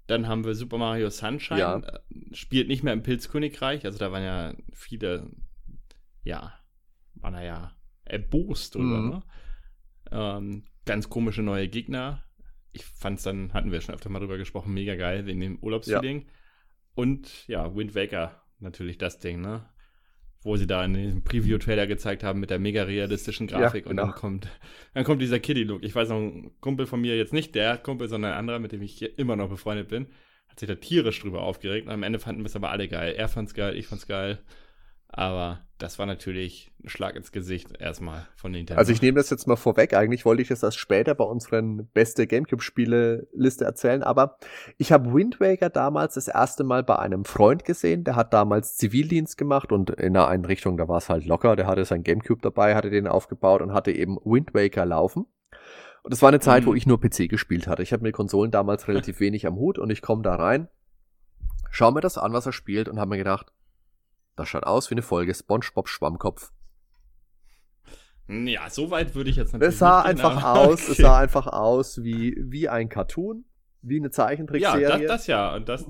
Dann 0.07 0.27
haben 0.27 0.43
wir 0.43 0.55
Super 0.55 0.77
Mario 0.77 1.09
Sunshine, 1.09 1.59
ja. 1.59 1.77
Äh, 1.77 1.99
spielt 2.33 2.67
nicht 2.67 2.83
mehr 2.83 2.93
im 2.93 3.03
Pilzkönigreich, 3.03 3.85
also 3.85 3.97
da 3.99 4.11
waren 4.11 4.23
ja 4.23 4.53
viele, 4.73 5.29
ja, 6.23 6.53
waren 7.21 7.35
er 7.35 7.43
ja 7.43 7.71
erbost 8.05 8.75
drüber, 8.75 8.97
mhm. 8.97 9.09
ne? 9.09 9.23
Ähm, 10.11 10.63
ganz 10.85 11.09
komische 11.09 11.41
neue 11.41 11.67
Gegner. 11.67 12.23
Ich 12.73 12.85
fand's 12.85 13.23
dann, 13.23 13.53
hatten 13.53 13.71
wir 13.71 13.81
schon 13.81 13.95
öfter 13.95 14.09
mal 14.09 14.19
drüber 14.19 14.37
gesprochen, 14.37 14.73
mega 14.73 14.95
geil, 14.95 15.25
wegen 15.25 15.39
dem 15.39 15.59
Urlaubsfeeling. 15.59 16.21
Ja. 16.21 16.27
Und 16.95 17.47
ja, 17.47 17.75
Wind 17.75 17.95
Waker, 17.95 18.41
natürlich 18.59 18.97
das 18.97 19.19
Ding, 19.19 19.41
ne? 19.41 19.69
Wo 20.43 20.57
sie 20.57 20.65
da 20.65 20.83
in 20.83 20.95
diesem 20.95 21.23
Preview-Trailer 21.23 21.85
gezeigt 21.85 22.23
haben 22.23 22.39
mit 22.39 22.49
der 22.49 22.57
mega 22.57 22.83
realistischen 22.83 23.45
Grafik 23.45 23.85
ja, 23.85 23.91
genau. 23.91 24.03
und 24.03 24.09
dann 24.09 24.19
kommt, 24.19 24.47
dann 24.93 25.03
kommt 25.03 25.21
dieser 25.21 25.39
Kitty-Look. 25.39 25.83
Ich 25.83 25.93
weiß 25.93 26.09
noch, 26.09 26.17
ein 26.17 26.51
Kumpel 26.59 26.87
von 26.87 26.99
mir, 26.99 27.15
jetzt 27.15 27.33
nicht 27.33 27.53
der 27.53 27.77
Kumpel, 27.77 28.07
sondern 28.07 28.31
ein 28.31 28.39
anderer, 28.39 28.59
mit 28.59 28.71
dem 28.71 28.81
ich 28.81 29.01
immer 29.19 29.35
noch 29.35 29.49
befreundet 29.49 29.89
bin, 29.89 30.07
hat 30.47 30.59
sich 30.59 30.67
da 30.67 30.75
tierisch 30.75 31.19
drüber 31.21 31.43
aufgeregt 31.43 31.87
und 31.87 31.93
am 31.93 32.03
Ende 32.03 32.19
fanden 32.19 32.41
wir 32.41 32.47
es 32.47 32.55
aber 32.55 32.71
alle 32.71 32.87
geil. 32.87 33.13
Er 33.13 33.29
fand's 33.29 33.53
geil, 33.53 33.77
ich 33.77 33.87
fand's 33.87 34.07
geil. 34.07 34.39
Aber 35.13 35.59
das 35.77 35.99
war 35.99 36.05
natürlich 36.05 36.71
ein 36.83 36.89
Schlag 36.89 37.15
ins 37.15 37.31
Gesicht 37.31 37.73
erstmal 37.79 38.27
von 38.35 38.51
Nintendo. 38.51 38.77
Also 38.79 38.91
ich 38.93 39.01
nehme 39.01 39.17
das 39.17 39.29
jetzt 39.29 39.47
mal 39.47 39.55
vorweg. 39.55 39.93
Eigentlich 39.93 40.25
wollte 40.25 40.41
ich 40.41 40.51
es 40.51 40.63
erst 40.63 40.77
später 40.77 41.15
bei 41.15 41.23
unseren 41.23 41.87
beste 41.87 42.27
Gamecube-Spiele-Liste 42.27 43.65
erzählen. 43.65 44.03
Aber 44.03 44.37
ich 44.77 44.91
habe 44.91 45.13
Wind 45.13 45.39
Waker 45.39 45.69
damals 45.69 46.13
das 46.13 46.27
erste 46.27 46.63
Mal 46.63 46.83
bei 46.83 46.97
einem 46.99 47.25
Freund 47.25 47.65
gesehen. 47.65 48.03
Der 48.03 48.15
hat 48.15 48.33
damals 48.33 48.77
Zivildienst 48.77 49.37
gemacht 49.37 49.71
und 49.71 49.89
in 49.89 50.15
einer 50.15 50.27
Einrichtung, 50.27 50.77
da 50.77 50.87
war 50.87 50.97
es 50.99 51.09
halt 51.09 51.25
locker. 51.25 51.55
Der 51.55 51.67
hatte 51.67 51.83
sein 51.83 52.03
Gamecube 52.03 52.41
dabei, 52.41 52.75
hatte 52.75 52.89
den 52.89 53.07
aufgebaut 53.07 53.61
und 53.61 53.73
hatte 53.73 53.91
eben 53.91 54.17
Wind 54.23 54.53
Waker 54.53 54.85
laufen. 54.85 55.25
Und 56.03 56.13
es 56.13 56.21
war 56.21 56.29
eine 56.29 56.39
Zeit, 56.39 56.65
wo 56.65 56.71
Mhm. 56.71 56.77
ich 56.77 56.87
nur 56.87 56.99
PC 57.01 57.27
gespielt 57.27 57.67
hatte. 57.67 57.83
Ich 57.83 57.91
hatte 57.91 58.03
mit 58.03 58.13
Konsolen 58.13 58.51
damals 58.51 58.87
relativ 58.87 59.19
wenig 59.19 59.45
am 59.45 59.55
Hut 59.57 59.77
und 59.77 59.89
ich 59.89 60.01
komme 60.01 60.21
da 60.23 60.35
rein, 60.35 60.67
schau 61.69 61.91
mir 61.91 62.01
das 62.01 62.17
an, 62.17 62.33
was 62.33 62.45
er 62.45 62.53
spielt 62.53 62.87
und 62.89 62.99
habe 62.99 63.09
mir 63.09 63.17
gedacht, 63.17 63.51
das 64.35 64.49
schaut 64.49 64.63
aus 64.63 64.89
wie 64.89 64.95
eine 64.95 65.01
Folge 65.01 65.33
SpongeBob 65.33 65.87
Schwammkopf. 65.87 66.51
Ja, 68.27 68.69
so 68.69 68.91
weit 68.91 69.13
würde 69.13 69.29
ich 69.29 69.35
jetzt 69.35 69.51
natürlich 69.53 69.73
Es 69.73 69.79
sah 69.79 69.99
nicht 70.03 70.07
einfach 70.23 70.43
aber- 70.43 70.59
aus, 70.61 70.83
es 70.83 70.91
okay. 70.91 71.01
sah 71.01 71.17
einfach 71.17 71.47
aus 71.47 72.01
wie, 72.03 72.35
wie 72.39 72.69
ein 72.69 72.87
Cartoon, 72.87 73.43
wie 73.81 73.97
eine 73.97 74.07
Ja, 74.07 74.11
Zeichentrickserie. 74.11 74.87
das, 74.87 75.01
das 75.07 75.27
ja, 75.27 75.53
und 75.55 75.67
das, 75.67 75.85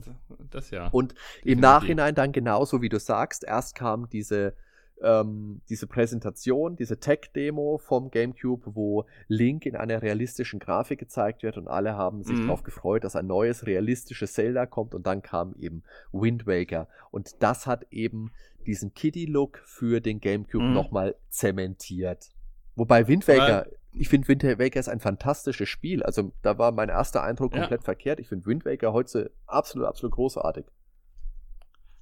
das 0.50 0.72
ja. 0.72 0.88
Und 0.88 1.14
Im. 1.44 1.60
Nachhinein 1.60 2.16
dann 2.16 2.32
genauso 2.32 2.82
wie 2.82 2.90
du 2.90 3.00
sagst, 3.00 3.44
erst 3.44 3.76
kam 3.76 4.10
diese, 4.10 4.56
ähm, 5.04 5.62
diese 5.70 5.88
Präsentation, 5.88 6.76
diese 6.76 7.00
Tech-Demo 7.00 7.78
vom 7.80 8.12
GameCube, 8.12 8.76
wo 8.76 9.06
Link 9.28 9.66
in 9.66 9.76
einer 9.76 10.02
realistischen 10.02 10.60
Grafik 10.60 11.00
gezeigt 11.00 11.44
wird 11.44 11.58
und 11.58 11.68
alle 11.68 11.96
haben 11.96 12.24
sich 12.24 12.38
Mhm. 12.40 12.44
darauf 12.48 12.64
gefreut, 12.64 13.04
dass 13.04 13.16
ein 13.16 13.28
neues 13.28 13.66
realistisches 13.66 14.34
Zelda 14.34 14.66
kommt 14.66 14.94
und 14.96 15.08
dann 15.08 15.22
kam 15.22 15.56
eben 15.60 15.84
Wind 16.12 16.46
Waker 16.48 16.88
und 17.12 17.42
das 17.44 17.68
hat 17.68 17.86
eben 17.92 18.32
diesen 18.66 18.94
Kiddie-Look 18.94 19.60
für 19.66 20.02
den 20.02 20.20
GameCube 20.20 20.66
Mhm. 20.66 20.74
nochmal 20.74 21.16
zementiert. 21.30 22.30
Wobei 22.76 23.08
Wind 23.08 23.28
Waker, 23.28 23.68
ich 23.94 24.08
finde 24.08 24.28
Wind 24.28 24.44
Waker 24.44 24.80
ist 24.80 24.88
ein 24.88 25.00
fantastisches 25.00 25.68
Spiel. 25.68 26.04
Also 26.04 26.32
da 26.42 26.58
war 26.58 26.72
mein 26.72 26.90
erster 26.90 27.24
Eindruck 27.24 27.54
Ja. 27.54 27.60
komplett 27.62 27.84
verkehrt. 27.84 28.20
Ich 28.20 28.28
finde 28.30 28.46
Wind 28.46 28.66
Waker 28.66 28.94
heute 28.94 29.32
absolut, 29.46 29.88
absolut 29.88 30.14
großartig. 30.16 30.66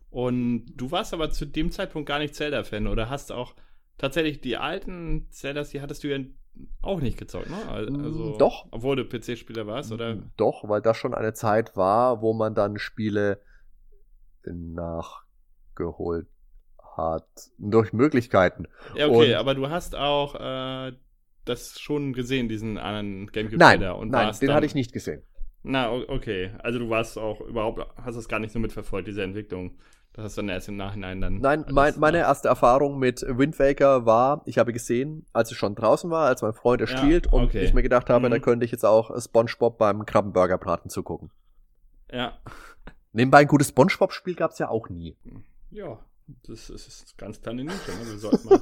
Und 0.10 0.66
du 0.76 0.91
warst 0.91 1.14
aber 1.14 1.30
zu 1.30 1.45
dem 1.45 1.72
Zeitpunkt 1.72 2.07
gar 2.07 2.20
nicht 2.20 2.36
Zelda-Fan 2.36 2.88
oder 2.88 3.10
hast 3.10 3.32
auch 3.32 3.53
tatsächlich 3.97 4.41
die 4.41 4.57
alten 4.57 5.28
Zeldas, 5.30 5.70
die 5.70 5.82
hattest 5.82 6.03
du 6.03 6.07
ja 6.07 6.20
auch 6.82 6.99
nicht 6.99 7.18
gezockt, 7.18 7.49
ne? 7.49 7.89
Mm, 7.89 8.05
Also, 8.05 8.38
doch. 8.38 8.68
Obwohl 8.72 8.95
du 8.95 9.05
PC-Spieler 9.05 9.68
warst, 9.68 9.91
oder? 9.91 10.18
Doch, 10.36 10.68
weil 10.68 10.82
das 10.82 10.97
schon 10.97 11.14
eine 11.14 11.34
Zeit 11.34 11.78
war, 11.78 12.22
wo 12.22 12.34
man 12.34 12.55
dann 12.55 12.78
Spiele 12.80 13.39
nachgeholt 14.43 16.28
hat. 16.97 17.28
Durch 17.57 17.93
Möglichkeiten. 17.93 18.68
Ja, 18.95 19.07
okay, 19.07 19.34
Und- 19.34 19.39
aber 19.39 19.55
du 19.55 19.70
hast 19.70 19.95
auch 19.95 20.36
äh, 20.36 20.93
das 21.45 21.80
schon 21.80 22.14
gesehen, 22.14 22.49
diesen 22.49 22.78
anderen 22.78 23.28
gamecube 23.28 23.57
Nein, 23.57 23.80
nein, 23.80 24.10
den 24.39 24.47
dann, 24.47 24.55
hatte 24.55 24.66
ich 24.66 24.76
nicht 24.76 24.91
gesehen. 24.91 25.24
Na, 25.64 25.91
okay. 25.91 26.51
Also 26.60 26.80
du 26.80 26.89
warst 26.89 27.18
auch 27.18 27.41
überhaupt, 27.41 27.86
hast 27.97 28.16
das 28.16 28.28
gar 28.28 28.39
nicht 28.39 28.51
so 28.51 28.60
mitverfolgt, 28.60 29.07
diese 29.07 29.24
Entwicklung. 29.24 29.78
Das 30.20 30.26
hast 30.32 30.38
du 30.38 30.41
dann 30.41 30.49
erst 30.49 30.67
im 30.67 30.76
Nachhinein 30.76 31.22
dann. 31.22 31.38
Nein, 31.39 31.63
mein, 31.72 31.97
meine 31.97 32.17
erste 32.17 32.49
Erfahrung 32.49 32.99
mit 32.99 33.22
Wind 33.26 33.57
Waker 33.57 34.05
war, 34.05 34.41
ich 34.45 34.57
habe 34.57 34.74
gesehen, 34.74 35.26
als 35.32 35.49
es 35.51 35.57
schon 35.57 35.76
draußen 35.76 36.09
war, 36.11 36.28
als 36.28 36.41
mein 36.41 36.51
Freund 36.51 36.82
es 36.82 36.91
Ja, 36.91 36.97
spielt 36.97 37.32
und 37.32 37.45
okay. 37.45 37.63
ich 37.63 37.74
mir 37.74 37.84
gedacht 37.84 38.09
habe, 38.09 38.28
Mhm. 38.28 38.32
da 38.32 38.39
könnte 38.39 38.65
ich 38.65 38.72
jetzt 38.74 38.84
auch 38.86 39.17
SpongeBob 39.17 39.78
beim 39.78 40.05
Krabbenburgerbraten 40.05 40.89
zugucken. 40.89 41.32
Ja. 42.11 42.38
Nebenbei 43.13 43.39
ein 43.39 43.47
gutes 43.47 43.70
SpongeBob-Spiel 43.70 44.36
gab 44.36 44.51
es 44.51 44.59
ja 44.59 44.67
auch 44.67 44.89
nie. 44.89 45.15
Ja, 45.72 45.99
das 46.47 46.70
ist, 46.70 46.88
ist 46.88 47.17
ganz 47.17 47.41
kleine 47.41 47.63
Nische. 47.63 47.91
Ne? 47.91 48.11
Wir 48.11 48.17
sollten 48.17 48.49
mal 48.49 48.59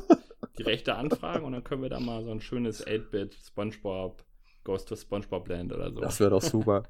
die 0.60 0.64
Rechte 0.64 0.94
anfragen 0.96 1.44
und 1.44 1.54
dann 1.54 1.64
können 1.64 1.82
wir 1.82 1.90
da 1.90 2.00
mal 2.00 2.24
so 2.24 2.30
ein 2.30 2.40
schönes 2.40 2.86
8-Bit 2.86 3.34
SpongeBob, 3.48 4.24
Ghost 4.64 4.90
to 4.90 4.96
SpongeBob 4.96 5.48
Land 5.48 5.74
oder 5.74 5.92
so. 5.92 6.02
Das 6.02 6.20
wäre 6.20 6.30
doch 6.30 6.42
super. 6.44 6.84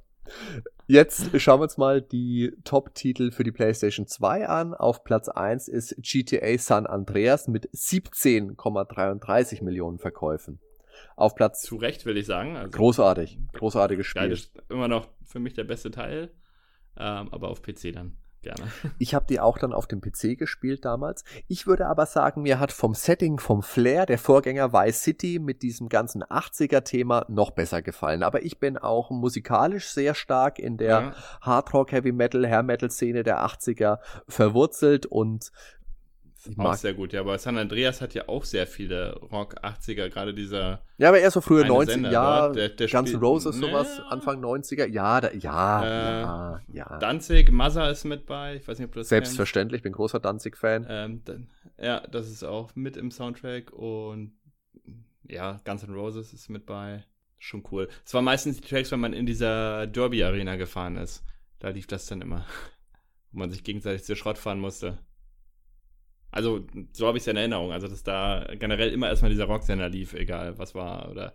Jetzt 0.88 1.40
schauen 1.42 1.60
wir 1.60 1.64
uns 1.64 1.78
mal 1.78 2.02
die 2.02 2.54
Top-Titel 2.64 3.32
für 3.32 3.44
die 3.44 3.52
PlayStation 3.52 4.08
2 4.08 4.48
an. 4.48 4.74
Auf 4.74 5.04
Platz 5.04 5.28
1 5.28 5.68
ist 5.68 5.96
GTA 6.02 6.58
San 6.58 6.86
Andreas 6.86 7.48
mit 7.48 7.70
17,33 7.72 9.64
Millionen 9.64 10.00
Verkäufen. 10.00 10.60
Auf 11.16 11.36
Platz 11.36 11.62
Zu 11.62 11.76
Recht, 11.76 12.06
will 12.06 12.18
ich 12.18 12.26
sagen. 12.26 12.56
Also, 12.56 12.72
großartig, 12.72 13.38
großartiges 13.54 14.06
Spiel. 14.06 14.22
Geiles, 14.22 14.52
immer 14.70 14.88
noch 14.88 15.10
für 15.26 15.40
mich 15.40 15.54
der 15.54 15.66
beste 15.66 15.92
Teil, 15.92 16.32
ähm, 16.98 17.28
aber 17.32 17.50
auf 17.50 17.62
PC 17.62 17.92
dann 17.94 18.16
gerne. 18.42 18.72
Ich 19.00 19.14
habe 19.14 19.26
die 19.28 19.40
auch 19.40 19.58
dann 19.58 19.74
auf 19.74 19.88
dem 19.88 20.02
PC 20.02 20.38
gespielt 20.38 20.86
damals. 20.86 21.24
Ich 21.48 21.68
würde 21.68 21.88
aber 21.88 22.06
sagen, 22.06 22.42
mir 22.42 22.60
hat 22.60 22.72
vom 22.72 22.94
Setting, 22.94 23.40
vom 23.40 23.62
Flair 23.62 24.06
der 24.06 24.18
Vorgänger 24.18 24.74
Vice 24.74 25.02
City 25.02 25.40
mit 25.40 25.62
diesem 25.62 25.90
ganzen 25.90 26.24
80er-Thema 26.24 27.26
noch 27.28 27.52
besser 27.52 27.82
gefallen. 27.82 28.24
Aber 28.24 28.44
ich 28.44 28.60
bin 28.60 28.78
auch 28.78 29.12
musikalisch 29.12 29.90
sehr 29.90 30.16
stark 30.16 30.60
in 30.60 30.78
der 30.78 30.88
Ja. 30.88 31.14
Hardrock, 31.42 31.92
Heavy 31.92 32.12
Metal, 32.12 32.48
Hair 32.48 32.64
Metal 32.64 32.90
Szene 32.90 33.24
der 33.24 33.46
80er 33.46 34.00
verwurzelt 34.28 35.06
und 35.06 35.52
ich 36.50 36.58
Auch 36.60 36.64
mag. 36.64 36.78
sehr 36.78 36.94
gut, 36.94 37.14
ja, 37.14 37.22
aber 37.22 37.38
San 37.40 37.58
Andreas 37.58 38.02
hat 38.02 38.14
ja 38.14 38.28
auch 38.28 38.44
sehr 38.46 38.68
viele 38.68 39.16
Rock 39.20 39.56
80er, 39.64 40.10
gerade 40.10 40.34
dieser 40.34 40.82
Ja, 40.98 41.10
aber 41.10 41.20
eher 41.20 41.32
so 41.32 41.42
frühe 41.42 41.64
eine 41.64 41.74
90er, 41.74 41.86
Sender 41.92 42.12
ja, 42.12 42.50
der- 42.50 42.70
der 42.70 42.88
Guns 42.88 43.14
N' 43.14 43.20
Roses, 43.20 43.56
sowas, 43.58 44.00
Anfang 44.10 44.40
90er, 44.40 44.86
ja, 44.88 45.22
da, 45.22 45.32
ja, 45.32 45.84
Äh, 45.86 46.22
ja, 46.22 46.62
ja. 46.74 47.00
Danzig, 47.00 47.52
Mother 47.52 47.90
ist 47.92 48.04
mit 48.06 48.26
bei, 48.26 48.56
ich 48.56 48.68
weiß 48.68 48.80
nicht, 48.80 48.88
ob 48.88 48.94
du 48.94 49.00
das 49.00 49.10
Selbstverständlich, 49.10 49.82
bin 49.84 49.94
großer 49.94 50.20
Danzig-Fan. 50.20 50.86
kennst. 50.88 51.30
Ähm, 51.30 51.48
ja, 51.80 52.00
das 52.02 52.30
ist 52.30 52.44
auch 52.44 52.76
mit 52.76 52.98
im 52.98 53.12
Soundtrack 53.12 53.72
und 53.72 54.34
ja, 55.28 55.60
Guns 55.66 55.84
N' 55.84 55.94
Roses 55.94 56.34
ist 56.34 56.50
mit 56.50 56.66
bei. 56.66 57.04
Schon 57.40 57.64
cool. 57.72 57.88
Es 58.06 58.14
war 58.16 58.22
meistens 58.24 58.60
die 58.62 58.68
Tracks, 58.68 58.92
wenn 58.92 59.00
man 59.00 59.14
in 59.14 59.26
dieser 59.28 59.86
Derby-Arena 59.86 60.56
gefahren 60.56 60.96
ist. 60.98 61.24
Da 61.60 61.70
lief 61.70 61.86
das 61.86 62.08
dann 62.08 62.22
immer. 62.22 62.46
Wo 63.32 63.40
man 63.40 63.52
sich 63.52 63.64
gegenseitig 63.64 64.04
zur 64.06 64.16
Schrott 64.16 64.38
fahren 64.40 64.60
musste. 64.60 64.98
Also, 66.32 66.66
so 66.94 67.08
habe 67.08 67.18
ich 67.18 67.24
es 67.24 67.28
in 67.28 67.38
Erinnerung. 67.38 67.72
Also, 67.72 67.88
dass 67.88 68.04
da 68.04 68.46
generell 68.60 68.92
immer 68.92 69.08
erstmal 69.08 69.32
dieser 69.32 69.46
Rocksender 69.46 69.90
lief, 69.90 70.14
egal 70.14 70.58
was 70.58 70.76
war. 70.76 71.10
Oder 71.10 71.34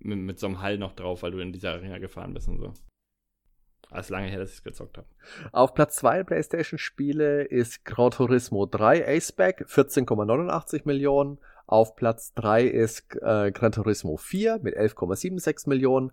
mit, 0.00 0.18
mit 0.18 0.38
so 0.38 0.46
einem 0.46 0.60
Hall 0.60 0.78
noch 0.78 0.92
drauf, 0.92 1.22
weil 1.22 1.32
du 1.32 1.38
in 1.38 1.52
dieser 1.52 1.72
Arena 1.72 1.98
gefahren 1.98 2.34
bist 2.34 2.48
und 2.48 2.58
so. 2.58 2.72
Alles 3.90 4.08
lange 4.08 4.28
her, 4.28 4.40
dass 4.40 4.50
ich 4.50 4.56
es 4.56 4.64
gezockt 4.64 4.98
habe. 4.98 5.06
Auf 5.52 5.74
Platz 5.74 5.96
2 5.96 6.16
der 6.16 6.24
PlayStation-Spiele 6.24 7.44
ist 7.44 7.84
Gran 7.84 8.10
Turismo 8.10 8.66
3 8.66 9.06
Aceback, 9.06 9.66
14,89 9.68 10.82
Millionen. 10.84 11.38
Auf 11.66 11.94
Platz 11.94 12.34
3 12.34 12.64
ist 12.64 13.14
äh, 13.22 13.52
Gran 13.52 13.72
Turismo 13.72 14.16
4 14.16 14.58
mit 14.62 14.76
11,76 14.76 15.68
Millionen. 15.68 16.12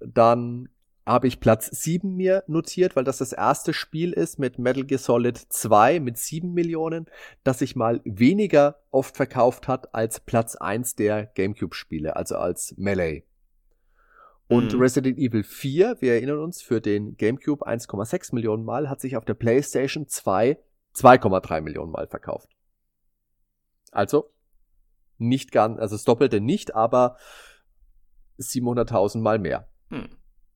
Dann 0.00 0.68
habe 1.04 1.26
ich 1.26 1.40
Platz 1.40 1.66
7 1.66 2.14
mir 2.14 2.44
notiert, 2.46 2.94
weil 2.94 3.04
das 3.04 3.18
das 3.18 3.32
erste 3.32 3.72
Spiel 3.72 4.12
ist 4.12 4.38
mit 4.38 4.58
Metal 4.58 4.84
Gear 4.84 4.98
Solid 4.98 5.36
2 5.36 6.00
mit 6.00 6.16
7 6.16 6.52
Millionen, 6.52 7.06
das 7.42 7.58
sich 7.58 7.74
mal 7.74 8.00
weniger 8.04 8.80
oft 8.90 9.16
verkauft 9.16 9.68
hat 9.68 9.94
als 9.94 10.20
Platz 10.20 10.54
1 10.54 10.94
der 10.94 11.26
GameCube-Spiele, 11.26 12.14
also 12.14 12.36
als 12.36 12.74
Melee. 12.76 13.24
Und 14.48 14.74
Mhm. 14.74 14.80
Resident 14.80 15.18
Evil 15.18 15.44
4, 15.44 15.96
wir 16.00 16.14
erinnern 16.14 16.38
uns, 16.38 16.62
für 16.62 16.80
den 16.80 17.16
GameCube 17.16 17.66
1,6 17.66 18.34
Millionen 18.34 18.64
Mal, 18.64 18.88
hat 18.88 19.00
sich 19.00 19.16
auf 19.16 19.24
der 19.24 19.34
PlayStation 19.34 20.06
2 20.08 20.58
2,3 20.94 21.62
Millionen 21.62 21.90
Mal 21.90 22.06
verkauft. 22.06 22.50
Also 23.90 24.30
nicht 25.18 25.52
ganz, 25.52 25.78
also 25.78 25.94
das 25.94 26.04
Doppelte 26.04 26.40
nicht, 26.40 26.74
aber 26.74 27.16
700.000 28.38 29.20
Mal 29.20 29.38
mehr. 29.38 29.68
Hm. 29.88 30.08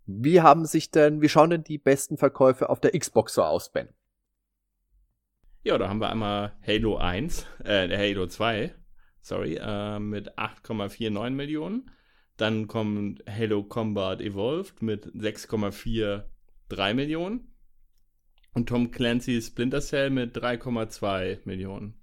Wie 0.07 0.41
haben 0.41 0.67
sich 0.67 0.91
denn, 0.93 1.21
wie 1.21 1.29
schauen 1.29 1.51
denn 1.51 1.65
die 1.65 1.79
besten 1.79 2.17
Verkäufe 2.17 2.71
auf 2.71 2.81
der 2.81 2.99
Xbox 2.99 3.35
so 3.35 3.43
aus, 3.43 3.73
Ben? 3.73 3.89
Ja, 5.65 5.77
da 5.79 5.89
haben 5.89 6.01
wir 6.01 6.11
einmal 6.11 6.57
Halo 6.65 6.97
1, 6.97 7.45
äh, 7.65 7.89
Halo 7.89 8.29
2, 8.29 8.73
sorry, 9.21 9.59
äh, 9.61 9.99
mit 9.99 10.39
8,49 10.39 11.31
Millionen. 11.31 11.91
Dann 12.37 12.69
kommt 12.69 13.25
Halo 13.29 13.65
Combat 13.65 14.21
Evolved 14.21 14.81
mit 14.81 15.07
6,43 15.07 16.95
Millionen. 16.95 17.53
Und 18.53 18.69
Tom 18.69 18.93
Clancy's 18.93 19.49
Splinter 19.49 19.81
Cell 19.81 20.11
mit 20.11 20.37
3,2 20.37 21.41
Millionen. 21.45 22.01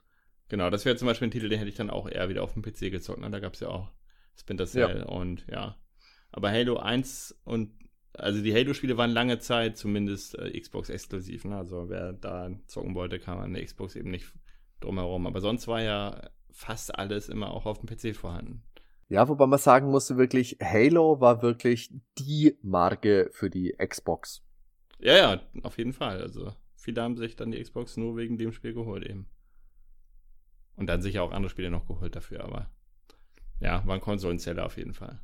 Genau, 0.49 0.69
das 0.69 0.83
wäre 0.83 0.97
zum 0.97 1.07
Beispiel 1.07 1.29
ein 1.29 1.31
Titel, 1.31 1.49
den 1.49 1.57
hätte 1.57 1.69
ich 1.69 1.77
dann 1.77 1.89
auch 1.89 2.09
eher 2.09 2.27
wieder 2.27 2.43
auf 2.43 2.53
dem 2.53 2.63
PC 2.63 2.91
gezockt. 2.91 3.21
Ne? 3.21 3.31
Da 3.31 3.39
gab 3.39 3.53
es 3.53 3.61
ja 3.61 3.69
auch 3.69 3.91
Splinter 4.35 4.67
Cell 4.67 5.03
und 5.03 5.45
ja. 5.49 5.77
Aber 6.31 6.51
Halo 6.51 6.77
1 6.77 7.39
und 7.45 7.71
also 8.13 8.41
die 8.41 8.53
Halo-Spiele 8.53 8.97
waren 8.97 9.11
lange 9.11 9.39
Zeit 9.39 9.77
zumindest 9.77 10.37
äh, 10.37 10.59
Xbox-exklusiv. 10.59 11.45
Ne? 11.45 11.57
Also 11.57 11.89
wer 11.89 12.13
da 12.13 12.49
zocken 12.67 12.95
wollte, 12.95 13.19
kam 13.19 13.39
an 13.39 13.53
der 13.53 13.65
Xbox 13.65 13.95
eben 13.95 14.11
nicht 14.11 14.31
drumherum. 14.79 15.27
Aber 15.27 15.41
sonst 15.41 15.67
war 15.67 15.81
ja 15.81 16.29
fast 16.51 16.95
alles 16.95 17.29
immer 17.29 17.51
auch 17.51 17.65
auf 17.65 17.79
dem 17.79 17.87
PC 17.87 18.15
vorhanden. 18.15 18.63
Ja, 19.09 19.27
wobei 19.27 19.47
man 19.47 19.59
sagen 19.59 19.89
musste 19.89 20.17
wirklich, 20.17 20.57
Halo 20.61 21.19
war 21.19 21.41
wirklich 21.41 21.93
die 22.17 22.57
Marke 22.61 23.29
für 23.31 23.49
die 23.49 23.75
Xbox. 23.77 24.43
Ja, 24.99 25.15
ja, 25.15 25.41
auf 25.63 25.77
jeden 25.77 25.93
Fall. 25.93 26.21
Also 26.21 26.53
viele 26.75 27.01
haben 27.01 27.17
sich 27.17 27.35
dann 27.35 27.51
die 27.51 27.61
Xbox 27.61 27.97
nur 27.97 28.15
wegen 28.15 28.37
dem 28.37 28.53
Spiel 28.53 28.73
geholt 28.73 29.05
eben. 29.05 29.27
Und 30.75 30.87
dann 30.87 31.01
sicher 31.01 31.23
auch 31.23 31.31
andere 31.31 31.49
Spiele 31.49 31.69
noch 31.69 31.85
geholt 31.85 32.15
dafür, 32.15 32.43
aber 32.43 32.71
ja, 33.59 33.85
war 33.85 33.95
ein 33.95 34.01
Konsolenzeller 34.01 34.65
auf 34.65 34.77
jeden 34.77 34.93
Fall. 34.93 35.19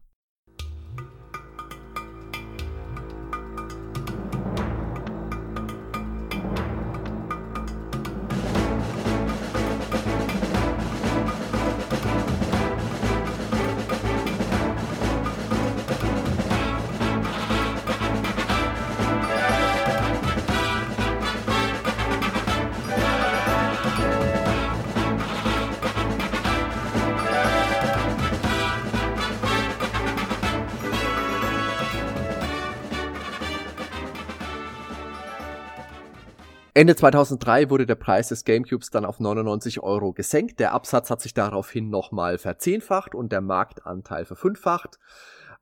Ende 36.79 36.95
2003 36.95 37.69
wurde 37.69 37.85
der 37.85 37.95
Preis 37.95 38.29
des 38.29 38.45
GameCubes 38.45 38.89
dann 38.89 39.03
auf 39.03 39.19
99 39.19 39.81
Euro 39.81 40.13
gesenkt. 40.13 40.61
Der 40.61 40.71
Absatz 40.71 41.09
hat 41.09 41.19
sich 41.19 41.33
daraufhin 41.33 41.89
nochmal 41.89 42.37
verzehnfacht 42.37 43.13
und 43.13 43.33
der 43.33 43.41
Marktanteil 43.41 44.23
verfünffacht. 44.23 44.97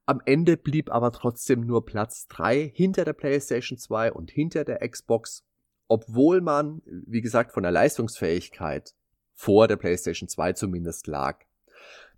Am 0.06 0.22
Ende 0.26 0.58
blieb 0.58 0.92
aber 0.92 1.12
trotzdem 1.12 1.62
nur 1.62 1.88
Platz 1.88 2.28
3 2.28 2.72
hinter 2.72 3.04
der 3.04 3.14
PlayStation 3.14 3.80
2 3.80 4.14
und 4.14 4.30
hinter 4.30 4.64
der 4.64 4.88
Xbox, 4.88 5.44
obwohl 5.88 6.40
man, 6.40 6.84
wie 6.86 7.22
gesagt, 7.22 7.52
von 7.52 7.64
der 7.64 7.72
Leistungsfähigkeit 7.72 8.94
vor 9.34 9.68
der 9.68 9.78
PlayStation 9.78 10.30
2 10.30 10.54
zumindest 10.54 11.08
lag. 11.08 11.40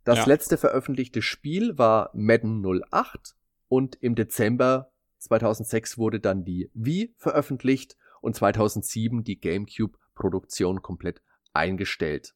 Das 0.04 0.18
ja. 0.18 0.26
letzte 0.26 0.58
veröffentlichte 0.58 1.22
Spiel 1.22 1.78
war 1.78 2.10
Madden 2.14 2.66
08 2.92 3.38
und 3.70 3.96
im 4.02 4.16
Dezember 4.16 4.92
2006 5.20 5.98
wurde 5.98 6.20
dann 6.20 6.44
die 6.44 6.70
Wii 6.74 7.14
veröffentlicht 7.16 7.96
und 8.22 8.36
2007 8.36 9.24
die 9.24 9.40
GameCube-Produktion 9.40 10.82
komplett 10.82 11.22
eingestellt. 11.54 12.36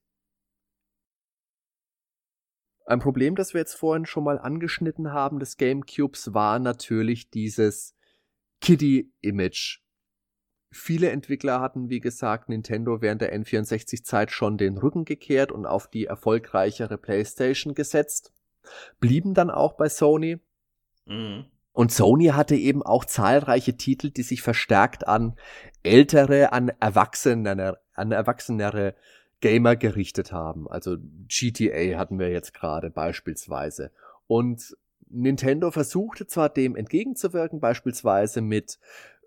Ein 2.85 2.99
Problem, 2.99 3.35
das 3.35 3.53
wir 3.53 3.61
jetzt 3.61 3.75
vorhin 3.75 4.05
schon 4.05 4.25
mal 4.25 4.39
angeschnitten 4.39 5.13
haben 5.13 5.39
des 5.39 5.57
GameCubes, 5.57 6.33
war 6.33 6.59
natürlich 6.59 7.29
dieses 7.29 7.95
Kiddie-Image. 8.59 9.79
Viele 10.71 11.11
Entwickler 11.11 11.61
hatten, 11.61 11.89
wie 11.89 11.99
gesagt, 11.99 12.49
Nintendo 12.49 13.01
während 13.01 13.21
der 13.21 13.33
N64-Zeit 13.33 14.31
schon 14.31 14.57
den 14.57 14.77
Rücken 14.77 15.05
gekehrt 15.05 15.51
und 15.51 15.65
auf 15.65 15.87
die 15.87 16.05
erfolgreichere 16.05 16.97
PlayStation 16.97 17.73
gesetzt, 17.73 18.33
blieben 18.99 19.33
dann 19.33 19.49
auch 19.49 19.73
bei 19.73 19.87
Sony. 19.87 20.39
Mhm. 21.05 21.45
Und 21.73 21.91
Sony 21.91 22.27
hatte 22.27 22.55
eben 22.55 22.83
auch 22.83 23.03
zahlreiche 23.03 23.75
Titel, 23.75 24.11
die 24.11 24.23
sich 24.23 24.41
verstärkt 24.41 25.07
an 25.07 25.35
ältere, 25.81 26.53
an 26.53 26.71
erwachsenere, 26.79 27.79
an 27.95 28.11
erwachsenere 28.11 28.95
Gamer 29.41 29.75
gerichtet 29.75 30.31
haben. 30.31 30.69
Also 30.69 30.97
GTA 31.27 31.97
hatten 31.97 32.19
wir 32.19 32.29
jetzt 32.29 32.53
gerade 32.53 32.89
beispielsweise. 32.89 33.91
Und 34.27 34.77
Nintendo 35.09 35.71
versuchte 35.71 36.27
zwar 36.27 36.49
dem 36.49 36.75
entgegenzuwirken, 36.75 37.59
beispielsweise 37.59 38.41
mit 38.41 38.79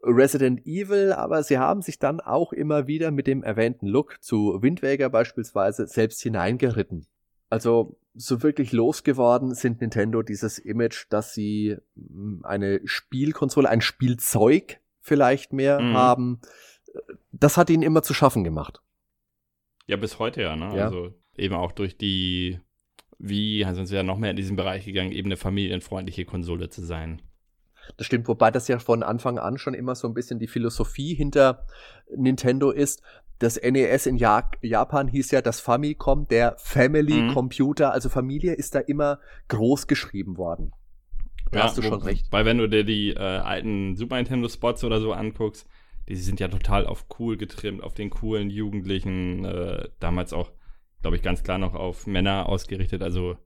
Resident 0.02 0.64
Evil, 0.66 1.12
aber 1.12 1.42
sie 1.42 1.58
haben 1.58 1.82
sich 1.82 1.98
dann 1.98 2.20
auch 2.20 2.52
immer 2.52 2.86
wieder 2.86 3.10
mit 3.10 3.26
dem 3.26 3.42
erwähnten 3.42 3.86
Look 3.86 4.22
zu 4.22 4.62
Wind 4.62 4.82
Waker 4.82 5.10
beispielsweise 5.10 5.86
selbst 5.86 6.22
hineingeritten. 6.22 7.06
Also 7.50 7.96
so 8.16 8.42
wirklich 8.42 8.72
losgeworden 8.72 9.54
sind 9.54 9.80
Nintendo 9.80 10.22
dieses 10.22 10.58
Image, 10.58 11.06
dass 11.10 11.34
sie 11.34 11.76
hm, 11.94 12.40
eine 12.44 12.80
Spielkonsole, 12.84 13.68
ein 13.68 13.80
Spielzeug 13.80 14.80
vielleicht 15.00 15.52
mehr 15.52 15.80
mhm. 15.80 15.94
haben. 15.94 16.40
Das 17.30 17.56
hat 17.56 17.70
ihnen 17.70 17.82
immer 17.82 18.02
zu 18.02 18.14
schaffen 18.14 18.42
gemacht. 18.42 18.80
Ja, 19.86 19.96
bis 19.96 20.18
heute 20.18 20.42
ja, 20.42 20.56
ne? 20.56 20.76
Ja. 20.76 20.86
Also 20.86 21.14
eben 21.36 21.54
auch 21.54 21.72
durch 21.72 21.96
die, 21.96 22.58
wie, 23.18 23.64
sind 23.64 23.86
sie 23.86 23.94
ja 23.94 24.02
noch 24.02 24.18
mehr 24.18 24.30
in 24.30 24.36
diesen 24.36 24.56
Bereich 24.56 24.84
gegangen, 24.84 25.12
eben 25.12 25.28
eine 25.28 25.36
familienfreundliche 25.36 26.24
Konsole 26.24 26.70
zu 26.70 26.84
sein. 26.84 27.22
Das 27.96 28.06
stimmt, 28.06 28.28
wobei 28.28 28.50
das 28.50 28.68
ja 28.68 28.78
von 28.78 29.02
Anfang 29.02 29.38
an 29.38 29.58
schon 29.58 29.74
immer 29.74 29.94
so 29.94 30.08
ein 30.08 30.14
bisschen 30.14 30.38
die 30.38 30.46
Philosophie 30.46 31.14
hinter 31.14 31.64
Nintendo 32.14 32.70
ist. 32.70 33.02
Das 33.38 33.60
NES 33.60 34.06
in 34.06 34.16
ja 34.16 34.50
Japan 34.62 35.08
hieß 35.08 35.30
ja 35.30 35.42
das 35.42 35.60
Famicom, 35.60 36.26
der 36.28 36.56
Family 36.58 37.22
mhm. 37.22 37.34
Computer, 37.34 37.92
also 37.92 38.08
Familie 38.08 38.54
ist 38.54 38.74
da 38.74 38.78
immer 38.80 39.20
groß 39.48 39.86
geschrieben 39.86 40.38
worden. 40.38 40.72
Da 41.50 41.58
ja, 41.58 41.64
hast 41.64 41.78
du 41.78 41.82
schon 41.82 42.02
recht. 42.02 42.26
Weil 42.30 42.44
wenn 42.44 42.58
du 42.58 42.68
dir 42.68 42.84
die 42.84 43.10
äh, 43.10 43.18
alten 43.18 43.94
Super 43.96 44.16
Nintendo 44.16 44.48
Spots 44.48 44.84
oder 44.84 45.00
so 45.00 45.12
anguckst, 45.12 45.68
die 46.08 46.16
sind 46.16 46.40
ja 46.40 46.48
total 46.48 46.86
auf 46.86 47.06
cool 47.18 47.36
getrimmt, 47.36 47.82
auf 47.82 47.94
den 47.94 48.10
coolen 48.10 48.50
Jugendlichen, 48.50 49.44
äh, 49.44 49.88
damals 50.00 50.32
auch, 50.32 50.50
glaube 51.02 51.16
ich, 51.16 51.22
ganz 51.22 51.42
klar 51.42 51.58
noch 51.58 51.74
auf 51.74 52.06
Männer 52.06 52.48
ausgerichtet, 52.48 53.02
also 53.02 53.36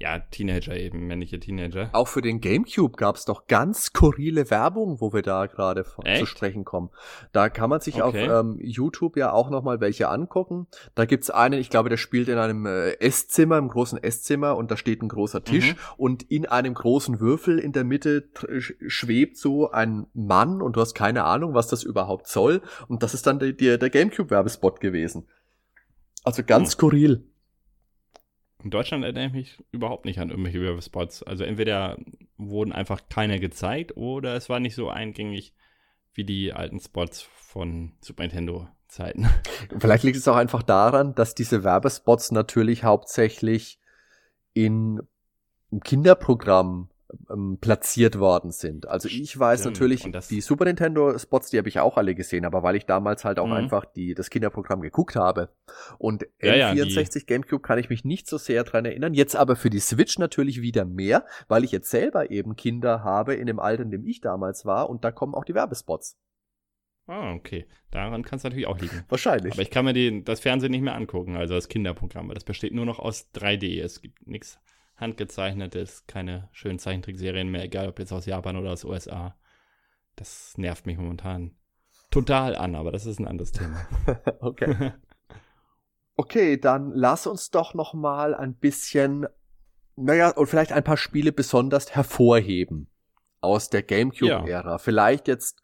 ja, 0.00 0.18
Teenager 0.18 0.74
eben, 0.74 1.06
männliche 1.06 1.38
Teenager. 1.38 1.90
Auch 1.92 2.08
für 2.08 2.22
den 2.22 2.40
GameCube 2.40 2.96
gab 2.96 3.16
es 3.16 3.26
doch 3.26 3.46
ganz 3.46 3.84
skurrile 3.84 4.50
Werbung, 4.50 4.98
wo 5.02 5.12
wir 5.12 5.20
da 5.20 5.44
gerade 5.44 5.84
zu 5.84 6.24
sprechen 6.24 6.64
kommen. 6.64 6.88
Da 7.32 7.50
kann 7.50 7.68
man 7.68 7.80
sich 7.80 8.02
okay. 8.02 8.30
auf 8.30 8.44
ähm, 8.44 8.58
YouTube 8.62 9.18
ja 9.18 9.30
auch 9.30 9.50
noch 9.50 9.62
mal 9.62 9.80
welche 9.80 10.08
angucken. 10.08 10.68
Da 10.94 11.04
gibt's 11.04 11.28
einen, 11.28 11.60
ich 11.60 11.68
glaube, 11.68 11.90
der 11.90 11.98
spielt 11.98 12.28
in 12.28 12.38
einem 12.38 12.64
äh, 12.64 12.92
Esszimmer, 12.92 13.58
im 13.58 13.68
großen 13.68 14.02
Esszimmer 14.02 14.56
und 14.56 14.70
da 14.70 14.78
steht 14.78 15.02
ein 15.02 15.08
großer 15.08 15.44
Tisch 15.44 15.74
mhm. 15.74 15.78
und 15.98 16.22
in 16.22 16.46
einem 16.46 16.72
großen 16.72 17.20
Würfel 17.20 17.58
in 17.58 17.72
der 17.72 17.84
Mitte 17.84 18.30
schwebt 18.58 19.36
so 19.36 19.70
ein 19.70 20.06
Mann 20.14 20.62
und 20.62 20.76
du 20.76 20.80
hast 20.80 20.94
keine 20.94 21.24
Ahnung, 21.24 21.52
was 21.52 21.68
das 21.68 21.82
überhaupt 21.82 22.26
soll 22.26 22.62
und 22.88 23.02
das 23.02 23.12
ist 23.12 23.26
dann 23.26 23.38
der, 23.38 23.52
der, 23.52 23.76
der 23.76 23.90
GameCube-Werbespot 23.90 24.80
gewesen. 24.80 25.28
Also 26.24 26.42
ganz 26.42 26.68
mhm. 26.68 26.72
skurril. 26.72 27.29
In 28.62 28.70
Deutschland 28.70 29.04
erinnere 29.04 29.26
ich 29.26 29.32
mich 29.32 29.58
überhaupt 29.72 30.04
nicht 30.04 30.18
an 30.18 30.30
irgendwelche 30.30 30.60
Werbespots. 30.60 31.22
Also 31.22 31.44
entweder 31.44 31.98
wurden 32.36 32.72
einfach 32.72 33.00
keine 33.08 33.40
gezeigt 33.40 33.96
oder 33.96 34.34
es 34.34 34.48
war 34.48 34.60
nicht 34.60 34.74
so 34.74 34.88
eingängig 34.88 35.54
wie 36.12 36.24
die 36.24 36.52
alten 36.52 36.80
Spots 36.80 37.22
von 37.22 37.92
Super 38.00 38.24
Nintendo 38.24 38.68
Zeiten. 38.88 39.28
Vielleicht 39.78 40.04
liegt 40.04 40.16
es 40.16 40.28
auch 40.28 40.36
einfach 40.36 40.62
daran, 40.62 41.14
dass 41.14 41.34
diese 41.34 41.64
Werbespots 41.64 42.32
natürlich 42.32 42.84
hauptsächlich 42.84 43.78
in 44.52 45.00
Kinderprogramm 45.84 46.90
ähm, 47.30 47.58
platziert 47.60 48.18
worden 48.18 48.50
sind. 48.50 48.88
Also 48.88 49.08
ich 49.08 49.38
weiß 49.38 49.60
Stimmt. 49.60 49.80
natürlich, 49.80 50.26
die 50.28 50.40
Super 50.40 50.64
Nintendo 50.64 51.16
Spots, 51.18 51.50
die 51.50 51.58
habe 51.58 51.68
ich 51.68 51.78
auch 51.80 51.96
alle 51.96 52.14
gesehen, 52.14 52.44
aber 52.44 52.62
weil 52.62 52.76
ich 52.76 52.86
damals 52.86 53.24
halt 53.24 53.38
auch 53.38 53.46
mhm. 53.46 53.52
einfach 53.52 53.84
die, 53.84 54.14
das 54.14 54.30
Kinderprogramm 54.30 54.80
geguckt 54.80 55.16
habe. 55.16 55.50
Und 55.98 56.26
ja, 56.40 56.70
N64 56.70 57.18
ja, 57.18 57.24
GameCube 57.26 57.62
kann 57.62 57.78
ich 57.78 57.90
mich 57.90 58.04
nicht 58.04 58.28
so 58.28 58.38
sehr 58.38 58.64
dran 58.64 58.84
erinnern. 58.84 59.14
Jetzt 59.14 59.36
aber 59.36 59.56
für 59.56 59.70
die 59.70 59.80
Switch 59.80 60.18
natürlich 60.18 60.60
wieder 60.60 60.84
mehr, 60.84 61.24
weil 61.48 61.64
ich 61.64 61.72
jetzt 61.72 61.90
selber 61.90 62.30
eben 62.30 62.56
Kinder 62.56 63.02
habe 63.04 63.34
in 63.34 63.46
dem 63.46 63.58
Alter, 63.58 63.82
in 63.82 63.90
dem 63.90 64.04
ich 64.04 64.20
damals 64.20 64.64
war 64.64 64.90
und 64.90 65.04
da 65.04 65.10
kommen 65.12 65.34
auch 65.34 65.44
die 65.44 65.54
Werbespots. 65.54 66.16
Ah, 67.06 67.32
okay. 67.32 67.66
Daran 67.90 68.22
kann 68.22 68.36
es 68.36 68.44
natürlich 68.44 68.68
auch 68.68 68.78
liegen. 68.78 69.04
Wahrscheinlich. 69.08 69.54
Aber 69.54 69.62
ich 69.62 69.70
kann 69.70 69.84
mir 69.84 69.92
den, 69.92 70.24
das 70.24 70.38
Fernsehen 70.38 70.70
nicht 70.70 70.82
mehr 70.82 70.94
angucken, 70.94 71.36
also 71.36 71.54
das 71.54 71.68
Kinderprogramm, 71.68 72.28
weil 72.28 72.34
das 72.34 72.44
besteht 72.44 72.72
nur 72.72 72.86
noch 72.86 73.00
aus 73.00 73.28
3D. 73.34 73.82
Es 73.82 74.00
gibt 74.00 74.28
nichts 74.28 74.60
handgezeichnetes, 75.00 76.06
keine 76.06 76.48
schönen 76.52 76.78
Zeichentrickserien 76.78 77.50
mehr, 77.50 77.64
egal 77.64 77.88
ob 77.88 77.98
jetzt 77.98 78.12
aus 78.12 78.26
Japan 78.26 78.56
oder 78.56 78.72
aus 78.72 78.84
USA. 78.84 79.36
Das 80.16 80.56
nervt 80.58 80.86
mich 80.86 80.98
momentan 80.98 81.56
total 82.10 82.56
an, 82.56 82.74
aber 82.74 82.92
das 82.92 83.06
ist 83.06 83.18
ein 83.18 83.26
anderes 83.26 83.52
Thema. 83.52 83.86
okay. 84.40 84.92
Okay, 86.16 86.58
dann 86.58 86.92
lass 86.92 87.26
uns 87.26 87.50
doch 87.50 87.72
noch 87.72 87.94
mal 87.94 88.34
ein 88.34 88.54
bisschen, 88.54 89.26
naja, 89.96 90.30
und 90.30 90.46
vielleicht 90.46 90.72
ein 90.72 90.84
paar 90.84 90.98
Spiele 90.98 91.32
besonders 91.32 91.94
hervorheben 91.94 92.90
aus 93.40 93.70
der 93.70 93.82
GameCube-Ära. 93.82 94.72
Ja. 94.72 94.78
Vielleicht 94.78 95.28
jetzt 95.28 95.62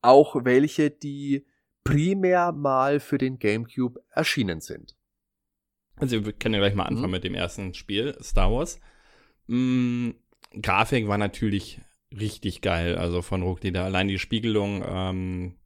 auch 0.00 0.34
welche, 0.44 0.90
die 0.90 1.46
primär 1.84 2.52
mal 2.52 3.00
für 3.00 3.18
den 3.18 3.38
GameCube 3.38 4.00
erschienen 4.10 4.60
sind. 4.60 4.97
Also 6.00 6.24
wir 6.24 6.32
können 6.32 6.54
ja 6.54 6.60
gleich 6.60 6.74
mal 6.74 6.84
anfangen 6.84 7.06
mhm. 7.06 7.12
mit 7.12 7.24
dem 7.24 7.34
ersten 7.34 7.74
Spiel, 7.74 8.16
Star 8.22 8.52
Wars. 8.52 8.80
Mm, 9.46 10.10
Grafik 10.60 11.08
war 11.08 11.18
natürlich 11.18 11.80
richtig 12.16 12.62
geil, 12.62 12.96
also 12.96 13.22
von 13.22 13.42
Rucklieder. 13.42 13.84
Allein 13.84 14.08
die 14.08 14.18
Spiegelung, 14.18 14.84
ähm, 14.86 15.56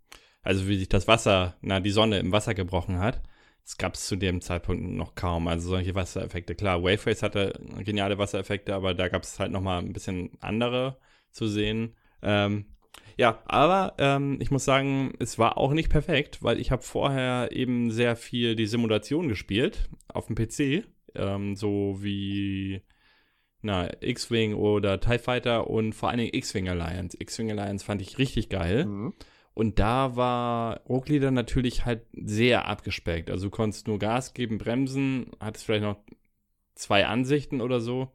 also 0.42 0.68
wie 0.68 0.78
sich 0.78 0.88
das 0.88 1.06
Wasser, 1.08 1.56
na, 1.60 1.80
die 1.80 1.90
Sonne 1.90 2.18
im 2.18 2.32
Wasser 2.32 2.54
gebrochen 2.54 2.98
hat, 2.98 3.22
das 3.64 3.76
gab 3.78 3.94
es 3.94 4.06
zu 4.06 4.16
dem 4.16 4.40
Zeitpunkt 4.40 4.82
noch 4.82 5.14
kaum. 5.14 5.46
Also 5.46 5.68
solche 5.70 5.94
Wassereffekte. 5.94 6.54
Klar, 6.54 6.82
Waveface 6.82 7.22
hatte 7.22 7.60
geniale 7.84 8.18
Wassereffekte, 8.18 8.74
aber 8.74 8.94
da 8.94 9.08
gab 9.08 9.22
es 9.22 9.38
halt 9.38 9.52
noch 9.52 9.60
mal 9.60 9.78
ein 9.78 9.92
bisschen 9.92 10.30
andere 10.40 10.98
zu 11.30 11.46
sehen. 11.46 11.96
Ähm, 12.22 12.66
ja, 13.16 13.42
aber 13.46 13.94
ähm, 13.98 14.38
ich 14.40 14.50
muss 14.50 14.64
sagen, 14.64 15.12
es 15.18 15.38
war 15.38 15.58
auch 15.58 15.72
nicht 15.72 15.88
perfekt, 15.88 16.42
weil 16.42 16.58
ich 16.58 16.70
habe 16.70 16.82
vorher 16.82 17.50
eben 17.52 17.90
sehr 17.90 18.16
viel 18.16 18.56
die 18.56 18.66
Simulation 18.66 19.28
gespielt 19.28 19.88
auf 20.08 20.26
dem 20.26 20.36
PC, 20.36 20.86
ähm, 21.14 21.56
so 21.56 21.98
wie 22.00 22.82
na, 23.62 23.88
X-Wing 24.00 24.54
oder 24.54 25.00
TIE 25.00 25.18
Fighter 25.18 25.68
und 25.68 25.94
vor 25.94 26.08
allen 26.08 26.18
Dingen 26.18 26.34
X-Wing 26.34 26.68
Alliance. 26.68 27.16
X-Wing 27.18 27.50
Alliance 27.50 27.84
fand 27.84 28.02
ich 28.02 28.18
richtig 28.18 28.48
geil. 28.48 28.86
Mhm. 28.86 29.14
Und 29.54 29.78
da 29.78 30.16
war 30.16 30.80
Rockleader 30.88 31.30
natürlich 31.30 31.84
halt 31.84 32.06
sehr 32.12 32.66
abgespeckt. 32.66 33.30
Also 33.30 33.46
du 33.46 33.50
konntest 33.50 33.86
nur 33.86 33.98
Gas 33.98 34.34
geben, 34.34 34.58
bremsen, 34.58 35.30
hattest 35.40 35.66
vielleicht 35.66 35.84
noch 35.84 35.98
zwei 36.74 37.06
Ansichten 37.06 37.60
oder 37.60 37.80
so. 37.80 38.10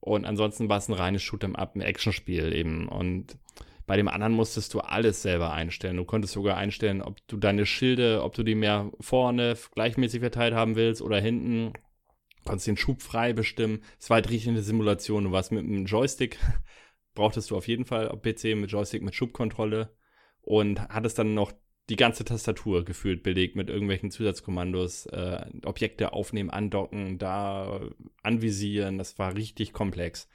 Und 0.00 0.26
ansonsten 0.26 0.68
war 0.68 0.78
es 0.78 0.88
ein 0.88 0.94
reines 0.94 1.22
Shoot'em 1.22 1.54
Up, 1.54 1.76
ein 1.76 1.80
Actionspiel 1.80 2.52
eben. 2.52 2.88
Und 2.88 3.38
bei 3.86 3.96
dem 3.96 4.08
anderen 4.08 4.32
musstest 4.32 4.72
du 4.72 4.80
alles 4.80 5.22
selber 5.22 5.52
einstellen. 5.52 5.96
Du 5.96 6.04
konntest 6.04 6.32
sogar 6.32 6.56
einstellen, 6.56 7.02
ob 7.02 7.16
du 7.26 7.36
deine 7.36 7.66
Schilde, 7.66 8.22
ob 8.22 8.34
du 8.34 8.42
die 8.42 8.54
mehr 8.54 8.90
vorne 9.00 9.56
gleichmäßig 9.74 10.20
verteilt 10.20 10.54
haben 10.54 10.76
willst 10.76 11.02
oder 11.02 11.20
hinten. 11.20 11.72
Du 11.72 12.44
konntest 12.44 12.66
den 12.66 12.76
Schub 12.76 13.02
frei 13.02 13.32
bestimmen. 13.32 13.82
Es 13.98 14.08
war 14.08 14.16
halt 14.16 14.30
richtig 14.30 14.48
eine 14.48 14.62
Simulation. 14.62 15.24
Du 15.24 15.32
warst 15.32 15.52
mit 15.52 15.64
einem 15.64 15.84
Joystick, 15.84 16.38
brauchtest 17.14 17.50
du 17.50 17.56
auf 17.56 17.68
jeden 17.68 17.84
Fall 17.84 18.08
auf 18.08 18.22
PC 18.22 18.56
mit 18.56 18.70
Joystick 18.70 19.02
mit 19.02 19.14
Schubkontrolle 19.14 19.94
und 20.40 20.80
hattest 20.88 21.18
dann 21.18 21.34
noch 21.34 21.52
die 21.90 21.96
ganze 21.96 22.24
Tastatur 22.24 22.84
gefühlt 22.84 23.22
belegt 23.22 23.56
mit 23.56 23.68
irgendwelchen 23.68 24.10
Zusatzkommandos, 24.10 25.06
äh, 25.06 25.44
Objekte 25.64 26.14
aufnehmen, 26.14 26.48
andocken, 26.48 27.18
da 27.18 27.82
anvisieren. 28.22 28.96
Das 28.96 29.18
war 29.18 29.36
richtig 29.36 29.74
komplex. 29.74 30.28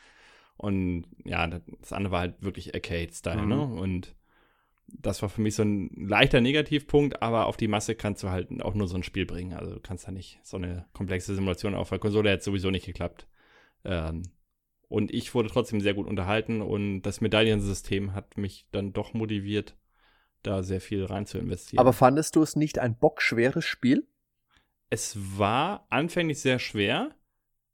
Und 0.59 1.05
ja, 1.23 1.47
das 1.47 1.93
andere 1.93 2.11
war 2.11 2.19
halt 2.19 2.43
wirklich 2.43 2.73
Arcade-Style, 2.75 3.45
ne? 3.45 3.55
mhm. 3.55 3.75
ne? 3.75 3.81
Und 3.81 4.15
das 4.87 5.21
war 5.21 5.29
für 5.29 5.39
mich 5.39 5.55
so 5.55 5.63
ein 5.63 5.89
leichter 5.95 6.41
Negativpunkt, 6.41 7.21
aber 7.21 7.45
auf 7.45 7.55
die 7.55 7.69
Masse 7.69 7.95
kannst 7.95 8.23
du 8.23 8.29
halt 8.29 8.61
auch 8.61 8.73
nur 8.73 8.89
so 8.89 8.97
ein 8.97 9.03
Spiel 9.03 9.25
bringen. 9.25 9.53
Also 9.53 9.75
du 9.75 9.79
kannst 9.79 10.05
da 10.05 10.11
nicht 10.11 10.39
so 10.43 10.57
eine 10.57 10.85
komplexe 10.91 11.33
Simulation 11.33 11.75
auf 11.75 11.89
der 11.89 11.99
Konsole 11.99 12.29
hätte 12.29 12.43
sowieso 12.43 12.71
nicht 12.71 12.85
geklappt. 12.85 13.25
Ähm, 13.85 14.23
und 14.89 15.13
ich 15.13 15.33
wurde 15.33 15.47
trotzdem 15.47 15.79
sehr 15.79 15.93
gut 15.93 16.07
unterhalten 16.07 16.61
und 16.61 17.03
das 17.03 17.21
Medaillensystem 17.21 18.13
hat 18.13 18.37
mich 18.37 18.67
dann 18.71 18.91
doch 18.91 19.13
motiviert, 19.13 19.77
da 20.43 20.61
sehr 20.61 20.81
viel 20.81 21.05
rein 21.05 21.25
zu 21.25 21.37
investieren. 21.37 21.79
Aber 21.79 21.93
fandest 21.93 22.35
du 22.35 22.41
es 22.41 22.57
nicht 22.57 22.79
ein 22.79 22.97
bockschweres 22.97 23.63
Spiel? 23.63 24.07
Es 24.89 25.15
war 25.37 25.87
anfänglich 25.89 26.41
sehr 26.41 26.59
schwer, 26.59 27.15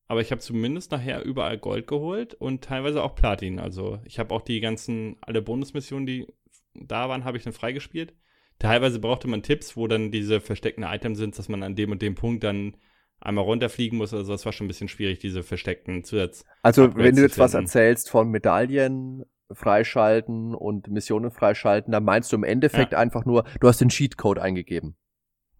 aber 0.07 0.21
ich 0.21 0.31
habe 0.31 0.41
zumindest 0.41 0.91
nachher 0.91 1.23
überall 1.23 1.57
Gold 1.57 1.87
geholt 1.87 2.33
und 2.35 2.63
teilweise 2.63 3.03
auch 3.03 3.15
Platin. 3.15 3.59
Also 3.59 3.99
ich 4.05 4.19
habe 4.19 4.33
auch 4.33 4.41
die 4.41 4.59
ganzen, 4.59 5.17
alle 5.21 5.41
Bonusmissionen, 5.41 6.05
die 6.05 6.27
da 6.73 7.09
waren, 7.09 7.25
habe 7.25 7.37
ich 7.37 7.43
dann 7.43 7.53
freigespielt. 7.53 8.13
Teilweise 8.59 8.99
brauchte 8.99 9.27
man 9.27 9.43
Tipps, 9.43 9.75
wo 9.75 9.87
dann 9.87 10.11
diese 10.11 10.39
versteckten 10.39 10.83
Items 10.83 11.17
sind, 11.17 11.37
dass 11.37 11.49
man 11.49 11.63
an 11.63 11.75
dem 11.75 11.91
und 11.91 12.01
dem 12.01 12.15
Punkt 12.15 12.43
dann 12.43 12.77
einmal 13.19 13.43
runterfliegen 13.43 13.97
muss. 13.97 14.13
Also 14.13 14.31
das 14.31 14.45
war 14.45 14.53
schon 14.53 14.65
ein 14.65 14.67
bisschen 14.67 14.87
schwierig, 14.87 15.19
diese 15.19 15.43
versteckten 15.43 16.03
Zusatz. 16.03 16.45
Also 16.61 16.95
wenn 16.95 17.15
du 17.15 17.21
jetzt 17.21 17.39
was 17.39 17.53
erzählst 17.53 18.09
von 18.09 18.29
Medaillen 18.29 19.25
freischalten 19.51 20.55
und 20.55 20.89
Missionen 20.89 21.31
freischalten, 21.31 21.91
dann 21.91 22.03
meinst 22.03 22.31
du 22.31 22.35
im 22.35 22.43
Endeffekt 22.43 22.93
ja. 22.93 22.99
einfach 22.99 23.25
nur, 23.25 23.45
du 23.59 23.67
hast 23.67 23.81
den 23.81 23.89
Cheatcode 23.89 24.39
eingegeben. 24.39 24.95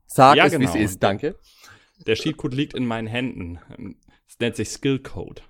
Sag 0.05 0.38
ja, 0.38 0.45
es, 0.45 0.51
genau. 0.53 0.73
wie 0.73 0.77
es 0.80 0.91
ist, 0.91 1.03
danke. 1.03 1.35
Der 2.05 2.15
Cheatcode 2.15 2.53
liegt 2.53 2.73
in 2.73 2.85
meinen 2.85 3.07
Händen. 3.07 3.59
Es 4.27 4.39
nennt 4.39 4.56
sich 4.56 4.69
Skillcode. 4.69 5.43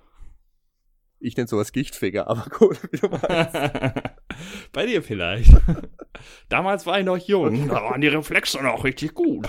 Ich 1.18 1.36
nenne 1.36 1.48
sowas 1.48 1.72
Gichtfinger, 1.72 2.28
aber 2.28 2.46
gut, 2.50 2.80
wie 2.92 2.96
du 2.96 3.08
meinst. 3.08 3.52
Bei 4.72 4.86
dir 4.86 5.02
vielleicht. 5.02 5.52
Damals 6.48 6.86
war 6.86 6.98
ich 6.98 7.04
noch 7.04 7.16
jung, 7.16 7.68
da 7.68 7.82
waren 7.82 8.00
die 8.00 8.08
Reflexe 8.08 8.62
noch 8.62 8.84
richtig 8.84 9.14
gut. 9.14 9.48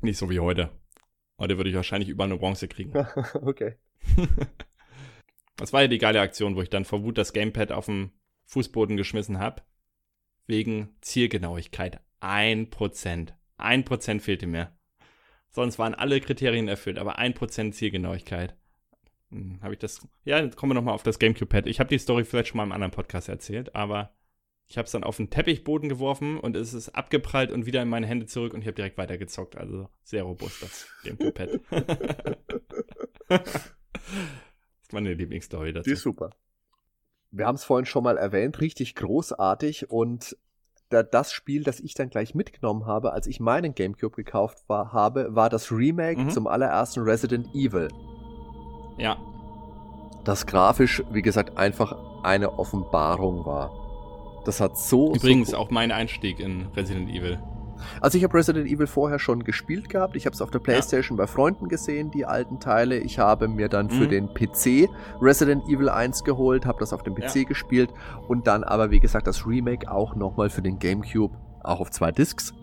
Nicht 0.00 0.18
so 0.18 0.30
wie 0.30 0.40
heute. 0.40 0.70
Heute 1.38 1.56
würde 1.56 1.70
ich 1.70 1.76
wahrscheinlich 1.76 2.08
überall 2.08 2.30
eine 2.30 2.38
Bronze 2.38 2.68
kriegen. 2.68 2.92
okay. 3.42 3.76
Das 5.56 5.72
war 5.72 5.82
ja 5.82 5.88
die 5.88 5.98
geile 5.98 6.20
Aktion, 6.20 6.56
wo 6.56 6.62
ich 6.62 6.70
dann 6.70 6.84
vor 6.84 7.02
Wut 7.02 7.18
das 7.18 7.32
Gamepad 7.32 7.72
auf 7.72 7.86
den 7.86 8.12
Fußboden 8.46 8.96
geschmissen 8.96 9.38
habe. 9.38 9.62
Wegen 10.46 10.96
Zielgenauigkeit. 11.00 12.00
Ein 12.20 12.70
Prozent. 12.70 13.34
Ein 13.56 13.84
Prozent 13.84 14.22
fehlte 14.22 14.46
mir. 14.46 14.76
Sonst 15.50 15.78
waren 15.78 15.94
alle 15.94 16.20
Kriterien 16.20 16.68
erfüllt, 16.68 16.98
aber 16.98 17.18
ein 17.18 17.34
Prozent 17.34 17.74
Zielgenauigkeit. 17.74 18.54
Hm, 19.30 19.60
habe 19.62 19.74
ich 19.74 19.78
das. 19.78 20.06
Ja, 20.24 20.40
jetzt 20.40 20.56
kommen 20.56 20.70
wir 20.70 20.74
nochmal 20.74 20.94
auf 20.94 21.02
das 21.02 21.18
GameCube-Pad. 21.18 21.66
Ich 21.66 21.80
habe 21.80 21.88
die 21.88 21.98
Story 21.98 22.24
vielleicht 22.24 22.48
schon 22.48 22.58
mal 22.58 22.64
im 22.64 22.72
anderen 22.72 22.92
Podcast 22.92 23.28
erzählt, 23.28 23.74
aber 23.74 24.12
ich 24.68 24.78
habe 24.78 24.86
es 24.86 24.92
dann 24.92 25.02
auf 25.02 25.16
den 25.16 25.30
Teppichboden 25.30 25.88
geworfen 25.88 26.38
und 26.38 26.56
es 26.56 26.74
ist 26.74 26.90
abgeprallt 26.90 27.50
und 27.50 27.66
wieder 27.66 27.82
in 27.82 27.88
meine 27.88 28.06
Hände 28.06 28.26
zurück 28.26 28.54
und 28.54 28.60
ich 28.60 28.66
habe 28.66 28.76
direkt 28.76 28.98
weitergezockt. 28.98 29.56
Also 29.56 29.88
sehr 30.04 30.22
robust, 30.22 30.62
das 30.62 30.88
GameCube-Pad. 31.02 31.60
das 33.28 33.72
ist 34.82 34.92
meine 34.92 35.12
Lieblingsstory 35.14 35.72
dazu. 35.72 35.88
Die 35.88 35.94
ist 35.94 36.02
super. 36.02 36.30
Wir 37.32 37.46
haben 37.46 37.56
es 37.56 37.64
vorhin 37.64 37.86
schon 37.86 38.04
mal 38.04 38.16
erwähnt, 38.16 38.60
richtig 38.60 38.94
großartig 38.94 39.90
und 39.90 40.36
das 40.90 41.32
Spiel, 41.32 41.62
das 41.62 41.80
ich 41.80 41.94
dann 41.94 42.10
gleich 42.10 42.34
mitgenommen 42.34 42.86
habe, 42.86 43.12
als 43.12 43.26
ich 43.26 43.40
meinen 43.40 43.74
GameCube 43.74 44.16
gekauft 44.16 44.58
war, 44.68 44.92
habe, 44.92 45.34
war 45.34 45.48
das 45.48 45.70
Remake 45.70 46.20
mhm. 46.20 46.30
zum 46.30 46.46
allerersten 46.46 47.00
Resident 47.00 47.54
Evil. 47.54 47.88
Ja. 48.98 49.16
Das 50.24 50.46
grafisch, 50.46 51.02
wie 51.12 51.22
gesagt, 51.22 51.56
einfach 51.56 51.96
eine 52.22 52.58
Offenbarung 52.58 53.46
war. 53.46 53.72
Das 54.44 54.60
hat 54.60 54.76
so. 54.76 55.14
Übrigens 55.14 55.50
so 55.50 55.56
auch 55.56 55.70
mein 55.70 55.92
Einstieg 55.92 56.40
in 56.40 56.66
Resident 56.76 57.08
Evil. 57.10 57.38
Also 58.00 58.18
ich 58.18 58.24
habe 58.24 58.34
Resident 58.34 58.66
Evil 58.66 58.86
vorher 58.86 59.18
schon 59.18 59.44
gespielt 59.44 59.88
gehabt. 59.88 60.16
Ich 60.16 60.26
habe 60.26 60.34
es 60.34 60.42
auf 60.42 60.50
der 60.50 60.58
Playstation 60.58 61.16
ja. 61.16 61.24
bei 61.24 61.26
Freunden 61.26 61.68
gesehen, 61.68 62.10
die 62.10 62.24
alten 62.24 62.60
Teile. 62.60 62.98
Ich 62.98 63.18
habe 63.18 63.48
mir 63.48 63.68
dann 63.68 63.90
für 63.90 64.04
mhm. 64.04 64.10
den 64.10 64.34
PC 64.34 64.88
Resident 65.20 65.64
Evil 65.68 65.88
1 65.88 66.24
geholt, 66.24 66.66
habe 66.66 66.78
das 66.80 66.92
auf 66.92 67.02
dem 67.02 67.14
PC 67.14 67.36
ja. 67.36 67.44
gespielt 67.44 67.90
und 68.28 68.46
dann 68.46 68.64
aber, 68.64 68.90
wie 68.90 69.00
gesagt, 69.00 69.26
das 69.26 69.46
Remake 69.46 69.90
auch 69.90 70.14
nochmal 70.14 70.50
für 70.50 70.62
den 70.62 70.78
GameCube 70.78 71.36
auch 71.62 71.80
auf 71.80 71.90
zwei 71.90 72.10
Discs, 72.10 72.54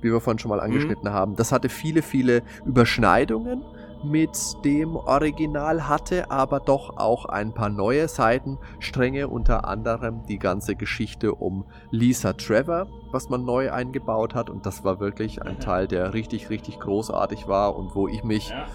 wie 0.00 0.10
wir 0.10 0.20
vorhin 0.20 0.38
schon 0.38 0.48
mal 0.48 0.56
mhm. 0.56 0.64
angeschnitten 0.64 1.08
mhm. 1.08 1.14
haben. 1.14 1.36
Das 1.36 1.52
hatte 1.52 1.68
viele, 1.68 2.02
viele 2.02 2.42
Überschneidungen 2.64 3.62
mit 4.02 4.36
dem 4.64 4.96
Original 4.96 5.88
hatte, 5.88 6.30
aber 6.30 6.60
doch 6.60 6.96
auch 6.96 7.24
ein 7.26 7.52
paar 7.52 7.68
neue 7.68 8.08
Seitenstränge, 8.08 9.28
unter 9.28 9.66
anderem 9.66 10.24
die 10.26 10.38
ganze 10.38 10.76
Geschichte 10.76 11.34
um 11.34 11.64
Lisa 11.90 12.34
Trevor, 12.34 12.86
was 13.10 13.28
man 13.28 13.44
neu 13.44 13.72
eingebaut 13.72 14.34
hat. 14.34 14.50
Und 14.50 14.66
das 14.66 14.84
war 14.84 15.00
wirklich 15.00 15.42
ein 15.42 15.58
Teil, 15.60 15.88
der 15.88 16.14
richtig, 16.14 16.50
richtig 16.50 16.78
großartig 16.78 17.48
war 17.48 17.76
und 17.76 17.94
wo 17.94 18.08
ich 18.08 18.24
mich 18.24 18.50
ja, 18.50 18.66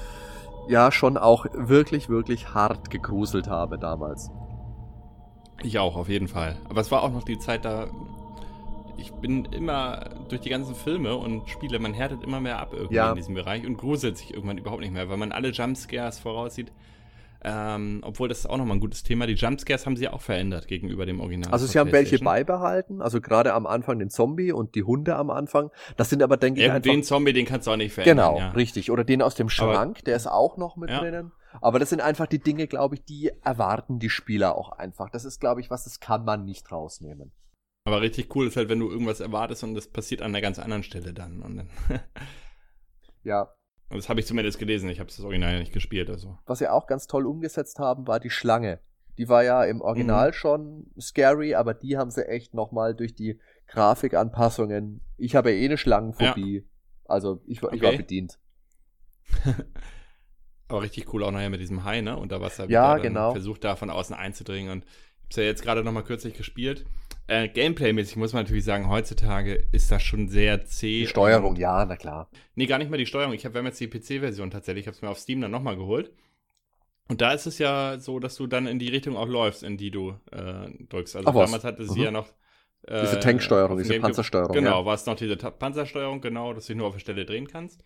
ja 0.67 0.91
schon 0.91 1.17
auch 1.17 1.45
wirklich, 1.53 2.09
wirklich 2.09 2.53
hart 2.53 2.89
gegruselt 2.89 3.47
habe 3.47 3.77
damals. 3.77 4.31
Ich 5.63 5.77
auch, 5.79 5.95
auf 5.95 6.09
jeden 6.09 6.27
Fall. 6.27 6.57
Aber 6.69 6.81
es 6.81 6.91
war 6.91 7.03
auch 7.03 7.11
noch 7.11 7.23
die 7.23 7.37
Zeit, 7.37 7.65
da 7.65 7.87
ich 8.97 9.11
bin 9.11 9.45
immer 9.45 10.09
durch 10.29 10.41
die 10.41 10.49
ganzen 10.49 10.75
Filme 10.75 11.15
und 11.15 11.49
Spiele, 11.49 11.79
man 11.79 11.93
härtet 11.93 12.23
immer 12.23 12.39
mehr 12.39 12.59
ab 12.59 12.73
irgendwie 12.73 12.95
ja. 12.95 13.09
in 13.09 13.15
diesem 13.15 13.35
Bereich 13.35 13.65
und 13.65 13.77
gruselt 13.77 14.17
sich 14.17 14.33
irgendwann 14.33 14.57
überhaupt 14.57 14.81
nicht 14.81 14.93
mehr, 14.93 15.09
weil 15.09 15.17
man 15.17 15.31
alle 15.31 15.49
Jumpscares 15.49 16.19
voraussieht. 16.19 16.71
Ähm, 17.43 18.01
obwohl 18.03 18.29
das 18.29 18.39
ist 18.39 18.45
auch 18.45 18.57
nochmal 18.57 18.77
ein 18.77 18.79
gutes 18.79 19.01
Thema. 19.01 19.25
Die 19.25 19.33
Jumpscares 19.33 19.87
haben 19.87 19.97
sie 19.97 20.07
auch 20.07 20.21
verändert 20.21 20.67
gegenüber 20.67 21.07
dem 21.07 21.19
Original. 21.19 21.51
Also 21.51 21.65
sie 21.65 21.79
haben 21.79 21.91
welche 21.91 22.19
beibehalten, 22.19 23.01
also 23.01 23.19
gerade 23.19 23.53
am 23.53 23.65
Anfang 23.65 23.97
den 23.97 24.11
Zombie 24.11 24.51
und 24.51 24.75
die 24.75 24.83
Hunde 24.83 25.15
am 25.15 25.31
Anfang. 25.31 25.71
Das 25.97 26.11
sind 26.11 26.21
aber, 26.21 26.37
denke 26.37 26.61
ich, 26.61 26.69
einfach... 26.69 26.81
Den 26.81 27.01
Zombie, 27.01 27.33
den 27.33 27.47
kannst 27.47 27.65
du 27.65 27.71
auch 27.71 27.77
nicht 27.77 27.93
verändern. 27.93 28.33
Genau, 28.33 28.37
ja. 28.37 28.51
richtig. 28.51 28.91
Oder 28.91 29.03
den 29.03 29.23
aus 29.23 29.33
dem 29.33 29.49
Schrank, 29.49 29.97
aber, 29.97 30.05
der 30.05 30.15
ist 30.15 30.27
auch 30.27 30.57
noch 30.57 30.75
mit 30.75 30.91
ja. 30.91 30.99
drinnen. 30.99 31.31
Aber 31.59 31.79
das 31.79 31.89
sind 31.89 32.01
einfach 32.01 32.27
die 32.27 32.39
Dinge, 32.39 32.67
glaube 32.67 32.95
ich, 32.95 33.03
die 33.03 33.31
erwarten 33.43 33.97
die 33.97 34.09
Spieler 34.09 34.55
auch 34.55 34.71
einfach. 34.71 35.09
Das 35.09 35.25
ist, 35.25 35.39
glaube 35.39 35.61
ich, 35.61 35.71
was, 35.71 35.83
das 35.83 35.99
kann 35.99 36.23
man 36.23 36.45
nicht 36.45 36.71
rausnehmen. 36.71 37.31
Aber 37.83 38.01
richtig 38.01 38.35
cool 38.35 38.47
ist 38.47 38.57
halt, 38.57 38.69
wenn 38.69 38.79
du 38.79 38.89
irgendwas 38.89 39.19
erwartest 39.19 39.63
und 39.63 39.73
das 39.73 39.87
passiert 39.87 40.21
an 40.21 40.31
einer 40.31 40.41
ganz 40.41 40.59
anderen 40.59 40.83
Stelle 40.83 41.13
dann. 41.13 41.41
Und 41.41 41.57
dann 41.57 41.69
ja. 43.23 43.53
Und 43.89 43.97
das 43.97 44.07
habe 44.07 44.19
ich 44.19 44.27
zumindest 44.27 44.59
gelesen. 44.59 44.89
Ich 44.89 44.99
habe 44.99 45.09
das 45.09 45.19
Original 45.19 45.53
ja 45.53 45.59
nicht 45.59 45.73
gespielt. 45.73 46.09
Also. 46.09 46.37
Was 46.45 46.59
sie 46.59 46.67
auch 46.67 46.87
ganz 46.87 47.07
toll 47.07 47.25
umgesetzt 47.25 47.79
haben, 47.79 48.07
war 48.07 48.19
die 48.19 48.29
Schlange. 48.29 48.79
Die 49.17 49.27
war 49.27 49.43
ja 49.43 49.63
im 49.65 49.81
Original 49.81 50.29
mhm. 50.29 50.33
schon 50.33 50.85
scary, 50.99 51.55
aber 51.55 51.73
die 51.73 51.97
haben 51.97 52.11
sie 52.11 52.27
echt 52.27 52.53
nochmal 52.53 52.95
durch 52.95 53.13
die 53.13 53.39
Grafikanpassungen. 53.67 55.01
Ich 55.17 55.35
habe 55.35 55.51
eh 55.51 55.65
eine 55.65 55.77
Schlangenphobie. 55.77 56.57
Ja. 56.57 56.63
Also 57.05 57.41
ich, 57.45 57.61
okay. 57.61 57.75
ich 57.75 57.81
war 57.81 57.91
bedient. 57.91 58.39
aber 60.67 60.81
richtig 60.81 61.13
cool 61.13 61.23
auch 61.23 61.31
nachher 61.31 61.49
mit 61.49 61.59
diesem 61.59 61.83
Hai, 61.83 62.01
ne? 62.01 62.15
Und 62.17 62.31
da 62.31 62.39
war 62.39 62.47
es 62.47 62.57
ja, 62.69 62.97
genau. 62.97 63.31
versucht, 63.31 63.63
da 63.63 63.75
von 63.75 63.89
außen 63.89 64.15
einzudringen. 64.15 64.71
Und 64.71 64.85
ich 65.29 65.35
habe 65.35 65.43
ja 65.43 65.49
jetzt 65.49 65.63
gerade 65.63 65.83
nochmal 65.83 66.03
kürzlich 66.03 66.35
gespielt. 66.35 66.85
Äh, 67.27 67.47
Gameplay-mäßig 67.47 68.17
muss 68.17 68.33
man 68.33 68.43
natürlich 68.43 68.65
sagen, 68.65 68.89
heutzutage 68.89 69.67
ist 69.71 69.91
das 69.91 70.03
schon 70.03 70.27
sehr 70.27 70.65
zäh. 70.65 71.01
Die 71.01 71.07
Steuerung, 71.07 71.55
ja, 71.55 71.85
na 71.85 71.95
klar. 71.95 72.29
Nee, 72.55 72.65
gar 72.65 72.77
nicht 72.77 72.91
mal 72.91 72.97
die 72.97 73.05
Steuerung. 73.05 73.33
Ich 73.33 73.45
habe, 73.45 73.55
wir 73.55 73.59
haben 73.59 73.67
jetzt 73.67 73.79
die 73.79 73.87
PC-Version 73.87 74.51
tatsächlich, 74.51 74.83
ich 74.83 74.87
habe 74.87 74.95
es 74.95 75.01
mir 75.01 75.09
auf 75.09 75.19
Steam 75.19 75.41
dann 75.41 75.51
nochmal 75.51 75.77
geholt. 75.77 76.11
Und 77.07 77.21
da 77.21 77.33
ist 77.33 77.45
es 77.45 77.57
ja 77.57 77.99
so, 77.99 78.19
dass 78.19 78.35
du 78.35 78.47
dann 78.47 78.67
in 78.67 78.79
die 78.79 78.89
Richtung 78.89 79.17
auch 79.17 79.27
läufst, 79.27 79.63
in 79.63 79.77
die 79.77 79.91
du 79.91 80.15
äh, 80.31 80.69
drückst. 80.89 81.17
Also 81.17 81.29
Ach, 81.29 81.33
damals 81.33 81.63
hatte 81.63 81.85
sie 81.85 81.99
mhm. 81.99 82.05
ja 82.05 82.11
noch. 82.11 82.29
Äh, 82.83 83.01
diese 83.01 83.19
Tanksteuerung, 83.19 83.77
diese 83.77 83.99
Panzersteuerung. 83.99 84.53
Genau, 84.53 84.79
ja. 84.79 84.85
war 84.85 84.95
es 84.95 85.05
noch 85.05 85.15
diese 85.15 85.35
Panzersteuerung, 85.35 86.21
genau, 86.21 86.53
dass 86.53 86.67
du 86.67 86.75
nur 86.75 86.87
auf 86.87 86.93
der 86.93 86.99
Stelle 86.99 87.25
drehen 87.25 87.47
kannst. 87.47 87.83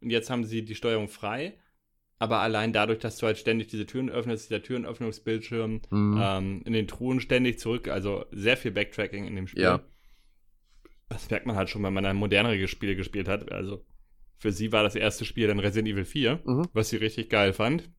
Und 0.00 0.10
jetzt 0.10 0.30
haben 0.30 0.44
sie 0.44 0.64
die 0.64 0.74
Steuerung 0.74 1.08
frei 1.08 1.58
aber 2.18 2.40
allein 2.40 2.72
dadurch, 2.72 2.98
dass 2.98 3.16
du 3.18 3.26
halt 3.26 3.38
ständig 3.38 3.68
diese 3.68 3.86
Türen 3.86 4.10
öffnest, 4.10 4.50
dieser 4.50 4.62
Türenöffnungsbildschirm, 4.62 5.82
mhm. 5.90 6.20
ähm, 6.20 6.62
in 6.64 6.72
den 6.72 6.88
Truhen 6.88 7.20
ständig 7.20 7.58
zurück, 7.60 7.88
also 7.88 8.24
sehr 8.32 8.56
viel 8.56 8.72
Backtracking 8.72 9.26
in 9.26 9.36
dem 9.36 9.46
Spiel. 9.46 9.62
Ja. 9.62 9.80
Das 11.08 11.30
merkt 11.30 11.46
man 11.46 11.56
halt 11.56 11.70
schon, 11.70 11.82
wenn 11.84 11.94
man 11.94 12.04
ein 12.04 12.16
modernere 12.16 12.66
Spiele 12.68 12.96
gespielt 12.96 13.28
hat. 13.28 13.50
Also 13.52 13.84
für 14.36 14.52
sie 14.52 14.72
war 14.72 14.82
das 14.82 14.94
erste 14.94 15.24
Spiel 15.24 15.46
dann 15.46 15.60
Resident 15.60 15.88
Evil 15.88 16.04
4, 16.04 16.40
mhm. 16.44 16.68
was 16.72 16.90
sie 16.90 16.96
richtig 16.96 17.30
geil 17.30 17.52
fand. 17.52 17.90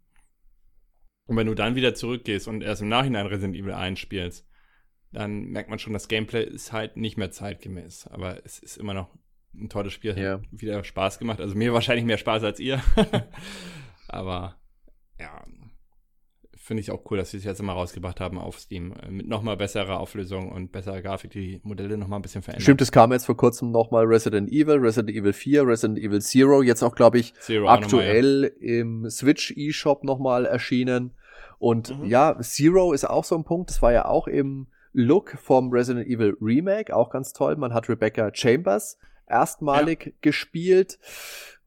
Und 1.26 1.38
wenn 1.38 1.48
du 1.48 1.56
dann 1.56 1.76
wieder 1.76 1.94
zurückgehst 1.96 2.48
und 2.48 2.62
erst 2.62 2.82
im 2.82 2.90
Nachhinein 2.90 3.28
Resident 3.28 3.56
Evil 3.56 3.74
1 3.74 4.00
spielst, 4.00 4.48
dann 5.12 5.46
merkt 5.46 5.70
man 5.70 5.80
schon, 5.80 5.94
das 5.94 6.08
Gameplay 6.08 6.44
ist 6.44 6.72
halt 6.72 6.98
nicht 6.98 7.18
mehr 7.18 7.32
zeitgemäß. 7.32 8.08
Aber 8.08 8.44
es 8.46 8.60
ist 8.60 8.78
immer 8.78 8.94
noch 8.94 9.10
ein 9.54 9.70
tolles 9.70 9.94
Spiel. 9.94 10.18
Ja. 10.18 10.34
Hat 10.34 10.41
wieder 10.52 10.84
Spaß 10.84 11.20
gemacht. 11.20 11.40
Also 11.40 11.56
mir 11.56 11.74
wahrscheinlich 11.74 12.06
mehr 12.06 12.18
Spaß 12.18 12.44
als 12.44 12.60
ihr. 12.60 12.82
Aber 14.10 14.56
ja, 15.19 15.44
finde 16.69 16.81
ich 16.81 16.91
auch 16.91 17.02
cool, 17.10 17.18
dass 17.18 17.31
sie 17.31 17.38
es 17.38 17.45
jetzt 17.45 17.60
immer 17.60 17.73
rausgebracht 17.73 18.19
haben 18.19 18.38
auf 18.38 18.60
Steam. 18.60 18.94
Äh, 19.02 19.10
mit 19.10 19.27
nochmal 19.27 19.57
besserer 19.57 19.99
Auflösung 19.99 20.52
und 20.52 20.72
besserer 20.72 21.02
Grafik, 21.02 21.31
die 21.31 21.60
Modelle 21.64 21.98
nochmal 21.98 22.19
ein 22.19 22.22
bisschen 22.22 22.44
verändert. 22.44 22.61
Stimmt, 22.61 22.81
es 22.81 22.91
kam 22.91 23.11
jetzt 23.11 23.26
vor 23.26 23.36
kurzem 23.36 23.72
nochmal 23.72 24.06
Resident 24.06 24.52
Evil, 24.52 24.76
Resident 24.76 25.18
Evil 25.18 25.34
4, 25.34 25.65
Resident 25.65 25.98
Evil 25.98 26.22
Zero, 26.22 26.61
jetzt 26.61 26.84
auch, 26.84 26.94
glaube 26.94 27.18
ich, 27.18 27.34
Zero 27.40 27.68
aktuell 27.68 28.41
noch 28.41 28.49
mal, 28.49 28.68
ja. 28.68 28.80
im 28.81 29.10
Switch 29.10 29.52
eShop 29.57 30.03
nochmal 30.03 30.45
erschienen. 30.45 31.15
Und 31.57 31.98
mhm. 31.98 32.06
ja, 32.06 32.38
Zero 32.40 32.94
ist 32.94 33.10
auch 33.10 33.23
so 33.23 33.36
ein 33.36 33.45
Punkt, 33.45 33.72
das 33.72 33.81
war 33.81 33.91
ja 33.91 34.06
auch 34.06 34.27
im 34.27 34.68
Look 34.94 35.38
vom 35.41 35.72
Resident 35.72 36.07
Evil 36.07 36.38
Remake, 36.40 36.95
auch 36.95 37.10
ganz 37.10 37.34
toll. 37.34 37.56
Man 37.56 37.73
hat 37.73 37.90
Rebecca 37.90 38.30
Chambers 38.34 38.99
erstmalig 39.27 40.06
ja. 40.06 40.11
gespielt. 40.22 40.99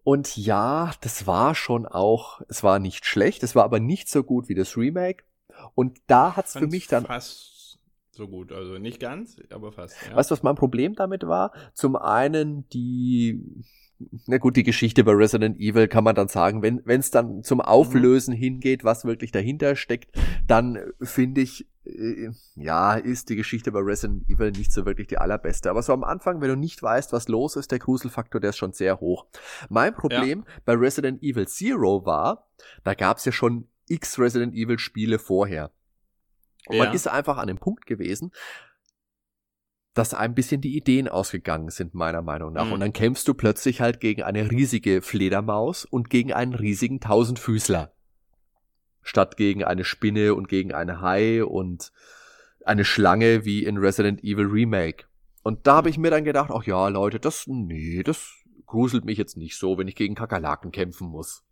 Und 0.05 0.37
ja, 0.37 0.93
das 1.01 1.27
war 1.27 1.55
schon 1.55 1.87
auch, 1.87 2.41
es 2.49 2.63
war 2.63 2.79
nicht 2.79 3.07
schlecht, 3.07 3.43
es 3.43 3.55
war 3.55 3.65
aber 3.65 3.81
nicht 3.81 4.09
so 4.09 4.25
gut 4.25 4.49
wie 4.49 4.55
das 4.55 4.77
Remake. 4.77 5.25
Und 5.75 6.01
da 6.07 6.37
hat's 6.37 6.55
für 6.55 6.67
mich 6.67 6.89
dann. 6.89 7.07
Fast 7.07 7.79
so 8.11 8.29
gut, 8.29 8.53
also 8.53 8.79
nicht 8.79 9.01
ganz, 9.01 9.37
aber 9.51 9.73
fast. 9.73 9.97
Ja. 10.09 10.17
Weißt 10.17 10.31
du, 10.31 10.35
was 10.35 10.43
mein 10.43 10.57
Problem 10.57 10.95
damit 10.95 11.27
war? 11.27 11.53
Zum 11.73 11.97
einen 11.97 12.69
die 12.69 13.43
na 14.27 14.39
gut, 14.39 14.57
die 14.57 14.63
Geschichte 14.63 15.05
bei 15.05 15.13
Resident 15.13 15.59
Evil 15.59 15.89
kann 15.89 16.05
man 16.05 16.15
dann 16.15 16.29
sagen, 16.29 16.63
wenn 16.63 16.83
es 16.87 17.11
dann 17.11 17.43
zum 17.43 17.61
Auflösen 17.61 18.35
mhm. 18.35 18.39
hingeht, 18.39 18.85
was 18.85 19.05
wirklich 19.05 19.33
dahinter 19.33 19.77
steckt, 19.77 20.17
dann 20.47 20.79
finde 21.01 21.41
ich, 21.43 21.69
äh, 21.85 22.31
ja, 22.55 22.95
ist 22.95 23.29
die 23.29 23.37
Geschichte 23.37 23.73
bei 23.73 23.81
Resident 23.81 24.29
Evil 24.29 24.53
nicht 24.53 24.73
so 24.73 24.87
wirklich 24.87 25.09
die 25.09 25.19
allerbeste. 25.19 25.71
Aber 25.71 25.83
so 25.83 25.93
am 25.93 26.05
Anfang, 26.05 26.41
wenn 26.41 26.49
du 26.49 26.57
nicht 26.57 26.83
weißt, 26.83 27.13
was 27.13 27.29
los 27.29 27.57
ist, 27.57 27.71
der 27.71 27.79
Gruselfaktor, 27.79 28.41
der 28.41 28.51
ist 28.51 28.59
schon 28.59 28.73
sehr 28.73 29.01
hoch. 29.01 29.27
Mein 29.69 29.95
Problem 29.95 30.45
ja. 30.47 30.55
bei 30.65 30.75
Resident 30.75 31.23
Evil 31.23 31.49
Zero 31.49 32.05
war, 32.07 32.49
da 32.85 32.95
gab 32.95 33.19
es 33.19 33.25
ja 33.25 33.33
schon 33.33 33.69
x 33.89 34.19
Resident 34.19 34.55
Evil 34.55 34.79
Spiele 34.79 35.19
vorher. 35.19 35.71
Und 36.67 36.77
ja. 36.77 36.85
man 36.85 36.95
ist 36.95 37.09
einfach 37.09 37.39
an 37.39 37.49
dem 37.49 37.59
Punkt 37.59 37.87
gewesen, 37.87 38.33
dass 39.95 40.15
ein 40.15 40.35
bisschen 40.35 40.61
die 40.61 40.77
Ideen 40.77 41.09
ausgegangen 41.09 41.69
sind, 41.69 41.95
meiner 41.95 42.23
Meinung 42.23 42.53
nach. 42.53 42.67
Mhm. 42.67 42.73
Und 42.73 42.81
dann 42.81 42.93
kämpfst 42.93 43.29
du 43.29 43.35
plötzlich 43.35 43.81
halt 43.81 44.01
gegen 44.01 44.23
eine 44.23 44.51
riesige 44.51 45.03
Fledermaus 45.03 45.85
und 45.85 46.09
gegen 46.09 46.33
einen 46.33 46.55
riesigen 46.55 47.01
Tausendfüßler. 47.01 47.93
Statt 49.03 49.37
gegen 49.37 49.65
eine 49.65 49.85
Spinne 49.85 50.35
und 50.35 50.49
gegen 50.49 50.73
eine 50.73 51.01
Hai 51.01 51.45
und 51.45 51.93
eine 52.65 52.85
Schlange 52.85 53.45
wie 53.45 53.65
in 53.65 53.77
Resident 53.77 54.23
Evil 54.23 54.47
Remake. 54.47 55.05
Und 55.43 55.67
da 55.67 55.77
habe 55.77 55.91
ich 55.91 55.99
mir 55.99 56.11
dann 56.11 56.25
gedacht, 56.25 56.51
ach 56.55 56.65
ja, 56.65 56.89
Leute, 56.89 57.19
das, 57.19 57.47
nee, 57.47 58.03
das 58.03 58.33
gruselt 58.67 59.05
mich 59.05 59.19
jetzt 59.19 59.37
nicht 59.37 59.57
so, 59.57 59.77
wenn 59.77 59.89
ich 59.89 59.97
gegen 59.97 60.15
Kakerlaken 60.15 60.71
kämpfen 60.71 61.09
muss. 61.09 61.45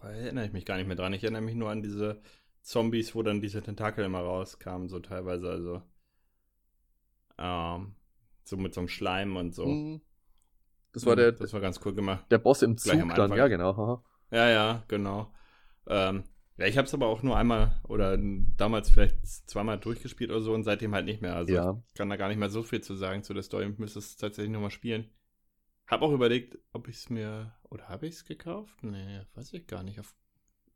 Da 0.00 0.10
erinnere 0.10 0.46
ich 0.46 0.52
mich 0.52 0.64
gar 0.64 0.76
nicht 0.76 0.86
mehr 0.86 0.96
dran. 0.96 1.12
Ich 1.12 1.22
erinnere 1.22 1.42
mich 1.42 1.56
nur 1.56 1.68
an 1.68 1.82
diese 1.82 2.22
Zombies, 2.62 3.14
wo 3.14 3.22
dann 3.22 3.42
diese 3.42 3.60
Tentakel 3.60 4.04
immer 4.04 4.20
rauskamen, 4.20 4.88
so 4.88 5.00
teilweise, 5.00 5.50
also. 5.50 5.82
Ähm, 7.40 7.94
so 8.44 8.56
mit 8.56 8.74
so 8.74 8.80
einem 8.80 8.88
Schleim 8.88 9.36
und 9.36 9.54
so. 9.54 9.66
Mhm. 9.66 10.00
Das 10.92 11.06
war 11.06 11.16
der. 11.16 11.32
Das 11.32 11.52
war 11.52 11.60
ganz 11.60 11.80
cool 11.84 11.94
gemacht. 11.94 12.26
Der 12.30 12.38
Boss 12.38 12.62
im 12.62 12.76
Zug 12.76 13.14
dann, 13.14 13.32
ja, 13.34 13.48
genau. 13.48 13.70
Aha. 13.70 14.04
Ja, 14.30 14.48
ja, 14.48 14.84
genau. 14.88 15.32
Ähm, 15.86 16.24
ja, 16.56 16.66
ich 16.66 16.76
habe 16.76 16.86
es 16.86 16.94
aber 16.94 17.06
auch 17.06 17.22
nur 17.22 17.36
einmal 17.36 17.80
oder 17.88 18.18
damals 18.18 18.90
vielleicht 18.90 19.26
zweimal 19.26 19.78
durchgespielt 19.78 20.30
oder 20.30 20.42
so 20.42 20.52
und 20.52 20.64
seitdem 20.64 20.94
halt 20.94 21.06
nicht 21.06 21.22
mehr. 21.22 21.34
Also 21.34 21.54
ja. 21.54 21.82
ich 21.88 21.94
kann 21.94 22.10
da 22.10 22.16
gar 22.16 22.28
nicht 22.28 22.38
mehr 22.38 22.50
so 22.50 22.62
viel 22.62 22.82
zu 22.82 22.94
sagen 22.94 23.22
zu 23.22 23.32
der 23.32 23.42
Story. 23.42 23.66
Ich 23.66 23.78
müsste 23.78 23.98
es 23.98 24.16
tatsächlich 24.16 24.52
nochmal 24.52 24.70
spielen. 24.70 25.10
Hab 25.86 26.02
auch 26.02 26.12
überlegt, 26.12 26.58
ob 26.72 26.86
ich 26.88 26.96
es 26.96 27.10
mir. 27.10 27.54
Oder 27.70 27.88
habe 27.88 28.06
ich 28.06 28.14
es 28.14 28.24
gekauft? 28.24 28.82
Nee, 28.82 29.22
weiß 29.34 29.52
ich 29.54 29.66
gar 29.66 29.82
nicht. 29.82 30.00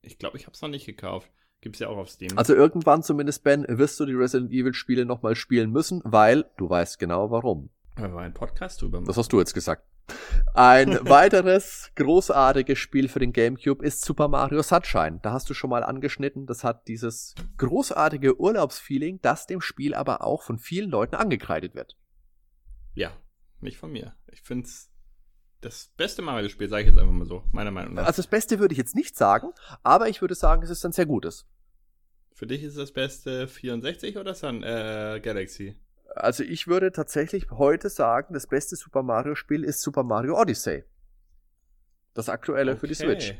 Ich 0.00 0.18
glaube, 0.18 0.38
ich 0.38 0.46
habe 0.46 0.54
es 0.54 0.62
noch 0.62 0.70
nicht 0.70 0.86
gekauft. 0.86 1.30
Gibt's 1.64 1.78
ja 1.78 1.88
auch 1.88 1.96
auf 1.96 2.10
Steam. 2.10 2.36
Also 2.36 2.54
irgendwann 2.54 3.02
zumindest, 3.02 3.42
Ben, 3.42 3.64
wirst 3.66 3.98
du 3.98 4.04
die 4.04 4.12
Resident 4.12 4.52
Evil 4.52 4.74
Spiele 4.74 5.06
nochmal 5.06 5.34
spielen 5.34 5.70
müssen, 5.70 6.02
weil 6.04 6.44
du 6.58 6.68
weißt 6.68 6.98
genau 6.98 7.30
warum. 7.30 7.70
Weil 7.96 8.12
wir 8.12 8.20
einen 8.20 8.34
Podcast 8.34 8.82
drüber 8.82 8.98
machen. 8.98 9.06
Das 9.06 9.16
hast 9.16 9.32
du 9.32 9.38
jetzt 9.38 9.54
gesagt. 9.54 9.82
Ein 10.52 10.98
weiteres 11.08 11.90
großartiges 11.96 12.78
Spiel 12.78 13.08
für 13.08 13.18
den 13.18 13.32
GameCube 13.32 13.82
ist 13.82 14.04
Super 14.04 14.28
Mario 14.28 14.60
Sunshine. 14.62 15.20
Da 15.22 15.32
hast 15.32 15.48
du 15.48 15.54
schon 15.54 15.70
mal 15.70 15.82
angeschnitten. 15.82 16.44
Das 16.44 16.64
hat 16.64 16.86
dieses 16.86 17.34
großartige 17.56 18.38
Urlaubsfeeling, 18.38 19.20
das 19.22 19.46
dem 19.46 19.62
Spiel 19.62 19.94
aber 19.94 20.22
auch 20.22 20.42
von 20.42 20.58
vielen 20.58 20.90
Leuten 20.90 21.14
angekreidet 21.14 21.74
wird. 21.74 21.96
Ja, 22.92 23.10
nicht 23.62 23.78
von 23.78 23.90
mir. 23.90 24.14
Ich 24.30 24.42
finde 24.42 24.66
es 24.66 24.90
das 25.62 25.90
beste 25.96 26.20
Mario-Spiel, 26.20 26.68
sage 26.68 26.82
ich 26.82 26.88
jetzt 26.90 26.98
einfach 26.98 27.14
mal 27.14 27.24
so, 27.24 27.42
meiner 27.52 27.70
Meinung 27.70 27.94
nach. 27.94 28.04
Also 28.04 28.18
das 28.18 28.26
Beste 28.26 28.58
würde 28.58 28.72
ich 28.72 28.78
jetzt 28.78 28.94
nicht 28.94 29.16
sagen, 29.16 29.48
aber 29.82 30.10
ich 30.10 30.20
würde 30.20 30.34
sagen, 30.34 30.62
es 30.62 30.68
ist 30.68 30.84
ein 30.84 30.92
sehr 30.92 31.06
gutes. 31.06 31.46
Für 32.34 32.48
dich 32.48 32.64
ist 32.64 32.76
das 32.76 32.90
Beste 32.90 33.46
64 33.46 34.18
oder 34.18 34.34
Sun 34.34 34.64
äh, 34.64 35.20
Galaxy? 35.22 35.76
Also 36.16 36.42
ich 36.42 36.66
würde 36.66 36.90
tatsächlich 36.90 37.48
heute 37.52 37.88
sagen, 37.88 38.34
das 38.34 38.48
beste 38.48 38.74
Super 38.74 39.04
Mario 39.04 39.36
Spiel 39.36 39.62
ist 39.62 39.80
Super 39.80 40.02
Mario 40.02 40.40
Odyssey. 40.40 40.82
Das 42.12 42.28
aktuelle 42.28 42.72
okay. 42.72 42.80
für 42.80 42.88
die 42.88 42.94
Switch. 42.94 43.34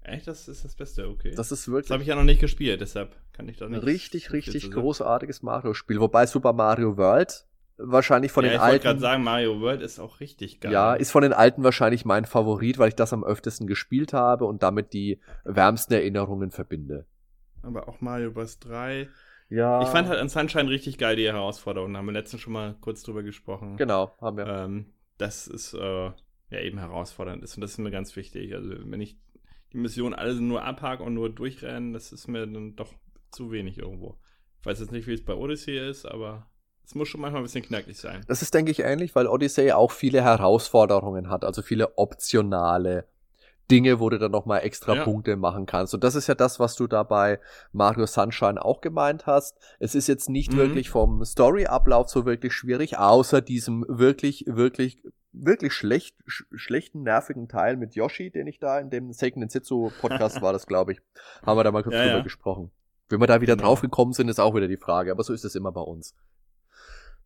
Echt, 0.00 0.26
das 0.26 0.48
ist 0.48 0.64
das 0.64 0.74
Beste, 0.74 1.08
okay. 1.08 1.34
Das 1.36 1.52
ist 1.52 1.68
wirklich. 1.68 1.88
Das 1.88 1.94
habe 1.94 2.02
ich 2.02 2.08
ja 2.08 2.16
noch 2.16 2.24
nicht 2.24 2.40
gespielt, 2.40 2.80
deshalb 2.80 3.14
kann 3.34 3.48
ich 3.50 3.58
da 3.58 3.68
nicht. 3.68 3.84
Richtig, 3.84 4.32
richtig 4.32 4.70
großartiges 4.70 5.42
Mario-Spiel. 5.42 6.00
Wobei 6.00 6.26
Super 6.26 6.54
Mario 6.54 6.96
World 6.96 7.46
wahrscheinlich 7.76 8.32
von 8.32 8.44
ja, 8.44 8.52
den 8.52 8.60
alten. 8.60 8.76
Ich 8.76 8.84
wollte 8.84 8.84
gerade 8.84 9.00
sagen, 9.00 9.22
Mario 9.24 9.60
World 9.60 9.82
ist 9.82 9.98
auch 9.98 10.20
richtig 10.20 10.60
geil. 10.60 10.72
Ja, 10.72 10.94
ist 10.94 11.10
von 11.10 11.22
den 11.22 11.34
alten 11.34 11.62
wahrscheinlich 11.64 12.06
mein 12.06 12.24
Favorit, 12.24 12.78
weil 12.78 12.88
ich 12.88 12.96
das 12.96 13.12
am 13.12 13.24
öftesten 13.24 13.66
gespielt 13.66 14.14
habe 14.14 14.46
und 14.46 14.62
damit 14.62 14.94
die 14.94 15.20
wärmsten 15.44 15.92
Erinnerungen 15.92 16.50
verbinde. 16.50 17.06
Aber 17.62 17.88
auch 17.88 18.00
Mario 18.00 18.30
Bros. 18.30 18.58
3. 18.58 19.08
Ja. 19.48 19.82
Ich 19.82 19.88
fand 19.88 20.08
halt 20.08 20.18
an 20.18 20.28
Sunshine 20.28 20.68
richtig 20.68 20.98
geil 20.98 21.16
die 21.16 21.26
Herausforderungen. 21.26 21.92
Da 21.92 21.98
haben 21.98 22.06
wir 22.06 22.12
letztens 22.12 22.40
schon 22.42 22.54
mal 22.54 22.74
kurz 22.80 23.02
drüber 23.02 23.22
gesprochen. 23.22 23.76
Genau, 23.76 24.16
haben 24.20 24.36
wir. 24.38 24.46
Ähm, 24.46 24.86
das 25.18 25.46
ist 25.46 25.74
äh, 25.74 26.10
ja 26.52 26.60
eben 26.60 26.78
herausfordernd 26.78 27.42
ist 27.42 27.56
und 27.56 27.60
das 27.60 27.72
ist 27.72 27.78
mir 27.78 27.90
ganz 27.90 28.16
wichtig. 28.16 28.54
Also 28.54 28.70
wenn 28.84 29.00
ich 29.00 29.18
die 29.72 29.78
Mission 29.78 30.14
alle 30.14 30.34
nur 30.34 30.64
abhake 30.64 31.02
und 31.02 31.14
nur 31.14 31.30
durchrennen, 31.30 31.92
das 31.92 32.12
ist 32.12 32.28
mir 32.28 32.46
dann 32.46 32.76
doch 32.76 32.92
zu 33.30 33.50
wenig 33.50 33.78
irgendwo. 33.78 34.18
Ich 34.60 34.66
weiß 34.66 34.80
jetzt 34.80 34.92
nicht, 34.92 35.06
wie 35.06 35.14
es 35.14 35.24
bei 35.24 35.34
Odyssey 35.34 35.78
ist, 35.78 36.06
aber 36.06 36.50
es 36.84 36.94
muss 36.94 37.08
schon 37.08 37.20
manchmal 37.20 37.42
ein 37.42 37.44
bisschen 37.44 37.64
knackig 37.64 37.96
sein. 37.96 38.22
Das 38.28 38.42
ist, 38.42 38.54
denke 38.54 38.70
ich, 38.70 38.80
ähnlich, 38.80 39.14
weil 39.14 39.26
Odyssey 39.26 39.72
auch 39.72 39.90
viele 39.90 40.22
Herausforderungen 40.22 41.30
hat, 41.30 41.44
also 41.44 41.62
viele 41.62 41.96
optionale 41.98 43.06
Dinge, 43.70 44.00
wo 44.00 44.10
du 44.10 44.18
dann 44.18 44.32
nochmal 44.32 44.60
extra 44.64 44.94
ja. 44.94 45.04
Punkte 45.04 45.36
machen 45.36 45.66
kannst. 45.66 45.94
Und 45.94 46.04
das 46.04 46.14
ist 46.14 46.26
ja 46.26 46.34
das, 46.34 46.60
was 46.60 46.76
du 46.76 46.86
da 46.86 47.02
bei 47.02 47.40
Mario 47.72 48.06
Sunshine 48.06 48.62
auch 48.62 48.80
gemeint 48.80 49.26
hast. 49.26 49.56
Es 49.78 49.94
ist 49.94 50.08
jetzt 50.08 50.28
nicht 50.28 50.52
mhm. 50.52 50.58
wirklich 50.58 50.90
vom 50.90 51.24
Story-Ablauf 51.24 52.08
so 52.08 52.26
wirklich 52.26 52.52
schwierig, 52.52 52.98
außer 52.98 53.40
diesem 53.40 53.84
wirklich, 53.88 54.44
wirklich, 54.46 55.02
wirklich 55.32 55.72
schlecht, 55.72 56.16
sch 56.26 56.44
schlechten, 56.54 57.02
nervigen 57.02 57.48
Teil 57.48 57.76
mit 57.76 57.94
Yoshi, 57.94 58.30
den 58.30 58.46
ich 58.46 58.58
da 58.58 58.78
in 58.78 58.90
dem 58.90 59.12
Seiken 59.12 59.48
Sitsu 59.48 59.90
Podcast 60.00 60.42
war 60.42 60.52
das, 60.52 60.66
glaube 60.66 60.92
ich, 60.92 61.00
haben 61.44 61.56
wir 61.56 61.64
da 61.64 61.72
mal 61.72 61.82
kurz 61.82 61.94
ja, 61.94 62.04
drüber 62.04 62.18
ja. 62.18 62.22
gesprochen. 62.22 62.70
Wenn 63.08 63.20
wir 63.20 63.26
da 63.26 63.40
wieder 63.40 63.56
genau. 63.56 63.68
drauf 63.68 63.80
gekommen 63.80 64.12
sind, 64.12 64.28
ist 64.28 64.40
auch 64.40 64.54
wieder 64.54 64.68
die 64.68 64.76
Frage, 64.76 65.10
aber 65.10 65.22
so 65.22 65.32
ist 65.32 65.44
es 65.44 65.54
immer 65.54 65.72
bei 65.72 65.82
uns. 65.82 66.14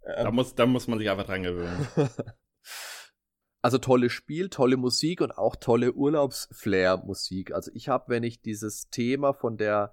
Da 0.04 0.30
muss, 0.30 0.54
da 0.54 0.66
muss 0.66 0.86
man 0.86 0.98
sich 0.98 1.10
einfach 1.10 1.26
dran 1.26 1.42
gewöhnen. 1.42 1.88
also 3.66 3.78
tolles 3.78 4.12
Spiel, 4.12 4.48
tolle 4.48 4.76
Musik 4.76 5.20
und 5.20 5.36
auch 5.36 5.56
tolle 5.56 5.93
Urlaubsflair-Musik. 5.93 7.52
Also 7.52 7.72
ich 7.74 7.88
habe, 7.88 8.05
wenn 8.06 8.22
ich 8.22 8.40
dieses 8.40 8.90
Thema 8.90 9.32
von 9.32 9.56
der, 9.56 9.93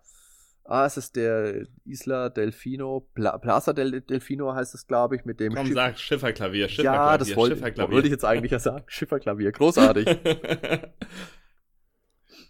ah, 0.63 0.85
es 0.85 0.95
ist 0.95 1.15
der 1.15 1.65
Isla 1.83 2.29
Delfino, 2.29 3.09
Pla 3.15 3.39
Plaza 3.39 3.73
del 3.73 4.01
Delfino 4.01 4.53
heißt 4.53 4.75
es, 4.75 4.85
glaube 4.85 5.15
ich, 5.15 5.25
mit 5.25 5.39
dem 5.39 5.55
Komm, 5.55 5.65
Schiff 5.65 5.73
sag 5.73 5.97
Schifferklavier, 5.97 6.69
Schifferklavier. 6.69 7.01
Ja, 7.01 7.17
das 7.17 7.35
wollte, 7.35 7.59
wollte 7.89 8.07
ich 8.07 8.11
jetzt 8.11 8.25
eigentlich 8.25 8.51
ja 8.51 8.59
sagen. 8.59 8.83
Schifferklavier, 8.85 9.51
großartig. 9.51 10.05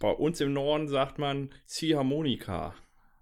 Bei 0.02 0.12
uns 0.12 0.42
im 0.42 0.52
Norden 0.52 0.90
sagt 0.90 1.20
man 1.20 1.54
Ziehharmonika 1.68 2.76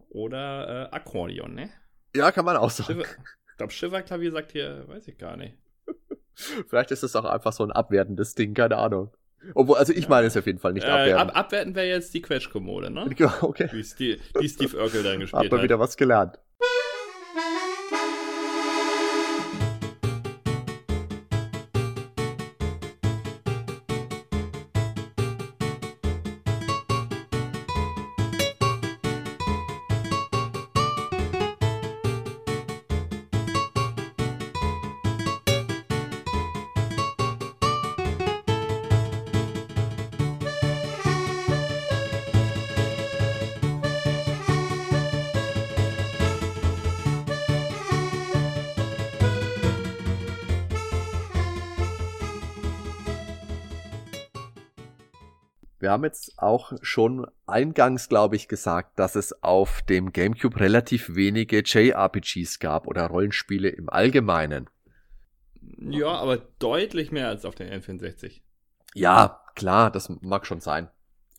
oder 0.10 0.88
äh, 0.90 0.96
Akkordeon, 0.96 1.54
ne? 1.54 1.70
Ja, 2.16 2.32
kann 2.32 2.46
man 2.46 2.58
auch 2.58 2.72
sagen. 2.72 3.04
Schiffer 3.04 3.16
glaube, 3.62 3.74
Schifferklavier 3.74 4.32
sagt 4.32 4.54
hier, 4.54 4.88
weiß 4.88 5.08
ich 5.08 5.20
gar 5.20 5.38
nicht. 5.38 5.56
Vielleicht 6.68 6.92
ist 6.92 7.04
es 7.04 7.16
auch 7.16 7.26
einfach 7.26 7.54
so 7.54 7.64
ein 7.64 7.72
abwertendes 7.72 8.36
Ding, 8.36 8.54
keine 8.54 8.78
Ahnung. 8.78 9.12
Obwohl, 9.56 9.78
also 9.78 9.92
ich 9.94 10.08
meine 10.08 10.28
es 10.28 10.38
auf 10.38 10.46
jeden 10.46 10.60
Fall 10.60 10.74
nicht 10.74 10.86
äh, 10.86 10.90
abwerten. 10.90 11.30
Ab, 11.30 11.36
abwerten 11.36 11.76
wäre 11.76 11.88
jetzt 11.88 12.14
die 12.14 12.22
Quetschkommode, 12.22 12.92
ne? 12.92 13.10
Okay. 13.42 13.70
Wie 13.72 13.84
Steve, 13.84 14.20
die 14.40 14.50
Steve 14.50 14.78
Urkel 14.78 15.04
dann 15.04 15.20
gespielt 15.20 15.40
hat. 15.40 15.46
Hat 15.46 15.52
man 15.52 15.64
wieder 15.64 15.80
was 15.80 15.98
gelernt. 15.98 16.40
Wir 55.92 55.96
haben 55.96 56.06
jetzt 56.06 56.40
auch 56.40 56.72
schon 56.82 57.28
eingangs, 57.46 58.08
glaube 58.08 58.38
ich, 58.38 58.48
gesagt, 58.48 58.98
dass 58.98 59.16
es 59.16 59.44
auf 59.44 59.82
dem 59.82 60.14
GameCube 60.14 60.58
relativ 60.58 61.16
wenige 61.16 61.64
JRPGs 61.66 62.60
gab 62.60 62.88
oder 62.88 63.08
Rollenspiele 63.08 63.68
im 63.68 63.90
Allgemeinen. 63.90 64.70
Ja, 65.80 66.08
aber 66.12 66.38
deutlich 66.60 67.12
mehr 67.12 67.28
als 67.28 67.44
auf 67.44 67.56
dem 67.56 67.68
N64. 67.68 68.40
Ja, 68.94 69.42
klar, 69.54 69.92
das 69.92 70.08
mag 70.22 70.46
schon 70.46 70.62
sein. 70.62 70.88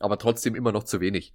Aber 0.01 0.19
trotzdem 0.19 0.55
immer 0.55 0.71
noch 0.71 0.85
zu 0.85 1.01
wenig. 1.01 1.35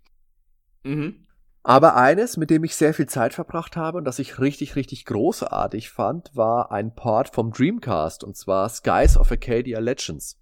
Mhm. 0.83 1.25
Aber 1.63 1.95
eines, 1.95 2.37
mit 2.37 2.51
dem 2.51 2.63
ich 2.65 2.75
sehr 2.75 2.93
viel 2.93 3.07
Zeit 3.07 3.33
verbracht 3.33 3.75
habe 3.75 3.97
und 3.97 4.03
das 4.03 4.19
ich 4.19 4.37
richtig, 4.37 4.75
richtig 4.75 5.05
großartig 5.05 5.89
fand, 5.89 6.35
war 6.35 6.71
ein 6.71 6.93
Part 6.93 7.33
vom 7.33 7.51
Dreamcast 7.51 8.23
und 8.23 8.37
zwar 8.37 8.69
Skies 8.69 9.17
of 9.17 9.31
Arcadia 9.31 9.79
Legends. 9.79 10.39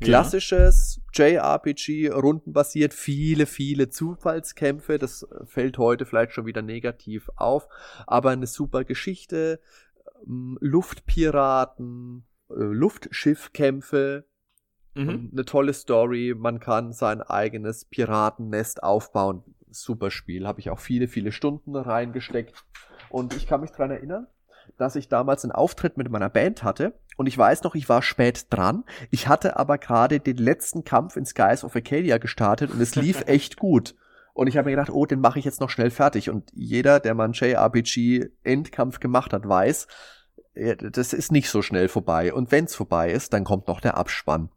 Klassisches 0.00 0.99
JRPG, 1.12 2.08
rundenbasiert, 2.10 2.94
viele, 2.94 3.46
viele 3.46 3.88
Zufallskämpfe. 3.90 4.98
Das 4.98 5.26
fällt 5.44 5.78
heute 5.78 6.06
vielleicht 6.06 6.32
schon 6.32 6.46
wieder 6.46 6.62
negativ 6.62 7.28
auf, 7.36 7.68
aber 8.06 8.30
eine 8.30 8.46
super 8.46 8.84
Geschichte. 8.84 9.60
Ähm, 10.26 10.58
Luftpiraten, 10.60 12.24
äh, 12.50 12.54
Luftschiffkämpfe, 12.54 14.24
Mhm. 14.94 15.30
eine 15.32 15.44
tolle 15.44 15.72
Story. 15.72 16.34
Man 16.36 16.58
kann 16.58 16.92
sein 16.92 17.22
eigenes 17.22 17.84
Piratennest 17.84 18.82
aufbauen. 18.82 19.44
Super 19.70 20.10
Spiel. 20.10 20.48
Habe 20.48 20.58
ich 20.58 20.70
auch 20.70 20.80
viele, 20.80 21.06
viele 21.06 21.30
Stunden 21.30 21.76
reingesteckt. 21.76 22.64
Und 23.08 23.34
ich 23.36 23.46
kann 23.46 23.60
mich 23.60 23.70
dran 23.70 23.92
erinnern, 23.92 24.26
dass 24.78 24.96
ich 24.96 25.08
damals 25.08 25.44
einen 25.44 25.52
Auftritt 25.52 25.96
mit 25.96 26.10
meiner 26.10 26.30
Band 26.30 26.62
hatte. 26.62 26.94
Und 27.16 27.26
ich 27.26 27.36
weiß 27.36 27.62
noch, 27.64 27.74
ich 27.74 27.88
war 27.88 28.02
spät 28.02 28.46
dran. 28.50 28.84
Ich 29.10 29.28
hatte 29.28 29.58
aber 29.58 29.78
gerade 29.78 30.20
den 30.20 30.36
letzten 30.36 30.84
Kampf 30.84 31.16
in 31.16 31.26
Skies 31.26 31.64
of 31.64 31.76
Arcadia 31.76 32.18
gestartet 32.18 32.70
und 32.72 32.80
es 32.80 32.96
lief 32.96 33.22
echt 33.26 33.56
gut. 33.56 33.94
Und 34.32 34.46
ich 34.46 34.56
habe 34.56 34.66
mir 34.70 34.76
gedacht, 34.76 34.90
oh, 34.90 35.06
den 35.06 35.20
mache 35.20 35.38
ich 35.38 35.44
jetzt 35.44 35.60
noch 35.60 35.70
schnell 35.70 35.90
fertig. 35.90 36.30
Und 36.30 36.50
jeder, 36.54 37.00
der 37.00 37.14
mal 37.14 37.24
einen 37.24 37.34
JRPG-Endkampf 37.34 39.00
gemacht 39.00 39.32
hat, 39.32 39.46
weiß, 39.46 39.86
äh, 40.54 40.76
das 40.76 41.12
ist 41.12 41.32
nicht 41.32 41.50
so 41.50 41.62
schnell 41.62 41.88
vorbei. 41.88 42.32
Und 42.32 42.52
wenn's 42.52 42.74
vorbei 42.74 43.10
ist, 43.10 43.32
dann 43.32 43.44
kommt 43.44 43.68
noch 43.68 43.80
der 43.80 43.96
Abspann. 43.96 44.50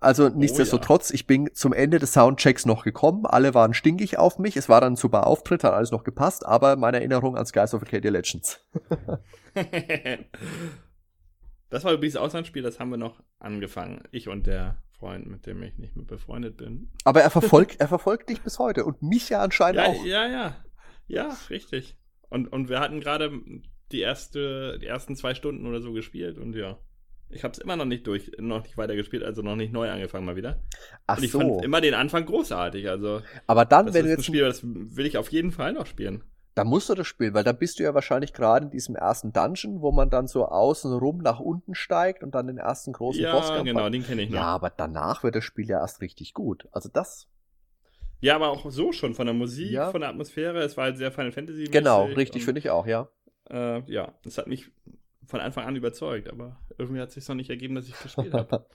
Also 0.00 0.30
nichtsdestotrotz, 0.30 1.10
ich 1.10 1.26
bin 1.26 1.50
zum 1.52 1.74
Ende 1.74 1.98
des 1.98 2.14
Soundchecks 2.14 2.64
noch 2.64 2.84
gekommen. 2.84 3.26
Alle 3.26 3.52
waren 3.52 3.74
stinkig 3.74 4.18
auf 4.18 4.38
mich. 4.38 4.56
Es 4.56 4.70
war 4.70 4.80
dann 4.80 4.94
ein 4.94 4.96
super 4.96 5.26
Auftritt, 5.26 5.62
hat 5.62 5.74
alles 5.74 5.90
noch 5.90 6.04
gepasst. 6.04 6.46
Aber 6.46 6.76
meine 6.76 6.96
Erinnerung 6.98 7.36
an 7.36 7.44
Skies 7.44 7.74
of 7.74 7.82
Arcadia 7.82 8.10
Legends. 8.10 8.66
das 11.68 11.84
war 11.84 11.92
übrigens 11.92 12.16
Auslandsspiel, 12.16 12.62
das 12.62 12.80
haben 12.80 12.90
wir 12.90 12.96
noch 12.96 13.22
angefangen. 13.38 14.02
Ich 14.10 14.28
und 14.28 14.46
der 14.46 14.82
Freund, 14.98 15.26
mit 15.26 15.46
dem 15.46 15.62
ich 15.62 15.76
nicht 15.76 15.96
mehr 15.96 16.06
befreundet 16.06 16.56
bin. 16.56 16.90
Aber 17.04 17.20
er 17.20 17.30
verfolgt, 17.30 17.76
er 17.80 17.88
verfolgt 17.88 18.30
dich 18.30 18.40
bis 18.40 18.58
heute 18.58 18.86
und 18.86 19.02
mich 19.02 19.28
ja 19.28 19.42
anscheinend 19.42 19.82
Ja, 19.82 19.86
auch. 19.86 20.04
ja, 20.04 20.26
ja. 20.26 20.56
Ja, 21.08 21.36
richtig. 21.50 21.96
Und, 22.30 22.48
und 22.48 22.68
wir 22.70 22.80
hatten 22.80 23.00
gerade 23.00 23.30
die, 23.92 24.00
erste, 24.00 24.78
die 24.78 24.86
ersten 24.86 25.14
zwei 25.16 25.34
Stunden 25.34 25.66
oder 25.66 25.80
so 25.82 25.92
gespielt 25.92 26.38
und 26.38 26.54
ja. 26.54 26.78
Ich 27.32 27.44
habe 27.44 27.52
es 27.52 27.58
immer 27.58 27.76
noch 27.76 27.84
nicht 27.84 28.06
durch, 28.06 28.32
noch 28.38 28.62
nicht 28.64 28.76
weitergespielt, 28.76 29.22
also 29.22 29.42
noch 29.42 29.56
nicht 29.56 29.72
neu 29.72 29.88
angefangen 29.90 30.24
mal 30.26 30.36
wieder. 30.36 30.58
Ach 31.06 31.18
und 31.18 31.24
ich 31.24 31.30
so. 31.30 31.38
fand 31.38 31.64
immer 31.64 31.80
den 31.80 31.94
Anfang 31.94 32.26
großartig. 32.26 32.88
Also 32.88 33.22
Aber 33.46 33.64
dann, 33.64 33.86
das 33.86 33.94
wenn 33.94 34.06
ist 34.06 34.08
du 34.08 34.12
ein 34.12 34.16
jetzt, 34.16 34.26
Spiel, 34.26 34.40
das 34.42 34.60
will 34.64 35.06
ich 35.06 35.16
auf 35.16 35.30
jeden 35.30 35.52
Fall 35.52 35.72
noch 35.72 35.86
spielen. 35.86 36.24
da 36.54 36.64
musst 36.64 36.88
du 36.88 36.94
das 36.94 37.06
spielen, 37.06 37.32
weil 37.32 37.44
da 37.44 37.52
bist 37.52 37.78
du 37.78 37.84
ja 37.84 37.94
wahrscheinlich 37.94 38.32
gerade 38.32 38.66
in 38.66 38.70
diesem 38.70 38.96
ersten 38.96 39.32
Dungeon, 39.32 39.80
wo 39.80 39.92
man 39.92 40.10
dann 40.10 40.26
so 40.26 40.46
außen 40.46 40.92
rum 40.92 41.18
nach 41.18 41.38
unten 41.40 41.74
steigt 41.74 42.22
und 42.24 42.34
dann 42.34 42.48
den 42.48 42.58
ersten 42.58 42.92
großen 42.92 43.22
Ja, 43.22 43.32
Bosskampf 43.32 43.64
genau, 43.64 43.84
hat. 43.84 43.94
den 43.94 44.04
kenne 44.04 44.22
ich 44.22 44.30
noch. 44.30 44.36
Ja, 44.36 44.42
Ja. 44.42 44.46
aber 44.48 44.70
danach 44.70 45.22
wird 45.22 45.36
das 45.36 45.44
Spiel 45.44 45.66
ja 45.68 45.78
erst 45.80 46.00
richtig 46.00 46.34
gut. 46.34 46.66
Also 46.72 46.88
das, 46.92 47.28
aber 48.28 48.50
auch 48.50 48.70
so 48.70 48.92
schon 48.92 49.14
von 49.14 49.26
der 49.26 49.34
Musik, 49.34 49.70
Ja. 49.70 49.90
von 49.92 50.00
der 50.00 50.10
Atmosphäre. 50.10 50.60
Es 50.62 50.76
war 50.76 50.84
halt 50.84 50.98
sehr 50.98 51.12
Final 51.12 51.32
Fantasy. 51.32 51.64
genau, 51.64 52.04
richtig, 52.06 52.44
finde 52.44 52.58
ich 52.58 52.68
auch, 52.70 52.86
ja. 52.86 53.08
Äh, 53.48 53.82
ja, 53.90 54.12
es 54.24 54.36
hat 54.38 54.46
mich 54.46 54.70
von 55.30 55.40
Anfang 55.40 55.66
an 55.66 55.76
überzeugt, 55.76 56.28
aber 56.28 56.60
irgendwie 56.76 57.00
hat 57.00 57.08
es 57.08 57.14
sich 57.14 57.28
noch 57.28 57.36
nicht 57.36 57.50
ergeben, 57.50 57.74
dass 57.74 57.88
ich 57.88 57.98
gespielt 58.00 58.34
habe. 58.34 58.66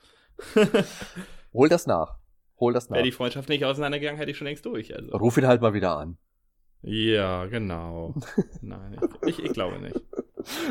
Hol 1.54 1.70
das 1.70 1.86
nach. 1.86 2.18
Hol 2.60 2.74
das 2.74 2.90
nach. 2.90 2.96
Wäre 2.96 3.06
die 3.06 3.12
Freundschaft 3.12 3.50
nicht 3.50 3.66
auseinandergegangen, 3.66 4.18
hätte 4.18 4.32
ich 4.32 4.38
schon 4.38 4.48
längst 4.48 4.66
durch. 4.66 4.96
Also. 4.96 5.16
Ruf 5.18 5.38
ihn 5.38 5.48
halt 5.48 5.62
mal 5.62 5.74
wieder 5.74 5.98
an. 5.98 6.18
Ja, 6.82 7.46
genau. 7.46 8.16
Nein, 8.62 8.98
ich, 9.26 9.40
ich, 9.40 9.46
ich 9.46 9.54
glaube 9.54 9.80
nicht. 9.80 10.02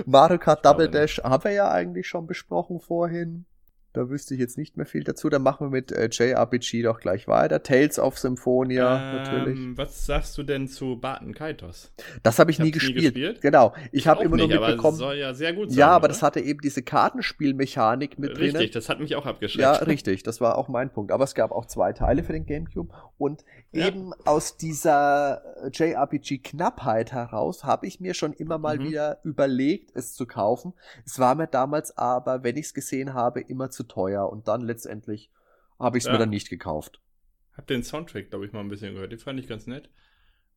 Mario 0.07 0.39
Kart 0.39 0.65
Double 0.65 0.89
Dash 0.89 1.19
haben 1.23 1.45
wir 1.45 1.53
ja 1.53 1.71
eigentlich 1.71 2.07
schon 2.07 2.27
besprochen 2.27 2.81
vorhin. 2.81 3.47
Da 3.95 4.11
wüsste 4.11 4.35
ich 4.35 4.41
jetzt 4.41 4.59
nicht 4.59 4.77
mehr 4.77 4.85
viel 4.87 5.05
dazu. 5.05 5.31
Dann 5.31 5.43
machen 5.43 5.69
wir 5.69 5.71
mit 5.71 5.91
äh, 5.93 6.09
JRPG 6.11 6.83
doch 6.83 7.01
gleich 7.01 7.27
weiter. 7.29 7.63
Tales 7.63 7.99
of 7.99 8.19
Symphonia, 8.19 8.97
ähm, 8.97 9.17
natürlich. 9.17 9.79
Was 9.79 10.05
sagst 10.05 10.37
du 10.37 10.43
denn 10.43 10.69
zu 10.69 10.99
Barton 11.01 11.33
Kaitos? 11.33 11.93
Das 12.23 12.39
habe 12.39 12.51
ich, 12.51 12.59
ich 12.59 12.65
nie, 12.65 12.73
hab's 12.73 12.83
nie 12.83 12.93
gespielt. 12.93 13.15
gespielt. 13.15 13.41
Genau. 13.41 13.73
Ich, 13.93 14.07
habe 14.09 14.25
immer 14.25 14.37
nur 14.37 14.49
nicht, 14.49 14.57
aber 14.57 14.67
mitbekommen. 14.67 14.97
soll 14.99 15.15
ja 15.17 15.33
sehr 15.33 15.53
gut 15.55 15.71
sein. 15.71 15.79
ja, 15.79 15.89
aber 15.91 16.05
oder? 16.05 16.09
das 16.09 16.23
hatte 16.23 16.41
eben 16.41 16.61
diese 16.61 16.83
Kartenspielmechanik 16.83 18.19
mit 18.19 18.37
Richtig, 18.39 18.53
drin. 18.53 18.71
das 18.75 18.89
hat 18.89 18.99
mich 18.99 19.15
auch 19.17 19.27
abgeschreckt. 19.27 19.63
Ja, 19.63 19.73
richtig, 19.87 20.25
das 20.25 20.41
war 20.41 20.59
auch 20.59 20.69
mein 20.69 20.91
Punkt. 20.91 21.13
Aber 21.13 21.25
es 21.25 21.35
gab 21.37 21.53
auch 21.53 21.67
zwei 21.67 21.93
Teile 21.93 22.25
für 22.25 22.33
den 22.33 22.47
GameCube. 22.47 22.93
Und 23.17 23.45
Ja. 23.71 23.87
eben 23.87 24.13
aus 24.25 24.57
dieser 24.57 25.41
JRPG-Knappheit 25.73 27.13
heraus 27.13 27.65
habe 27.65 27.87
ich 27.87 28.01
mir 28.01 28.15
schon 28.15 28.33
immer 28.33 28.59
mal 28.59 28.79
Mhm. 28.79 28.85
wieder 28.89 29.19
überlegt, 29.25 29.91
es 29.95 30.15
zu 30.15 30.27
kaufen. 30.27 30.75
Es 31.07 31.19
war 31.19 31.35
mir 31.35 31.47
damals 31.47 31.97
aber, 31.97 32.43
wenn 32.43 32.57
ich 32.57 32.67
es 32.67 32.75
gesehen 32.75 33.15
habe, 33.15 33.41
immer 33.41 33.71
zu 33.71 33.84
teuer. 33.89 34.29
Und 34.31 34.49
dann 34.49 34.61
letztendlich 34.63 35.31
habe 35.79 35.99
ich 35.99 36.03
es 36.05 36.07
Ja. 36.07 36.13
mir 36.13 36.19
dann 36.19 36.31
nicht 36.31 36.49
gekauft. 36.51 37.01
Hab 37.57 37.67
den 37.67 37.83
Soundtrack, 37.83 38.31
glaube 38.31 38.47
ich, 38.47 38.53
mal 38.53 38.61
ein 38.61 38.69
bisschen 38.69 38.95
gehört. 38.95 39.13
Den 39.13 39.19
fand 39.19 39.39
ich 39.39 39.47
ganz 39.49 39.67
nett. 39.67 39.89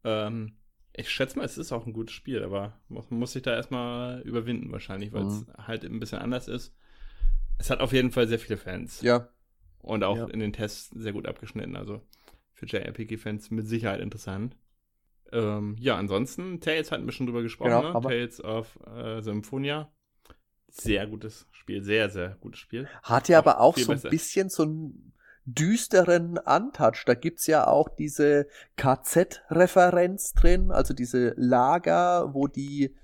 Ähm, 0.03 0.57
ich 0.93 1.09
schätze 1.09 1.37
mal, 1.37 1.45
es 1.45 1.57
ist 1.57 1.71
auch 1.71 1.85
ein 1.85 1.93
gutes 1.93 2.13
Spiel, 2.15 2.43
aber 2.43 2.79
man 2.89 3.03
muss 3.09 3.33
sich 3.33 3.43
da 3.43 3.53
erstmal 3.53 4.21
überwinden 4.21 4.71
wahrscheinlich, 4.71 5.13
weil 5.13 5.27
es 5.27 5.45
Mhm. 5.45 5.53
halt 5.67 5.85
ein 5.85 5.99
bisschen 5.99 6.19
anders 6.19 6.47
ist. 6.47 6.75
Es 7.59 7.69
hat 7.69 7.79
auf 7.81 7.93
jeden 7.93 8.11
Fall 8.11 8.27
sehr 8.27 8.39
viele 8.39 8.57
Fans. 8.57 9.01
Ja. 9.01 9.29
Und 9.79 10.03
auch 10.03 10.17
Ja. 10.17 10.25
in 10.27 10.39
den 10.39 10.53
Tests 10.53 10.89
sehr 10.89 11.13
gut 11.13 11.27
abgeschnitten. 11.27 11.75
Also 11.75 12.01
für 12.53 12.65
JRPG-Fans 12.65 13.51
mit 13.51 13.67
Sicherheit 13.67 13.99
interessant. 14.01 14.55
Ähm, 15.31 15.75
ja, 15.79 15.97
ansonsten, 15.97 16.61
Tales 16.61 16.91
hatten 16.91 17.05
wir 17.05 17.11
schon 17.11 17.27
drüber 17.27 17.41
gesprochen, 17.43 17.69
Genau, 17.71 17.93
ne? 17.99 18.01
Tales 18.01 18.43
of 18.43 18.79
äh, 18.87 19.21
Symphonia. 19.21 19.91
Sehr 20.69 21.07
gutes 21.07 21.47
Spiel, 21.51 21.83
sehr, 21.83 22.09
sehr 22.09 22.37
gutes 22.41 22.59
Spiel. 22.59 22.87
Hat 23.03 23.29
ja 23.29 23.37
Auch 23.39 23.45
aber 23.45 23.59
auch 23.61 23.77
so 23.77 23.91
ein 23.91 23.97
besser. 23.97 24.09
bisschen 24.09 24.49
so 24.49 24.63
einen 24.63 25.13
düsteren 25.45 26.37
Untouch. 26.37 27.03
Da 27.05 27.13
gibt's 27.13 27.47
ja 27.47 27.67
auch 27.67 27.89
diese 27.89 28.47
KZ-Referenz 28.75 30.33
drin, 30.33 30.71
also 30.71 30.93
diese 30.93 31.33
Lager, 31.37 32.33
wo 32.33 32.47
die 32.47 32.95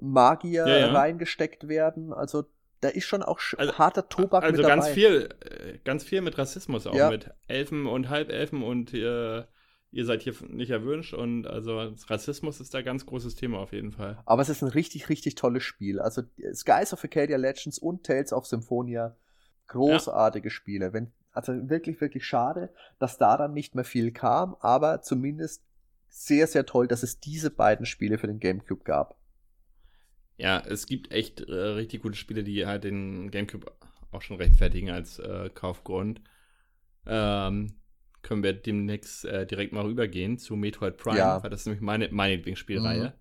Magier 0.00 0.66
Ja, 0.66 0.78
ja. 0.78 0.92
reingesteckt 0.92 1.68
werden. 1.68 2.12
Also 2.12 2.44
da 2.80 2.88
ist 2.88 3.04
schon 3.04 3.22
auch 3.22 3.38
Also- 3.56 3.74
harter 3.78 4.08
Tobak 4.08 4.42
Also 4.42 4.56
mit 4.56 4.64
dabei. 4.64 4.74
ganz 4.74 4.88
viel, 4.88 5.28
äh, 5.40 5.78
ganz 5.84 6.02
viel 6.04 6.20
mit 6.22 6.36
Rassismus 6.38 6.86
auch, 6.86 6.94
Ja. 6.94 7.10
mit 7.10 7.30
Elfen 7.46 7.86
und 7.86 8.08
Halbelfen 8.08 8.62
und 8.62 8.92
äh, 8.94 9.44
ihr 9.92 10.06
seid 10.06 10.22
hier 10.22 10.34
nicht 10.48 10.70
erwünscht 10.70 11.12
und 11.12 11.46
also 11.46 11.78
Rassismus 12.08 12.60
ist 12.60 12.72
da 12.72 12.78
ein 12.78 12.84
ganz 12.84 13.04
großes 13.06 13.34
Thema 13.34 13.58
auf 13.58 13.72
jeden 13.72 13.92
Fall. 13.92 14.20
Aber 14.24 14.40
es 14.42 14.48
ist 14.48 14.62
ein 14.62 14.68
richtig, 14.68 15.10
richtig 15.10 15.34
tolles 15.34 15.62
Spiel. 15.62 16.00
Also 16.00 16.22
Skies 16.54 16.92
of 16.92 17.04
Arcadia 17.04 17.36
Legends 17.36 17.78
und 17.78 18.04
Tales 18.04 18.32
of 18.32 18.46
Symphonia, 18.46 19.16
großartige 19.68 20.50
Spiele. 20.50 20.94
Wenn, 20.94 21.12
also 21.30 21.52
wirklich, 21.68 22.00
wirklich 22.00 22.24
schade, 22.24 22.72
dass 22.98 23.18
da 23.18 23.36
dann 23.36 23.52
nicht 23.52 23.74
mehr 23.74 23.84
viel 23.84 24.12
kam, 24.12 24.56
aber 24.60 25.02
zumindest 25.02 25.62
sehr, 26.08 26.46
sehr 26.46 26.64
toll, 26.64 26.88
dass 26.88 27.02
es 27.02 27.20
diese 27.20 27.50
beiden 27.50 27.84
Spiele 27.84 28.16
für 28.16 28.26
den 28.26 28.40
GameCube 28.40 28.84
gab. 28.84 29.18
Ja, 30.38 30.60
es 30.60 30.86
gibt 30.86 31.12
echt 31.12 31.42
äh, 31.42 31.52
richtig 31.52 32.02
gute 32.02 32.16
Spiele, 32.16 32.42
die 32.42 32.66
halt 32.66 32.84
den 32.84 33.30
Gamecube 33.30 33.70
auch 34.10 34.22
schon 34.22 34.38
rechtfertigen 34.38 34.90
als 34.90 35.18
äh, 35.18 35.50
Kaufgrund. 35.50 36.22
Ähm, 37.06 37.74
können 38.22 38.42
wir 38.42 38.52
demnächst 38.52 39.24
äh, 39.24 39.46
direkt 39.46 39.72
mal 39.72 39.84
rübergehen 39.84 40.38
zu 40.38 40.56
Metroid 40.56 40.96
Prime, 40.96 41.18
Ja. 41.18 41.42
weil 41.42 41.50
das 41.50 41.60
ist 41.60 41.66
nämlich 41.66 41.82
meine, 41.82 42.08
meine 42.10 42.36
Lieblingsspielreihe. 42.36 43.04
Mhm. 43.08 43.12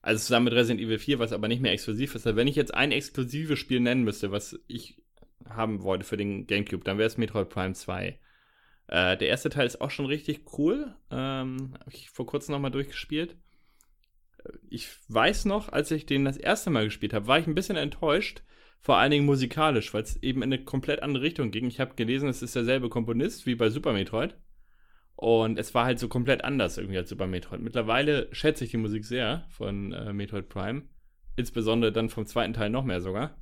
Also 0.00 0.20
zusammen 0.24 0.44
mit 0.46 0.54
Resident 0.54 0.80
Evil 0.80 0.98
4, 0.98 1.18
was 1.20 1.32
aber 1.32 1.46
nicht 1.48 1.62
mehr 1.62 1.72
exklusiv 1.72 2.14
ist. 2.16 2.26
Also 2.26 2.36
wenn 2.36 2.48
ich 2.48 2.56
jetzt 2.56 2.74
ein 2.74 2.90
exklusives 2.90 3.58
Spiel 3.58 3.78
nennen 3.80 4.02
müsste, 4.02 4.32
was 4.32 4.58
ich 4.66 5.00
haben 5.48 5.82
wollte 5.82 6.04
für 6.04 6.16
den 6.16 6.46
Gamecube, 6.46 6.82
dann 6.84 6.98
wäre 6.98 7.06
es 7.06 7.18
Metroid 7.18 7.48
Prime 7.48 7.74
2. 7.74 8.18
Äh, 8.88 9.16
der 9.16 9.28
erste 9.28 9.48
Teil 9.48 9.66
ist 9.66 9.80
auch 9.80 9.90
schon 9.90 10.06
richtig 10.06 10.58
cool. 10.58 10.94
Ähm, 11.10 11.74
Habe 11.78 11.90
ich 11.92 12.10
vor 12.10 12.26
kurzem 12.26 12.52
nochmal 12.52 12.72
durchgespielt. 12.72 13.36
Äh, 14.44 14.50
Ich 14.70 14.88
weiß 15.08 15.44
noch, 15.44 15.68
als 15.68 15.90
ich 15.92 16.04
den 16.06 16.24
das 16.24 16.36
erste 16.36 16.70
Mal 16.70 16.84
gespielt 16.84 17.12
habe, 17.14 17.28
war 17.28 17.38
ich 17.38 17.46
ein 17.46 17.54
bisschen 17.54 17.76
enttäuscht, 17.76 18.42
vor 18.82 18.98
allen 18.98 19.12
Dingen 19.12 19.26
musikalisch, 19.26 19.94
weil 19.94 20.02
es 20.02 20.20
eben 20.22 20.42
in 20.42 20.52
eine 20.52 20.64
komplett 20.64 21.02
andere 21.02 21.22
Richtung 21.22 21.52
ging. 21.52 21.66
Ich 21.66 21.78
habe 21.78 21.94
gelesen, 21.94 22.28
es 22.28 22.42
ist 22.42 22.56
derselbe 22.56 22.88
Komponist 22.88 23.46
wie 23.46 23.54
bei 23.54 23.70
Super 23.70 23.92
Metroid. 23.92 24.36
Und 25.14 25.56
es 25.56 25.72
war 25.72 25.84
halt 25.84 26.00
so 26.00 26.08
komplett 26.08 26.42
anders 26.42 26.78
irgendwie 26.78 26.98
als 26.98 27.08
Super 27.08 27.28
Metroid. 27.28 27.60
Mittlerweile 27.60 28.28
schätze 28.34 28.64
ich 28.64 28.72
die 28.72 28.78
Musik 28.78 29.04
sehr 29.04 29.46
von 29.50 29.92
äh, 29.92 30.12
Metroid 30.12 30.48
Prime. 30.48 30.82
Insbesondere 31.36 31.92
dann 31.92 32.08
vom 32.08 32.26
zweiten 32.26 32.54
Teil 32.54 32.70
noch 32.70 32.84
mehr 32.84 33.00
sogar. 33.00 33.40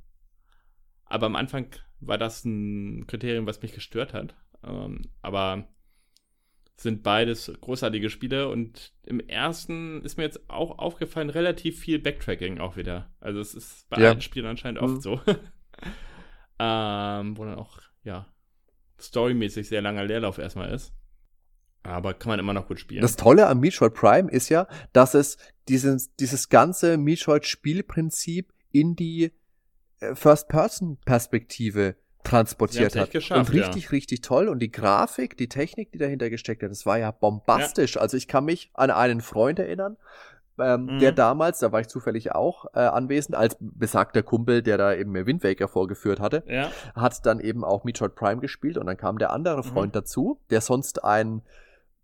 Aber 1.05 1.25
am 1.25 1.35
Anfang 1.35 1.67
war 1.99 2.19
das 2.19 2.45
ein 2.45 3.07
Kriterium, 3.07 3.47
was 3.47 3.63
mich 3.63 3.73
gestört 3.73 4.13
hat. 4.13 4.35
Ähm, 4.63 5.09
aber 5.23 5.67
sind 6.81 7.03
beides 7.03 7.51
großartige 7.61 8.09
Spiele 8.09 8.49
und 8.49 8.93
im 9.03 9.19
ersten 9.19 10.01
ist 10.03 10.17
mir 10.17 10.23
jetzt 10.23 10.49
auch 10.49 10.79
aufgefallen, 10.79 11.29
relativ 11.29 11.79
viel 11.79 11.99
Backtracking 11.99 12.59
auch 12.59 12.77
wieder. 12.77 13.11
Also 13.19 13.39
es 13.39 13.53
ist 13.53 13.89
bei 13.89 14.01
ja. 14.01 14.09
allen 14.09 14.21
Spielen 14.21 14.45
anscheinend 14.45 14.79
oft 14.79 14.95
mhm. 14.95 15.01
so. 15.01 15.21
ähm, 16.59 17.37
wo 17.37 17.45
dann 17.45 17.55
auch, 17.55 17.79
ja, 18.03 18.27
storymäßig 18.99 19.67
sehr 19.67 19.81
langer 19.81 20.05
Leerlauf 20.05 20.37
erstmal 20.37 20.71
ist. 20.73 20.93
Aber 21.83 22.13
kann 22.13 22.29
man 22.29 22.39
immer 22.39 22.53
noch 22.53 22.67
gut 22.67 22.79
spielen. 22.79 23.01
Das 23.01 23.15
Tolle 23.15 23.47
am 23.47 23.59
Metroid 23.59 23.93
Prime 23.93 24.29
ist 24.29 24.49
ja, 24.49 24.67
dass 24.93 25.15
es 25.15 25.37
dieses, 25.67 26.15
dieses 26.15 26.49
ganze 26.49 26.97
Metroid-Spielprinzip 26.97 28.53
in 28.71 28.95
die 28.95 29.31
äh, 29.99 30.13
First-Person-Perspektive 30.13 31.95
transportiert 32.23 32.95
hat. 32.95 33.13
Und 33.13 33.53
richtig, 33.53 33.83
ja. 33.85 33.89
richtig 33.89 34.21
toll. 34.21 34.47
Und 34.47 34.59
die 34.59 34.71
Grafik, 34.71 35.37
die 35.37 35.49
Technik, 35.49 35.91
die 35.91 35.97
dahinter 35.97 36.29
gesteckt 36.29 36.63
hat, 36.63 36.71
das 36.71 36.85
war 36.85 36.97
ja 36.97 37.11
bombastisch. 37.11 37.95
Ja. 37.95 38.01
Also 38.01 38.17
ich 38.17 38.27
kann 38.27 38.45
mich 38.45 38.69
an 38.73 38.91
einen 38.91 39.21
Freund 39.21 39.59
erinnern, 39.59 39.97
ähm, 40.59 40.85
mhm. 40.85 40.99
der 40.99 41.11
damals, 41.11 41.59
da 41.59 41.71
war 41.71 41.81
ich 41.81 41.87
zufällig 41.87 42.33
auch 42.33 42.65
äh, 42.73 42.79
anwesend, 42.79 43.35
als 43.35 43.57
besagter 43.59 44.23
Kumpel, 44.23 44.61
der 44.61 44.77
da 44.77 44.93
eben 44.93 45.13
Wind 45.13 45.43
Waker 45.43 45.67
vorgeführt 45.67 46.19
hatte, 46.19 46.43
ja. 46.47 46.69
hat 46.95 47.25
dann 47.25 47.39
eben 47.39 47.63
auch 47.63 47.83
Metroid 47.83 48.15
Prime 48.15 48.41
gespielt 48.41 48.77
und 48.77 48.85
dann 48.85 48.97
kam 48.97 49.17
der 49.17 49.31
andere 49.31 49.63
Freund 49.63 49.93
mhm. 49.93 49.99
dazu, 49.99 50.39
der 50.49 50.61
sonst 50.61 51.03
ein 51.03 51.41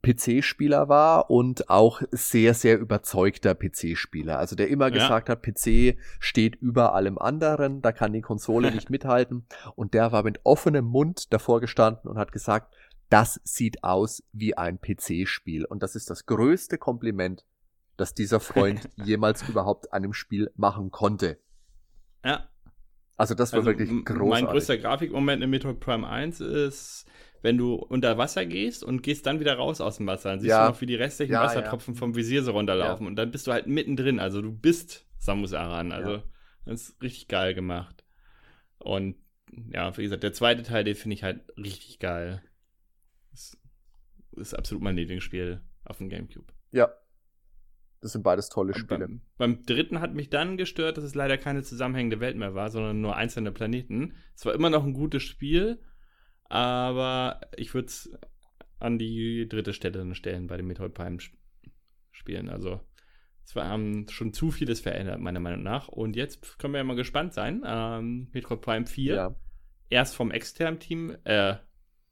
PC-Spieler 0.03 0.89
war 0.89 1.29
und 1.29 1.69
auch 1.69 2.01
sehr, 2.11 2.53
sehr 2.53 2.79
überzeugter 2.79 3.55
PC-Spieler. 3.55 4.37
Also 4.37 4.55
der 4.55 4.69
immer 4.69 4.85
ja. 4.85 4.93
gesagt 4.93 5.29
hat, 5.29 5.41
PC 5.41 5.97
steht 6.19 6.55
über 6.55 6.93
allem 6.93 7.17
anderen, 7.17 7.81
da 7.81 7.91
kann 7.91 8.13
die 8.13 8.21
Konsole 8.21 8.71
nicht 8.71 8.89
mithalten. 8.91 9.45
Und 9.75 9.93
der 9.93 10.11
war 10.11 10.23
mit 10.23 10.39
offenem 10.43 10.85
Mund 10.85 11.33
davor 11.33 11.59
gestanden 11.59 12.09
und 12.09 12.17
hat 12.17 12.31
gesagt, 12.31 12.73
das 13.09 13.39
sieht 13.43 13.83
aus 13.83 14.23
wie 14.33 14.57
ein 14.57 14.79
PC-Spiel. 14.79 15.65
Und 15.65 15.83
das 15.83 15.95
ist 15.95 16.09
das 16.09 16.25
größte 16.25 16.77
Kompliment, 16.77 17.45
das 17.95 18.13
dieser 18.13 18.39
Freund 18.39 18.89
jemals 19.03 19.47
überhaupt 19.47 19.93
einem 19.93 20.13
Spiel 20.13 20.51
machen 20.55 20.91
konnte. 20.91 21.37
Ja. 22.23 22.47
Also 23.15 23.33
das 23.33 23.51
war 23.51 23.59
also 23.59 23.71
wirklich 23.71 23.89
großartig. 23.89 24.29
Mein 24.29 24.45
größter 24.45 24.77
Grafikmoment 24.77 25.43
in 25.43 25.49
Metroid 25.49 25.79
Prime 25.79 26.07
1 26.07 26.39
ist 26.39 27.05
wenn 27.41 27.57
du 27.57 27.75
unter 27.75 28.17
Wasser 28.17 28.45
gehst 28.45 28.83
und 28.83 29.03
gehst 29.03 29.25
dann 29.25 29.39
wieder 29.39 29.55
raus 29.55 29.81
aus 29.81 29.97
dem 29.97 30.07
Wasser, 30.07 30.29
dann 30.31 30.39
siehst 30.39 30.49
ja. 30.49 30.65
du 30.65 30.73
noch, 30.73 30.81
wie 30.81 30.85
die 30.85 30.95
restlichen 30.95 31.33
ja, 31.33 31.43
Wassertropfen 31.43 31.93
ja. 31.93 31.99
vom 31.99 32.15
Visier 32.15 32.43
so 32.43 32.51
runterlaufen. 32.51 33.07
Und 33.07 33.15
dann 33.15 33.31
bist 33.31 33.47
du 33.47 33.51
halt 33.51 33.67
mittendrin. 33.67 34.19
Also 34.19 34.41
du 34.41 34.51
bist 34.51 35.05
Samus 35.17 35.53
Aran. 35.53 35.91
Also 35.91 36.23
das 36.65 36.89
ist 36.89 37.01
richtig 37.01 37.27
geil 37.27 37.53
gemacht. 37.53 38.03
Und 38.79 39.15
ja, 39.71 39.95
wie 39.97 40.03
gesagt, 40.03 40.23
der 40.23 40.33
zweite 40.33 40.63
Teil, 40.63 40.83
den 40.83 40.95
finde 40.95 41.15
ich 41.15 41.23
halt 41.23 41.41
richtig 41.57 41.99
geil. 41.99 42.41
Das 43.31 43.57
ist 44.35 44.53
absolut 44.53 44.83
mein 44.83 44.95
Lieblingsspiel 44.95 45.61
auf 45.83 45.97
dem 45.97 46.09
Gamecube. 46.09 46.51
Ja. 46.71 46.89
Das 48.01 48.11
sind 48.11 48.21
beides 48.21 48.49
tolle 48.49 48.75
Spiele. 48.75 48.99
Beim, 48.99 49.21
beim, 49.37 49.65
dritten 49.65 50.01
hat 50.01 50.13
mich 50.13 50.29
dann 50.29 50.57
gestört, 50.57 50.97
dass 50.97 51.03
es 51.03 51.15
leider 51.15 51.37
keine 51.37 51.63
zusammenhängende 51.63 52.19
Welt 52.19 52.37
mehr 52.37 52.53
war, 52.53 52.69
sondern 52.69 53.01
nur 53.01 53.15
einzelne 53.15 53.51
Planeten. 53.51 54.13
Es 54.35 54.45
war 54.45 54.53
immer 54.53 54.69
noch 54.69 54.83
ein 54.83 54.93
gutes 54.93 55.23
Spiel, 55.23 55.79
aber 56.49 57.41
ich 57.55 57.73
würde 57.73 57.87
es 57.87 58.11
an 58.79 58.97
die 58.97 59.47
dritte 59.47 59.73
Stelle 59.73 60.13
stellen 60.15 60.47
bei 60.47 60.57
den 60.57 60.67
Metroid 60.67 60.93
Prime 60.93 61.17
Spielen. 62.11 62.49
Also, 62.49 62.81
es 63.45 63.55
haben 63.55 64.07
schon 64.09 64.33
zu 64.33 64.51
vieles 64.51 64.81
verändert, 64.81 65.19
meiner 65.19 65.39
Meinung 65.39 65.63
nach. 65.63 65.87
Und 65.87 66.15
jetzt 66.15 66.59
können 66.59 66.73
wir 66.73 66.79
ja 66.79 66.83
mal 66.83 66.95
gespannt 66.95 67.33
sein. 67.33 67.63
Ähm, 67.65 68.27
Metroid 68.33 68.61
Prime 68.61 68.85
4. 68.85 69.15
Ja. 69.15 69.35
Erst 69.89 70.15
vom 70.15 70.31
externen 70.31 70.79
Team, 70.79 71.15
äh, 71.23 71.55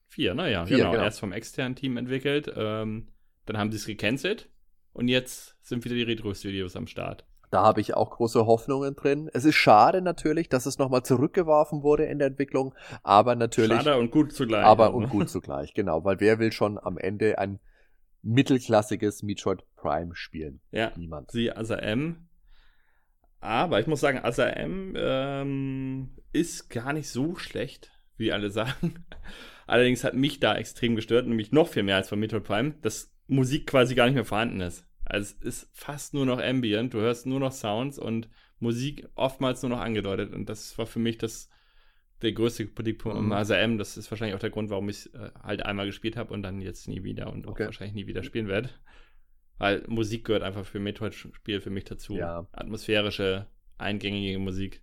4, 0.08 0.34
ne? 0.34 0.52
Ja, 0.52 0.66
4, 0.66 0.78
genau, 0.78 0.92
genau, 0.92 1.04
Erst 1.04 1.20
vom 1.20 1.34
externen 1.34 1.76
Team 1.76 1.98
entwickelt. 1.98 2.52
Ähm, 2.56 3.10
dann 3.46 3.58
haben 3.58 3.72
sie 3.72 3.78
es 3.78 3.86
gecancelt. 3.86 4.50
Und 4.94 5.10
jetzt 5.10 5.58
sind 5.62 5.84
wieder 5.84 5.96
die 5.96 6.04
Retro-Studios 6.04 6.78
am 6.78 6.88
Start. 6.88 7.26
Da 7.56 7.64
habe 7.64 7.80
ich 7.80 7.94
auch 7.94 8.10
große 8.10 8.46
Hoffnungen 8.46 8.98
drin. 8.98 9.30
Es 9.32 9.46
ist 9.46 9.56
schade 9.56 10.02
natürlich, 10.02 10.50
dass 10.50 10.66
es 10.66 10.78
nochmal 10.78 11.04
zurückgeworfen 11.04 11.84
wurde 11.84 12.04
in 12.04 12.20
der 12.20 12.28
Entwicklung, 12.28 12.76
aber 13.02 13.36
natürlich. 13.36 13.78
Schade 13.78 13.98
und 13.98 14.12
gut 14.12 14.34
zugleich. 14.34 14.66
Aber 14.66 14.94
und 14.94 15.08
gut 15.10 15.30
zugleich, 15.30 15.74
genau, 15.74 16.04
weil 16.04 16.20
wer 16.20 16.38
will 16.40 16.52
schon 16.52 16.78
am 16.78 16.98
Ende 16.98 17.40
ein 17.40 17.60
mittelklassiges 18.24 19.24
Metroid 19.24 19.64
Prime 19.78 20.18
spielen? 20.18 20.60
Ja. 20.72 20.92
Niemand. 20.98 21.32
Sie 21.32 21.50
Asa 21.50 21.78
M. 21.78 22.28
Aber 23.40 23.80
ich 23.80 23.88
muss 23.88 24.02
sagen, 24.02 24.20
Asa 24.22 24.48
M 24.48 24.94
ähm, 24.98 26.10
ist 26.34 26.70
gar 26.70 26.92
nicht 26.92 27.10
so 27.10 27.38
schlecht, 27.38 27.90
wie 28.18 28.34
alle 28.34 28.50
sagen. 28.52 29.06
Allerdings 29.66 30.04
hat 30.04 30.14
mich 30.14 30.42
da 30.42 30.58
extrem 30.58 30.98
gestört, 30.98 31.26
nämlich 31.26 31.54
noch 31.54 31.70
viel 31.70 31.84
mehr 31.84 31.96
als 31.96 32.10
von 32.10 32.20
Metroid 32.20 32.44
Prime, 32.44 32.76
dass 32.82 33.14
Musik 33.28 33.68
quasi 33.68 33.96
gar 33.96 34.08
nicht 34.08 34.16
mehr 34.16 34.26
vorhanden 34.26 34.60
ist. 34.60 34.85
Also 35.06 35.36
es 35.40 35.62
ist 35.62 35.70
fast 35.74 36.14
nur 36.14 36.26
noch 36.26 36.40
Ambient, 36.40 36.94
du 36.94 37.00
hörst 37.00 37.26
nur 37.26 37.40
noch 37.40 37.52
Sounds 37.52 38.00
und 38.00 38.30
Musik 38.60 39.08
oftmals 39.16 39.62
nur 39.62 39.70
noch 39.70 39.80
angedeutet. 39.80 40.34
Und 40.34 40.50
das 40.50 40.78
war 40.78 40.86
für 40.86 41.00
mich 41.00 41.18
das 41.18 41.50
der 42.22 42.32
größte 42.32 42.68
Kritikpunkt 42.68 43.22
mhm. 43.22 43.32
Also 43.32 43.54
M. 43.54 43.78
Das 43.78 43.98
ist 43.98 44.10
wahrscheinlich 44.10 44.36
auch 44.36 44.40
der 44.40 44.50
Grund, 44.50 44.70
warum 44.70 44.90
ich 44.90 45.14
äh, 45.14 45.32
halt 45.42 45.66
einmal 45.66 45.86
gespielt 45.86 46.18
habe 46.18 46.34
und 46.34 46.44
dann 46.44 46.62
jetzt 46.62 46.88
nie 46.88 47.04
wieder 47.04 47.32
und 47.32 47.46
okay. 47.46 47.64
auch 47.64 47.68
wahrscheinlich 47.68 47.96
nie 47.96 48.08
wieder 48.08 48.24
spielen 48.24 48.48
werde. 48.48 48.70
Weil 49.58 49.84
Musik 49.88 50.26
gehört 50.26 50.44
einfach 50.44 50.66
für 50.66 50.80
Metroid-Spiel 50.80 51.62
für 51.62 51.70
mich 51.70 51.86
dazu. 51.86 52.16
Ja. 52.16 52.48
Atmosphärische, 52.52 53.48
eingängige 53.78 54.40
Musik. 54.40 54.82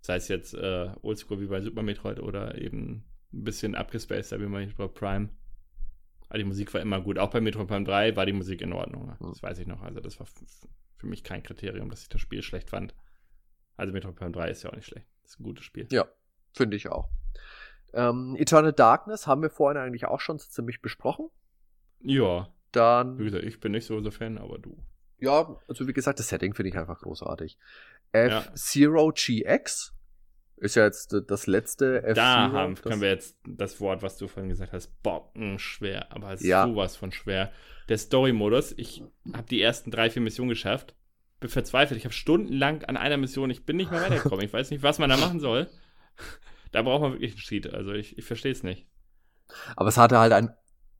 Sei 0.00 0.16
es 0.16 0.28
jetzt 0.28 0.54
äh, 0.54 0.90
Oldschool 1.02 1.40
wie 1.40 1.46
bei 1.46 1.60
Super 1.60 1.82
Metroid 1.82 2.20
oder 2.20 2.56
eben 2.56 3.04
ein 3.32 3.44
bisschen 3.44 3.74
abgespaced, 3.74 4.32
wie 4.32 4.44
bei 4.44 4.66
Metroid 4.66 4.94
Prime. 4.94 5.28
Aber 6.28 6.38
die 6.38 6.44
Musik 6.44 6.72
war 6.74 6.80
immer 6.80 7.00
gut. 7.00 7.18
Auch 7.18 7.30
bei 7.30 7.40
Metroid 7.40 7.68
Prime 7.68 7.84
3 7.84 8.16
war 8.16 8.26
die 8.26 8.32
Musik 8.32 8.60
in 8.60 8.72
Ordnung. 8.72 9.16
Das 9.20 9.42
weiß 9.42 9.58
ich 9.58 9.66
noch. 9.66 9.82
Also 9.82 10.00
das 10.00 10.20
war 10.20 10.26
für 10.96 11.06
mich 11.06 11.24
kein 11.24 11.42
Kriterium, 11.42 11.88
dass 11.88 12.02
ich 12.02 12.08
das 12.08 12.20
Spiel 12.20 12.42
schlecht 12.42 12.70
fand. 12.70 12.94
Also 13.76 13.92
Metroid 13.92 14.16
Prime 14.16 14.32
3 14.32 14.50
ist 14.50 14.62
ja 14.62 14.70
auch 14.70 14.76
nicht 14.76 14.86
schlecht. 14.86 15.06
Das 15.22 15.32
ist 15.32 15.40
ein 15.40 15.44
gutes 15.44 15.64
Spiel. 15.64 15.86
Ja, 15.90 16.06
finde 16.52 16.76
ich 16.76 16.88
auch. 16.88 17.08
Ähm, 17.94 18.36
Eternal 18.38 18.72
Darkness 18.72 19.26
haben 19.26 19.40
wir 19.40 19.50
vorhin 19.50 19.80
eigentlich 19.80 20.04
auch 20.06 20.20
schon 20.20 20.38
ziemlich 20.38 20.82
besprochen. 20.82 21.30
Ja. 22.00 22.52
Dann. 22.72 23.18
Wie 23.18 23.24
gesagt, 23.24 23.44
ich 23.44 23.60
bin 23.60 23.72
nicht 23.72 23.86
so 23.86 24.00
so 24.02 24.10
Fan, 24.10 24.36
aber 24.36 24.58
du. 24.58 24.76
Ja, 25.20 25.56
also 25.66 25.88
wie 25.88 25.92
gesagt, 25.92 26.18
das 26.18 26.28
Setting 26.28 26.54
finde 26.54 26.68
ich 26.68 26.78
einfach 26.78 27.00
großartig. 27.00 27.58
F-Zero 28.12 29.12
GX 29.12 29.94
ist 30.60 30.74
ja 30.74 30.84
jetzt 30.84 31.14
das 31.26 31.46
letzte 31.46 32.02
F 32.02 32.14
Da 32.14 32.52
haben, 32.52 32.74
können 32.76 33.00
wir 33.00 33.08
jetzt 33.08 33.38
das 33.46 33.80
Wort, 33.80 34.02
was 34.02 34.16
du 34.16 34.28
vorhin 34.28 34.48
gesagt 34.48 34.72
hast, 34.72 35.02
bockenschwer, 35.02 36.12
aber 36.12 36.34
ja. 36.42 36.66
sowas 36.66 36.96
von 36.96 37.12
schwer. 37.12 37.52
Der 37.88 37.98
Story-Modus, 37.98 38.74
ich 38.76 39.02
habe 39.32 39.48
die 39.48 39.62
ersten 39.62 39.90
drei, 39.90 40.10
vier 40.10 40.22
Missionen 40.22 40.50
geschafft, 40.50 40.94
bin 41.40 41.50
verzweifelt. 41.50 41.98
Ich 41.98 42.04
habe 42.04 42.14
stundenlang 42.14 42.84
an 42.84 42.96
einer 42.96 43.16
Mission, 43.16 43.50
ich 43.50 43.64
bin 43.64 43.76
nicht 43.76 43.90
mehr 43.90 44.02
weitergekommen. 44.02 44.44
ich 44.44 44.52
weiß 44.52 44.70
nicht, 44.70 44.82
was 44.82 44.98
man 44.98 45.10
da 45.10 45.16
machen 45.16 45.40
soll. 45.40 45.68
Da 46.70 46.82
braucht 46.82 47.00
man 47.00 47.12
wirklich 47.12 47.32
einen 47.32 47.40
Cheat. 47.40 47.72
Also 47.72 47.92
ich, 47.92 48.18
ich 48.18 48.24
verstehe 48.26 48.52
es 48.52 48.62
nicht. 48.62 48.86
Aber 49.76 49.88
es 49.88 49.96
hatte 49.96 50.18
halt 50.18 50.32
ein 50.32 50.50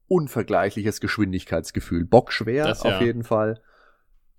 unvergleichliches 0.07 1.01
Geschwindigkeitsgefühl. 1.01 2.07
Bockschwer 2.07 2.67
das, 2.67 2.83
ja. 2.83 2.97
auf 2.97 3.03
jeden 3.03 3.25
Fall. 3.25 3.63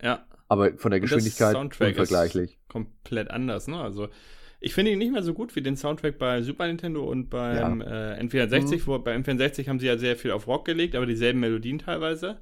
Ja. 0.01 0.25
Aber 0.47 0.75
von 0.77 0.89
der 0.89 0.99
Geschwindigkeit 0.99 1.55
unvergleichlich. 1.55 2.59
komplett 2.67 3.29
anders, 3.29 3.67
ne? 3.67 3.79
Also 3.79 4.09
ich 4.59 4.73
finde 4.73 4.91
ihn 4.91 4.99
nicht 4.99 5.11
mehr 5.11 5.23
so 5.23 5.33
gut 5.33 5.55
wie 5.55 5.61
den 5.61 5.77
Soundtrack 5.77 6.17
bei 6.17 6.41
Super 6.41 6.67
Nintendo 6.67 7.03
und 7.03 7.29
beim 7.29 7.81
ja. 7.81 8.13
äh, 8.13 8.21
N64. 8.21 8.75
Mhm. 8.75 8.87
Wo, 8.87 8.99
bei 8.99 9.15
N64 9.15 9.67
haben 9.67 9.79
sie 9.79 9.87
ja 9.87 9.97
sehr 9.97 10.17
viel 10.17 10.31
auf 10.31 10.47
Rock 10.47 10.65
gelegt, 10.65 10.95
aber 10.95 11.05
dieselben 11.05 11.39
Melodien 11.39 11.79
teilweise. 11.79 12.41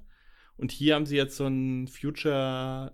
Und 0.57 0.71
hier 0.71 0.95
haben 0.95 1.05
sie 1.05 1.15
jetzt 1.15 1.37
so 1.37 1.45
ein 1.45 1.87
Future 1.87 2.93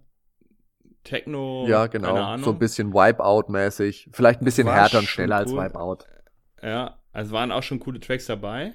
Techno. 1.04 1.66
Ja, 1.68 1.88
genau. 1.88 2.38
So 2.38 2.52
ein 2.52 2.60
bisschen 2.60 2.94
Wipeout-mäßig. 2.94 4.10
Vielleicht 4.12 4.42
ein 4.42 4.46
bisschen 4.46 4.68
härter 4.68 5.00
und 5.00 5.08
schneller 5.08 5.38
als 5.38 5.54
Wipeout. 5.54 6.06
Ja, 6.62 7.00
also 7.12 7.32
waren 7.32 7.52
auch 7.52 7.64
schon 7.64 7.80
coole 7.80 8.00
Tracks 8.00 8.26
dabei. 8.26 8.74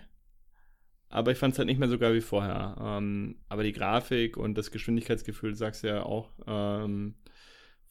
Aber 1.10 1.32
ich 1.32 1.38
fand 1.38 1.52
es 1.52 1.58
halt 1.58 1.68
nicht 1.68 1.78
mehr 1.78 1.88
so 1.88 1.98
geil 1.98 2.14
wie 2.14 2.20
vorher. 2.20 2.76
Ähm, 2.80 3.36
aber 3.48 3.62
die 3.62 3.72
Grafik 3.72 4.36
und 4.36 4.56
das 4.56 4.70
Geschwindigkeitsgefühl, 4.70 5.54
sagst 5.54 5.82
du 5.82 5.88
ja 5.88 6.02
auch, 6.02 6.30
ähm, 6.46 7.14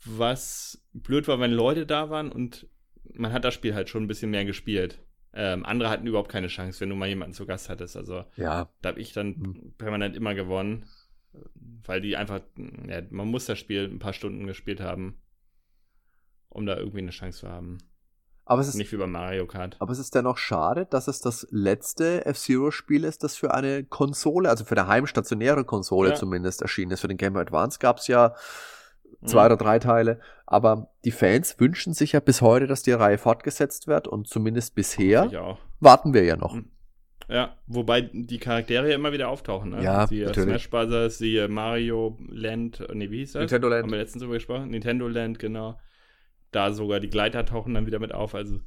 was 0.05 0.83
blöd 0.93 1.27
war, 1.27 1.39
wenn 1.39 1.51
Leute 1.51 1.85
da 1.85 2.09
waren 2.09 2.31
und 2.31 2.67
man 3.13 3.33
hat 3.33 3.45
das 3.45 3.53
Spiel 3.53 3.73
halt 3.73 3.89
schon 3.89 4.03
ein 4.03 4.07
bisschen 4.07 4.31
mehr 4.31 4.45
gespielt. 4.45 4.99
Ähm, 5.33 5.65
andere 5.65 5.89
hatten 5.89 6.07
überhaupt 6.07 6.31
keine 6.31 6.47
Chance, 6.47 6.79
wenn 6.79 6.89
du 6.89 6.95
mal 6.95 7.09
jemanden 7.09 7.33
zu 7.33 7.45
Gast 7.45 7.69
hattest. 7.69 7.95
Also 7.95 8.25
ja. 8.35 8.69
da 8.81 8.89
habe 8.89 8.99
ich 8.99 9.13
dann 9.13 9.27
mhm. 9.27 9.73
permanent 9.77 10.15
immer 10.15 10.33
gewonnen, 10.33 10.85
weil 11.85 12.01
die 12.01 12.17
einfach, 12.17 12.41
ja, 12.87 13.01
man 13.09 13.27
muss 13.27 13.45
das 13.45 13.59
Spiel 13.59 13.85
ein 13.85 13.99
paar 13.99 14.13
Stunden 14.13 14.47
gespielt 14.47 14.81
haben, 14.81 15.21
um 16.49 16.65
da 16.65 16.77
irgendwie 16.77 16.99
eine 16.99 17.11
Chance 17.11 17.39
zu 17.39 17.49
haben. 17.49 17.77
Aber 18.45 18.61
es 18.61 18.69
ist 18.69 18.75
nicht 18.75 18.91
wie 18.93 18.97
bei 18.97 19.07
Mario 19.07 19.45
Kart. 19.45 19.75
Aber 19.79 19.91
es 19.91 19.99
ist 19.99 20.15
dennoch 20.15 20.37
schade, 20.37 20.85
dass 20.85 21.09
es 21.09 21.19
das 21.19 21.45
letzte 21.51 22.25
F-Zero-Spiel 22.25 23.03
ist, 23.03 23.23
das 23.23 23.35
für 23.35 23.53
eine 23.53 23.83
Konsole, 23.83 24.49
also 24.49 24.63
für 24.63 24.77
eine 24.77 24.87
heimstationäre 24.87 25.65
Konsole 25.65 26.11
ja. 26.11 26.15
zumindest 26.15 26.61
erschienen 26.61 26.91
ist. 26.91 27.01
Für 27.01 27.09
den 27.09 27.17
Game 27.17 27.33
Boy 27.33 27.41
Advance 27.41 27.77
gab 27.77 27.97
es 27.97 28.07
ja 28.07 28.35
zwei 29.25 29.41
mhm. 29.41 29.45
oder 29.45 29.57
drei 29.57 29.79
Teile. 29.79 30.19
Aber 30.45 30.91
die 31.05 31.11
Fans 31.11 31.59
wünschen 31.59 31.93
sich 31.93 32.13
ja 32.13 32.19
bis 32.19 32.41
heute, 32.41 32.67
dass 32.67 32.83
die 32.83 32.91
Reihe 32.91 33.17
fortgesetzt 33.17 33.87
wird 33.87 34.07
und 34.07 34.27
zumindest 34.27 34.75
bisher 34.75 35.57
warten 35.79 36.13
wir 36.13 36.23
ja 36.23 36.35
noch. 36.37 36.55
Mhm. 36.55 36.71
Ja, 37.29 37.57
wobei 37.67 38.01
die 38.01 38.37
Charaktere 38.37 38.89
ja 38.89 38.95
immer 38.95 39.11
wieder 39.11 39.27
auftauchen, 39.27 39.71
ne? 39.71 39.83
Ja, 39.83 40.07
siehe 40.07 40.25
natürlich. 40.25 40.49
Smash 40.49 40.69
Brothers, 40.69 41.17
siehe 41.17 41.49
Mario 41.49 42.17
Land, 42.29 42.81
nee, 42.93 43.11
wie 43.11 43.17
hieß 43.17 43.33
das? 43.33 43.41
Nintendo 43.41 43.67
Land. 43.67 43.83
Haben 43.83 43.91
wir 43.91 43.97
letztens 43.97 44.21
drüber 44.21 44.35
gesprochen? 44.35 44.69
Nintendo 44.69 45.09
Land, 45.09 45.37
genau. 45.37 45.77
Da 46.51 46.71
sogar 46.71 47.01
die 47.01 47.09
Gleiter 47.09 47.45
tauchen 47.45 47.73
dann 47.73 47.85
wieder 47.85 47.99
mit 47.99 48.13
auf. 48.13 48.33
Also 48.33 48.59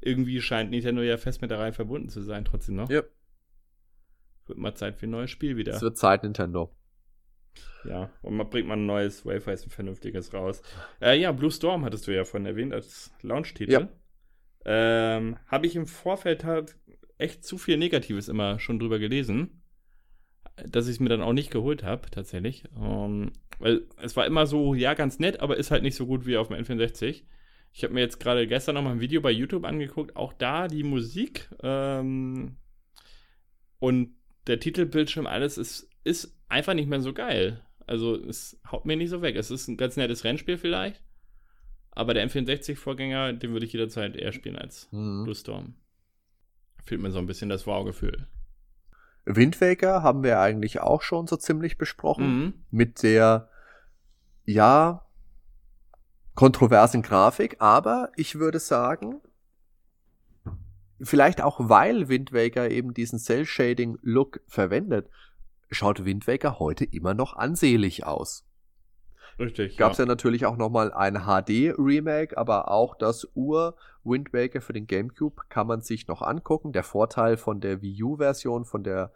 irgendwie 0.00 0.40
scheint 0.40 0.70
Nintendo 0.70 1.02
ja 1.02 1.18
fest 1.18 1.40
mit 1.40 1.52
der 1.52 1.60
Reihe 1.60 1.72
verbunden 1.72 2.08
zu 2.08 2.20
sein, 2.20 2.44
trotzdem 2.44 2.76
noch. 2.76 2.90
Ja. 2.90 3.02
Wird 4.46 4.58
mal 4.58 4.74
Zeit 4.74 4.96
für 4.96 5.06
ein 5.06 5.10
neues 5.10 5.30
Spiel 5.30 5.56
wieder. 5.56 5.74
Es 5.74 5.82
wird 5.82 5.96
Zeit, 5.96 6.24
Nintendo. 6.24 6.74
Ja, 7.84 8.10
und 8.22 8.36
man 8.36 8.48
bringt 8.50 8.68
mal 8.68 8.76
ein 8.76 8.86
neues 8.86 9.24
Wayface, 9.24 9.66
ein 9.66 9.70
vernünftiges 9.70 10.34
raus. 10.34 10.62
Äh, 11.00 11.18
ja, 11.18 11.32
Blue 11.32 11.50
Storm 11.50 11.84
hattest 11.84 12.06
du 12.06 12.14
ja 12.14 12.24
vorhin 12.24 12.46
erwähnt 12.46 12.72
als 12.72 13.12
Launch-Titel. 13.22 13.72
Ja. 13.72 13.88
Ähm, 14.64 15.38
Habe 15.46 15.66
ich 15.66 15.76
im 15.76 15.86
Vorfeld 15.86 16.44
halt 16.44 16.76
echt 17.18 17.44
zu 17.44 17.58
viel 17.58 17.76
Negatives 17.76 18.28
immer 18.28 18.58
schon 18.58 18.78
drüber 18.78 18.98
gelesen, 18.98 19.62
dass 20.66 20.86
ich 20.86 20.94
es 20.94 21.00
mir 21.00 21.08
dann 21.08 21.22
auch 21.22 21.32
nicht 21.32 21.50
geholt 21.50 21.82
habe, 21.82 22.10
tatsächlich. 22.10 22.64
Ähm, 22.78 23.32
weil 23.58 23.82
es 24.02 24.16
war 24.16 24.26
immer 24.26 24.46
so, 24.46 24.74
ja, 24.74 24.94
ganz 24.94 25.18
nett, 25.18 25.40
aber 25.40 25.56
ist 25.56 25.70
halt 25.70 25.82
nicht 25.82 25.96
so 25.96 26.06
gut 26.06 26.26
wie 26.26 26.36
auf 26.36 26.48
dem 26.48 26.56
N64. 26.56 27.22
Ich 27.72 27.84
habe 27.84 27.94
mir 27.94 28.00
jetzt 28.00 28.20
gerade 28.20 28.46
gestern 28.46 28.74
noch 28.74 28.82
mal 28.82 28.92
ein 28.92 29.00
Video 29.00 29.20
bei 29.20 29.30
YouTube 29.30 29.64
angeguckt, 29.64 30.16
auch 30.16 30.32
da 30.32 30.66
die 30.66 30.82
Musik 30.82 31.48
ähm, 31.62 32.56
und 33.78 34.14
der 34.46 34.58
Titelbildschirm, 34.58 35.26
alles 35.26 35.58
ist, 35.58 35.89
ist 36.04 36.36
einfach 36.48 36.74
nicht 36.74 36.88
mehr 36.88 37.00
so 37.00 37.12
geil. 37.12 37.62
Also 37.86 38.14
es 38.14 38.60
haut 38.70 38.84
mir 38.86 38.96
nicht 38.96 39.10
so 39.10 39.22
weg. 39.22 39.36
Es 39.36 39.50
ist 39.50 39.68
ein 39.68 39.76
ganz 39.76 39.96
nettes 39.96 40.24
Rennspiel 40.24 40.58
vielleicht, 40.58 41.02
aber 41.90 42.14
der 42.14 42.28
N64-Vorgänger, 42.28 43.32
den 43.32 43.52
würde 43.52 43.66
ich 43.66 43.72
jederzeit 43.72 44.16
eher 44.16 44.32
spielen 44.32 44.56
als 44.56 44.88
Mhm. 44.92 45.24
Blue 45.24 45.34
Storm. 45.34 45.74
Fühlt 46.84 47.00
mir 47.00 47.10
so 47.10 47.18
ein 47.18 47.26
bisschen 47.26 47.50
das 47.50 47.66
Wow-Gefühl. 47.66 48.28
Wind 49.26 49.60
Waker 49.60 50.02
haben 50.02 50.22
wir 50.22 50.40
eigentlich 50.40 50.80
auch 50.80 51.02
schon 51.02 51.26
so 51.26 51.36
ziemlich 51.36 51.78
besprochen. 51.78 52.38
Mhm. 52.38 52.54
Mit 52.70 53.02
der, 53.02 53.48
ja, 54.44 55.06
kontroversen 56.34 57.02
Grafik, 57.02 57.56
aber 57.58 58.10
ich 58.16 58.36
würde 58.36 58.60
sagen, 58.60 59.20
vielleicht 61.02 61.42
auch 61.42 61.58
weil 61.68 62.08
Wind 62.08 62.32
Waker 62.32 62.70
eben 62.70 62.94
diesen 62.94 63.18
Cell-Shading-Look 63.18 64.40
verwendet, 64.46 65.10
schaut 65.70 66.04
Wind 66.04 66.26
Waker 66.26 66.58
heute 66.58 66.84
immer 66.84 67.14
noch 67.14 67.34
ansehlich 67.34 68.04
aus. 68.04 68.44
Richtig. 69.38 69.76
Gab 69.78 69.92
es 69.92 69.98
ja. 69.98 70.06
natürlich 70.06 70.44
auch 70.44 70.56
nochmal 70.56 70.92
ein 70.92 71.24
HD-Remake, 71.24 72.36
aber 72.36 72.70
auch 72.70 72.94
das 72.94 73.26
Ur-Wind 73.34 74.32
Waker 74.34 74.60
für 74.60 74.74
den 74.74 74.86
GameCube 74.86 75.42
kann 75.48 75.66
man 75.66 75.80
sich 75.80 76.08
noch 76.08 76.20
angucken. 76.20 76.72
Der 76.72 76.82
Vorteil 76.82 77.36
von 77.36 77.60
der 77.60 77.80
Wii 77.80 78.02
U-Version, 78.02 78.66
von 78.66 78.84
der 78.84 79.12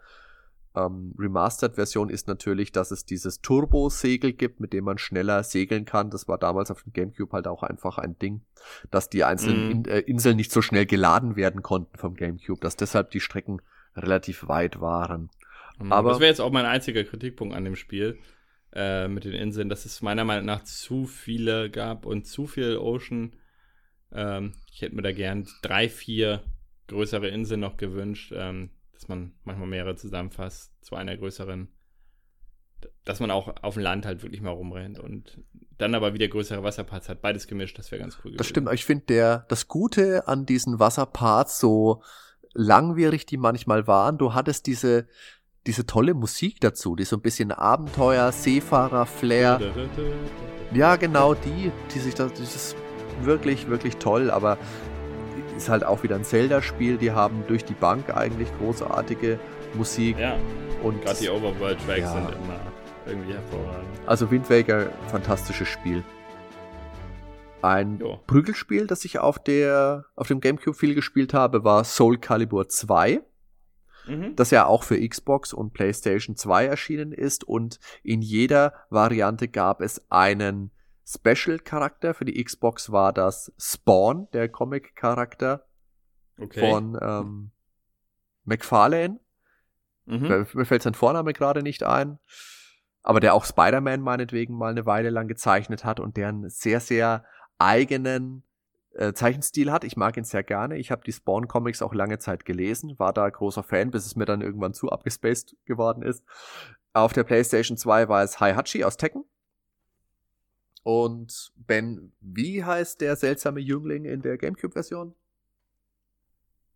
ähm, 0.75 1.13
Remastered-Version 1.17 2.09
ist 2.09 2.27
natürlich, 2.27 2.71
dass 2.71 2.91
es 2.91 3.05
dieses 3.05 3.41
Turbo-Segel 3.41 4.33
gibt, 4.33 4.59
mit 4.59 4.73
dem 4.73 4.85
man 4.85 4.97
schneller 4.97 5.43
segeln 5.43 5.85
kann. 5.85 6.09
Das 6.09 6.27
war 6.27 6.37
damals 6.37 6.71
auf 6.71 6.83
dem 6.83 6.93
GameCube 6.93 7.31
halt 7.31 7.47
auch 7.47 7.63
einfach 7.63 7.97
ein 7.97 8.17
Ding, 8.17 8.41
dass 8.91 9.09
die 9.09 9.23
einzelnen 9.23 9.65
Mhm. 9.65 9.71
In 9.71 9.85
äh, 9.85 9.99
Inseln 9.99 10.37
nicht 10.37 10.51
so 10.51 10.61
schnell 10.61 10.85
geladen 10.85 11.35
werden 11.35 11.61
konnten 11.61 11.97
vom 11.97 12.15
GameCube, 12.15 12.59
dass 12.59 12.75
deshalb 12.75 13.11
die 13.11 13.19
Strecken 13.19 13.61
relativ 13.95 14.47
weit 14.47 14.81
waren. 14.81 15.29
Mhm. 15.79 15.91
aber- 15.91 16.09
das 16.11 16.19
wäre 16.19 16.29
jetzt 16.29 16.41
auch 16.41 16.51
mein 16.51 16.65
einziger 16.65 17.03
Kritikpunkt 17.03 17.55
an 17.55 17.63
dem 17.65 17.75
Spiel 17.75 18.17
äh, 18.73 19.07
mit 19.07 19.23
den 19.23 19.33
Inseln, 19.33 19.69
dass 19.69 19.85
es 19.85 20.01
meiner 20.01 20.25
Meinung 20.25 20.45
nach 20.45 20.63
zu 20.63 21.05
viele 21.05 21.69
gab 21.69 22.05
und 22.05 22.25
zu 22.27 22.45
viel 22.47 22.77
Ocean. 22.77 23.35
Ähm, 24.11 24.53
ich 24.71 24.81
hätte 24.81 24.95
mir 24.95 25.01
da 25.01 25.11
gern 25.11 25.47
drei, 25.61 25.89
vier 25.89 26.43
größere 26.87 27.27
Inseln 27.29 27.61
noch 27.61 27.77
gewünscht, 27.77 28.33
ähm, 28.35 28.69
dass 28.93 29.07
man 29.07 29.33
manchmal 29.43 29.67
mehrere 29.67 29.95
zusammenfasst 29.95 30.71
zu 30.83 30.95
einer 30.95 31.15
größeren. 31.17 31.69
Dass 33.03 33.19
man 33.19 33.31
auch 33.31 33.53
auf 33.63 33.73
dem 33.75 33.83
Land 33.83 34.05
halt 34.05 34.21
wirklich 34.21 34.41
mal 34.41 34.51
rumrennt 34.51 34.99
und 34.99 35.39
dann 35.77 35.95
aber 35.95 36.13
wieder 36.13 36.27
größere 36.27 36.61
Wasserparts 36.63 37.09
hat. 37.09 37.21
Beides 37.21 37.47
gemischt, 37.47 37.79
das 37.79 37.91
wäre 37.91 38.01
ganz 38.01 38.19
cool 38.23 38.35
Das 38.35 38.47
stimmt, 38.47 38.67
aber 38.67 38.75
ich 38.75 38.85
finde 38.85 39.05
der, 39.05 39.45
das 39.49 39.67
Gute 39.67 40.27
an 40.27 40.45
diesen 40.45 40.79
Wasserparts, 40.79 41.59
so 41.59 42.03
langwierig 42.53 43.25
die 43.25 43.37
manchmal 43.37 43.87
waren, 43.87 44.17
du 44.17 44.33
hattest 44.33 44.67
diese, 44.67 45.07
diese 45.67 45.85
tolle 45.85 46.13
Musik 46.13 46.61
dazu, 46.61 46.95
die 46.95 47.05
so 47.05 47.15
ein 47.15 47.21
bisschen 47.21 47.51
Abenteuer, 47.51 48.31
Seefahrer, 48.31 49.05
Flair. 49.05 49.59
Ja, 50.73 50.95
genau 50.95 51.33
die, 51.33 51.71
die 51.93 51.99
sich 51.99 52.13
da, 52.15 52.25
das 52.27 52.39
ist 52.39 52.75
wirklich, 53.21 53.67
wirklich 53.67 53.97
toll, 53.97 54.29
aber 54.29 54.57
ist 55.57 55.69
halt 55.69 55.83
auch 55.85 56.03
wieder 56.03 56.15
ein 56.15 56.23
Zelda-Spiel, 56.25 56.97
die 56.97 57.11
haben 57.11 57.43
durch 57.47 57.63
die 57.63 57.73
Bank 57.73 58.15
eigentlich 58.15 58.49
großartige 58.59 59.39
Musik 59.73 60.17
Ja, 60.19 60.35
und 60.83 61.01
gerade 61.01 61.17
die 61.19 61.29
Overworld-Tracks 61.29 61.99
Ja. 62.01 62.11
sind 62.11 62.29
immer 62.29 62.59
irgendwie 63.05 63.33
hervorragend. 63.33 63.87
also 64.05 64.29
Wind 64.31 64.49
Waker, 64.49 64.87
fantastisches 65.07 65.67
Spiel. 65.69 66.03
Ein 67.61 67.99
Jo. 67.99 68.19
Prügelspiel, 68.27 68.85
das 68.85 69.05
ich 69.05 69.17
auf 69.19 69.39
der 69.39 70.05
auf 70.15 70.27
dem 70.27 70.39
GameCube 70.41 70.75
viel 70.77 70.93
gespielt 70.93 71.33
habe, 71.33 71.63
war 71.63 71.83
Soul 71.83 72.17
Calibur 72.17 72.67
2, 72.69 73.21
Mhm. 74.07 74.35
das 74.35 74.51
ja 74.51 74.65
auch 74.65 74.83
für 74.83 74.99
Xbox 75.07 75.53
und 75.53 75.73
PlayStation 75.73 76.35
2 76.35 76.65
erschienen 76.65 77.11
ist 77.11 77.43
und 77.43 77.79
in 78.03 78.21
jeder 78.21 78.73
Variante 78.89 79.47
gab 79.47 79.81
es 79.81 80.05
einen 80.09 80.71
Special 81.07 81.59
Charakter. 81.59 82.13
Für 82.13 82.25
die 82.25 82.43
Xbox 82.43 82.91
war 82.91 83.13
das 83.13 83.53
Spawn, 83.57 84.27
der 84.33 84.49
Comic 84.49 84.95
Charakter 84.95 85.65
Okay. 86.37 86.59
von 86.59 86.97
ähm, 87.01 87.51
McFarlane. 88.43 89.19
mhm. 90.05 90.27
Mir 90.27 90.47
mir 90.53 90.65
fällt 90.65 90.83
sein 90.83 90.93
Vorname 90.93 91.33
gerade 91.33 91.63
nicht 91.63 91.83
ein. 91.83 92.19
Aber 93.03 93.19
der 93.19 93.33
auch 93.35 93.45
Spider-Man 93.45 94.01
meinetwegen 94.01 94.55
mal 94.57 94.71
eine 94.71 94.85
Weile 94.85 95.11
lang 95.11 95.27
gezeichnet 95.27 95.85
hat 95.85 95.99
und 95.99 96.17
der 96.17 96.29
einen 96.29 96.49
sehr, 96.49 96.79
sehr 96.79 97.23
eigenen 97.57 98.43
äh, 98.95 99.13
Zeichenstil 99.13 99.71
hat. 99.71 99.83
Ich 99.83 99.97
mag 99.97 100.17
ihn 100.17 100.23
sehr 100.23 100.43
gerne. 100.43 100.77
Ich 100.77 100.91
habe 100.91 101.03
die 101.05 101.11
Spawn-Comics 101.11 101.81
auch 101.81 101.93
lange 101.93 102.19
Zeit 102.19 102.45
gelesen, 102.45 102.97
war 102.97 103.13
da 103.13 103.29
großer 103.29 103.63
Fan, 103.63 103.91
bis 103.91 104.05
es 104.05 104.15
mir 104.15 104.25
dann 104.25 104.41
irgendwann 104.41 104.73
zu 104.73 104.89
abgespaced 104.89 105.55
geworden 105.65 106.01
ist. 106.01 106.23
Auf 106.93 107.13
der 107.13 107.23
PlayStation 107.23 107.77
2 107.77 108.07
war 108.07 108.23
es 108.23 108.39
Heihachi 108.39 108.83
aus 108.83 108.97
Tekken. 108.97 109.25
Und 110.83 111.51
Ben, 111.55 112.13
wie 112.21 112.63
heißt 112.63 113.01
der 113.01 113.15
seltsame 113.15 113.59
Jüngling 113.59 114.05
in 114.05 114.21
der 114.21 114.37
GameCube-Version? 114.37 115.15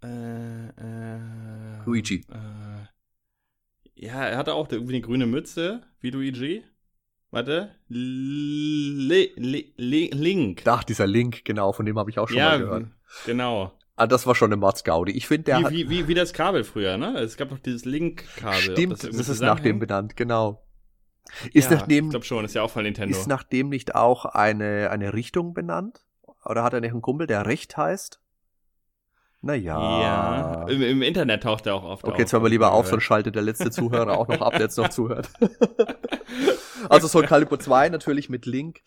Äh, 0.01 0.67
äh, 0.69 1.83
Luigi. 1.85 2.25
Äh, 2.29 2.87
ja, 3.95 4.25
er 4.25 4.37
hatte 4.37 4.53
auch 4.53 4.71
irgendwie 4.71 4.95
eine 4.95 5.01
grüne 5.01 5.25
Mütze, 5.25 5.83
wie 5.99 6.09
Luigi. 6.09 6.63
Warte. 7.31 7.75
Li, 7.87 9.31
li, 9.35 9.73
li, 9.77 10.09
Link. 10.13 10.63
Ach, 10.65 10.83
dieser 10.83 11.05
Link, 11.05 11.45
genau, 11.45 11.73
von 11.73 11.85
dem 11.85 11.97
habe 11.99 12.09
ich 12.09 12.17
auch 12.17 12.27
schon 12.27 12.37
ja, 12.37 12.49
mal 12.49 12.59
gehört. 12.59 12.87
genau. 13.25 13.71
Ah, 13.95 14.07
das 14.07 14.25
war 14.25 14.33
schon 14.33 14.47
eine 14.47 14.57
Mordsgaudi. 14.57 15.11
Ich 15.11 15.27
finde, 15.27 15.43
der 15.43 15.59
Wie, 15.59 15.65
hat, 15.65 15.71
wie, 15.71 15.89
wie, 15.89 16.07
wie 16.07 16.13
das 16.13 16.31
Kabel 16.33 16.63
früher, 16.63 16.97
ne? 16.97 17.19
Es 17.19 17.35
gab 17.35 17.49
doch 17.49 17.59
dieses 17.59 17.83
Link-Kabel. 17.85 18.57
Stimmt, 18.59 19.03
das 19.03 19.15
das, 19.15 19.29
ist 19.29 19.41
nach 19.41 19.59
dem 19.59 19.77
benannt, 19.77 20.15
genau. 20.15 20.65
Ist, 21.53 21.69
ja, 21.69 21.77
nachdem, 21.77 22.05
Ich 22.05 22.11
glaube 22.11 22.25
schon, 22.25 22.45
ist 22.45 22.55
ja 22.55 22.63
auch 22.63 22.71
von 22.71 22.83
Nintendo. 22.83 23.15
ist 23.15 23.27
nach 23.27 23.43
dem 23.43 23.69
nicht 23.69 23.95
auch 23.95 24.25
eine, 24.25 24.89
eine 24.89 25.13
Richtung 25.13 25.53
benannt? 25.53 26.05
Oder 26.45 26.63
hat 26.63 26.73
er 26.73 26.81
nicht 26.81 26.91
einen 26.91 27.01
Kumpel, 27.01 27.27
der 27.27 27.45
Recht 27.45 27.77
heißt? 27.77 28.19
Naja. 29.41 30.01
ja. 30.01 30.67
Im, 30.67 30.81
Im 30.81 31.01
Internet 31.01 31.43
taucht 31.43 31.65
er 31.65 31.75
auch 31.75 31.83
oft 31.83 32.03
auf. 32.03 32.11
Okay, 32.11 32.21
jetzt 32.21 32.33
hören 32.33 32.43
wir 32.43 32.49
lieber 32.49 32.73
auf, 32.73 32.87
sonst 32.87 33.03
schaltet 33.03 33.35
der 33.35 33.41
letzte 33.41 33.71
Zuhörer 33.71 34.17
auch 34.17 34.27
noch 34.27 34.41
ab, 34.41 34.51
der 34.51 34.61
jetzt 34.61 34.77
noch 34.77 34.89
zuhört. 34.89 35.29
also 36.89 37.07
Soul 37.07 37.25
Calibur 37.25 37.59
2 37.59 37.89
natürlich 37.89 38.29
mit 38.29 38.45
Link. 38.45 38.81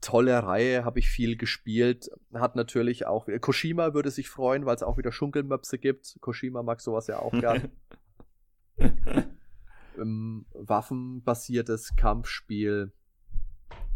Tolle 0.00 0.42
Reihe, 0.42 0.84
habe 0.84 0.98
ich 0.98 1.08
viel 1.08 1.36
gespielt. 1.36 2.10
Hat 2.34 2.56
natürlich 2.56 3.06
auch, 3.06 3.26
Koshima 3.40 3.94
würde 3.94 4.10
sich 4.10 4.28
freuen, 4.28 4.66
weil 4.66 4.74
es 4.74 4.82
auch 4.82 4.98
wieder 4.98 5.12
Schunkelmöpse 5.12 5.78
gibt. 5.78 6.18
Koshima 6.20 6.62
mag 6.62 6.80
sowas 6.80 7.06
ja 7.06 7.20
auch 7.20 7.32
gern. 7.40 7.70
ähm, 9.98 10.46
waffenbasiertes 10.52 11.94
Kampfspiel. 11.96 12.92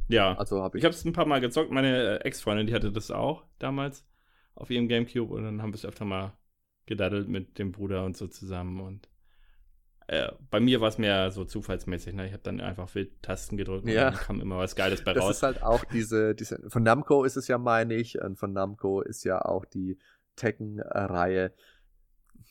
ja. 0.08 0.36
Also 0.36 0.62
habe 0.62 0.78
ich. 0.78 0.82
Ich 0.82 0.84
habe 0.84 0.94
es 0.94 1.04
ein 1.04 1.12
paar 1.12 1.26
Mal 1.26 1.40
gezockt. 1.40 1.70
Meine 1.72 2.20
äh, 2.20 2.24
Ex-Freundin, 2.24 2.68
die 2.68 2.74
hatte 2.74 2.92
das 2.92 3.10
auch 3.10 3.44
damals 3.58 4.04
auf 4.54 4.70
ihrem 4.70 4.88
Gamecube 4.88 5.32
und 5.34 5.44
dann 5.44 5.62
haben 5.62 5.70
wir 5.72 5.76
es 5.76 5.84
öfter 5.84 6.04
mal 6.04 6.32
gedaddelt 6.86 7.28
mit 7.28 7.58
dem 7.58 7.72
Bruder 7.72 8.04
und 8.04 8.16
so 8.16 8.26
zusammen. 8.26 8.80
Und 8.80 9.08
äh, 10.08 10.32
bei 10.50 10.58
mir 10.60 10.80
war 10.80 10.88
es 10.88 10.98
mehr 10.98 11.30
so 11.30 11.44
zufallsmäßig. 11.44 12.14
Ne? 12.14 12.26
Ich 12.26 12.32
habe 12.32 12.42
dann 12.42 12.60
einfach 12.60 12.92
wild 12.94 13.22
Tasten 13.22 13.56
gedrückt 13.56 13.86
Ja. 13.88 14.08
und 14.08 14.14
dann 14.16 14.22
kam 14.24 14.40
immer 14.40 14.58
was 14.58 14.74
Geiles 14.74 15.04
bei 15.04 15.12
das 15.12 15.22
raus. 15.24 15.36
ist 15.36 15.42
halt 15.44 15.62
auch 15.62 15.84
diese, 15.84 16.34
diese, 16.34 16.68
von 16.68 16.82
Namco 16.82 17.24
ist 17.24 17.36
es 17.36 17.46
ja, 17.48 17.58
meine 17.58 17.94
ich, 17.94 18.20
und 18.20 18.38
von 18.38 18.52
Namco 18.52 19.02
ist 19.02 19.24
ja 19.24 19.40
auch 19.44 19.64
die 19.64 19.98
Tekken-Reihe. 20.36 21.52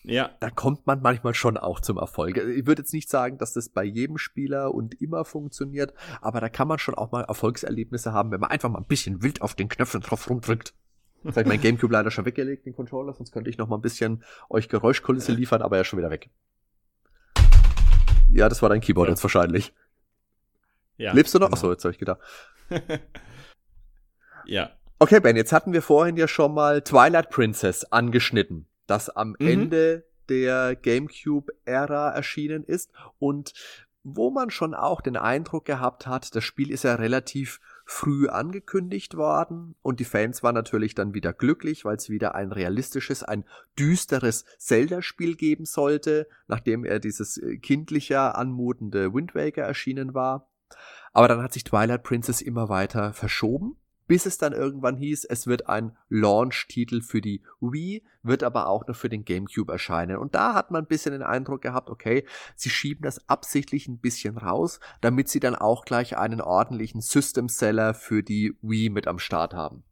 ja, 0.03 0.31
Da 0.39 0.49
kommt 0.49 0.87
man 0.87 1.01
manchmal 1.01 1.33
schon 1.33 1.57
auch 1.57 1.81
zum 1.81 1.97
Erfolg. 1.97 2.37
Ich 2.37 2.65
würde 2.65 2.81
jetzt 2.81 2.93
nicht 2.93 3.09
sagen, 3.09 3.37
dass 3.37 3.53
das 3.53 3.69
bei 3.69 3.83
jedem 3.83 4.17
Spieler 4.17 4.73
und 4.73 5.01
immer 5.01 5.25
funktioniert, 5.25 5.93
aber 6.21 6.39
da 6.39 6.49
kann 6.49 6.67
man 6.67 6.79
schon 6.79 6.95
auch 6.95 7.11
mal 7.11 7.23
Erfolgserlebnisse 7.23 8.13
haben, 8.13 8.31
wenn 8.31 8.39
man 8.39 8.51
einfach 8.51 8.69
mal 8.69 8.79
ein 8.79 8.87
bisschen 8.87 9.21
wild 9.21 9.41
auf 9.41 9.55
den 9.55 9.67
Knöpfen 9.67 10.01
drauf 10.01 10.29
rumdrückt. 10.29 10.73
Jetzt 11.23 11.35
habe 11.35 11.41
ich 11.41 11.47
mein 11.47 11.61
Gamecube 11.61 11.91
leider 11.91 12.11
schon 12.11 12.25
weggelegt, 12.25 12.65
den 12.65 12.73
Controller, 12.73 13.13
sonst 13.13 13.31
könnte 13.31 13.49
ich 13.49 13.57
noch 13.57 13.67
mal 13.67 13.77
ein 13.77 13.81
bisschen 13.81 14.23
euch 14.49 14.69
Geräuschkulisse 14.69 15.33
liefern, 15.33 15.61
aber 15.61 15.77
er 15.77 15.81
ist 15.81 15.87
schon 15.87 15.99
wieder 15.99 16.09
weg. 16.09 16.29
Ja, 18.31 18.47
das 18.47 18.61
war 18.61 18.69
dein 18.69 18.79
Keyboard 18.79 19.07
ja. 19.07 19.13
jetzt 19.13 19.23
wahrscheinlich. 19.23 19.73
Ja. 20.97 21.13
Lebst 21.13 21.33
du 21.33 21.39
noch? 21.39 21.47
Genau. 21.47 21.57
Achso, 21.57 21.71
jetzt 21.71 21.83
habe 21.83 21.93
ich 21.93 21.99
gedacht. 21.99 22.19
ja. 24.45 24.71
Okay, 24.99 25.19
Ben, 25.19 25.35
jetzt 25.35 25.53
hatten 25.53 25.73
wir 25.73 25.81
vorhin 25.81 26.17
ja 26.17 26.27
schon 26.27 26.53
mal 26.53 26.81
Twilight 26.81 27.29
Princess 27.29 27.85
angeschnitten, 27.85 28.67
das 28.85 29.09
am 29.09 29.35
mhm. 29.39 29.47
Ende 29.47 30.05
der 30.29 30.75
GameCube-Ära 30.75 32.11
erschienen 32.11 32.63
ist 32.63 32.91
und 33.17 33.53
wo 34.03 34.29
man 34.29 34.49
schon 34.49 34.73
auch 34.73 35.01
den 35.01 35.17
Eindruck 35.17 35.65
gehabt 35.65 36.07
hat, 36.07 36.35
das 36.35 36.43
Spiel 36.43 36.71
ist 36.71 36.83
ja 36.83 36.95
relativ 36.95 37.59
früh 37.91 38.27
angekündigt 38.27 39.17
worden 39.17 39.73
und 39.81 39.99
die 39.99 40.05
Fans 40.05 40.43
waren 40.43 40.53
natürlich 40.53 40.93
dann 40.93 41.15
wieder 41.15 41.33
glücklich, 41.33 41.85
weil 41.85 41.95
es 41.95 42.07
wieder 42.07 42.35
ein 42.35 42.51
realistisches, 42.51 43.23
ein 43.23 43.45
düsteres 43.79 44.45
Zelda-Spiel 44.59 45.35
geben 45.35 45.65
sollte, 45.65 46.27
nachdem 46.47 46.85
er 46.85 46.99
dieses 46.99 47.37
äh, 47.37 47.57
kindlicher 47.57 48.37
anmutende 48.37 49.11
Wind 49.11 49.33
Waker 49.33 49.63
erschienen 49.63 50.13
war. 50.13 50.51
Aber 51.13 51.27
dann 51.27 51.41
hat 51.41 51.51
sich 51.51 51.63
Twilight 51.63 52.03
Princess 52.03 52.41
immer 52.41 52.69
weiter 52.69 53.11
verschoben 53.13 53.78
bis 54.09 54.25
es 54.25 54.39
dann 54.39 54.53
irgendwann 54.53 54.97
hieß, 54.97 55.25
es 55.25 55.45
wird 55.45 55.69
ein 55.69 55.95
Launch-Titel 56.09 57.01
für 57.01 57.21
die 57.21 57.43
Wii, 57.61 58.03
wird 58.23 58.41
aber 58.41 58.67
auch 58.67 58.87
noch 58.87 58.95
für 58.95 59.07
den 59.07 59.23
GameCube 59.23 59.71
erscheinen. 59.71 60.17
Und 60.17 60.33
da 60.33 60.55
hat 60.55 60.71
man 60.71 60.83
ein 60.83 60.87
bisschen 60.87 61.11
den 61.11 61.21
Eindruck 61.21 61.61
gehabt, 61.61 61.91
okay, 61.91 62.25
sie 62.55 62.71
schieben 62.71 63.03
das 63.03 63.29
absichtlich 63.29 63.87
ein 63.87 63.99
bisschen 63.99 64.39
raus, 64.39 64.79
damit 65.01 65.29
sie 65.29 65.39
dann 65.39 65.53
auch 65.53 65.85
gleich 65.85 66.17
einen 66.17 66.41
ordentlichen 66.41 67.01
System-Seller 67.01 67.93
für 67.93 68.23
die 68.23 68.57
Wii 68.63 68.89
mit 68.89 69.07
am 69.07 69.19
Start 69.19 69.53
haben. 69.53 69.83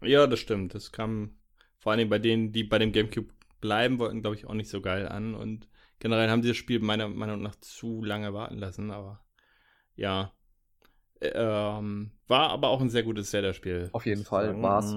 Ja, 0.00 0.26
das 0.26 0.40
stimmt. 0.40 0.74
Das 0.74 0.90
kam 0.90 1.36
vor 1.76 1.92
allem 1.92 2.08
bei 2.08 2.18
denen, 2.18 2.52
die 2.52 2.64
bei 2.64 2.78
dem 2.78 2.92
GameCube 2.92 3.28
bleiben 3.60 3.98
wollten, 3.98 4.22
glaube 4.22 4.36
ich, 4.36 4.46
auch 4.46 4.54
nicht 4.54 4.70
so 4.70 4.80
geil 4.80 5.06
an. 5.06 5.34
Und 5.34 5.68
generell 5.98 6.30
haben 6.30 6.42
sie 6.42 6.48
das 6.48 6.56
Spiel 6.56 6.80
meiner 6.80 7.08
Meinung 7.08 7.42
nach 7.42 7.56
zu 7.56 8.02
lange 8.02 8.32
warten 8.32 8.56
lassen, 8.56 8.90
aber 8.90 9.20
ja, 9.96 10.32
ähm, 11.20 12.12
war 12.30 12.50
aber 12.50 12.68
auch 12.68 12.80
ein 12.80 12.88
sehr 12.88 13.02
gutes 13.02 13.30
Zelda-Spiel. 13.30 13.90
Auf 13.92 14.06
jeden 14.06 14.24
Fall 14.24 14.60
war's. 14.62 14.94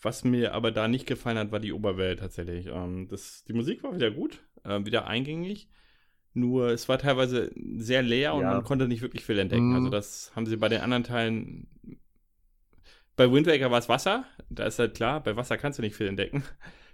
Was 0.00 0.24
mir 0.24 0.54
aber 0.54 0.70
da 0.70 0.88
nicht 0.88 1.06
gefallen 1.06 1.38
hat, 1.38 1.52
war 1.52 1.60
die 1.60 1.72
Oberwelt 1.72 2.20
tatsächlich. 2.20 2.66
Ähm, 2.66 3.08
das, 3.08 3.44
die 3.44 3.52
Musik 3.52 3.82
war 3.82 3.94
wieder 3.94 4.10
gut, 4.10 4.42
äh, 4.64 4.84
wieder 4.84 5.06
eingängig. 5.06 5.68
Nur 6.32 6.68
es 6.68 6.88
war 6.88 6.98
teilweise 6.98 7.50
sehr 7.76 8.02
leer 8.02 8.34
und 8.34 8.42
ja. 8.42 8.52
man 8.52 8.64
konnte 8.64 8.88
nicht 8.88 9.02
wirklich 9.02 9.24
viel 9.24 9.38
entdecken. 9.38 9.70
Mhm. 9.70 9.76
Also 9.76 9.88
das 9.88 10.32
haben 10.36 10.46
sie 10.46 10.56
bei 10.56 10.68
den 10.68 10.82
anderen 10.82 11.02
Teilen. 11.02 11.66
Bei 13.16 13.32
Wind 13.32 13.46
Waker 13.46 13.70
war 13.70 13.78
es 13.78 13.88
Wasser, 13.88 14.26
da 14.50 14.66
ist 14.66 14.78
halt 14.78 14.94
klar, 14.94 15.22
bei 15.22 15.34
Wasser 15.36 15.56
kannst 15.56 15.78
du 15.78 15.82
nicht 15.82 15.96
viel 15.96 16.06
entdecken. 16.06 16.44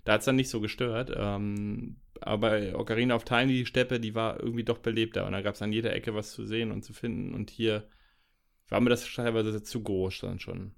Da 0.05 0.15
hat 0.15 0.21
es 0.21 0.25
dann 0.25 0.37
nicht 0.37 0.49
so 0.49 0.61
gestört. 0.61 1.13
Ähm, 1.15 1.97
aber 2.21 2.51
bei 2.51 2.75
Ocarina 2.75 3.15
of 3.15 3.25
Time, 3.25 3.47
die 3.47 3.67
Steppe, 3.67 4.01
die 4.01 4.15
war 4.15 4.41
irgendwie 4.41 4.65
doch 4.65 4.79
belebter. 4.79 5.27
Und 5.27 5.33
da 5.33 5.43
gab 5.43 5.55
es 5.55 5.63
an 5.63 5.73
jeder 5.73 5.93
Ecke 5.93 6.15
was 6.15 6.33
zu 6.33 6.45
sehen 6.45 6.73
und 6.73 6.83
zu 6.83 6.93
finden. 6.93 7.35
Und 7.35 7.51
hier 7.51 7.89
war 8.73 8.81
mir 8.81 8.91
das 8.91 9.05
teilweise 9.13 9.63
zu 9.63 9.83
groß 9.83 10.21
dann 10.21 10.41
schon. 10.41 10.73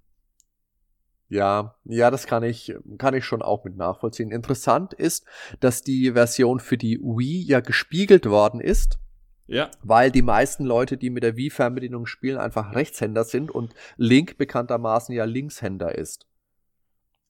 Ja, 1.29 1.77
ja, 1.85 2.11
das 2.11 2.27
kann 2.27 2.43
ich, 2.43 2.75
kann 2.99 3.15
ich 3.15 3.25
schon 3.25 3.43
auch 3.43 3.65
mit 3.65 3.77
nachvollziehen. 3.77 4.31
Interessant 4.31 4.93
ist, 4.93 5.27
dass 5.61 5.83
die 5.83 6.12
Version 6.12 6.61
für 6.61 6.77
die 6.77 6.99
Wii 7.01 7.43
ja 7.43 7.61
gespiegelt 7.61 8.27
worden 8.27 8.61
ist. 8.61 8.99
Ja. 9.47 9.71
Weil 9.83 10.11
die 10.11 10.23
meisten 10.23 10.65
Leute, 10.65 10.97
die 10.97 11.11
mit 11.11 11.23
der 11.23 11.37
Wii-Fernbedienung 11.37 12.07
spielen, 12.07 12.39
einfach 12.39 12.75
Rechtshänder 12.75 13.25
sind 13.25 13.51
und 13.51 13.75
Link 13.97 14.39
bekanntermaßen 14.39 15.15
ja 15.15 15.25
Linkshänder 15.25 15.95
ist. 15.95 16.27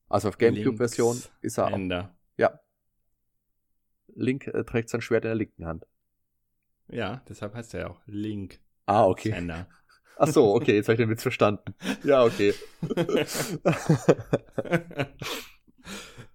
Also 0.08 0.28
auf 0.28 0.38
GameCube-Version 0.38 1.20
ist 1.40 1.58
er 1.58 1.72
auch. 1.72 2.08
Ja. 2.36 2.60
Link 4.14 4.46
äh, 4.46 4.64
trägt 4.64 4.90
sein 4.90 5.00
Schwert 5.00 5.24
in 5.24 5.28
der 5.28 5.34
linken 5.34 5.66
Hand. 5.66 5.86
Ja, 6.88 7.22
deshalb 7.28 7.54
heißt 7.54 7.74
er 7.74 7.80
ja 7.80 7.90
auch 7.90 8.00
Link. 8.06 8.60
Ah, 8.86 9.06
okay. 9.06 9.32
Händer. 9.32 9.66
Ach 10.16 10.28
so, 10.28 10.54
okay, 10.54 10.74
jetzt 10.76 10.88
habe 10.88 10.94
ich 10.94 11.00
den 11.00 11.10
Witz 11.10 11.22
verstanden. 11.22 11.74
Ja, 12.04 12.24
okay. 12.24 12.54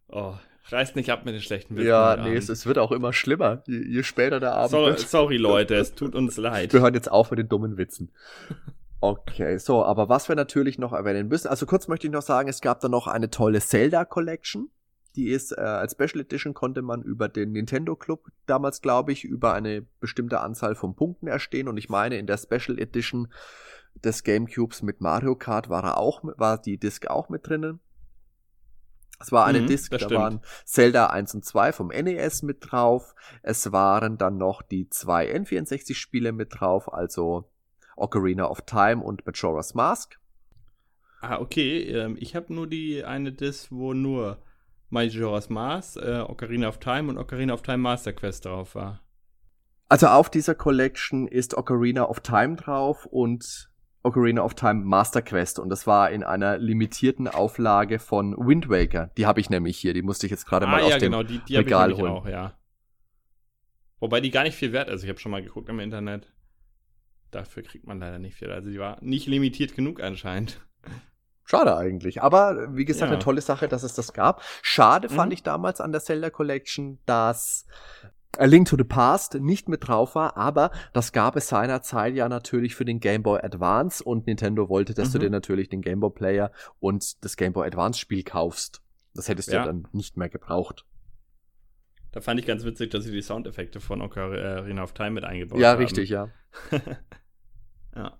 oh, 0.09 0.33
reißt 0.69 0.95
nicht 0.95 1.11
ab 1.11 1.25
mit 1.25 1.33
den 1.33 1.41
schlechten 1.41 1.75
Witzen. 1.75 1.87
Ja, 1.87 2.17
nee, 2.17 2.35
es, 2.35 2.49
es, 2.49 2.65
wird 2.65 2.77
auch 2.77 2.91
immer 2.91 3.13
schlimmer, 3.13 3.63
je, 3.67 3.79
je 3.79 4.03
später 4.03 4.39
der 4.39 4.53
Abend 4.53 4.71
so, 4.71 4.85
wird. 4.85 4.99
Sorry, 4.99 5.37
Leute, 5.41 5.75
es 5.75 5.95
tut 5.95 6.15
uns 6.15 6.37
leid. 6.37 6.73
Wir 6.73 6.81
hören 6.81 6.93
jetzt 6.93 7.11
auf 7.11 7.31
mit 7.31 7.39
den 7.39 7.49
dummen 7.49 7.77
Witzen. 7.77 8.11
Okay, 9.01 9.57
so, 9.57 9.85
aber 9.85 10.09
was 10.09 10.27
wir 10.27 10.35
natürlich 10.35 10.77
noch 10.77 10.91
erwähnen 10.91 11.29
müssen, 11.29 11.47
also 11.47 11.65
kurz 11.65 11.87
möchte 11.87 12.07
ich 12.07 12.13
noch 12.13 12.21
sagen, 12.21 12.49
es 12.49 12.59
gab 12.59 12.81
da 12.81 12.89
noch 12.89 13.07
eine 13.07 13.29
tolle 13.29 13.61
Zelda 13.61 14.03
Collection. 14.03 14.69
Die 15.15 15.29
ist 15.29 15.51
äh, 15.51 15.61
als 15.61 15.93
Special 15.93 16.21
Edition 16.21 16.53
konnte 16.53 16.81
man 16.81 17.01
über 17.01 17.29
den 17.29 17.51
Nintendo 17.51 17.95
Club 17.95 18.27
damals, 18.45 18.81
glaube 18.81 19.11
ich, 19.11 19.23
über 19.23 19.53
eine 19.53 19.85
bestimmte 19.99 20.39
Anzahl 20.39 20.75
von 20.75 20.95
Punkten 20.95 21.27
erstehen. 21.27 21.67
Und 21.67 21.77
ich 21.77 21.89
meine, 21.89 22.17
in 22.17 22.27
der 22.27 22.37
Special 22.37 22.79
Edition 22.79 23.27
des 24.03 24.23
GameCubes 24.23 24.81
mit 24.81 25.01
Mario 25.01 25.35
Kart 25.35 25.69
war 25.69 25.83
er 25.83 25.97
auch, 25.97 26.21
war 26.23 26.61
die 26.61 26.77
Disc 26.77 27.07
auch 27.07 27.29
mit 27.29 27.47
drinnen. 27.47 27.79
Es 29.19 29.33
war 29.33 29.45
eine 29.45 29.61
mhm, 29.61 29.67
Disc, 29.67 29.91
da 29.91 29.99
stimmt. 29.99 30.13
waren 30.13 30.41
Zelda 30.63 31.07
1 31.07 31.35
und 31.35 31.45
2 31.45 31.73
vom 31.73 31.87
NES 31.87 32.43
mit 32.43 32.71
drauf. 32.71 33.15
Es 33.43 33.71
waren 33.73 34.17
dann 34.17 34.37
noch 34.37 34.61
die 34.61 34.89
zwei 34.89 35.29
N64-Spiele 35.35 36.31
mit 36.31 36.59
drauf, 36.59 36.91
also 36.93 37.49
Ocarina 37.97 38.49
of 38.49 38.61
Time 38.61 39.03
und 39.03 39.25
Majora's 39.25 39.73
Mask. 39.73 40.17
Ah, 41.21 41.39
okay. 41.39 41.81
Ähm, 41.83 42.15
ich 42.17 42.33
habe 42.33 42.53
nur 42.53 42.67
die 42.67 43.03
eine 43.03 43.33
Disc, 43.33 43.71
wo 43.71 43.93
nur 43.93 44.41
Majora's 44.89 45.49
Mask, 45.49 45.97
äh, 45.97 46.19
Ocarina 46.19 46.67
of 46.67 46.79
Time 46.79 47.09
und 47.09 47.17
Ocarina 47.17 47.53
of 47.53 47.61
Time 47.61 47.77
Master 47.77 48.13
Quest 48.13 48.45
drauf 48.45 48.75
war. 48.75 49.01
Also 49.87 50.07
auf 50.07 50.29
dieser 50.29 50.55
Collection 50.55 51.27
ist 51.27 51.57
Ocarina 51.57 52.03
of 52.03 52.19
Time 52.19 52.55
drauf 52.55 53.05
und 53.05 53.69
Ocarina 54.03 54.43
of 54.43 54.53
Time 54.53 54.85
Master 54.85 55.21
Quest 55.21 55.59
und 55.59 55.69
das 55.69 55.85
war 55.85 56.11
in 56.11 56.23
einer 56.23 56.57
limitierten 56.57 57.27
Auflage 57.27 57.99
von 57.99 58.35
Wind 58.37 58.69
Waker. 58.69 59.11
Die 59.17 59.25
habe 59.25 59.39
ich 59.39 59.49
nämlich 59.49 59.77
hier, 59.77 59.93
die 59.93 60.01
musste 60.01 60.25
ich 60.25 60.31
jetzt 60.31 60.45
gerade 60.45 60.67
ah, 60.67 60.71
mal 60.71 60.79
ja, 60.81 60.85
aus 60.87 60.93
dem 60.93 61.11
genau, 61.11 61.23
die, 61.23 61.39
die 61.39 61.57
Regal 61.57 61.95
holen. 61.95 62.11
Auch, 62.11 62.27
ja. 62.27 62.57
Wobei 63.99 64.21
die 64.21 64.31
gar 64.31 64.43
nicht 64.43 64.55
viel 64.55 64.71
wert 64.71 64.89
ist. 64.89 65.03
Ich 65.03 65.09
habe 65.09 65.19
schon 65.19 65.31
mal 65.31 65.43
geguckt 65.43 65.69
im 65.69 65.79
Internet. 65.79 66.31
Dafür 67.31 67.63
kriegt 67.63 67.85
man 67.85 67.99
leider 67.99 68.17
nicht 68.17 68.35
viel. 68.35 68.49
Also 68.51 68.69
die 68.69 68.79
war 68.79 68.97
nicht 69.01 69.27
limitiert 69.27 69.75
genug 69.75 70.01
anscheinend. 70.01 70.61
Schade 71.49 71.75
eigentlich. 71.75 72.21
Aber 72.21 72.75
wie 72.75 72.85
gesagt, 72.85 73.09
ja. 73.09 73.13
eine 73.15 73.23
tolle 73.23 73.41
Sache, 73.41 73.67
dass 73.67 73.81
es 73.81 73.95
das 73.95 74.13
gab. 74.13 74.43
Schade 74.61 75.09
mhm. 75.09 75.13
fand 75.13 75.33
ich 75.33 75.41
damals 75.41 75.81
an 75.81 75.91
der 75.91 75.99
Zelda 75.99 76.29
Collection, 76.29 76.99
dass 77.07 77.65
A 78.37 78.45
Link 78.45 78.67
to 78.67 78.77
the 78.77 78.83
Past 78.83 79.33
nicht 79.33 79.67
mit 79.67 79.87
drauf 79.87 80.13
war, 80.13 80.37
aber 80.37 80.69
das 80.93 81.11
gab 81.11 81.35
es 81.35 81.47
seinerzeit 81.47 82.13
ja 82.13 82.29
natürlich 82.29 82.75
für 82.75 82.85
den 82.85 82.99
Game 82.99 83.23
Boy 83.23 83.39
Advance 83.41 84.03
und 84.03 84.27
Nintendo 84.27 84.69
wollte, 84.69 84.93
dass 84.93 85.09
mhm. 85.09 85.13
du 85.13 85.19
dir 85.19 85.29
natürlich 85.31 85.69
den 85.69 85.81
Game 85.81 86.01
Boy 86.01 86.11
Player 86.11 86.51
und 86.79 87.23
das 87.23 87.35
Game 87.35 87.53
Boy 87.53 87.65
Advance 87.65 87.97
Spiel 87.99 88.21
kaufst. 88.21 88.83
Das 89.15 89.27
hättest 89.27 89.51
ja. 89.51 89.61
du 89.61 89.65
dann 89.65 89.87
nicht 89.91 90.17
mehr 90.17 90.29
gebraucht. 90.29 90.85
Da 92.11 92.21
fand 92.21 92.39
ich 92.39 92.45
ganz 92.45 92.63
witzig, 92.63 92.91
dass 92.91 93.05
sie 93.05 93.11
die 93.11 93.23
Soundeffekte 93.23 93.79
von 93.79 94.03
Ocarina 94.03 94.83
of 94.83 94.93
Time 94.93 95.11
mit 95.11 95.23
eingebaut 95.23 95.59
ja, 95.59 95.69
haben. 95.69 95.79
Ja, 95.79 95.83
richtig, 95.83 96.09
ja. 96.11 96.29
ja. 97.95 98.19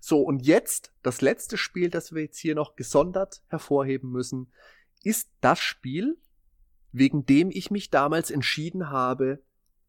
So, 0.00 0.22
und 0.22 0.46
jetzt 0.46 0.92
das 1.02 1.20
letzte 1.20 1.56
Spiel, 1.56 1.90
das 1.90 2.12
wir 2.12 2.22
jetzt 2.22 2.38
hier 2.38 2.54
noch 2.54 2.76
gesondert 2.76 3.42
hervorheben 3.48 4.10
müssen, 4.10 4.52
ist 5.02 5.30
das 5.40 5.58
Spiel, 5.58 6.18
wegen 6.92 7.26
dem 7.26 7.50
ich 7.50 7.70
mich 7.70 7.90
damals 7.90 8.30
entschieden 8.30 8.90
habe, 8.90 9.40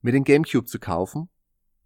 mir 0.01 0.11
den 0.11 0.23
GameCube 0.23 0.67
zu 0.67 0.79
kaufen 0.79 1.29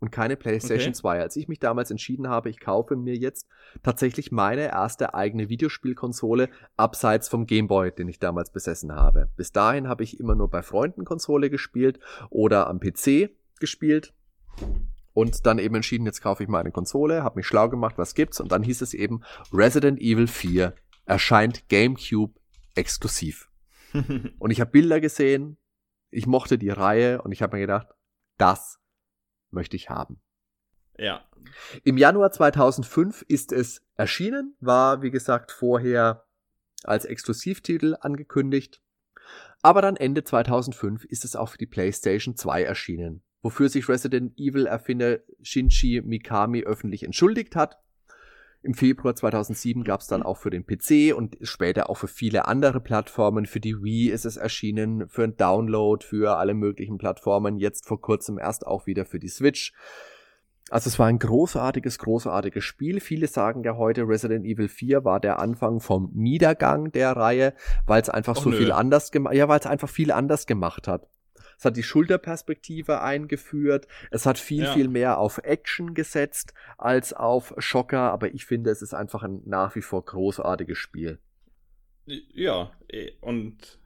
und 0.02 0.12
keine 0.12 0.36
PlayStation 0.36 0.90
okay. 0.90 1.00
2. 1.00 1.22
Als 1.22 1.36
ich 1.36 1.48
mich 1.48 1.60
damals 1.60 1.92
entschieden 1.92 2.28
habe, 2.28 2.50
ich 2.50 2.60
kaufe 2.60 2.96
mir 2.96 3.16
jetzt 3.16 3.48
tatsächlich 3.84 4.32
meine 4.32 4.70
erste 4.70 5.14
eigene 5.14 5.48
Videospielkonsole 5.48 6.50
abseits 6.76 7.30
vom 7.30 7.46
Gameboy, 7.46 7.92
den 7.92 8.10
ich 8.10 8.20
damals 8.20 8.52
besessen 8.52 8.94
habe. 8.94 9.30
Bis 9.38 9.52
dahin 9.52 9.88
habe 9.88 10.04
ich 10.04 10.20
immer 10.20 10.36
nur 10.36 10.50
bei 10.50 10.64
Freunden 10.64 11.06
Konsole 11.06 11.50
gespielt 11.50 12.00
oder 12.30 12.68
am 12.68 12.80
PC 12.80 13.30
gespielt 13.60 14.14
und 15.14 15.46
dann 15.46 15.60
eben 15.60 15.76
entschieden, 15.76 16.06
jetzt 16.06 16.22
kaufe 16.22 16.44
ich 16.44 16.50
mal 16.50 16.60
eine 16.60 16.72
Konsole, 16.72 17.24
habe 17.24 17.38
mich 17.38 17.48
schlau 17.48 17.70
gemacht, 17.70 17.98
was 17.98 18.16
gibt's 18.16 18.40
und 18.40 18.52
dann 18.52 18.64
hieß 18.64 18.82
es 18.82 18.94
eben 18.94 19.22
Resident 19.52 20.00
Evil 20.00 20.28
4 20.28 20.74
erscheint 21.06 21.68
GameCube 21.68 22.40
exklusiv. 22.76 23.50
und 24.40 24.52
ich 24.52 24.62
habe 24.62 24.72
Bilder 24.72 25.02
gesehen, 25.02 25.58
ich 26.10 26.28
mochte 26.28 26.58
die 26.58 26.70
Reihe 26.70 27.22
und 27.22 27.32
ich 27.32 27.42
habe 27.42 27.56
mir 27.56 27.62
gedacht, 27.62 27.88
das 28.38 28.80
möchte 29.50 29.76
ich 29.76 29.90
haben. 29.90 30.22
Ja. 30.98 31.26
Im 31.84 31.98
Januar 31.98 32.32
2005 32.32 33.24
ist 33.24 33.52
es 33.52 33.82
erschienen, 33.96 34.56
war 34.60 35.02
wie 35.02 35.12
gesagt 35.12 35.52
vorher 35.52 36.26
als 36.84 37.06
Exklusivtitel 37.06 37.96
angekündigt. 38.00 38.82
Aber 39.62 39.82
dann 39.82 39.96
Ende 39.96 40.24
2005 40.24 41.06
ist 41.06 41.26
es 41.26 41.36
auch 41.36 41.50
für 41.50 41.58
die 41.58 41.68
PlayStation 41.68 42.36
2 42.36 42.64
erschienen, 42.64 43.24
wofür 43.42 43.70
sich 43.70 43.90
Resident 43.90 44.38
Evil 44.38 44.66
Erfinder 44.66 45.20
Shinji 45.42 46.02
Mikami 46.02 46.64
öffentlich 46.64 47.04
entschuldigt 47.04 47.56
hat. 47.56 47.80
Im 48.64 48.76
Februar 48.76 49.16
2007 49.16 49.84
gab 49.84 50.02
es 50.02 50.08
dann 50.08 50.22
auch 50.22 50.38
für 50.38 50.52
den 50.52 50.66
PC 50.66 51.16
und 51.16 51.38
später 51.42 51.90
auch 51.90 51.96
für 51.96 52.08
viele 52.08 52.46
andere 52.46 52.80
Plattformen. 52.80 53.48
Für 53.48 53.60
die 53.60 53.82
Wii 53.82 54.10
ist 54.10 54.26
es 54.26 54.38
erschienen, 54.38 55.10
für 55.10 55.24
einen 55.24 55.36
Download, 55.36 56.06
für 56.06 56.38
alle 56.38 56.54
möglichen 56.54 57.00
Plattformen. 57.00 57.58
Jetzt 57.58 57.88
vor 57.88 58.00
kurzem 58.00 58.38
erst 58.38 58.68
auch 58.68 58.86
wieder 58.86 59.06
für 59.06 59.18
die 59.18 59.30
Switch. 59.30 59.74
Also 60.70 60.90
es 60.90 61.00
war 61.00 61.08
ein 61.08 61.18
großartiges, 61.18 61.98
großartiges 61.98 62.64
Spiel. 62.64 63.00
Viele 63.00 63.28
sagen 63.28 63.64
ja 63.64 63.76
heute, 63.78 64.08
Resident 64.08 64.46
Evil 64.46 64.70
4 64.70 65.04
war 65.04 65.20
der 65.20 65.40
Anfang 65.40 65.80
vom 65.80 66.12
Niedergang 66.14 66.92
der 66.92 67.14
Reihe, 67.14 67.56
weil 67.88 68.02
es 68.02 68.10
einfach 68.10 68.38
Och, 68.38 68.44
so 68.44 68.50
nö. 68.52 68.58
viel 68.58 68.72
anders 68.72 69.12
gemacht, 69.12 69.34
ja, 69.34 69.50
weil 69.50 69.60
es 69.60 69.66
einfach 69.66 69.90
viel 69.90 70.12
anders 70.12 70.46
gemacht 70.46 70.88
hat. 70.88 71.08
Es 71.62 71.66
hat 71.66 71.78
die 71.78 71.84
Schulterperspektive 71.84 73.02
eingeführt. 73.02 73.88
Es 74.10 74.26
hat 74.26 74.40
viel, 74.40 74.64
ja. 74.64 74.74
viel 74.74 74.88
mehr 74.88 75.20
auf 75.20 75.38
Action 75.44 75.94
gesetzt 75.94 76.56
als 76.80 77.14
auf 77.14 77.54
Schocker. 77.60 78.12
Aber 78.12 78.34
ich 78.34 78.46
finde, 78.46 78.72
es 78.72 78.82
ist 78.82 78.96
einfach 78.96 79.22
ein 79.22 79.44
nach 79.46 79.76
wie 79.76 79.84
vor 79.84 80.04
großartiges 80.04 80.80
Spiel. 80.80 81.20
Ja, 82.08 82.72
eh, 82.88 83.12
und 83.22 83.80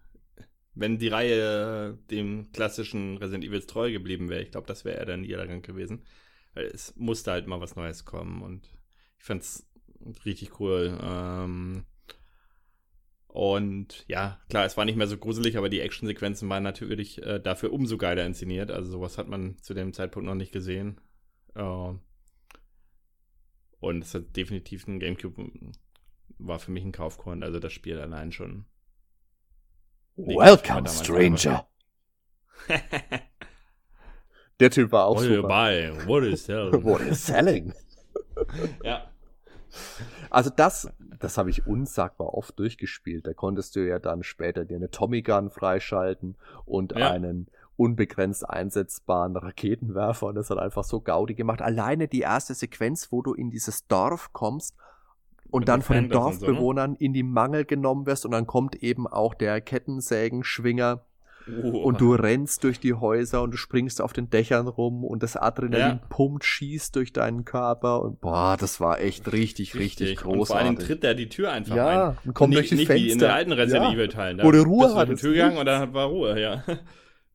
wenn 0.73 0.99
die 0.99 1.09
Reihe 1.09 1.99
dem 2.09 2.49
klassischen 2.53 3.17
Resident 3.17 3.43
Evil 3.43 3.59
treu 3.63 3.91
geblieben 3.91 4.29
wäre, 4.29 4.43
ich 4.43 4.51
glaube, 4.51 4.67
das 4.67 4.85
wäre 4.85 4.99
eher 4.99 5.05
der 5.05 5.17
Niedergang 5.17 5.61
gewesen. 5.61 6.05
Weil 6.53 6.67
es 6.67 6.95
musste 6.95 7.31
halt 7.31 7.45
mal 7.45 7.59
was 7.59 7.75
Neues 7.75 8.05
kommen 8.05 8.41
und 8.41 8.69
ich 9.17 9.25
fand 9.25 9.41
es 9.41 9.67
richtig 10.23 10.61
cool. 10.61 10.97
Ähm, 11.03 11.83
und 13.35 14.05
ja, 14.07 14.39
klar, 14.47 14.63
es 14.63 14.77
war 14.77 14.85
nicht 14.85 14.95
mehr 14.95 15.07
so 15.07 15.17
gruselig, 15.17 15.57
aber 15.57 15.67
die 15.67 15.81
Actionsequenzen 15.81 16.47
waren 16.47 16.63
natürlich 16.63 17.21
äh, 17.21 17.37
dafür 17.41 17.73
umso 17.73 17.97
geiler 17.97 18.25
inszeniert. 18.25 18.71
Also 18.71 18.91
sowas 18.91 19.17
hat 19.17 19.27
man 19.27 19.57
zu 19.57 19.73
dem 19.73 19.91
Zeitpunkt 19.91 20.25
noch 20.25 20.35
nicht 20.35 20.53
gesehen. 20.53 21.01
Äh, 21.53 21.91
und 23.81 24.03
es 24.05 24.13
hat 24.13 24.37
definitiv 24.37 24.87
ein 24.87 25.01
Gamecube 25.01 25.51
war 26.37 26.59
für 26.59 26.71
mich 26.71 26.85
ein 26.85 26.93
Kaufkorn. 26.93 27.43
Also 27.43 27.59
das 27.59 27.73
Spiel 27.73 27.99
allein 27.99 28.31
schon. 28.31 28.67
Welcome, 30.15 30.87
Stranger. 30.87 31.67
Der 34.61 34.71
Typ 34.71 34.93
war 34.93 35.07
auch 35.07 35.17
What 35.17 35.23
super. 35.25 35.47
Buy? 35.49 35.91
What 36.05 36.23
is 36.23 36.45
selling? 36.45 36.83
What 36.85 37.01
is 37.01 37.25
selling? 37.25 37.73
ja. 38.81 39.11
Also 40.29 40.49
das, 40.49 40.91
das 41.19 41.37
habe 41.37 41.49
ich 41.49 41.67
unsagbar 41.67 42.33
oft 42.33 42.57
durchgespielt. 42.59 43.25
Da 43.27 43.33
konntest 43.33 43.75
du 43.75 43.87
ja 43.87 43.99
dann 43.99 44.23
später 44.23 44.65
dir 44.65 44.77
eine 44.77 44.91
Tommy 44.91 45.21
Gun 45.21 45.49
freischalten 45.49 46.35
und 46.65 46.93
ja. 46.97 47.11
einen 47.11 47.47
unbegrenzt 47.77 48.49
einsetzbaren 48.49 49.35
Raketenwerfer 49.35 50.27
und 50.27 50.35
das 50.35 50.49
hat 50.49 50.59
einfach 50.59 50.83
so 50.83 51.01
Gaudi 51.01 51.33
gemacht. 51.33 51.61
Alleine 51.61 52.07
die 52.07 52.21
erste 52.21 52.53
Sequenz, 52.53 53.11
wo 53.11 53.21
du 53.21 53.33
in 53.33 53.51
dieses 53.51 53.87
Dorf 53.87 54.31
kommst 54.31 54.75
und 55.51 55.61
Mit 55.61 55.69
dann 55.69 55.81
von 55.81 55.95
den 55.95 56.09
Dorfbewohnern 56.09 56.91
so, 56.91 56.93
ne? 56.93 57.05
in 57.05 57.13
die 57.13 57.23
Mangel 57.23 57.65
genommen 57.65 58.05
wirst 58.05 58.25
und 58.25 58.31
dann 58.31 58.47
kommt 58.47 58.75
eben 58.75 59.07
auch 59.07 59.33
der 59.33 59.61
Kettensägenschwinger 59.61 61.03
Oh. 61.47 61.77
Und 61.79 62.01
du 62.01 62.13
rennst 62.13 62.63
durch 62.63 62.79
die 62.79 62.93
Häuser 62.93 63.43
und 63.43 63.51
du 63.51 63.57
springst 63.57 64.01
auf 64.01 64.13
den 64.13 64.29
Dächern 64.29 64.67
rum 64.67 65.03
und 65.03 65.21
das 65.21 65.37
Adrenalin 65.37 65.99
ja. 65.99 66.07
pumpt, 66.09 66.43
schießt 66.43 66.95
durch 66.95 67.13
deinen 67.13 67.45
Körper 67.45 68.01
und 68.01 68.19
boah, 68.19 68.57
das 68.59 68.79
war 68.79 68.99
echt 68.99 69.31
richtig, 69.31 69.75
richtig, 69.75 70.09
richtig 70.09 70.17
großartig. 70.17 70.39
Und 70.39 70.47
vor 70.47 70.57
allem 70.57 70.79
tritt 70.79 71.03
der 71.03 71.13
die 71.13 71.29
Tür 71.29 71.51
einfach 71.51 71.75
ja, 71.75 72.09
ein. 72.09 72.17
und 72.25 72.33
kommt 72.33 72.49
nicht, 72.49 72.59
durch 72.59 72.69
die 72.69 72.75
nicht 72.75 72.87
Fenster. 72.87 73.05
wie 73.05 73.11
in 73.11 73.19
der 73.19 73.33
alten 73.33 73.51
Resident 73.51 73.93
Evil 73.93 74.07
Teilen. 74.07 74.39
Wo 74.41 74.51
der 74.51 74.63
Ruhe 74.63 74.95
hat. 74.95 75.09
die 75.09 75.15
Tür 75.15 75.33
gegangen 75.33 75.57
und 75.57 75.65
dann 75.65 75.93
war 75.93 76.07
Ruhe, 76.07 76.39
ja. 76.39 76.63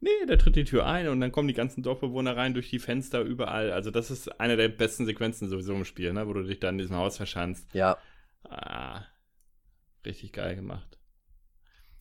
Nee, 0.02 0.26
der 0.26 0.38
tritt 0.38 0.56
die 0.56 0.64
Tür 0.64 0.86
ein 0.86 1.08
und 1.08 1.20
dann 1.20 1.30
kommen 1.30 1.46
die 1.46 1.54
ganzen 1.54 1.82
Dorfbewohner 1.82 2.34
rein 2.34 2.54
durch 2.54 2.70
die 2.70 2.78
Fenster 2.78 3.20
überall. 3.20 3.70
Also 3.70 3.90
das 3.90 4.10
ist 4.10 4.40
eine 4.40 4.56
der 4.56 4.70
besten 4.70 5.04
Sequenzen 5.04 5.50
sowieso 5.50 5.74
im 5.74 5.84
Spiel, 5.84 6.14
ne? 6.14 6.26
wo 6.26 6.32
du 6.32 6.42
dich 6.42 6.58
da 6.58 6.70
in 6.70 6.78
diesem 6.78 6.96
Haus 6.96 7.18
verschanzt. 7.18 7.68
Ja. 7.74 7.98
Ah, 8.48 9.02
richtig 10.06 10.32
geil 10.32 10.56
gemacht. 10.56 10.99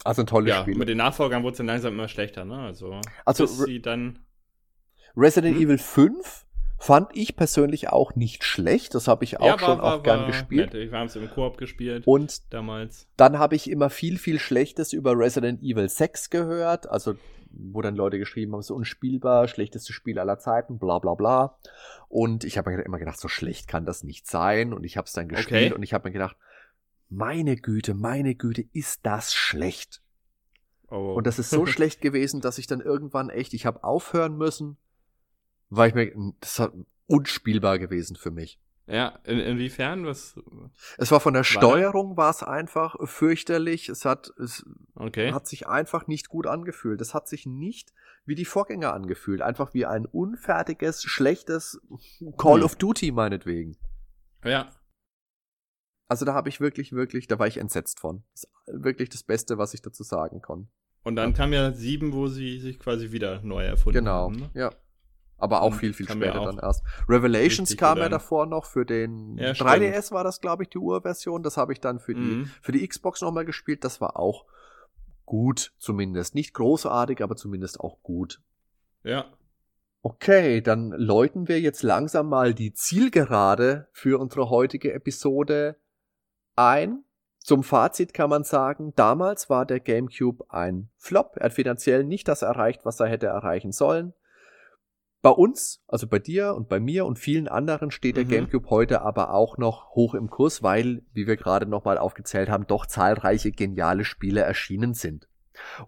Also 0.03 0.21
ein 0.23 0.27
tolles 0.27 0.49
ja, 0.49 0.61
Spiel. 0.61 0.77
Mit 0.77 0.87
den 0.87 0.97
Nachfolgern 0.97 1.43
wurde 1.43 1.51
es 1.51 1.57
dann 1.57 1.67
langsam 1.67 1.93
immer 1.93 2.07
schlechter, 2.07 2.45
ne? 2.45 2.59
Also, 2.59 2.99
also 3.25 3.45
sie 3.45 3.81
dann. 3.81 4.19
Resident 5.15 5.55
hm? 5.55 5.63
Evil 5.63 5.77
5 5.77 6.45
fand 6.79 7.09
ich 7.13 7.35
persönlich 7.35 7.89
auch 7.89 8.15
nicht 8.15 8.43
schlecht. 8.43 8.95
Das 8.95 9.07
habe 9.07 9.25
ich 9.25 9.39
auch 9.39 9.45
ja, 9.45 9.51
war, 9.53 9.59
schon 9.59 9.77
war, 9.79 9.95
auch 9.95 10.03
gern 10.03 10.27
gespielt. 10.27 10.73
Nett. 10.73 10.91
Wir 10.91 10.97
haben 10.97 11.07
es 11.07 11.15
im 11.15 11.29
Koop 11.29 11.57
gespielt. 11.57 12.07
Und 12.07 12.53
damals. 12.53 13.07
Dann 13.17 13.37
habe 13.37 13.55
ich 13.55 13.69
immer 13.69 13.89
viel, 13.89 14.17
viel 14.17 14.39
Schlechtes 14.39 14.93
über 14.93 15.17
Resident 15.17 15.61
Evil 15.61 15.89
6 15.89 16.29
gehört. 16.29 16.89
Also, 16.89 17.15
wo 17.51 17.81
dann 17.81 17.95
Leute 17.95 18.17
geschrieben 18.17 18.53
haben, 18.53 18.61
so 18.61 18.75
unspielbar, 18.75 19.47
schlechtestes 19.47 19.93
Spiel 19.93 20.19
aller 20.19 20.39
Zeiten, 20.39 20.79
bla 20.79 20.99
bla 20.99 21.15
bla. 21.15 21.57
Und 22.07 22.45
ich 22.45 22.57
habe 22.57 22.71
mir 22.71 22.81
immer 22.83 22.99
gedacht, 22.99 23.19
so 23.19 23.27
schlecht 23.27 23.67
kann 23.67 23.85
das 23.85 24.03
nicht 24.03 24.27
sein. 24.27 24.73
Und 24.73 24.85
ich 24.85 24.95
habe 24.95 25.05
es 25.05 25.13
dann 25.13 25.27
gespielt 25.27 25.71
okay. 25.71 25.73
und 25.73 25.83
ich 25.83 25.93
habe 25.93 26.07
mir 26.07 26.13
gedacht, 26.13 26.37
meine 27.09 27.57
Güte, 27.57 27.93
meine 27.93 28.35
Güte, 28.35 28.63
ist 28.73 29.05
das 29.05 29.33
schlecht. 29.33 30.01
Oh. 30.89 31.13
Und 31.13 31.27
das 31.27 31.39
ist 31.39 31.49
so 31.49 31.65
schlecht 31.67 32.01
gewesen, 32.01 32.41
dass 32.41 32.57
ich 32.57 32.67
dann 32.67 32.81
irgendwann 32.81 33.29
echt, 33.29 33.53
ich 33.53 33.65
habe 33.65 33.83
aufhören 33.83 34.37
müssen, 34.37 34.77
weil 35.69 35.89
ich 35.89 35.95
mir, 35.95 36.33
das 36.39 36.59
war 36.59 36.73
unspielbar 37.07 37.79
gewesen 37.79 38.15
für 38.15 38.31
mich. 38.31 38.59
Ja, 38.87 39.19
in, 39.23 39.37
inwiefern? 39.37 40.05
Was? 40.05 40.39
Es 40.97 41.11
war 41.11 41.19
von 41.19 41.33
der 41.33 41.41
war 41.41 41.45
Steuerung 41.45 42.17
war 42.17 42.31
es 42.31 42.41
einfach 42.41 42.95
fürchterlich. 43.03 43.87
Es 43.87 44.03
hat, 44.03 44.31
es 44.39 44.65
okay. 44.95 45.31
hat 45.31 45.47
sich 45.47 45.67
einfach 45.67 46.07
nicht 46.07 46.27
gut 46.27 46.47
angefühlt. 46.47 46.99
Es 46.99 47.13
hat 47.13 47.27
sich 47.27 47.45
nicht 47.45 47.93
wie 48.25 48.33
die 48.33 48.45
Vorgänger 48.45 48.93
angefühlt. 48.93 49.41
Einfach 49.43 49.75
wie 49.75 49.85
ein 49.85 50.07
unfertiges, 50.07 51.03
schlechtes 51.03 51.79
Call 52.37 52.57
hm. 52.57 52.63
of 52.63 52.75
Duty 52.77 53.11
meinetwegen. 53.11 53.77
Ja. 54.43 54.71
Also 56.09 56.25
da 56.25 56.33
habe 56.33 56.49
ich 56.49 56.59
wirklich, 56.59 56.91
wirklich, 56.91 57.27
da 57.27 57.37
war 57.37 57.47
ich 57.47 57.57
entsetzt 57.57 57.99
von. 57.99 58.23
Das 58.31 58.43
ist 58.43 58.83
wirklich 58.83 59.09
das 59.09 59.23
Beste, 59.23 59.59
was 59.59 59.75
ich 59.75 59.81
dazu 59.83 60.03
sagen 60.03 60.41
kann. 60.41 60.67
Und 61.03 61.15
dann 61.15 61.29
ja. 61.29 61.35
kam 61.37 61.53
ja 61.53 61.71
sieben, 61.71 62.13
wo 62.13 62.27
sie 62.27 62.59
sich 62.59 62.79
quasi 62.79 63.11
wieder 63.11 63.41
neu 63.41 63.63
erfunden 63.63 63.99
genau, 63.99 64.23
haben. 64.23 64.33
Genau, 64.33 64.45
ne? 64.47 64.59
ja. 64.59 64.71
Aber 65.37 65.61
auch 65.61 65.71
Und 65.71 65.77
viel, 65.77 65.93
viel 65.93 66.09
später 66.09 66.43
dann 66.43 66.57
erst. 66.57 66.83
Revelations 67.07 67.77
kam 67.77 67.99
ja 67.99 68.09
davor 68.09 68.45
noch 68.45 68.65
für 68.65 68.85
den 68.85 69.37
ja, 69.37 69.51
3DS 69.51 70.11
war 70.11 70.25
das, 70.25 70.41
glaube 70.41 70.63
ich, 70.63 70.69
die 70.69 70.79
Urversion. 70.79 71.43
Das 71.43 71.55
habe 71.55 71.71
ich 71.71 71.79
dann 71.79 71.99
für 71.99 72.13
die, 72.13 72.19
mhm. 72.19 72.51
für 72.61 72.73
die 72.73 72.85
Xbox 72.85 73.21
nochmal 73.21 73.45
gespielt. 73.45 73.85
Das 73.85 74.01
war 74.01 74.17
auch 74.17 74.45
gut, 75.25 75.71
zumindest. 75.77 76.35
Nicht 76.35 76.53
großartig, 76.55 77.21
aber 77.21 77.37
zumindest 77.37 77.79
auch 77.79 78.01
gut. 78.03 78.41
Ja. 79.03 79.31
Okay, 80.01 80.61
dann 80.61 80.91
läuten 80.91 81.47
wir 81.47 81.61
jetzt 81.61 81.83
langsam 81.83 82.27
mal 82.27 82.53
die 82.53 82.73
Zielgerade 82.73 83.87
für 83.93 84.19
unsere 84.19 84.49
heutige 84.49 84.91
Episode 84.93 85.77
ein. 86.59 87.03
Zum 87.39 87.63
Fazit 87.63 88.13
kann 88.13 88.29
man 88.29 88.43
sagen, 88.43 88.93
damals 88.95 89.49
war 89.49 89.65
der 89.65 89.79
GameCube 89.79 90.45
ein 90.49 90.89
Flop. 90.97 91.37
Er 91.37 91.45
hat 91.45 91.53
finanziell 91.53 92.03
nicht 92.03 92.27
das 92.27 92.41
erreicht, 92.41 92.85
was 92.85 92.99
er 92.99 93.07
hätte 93.07 93.27
erreichen 93.27 93.71
sollen. 93.71 94.13
Bei 95.21 95.31
uns, 95.31 95.83
also 95.87 96.07
bei 96.07 96.19
dir 96.19 96.53
und 96.55 96.69
bei 96.69 96.79
mir 96.79 97.05
und 97.05 97.17
vielen 97.17 97.47
anderen 97.47 97.91
steht 97.91 98.17
der 98.17 98.25
mhm. 98.25 98.29
GameCube 98.29 98.69
heute 98.69 99.01
aber 99.01 99.33
auch 99.33 99.57
noch 99.57 99.91
hoch 99.95 100.13
im 100.13 100.29
Kurs, 100.29 100.61
weil, 100.61 101.01
wie 101.13 101.27
wir 101.27 101.37
gerade 101.37 101.65
nochmal 101.65 101.97
aufgezählt 101.97 102.49
haben, 102.49 102.67
doch 102.67 102.85
zahlreiche 102.85 103.51
geniale 103.51 104.05
Spiele 104.05 104.41
erschienen 104.41 104.93
sind. 104.93 105.28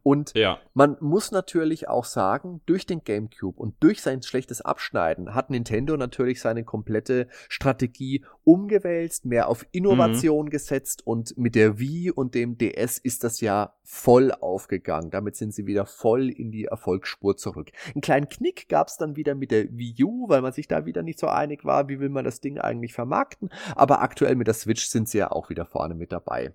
Und 0.03 0.33
ja. 0.35 0.59
man 0.73 0.97
muss 0.99 1.31
natürlich 1.31 1.87
auch 1.87 2.05
sagen, 2.05 2.61
durch 2.65 2.85
den 2.85 3.03
GameCube 3.03 3.59
und 3.59 3.75
durch 3.81 4.01
sein 4.01 4.21
schlechtes 4.21 4.61
Abschneiden 4.61 5.33
hat 5.33 5.49
Nintendo 5.49 5.97
natürlich 5.97 6.41
seine 6.41 6.63
komplette 6.63 7.27
Strategie 7.49 8.23
umgewälzt, 8.43 9.25
mehr 9.25 9.47
auf 9.47 9.65
Innovation 9.71 10.45
mhm. 10.45 10.49
gesetzt 10.49 11.05
und 11.05 11.37
mit 11.37 11.55
der 11.55 11.79
Wii 11.79 12.11
und 12.11 12.35
dem 12.35 12.57
DS 12.57 12.97
ist 12.97 13.23
das 13.23 13.41
ja 13.41 13.73
voll 13.83 14.31
aufgegangen. 14.31 15.11
Damit 15.11 15.35
sind 15.35 15.53
sie 15.53 15.67
wieder 15.67 15.85
voll 15.85 16.29
in 16.29 16.51
die 16.51 16.65
Erfolgsspur 16.65 17.37
zurück. 17.37 17.71
Einen 17.93 18.01
kleinen 18.01 18.29
Knick 18.29 18.69
gab 18.69 18.87
es 18.87 18.97
dann 18.97 19.15
wieder 19.15 19.35
mit 19.35 19.51
der 19.51 19.65
Wii 19.69 20.03
U, 20.03 20.29
weil 20.29 20.41
man 20.41 20.53
sich 20.53 20.67
da 20.67 20.85
wieder 20.85 21.03
nicht 21.03 21.19
so 21.19 21.27
einig 21.27 21.65
war, 21.65 21.87
wie 21.87 21.99
will 21.99 22.09
man 22.09 22.25
das 22.25 22.41
Ding 22.41 22.57
eigentlich 22.57 22.93
vermarkten. 22.93 23.49
Aber 23.75 24.01
aktuell 24.01 24.35
mit 24.35 24.47
der 24.47 24.53
Switch 24.53 24.85
sind 24.85 25.09
sie 25.09 25.19
ja 25.19 25.31
auch 25.31 25.49
wieder 25.49 25.65
vorne 25.65 25.95
mit 25.95 26.11
dabei. 26.11 26.53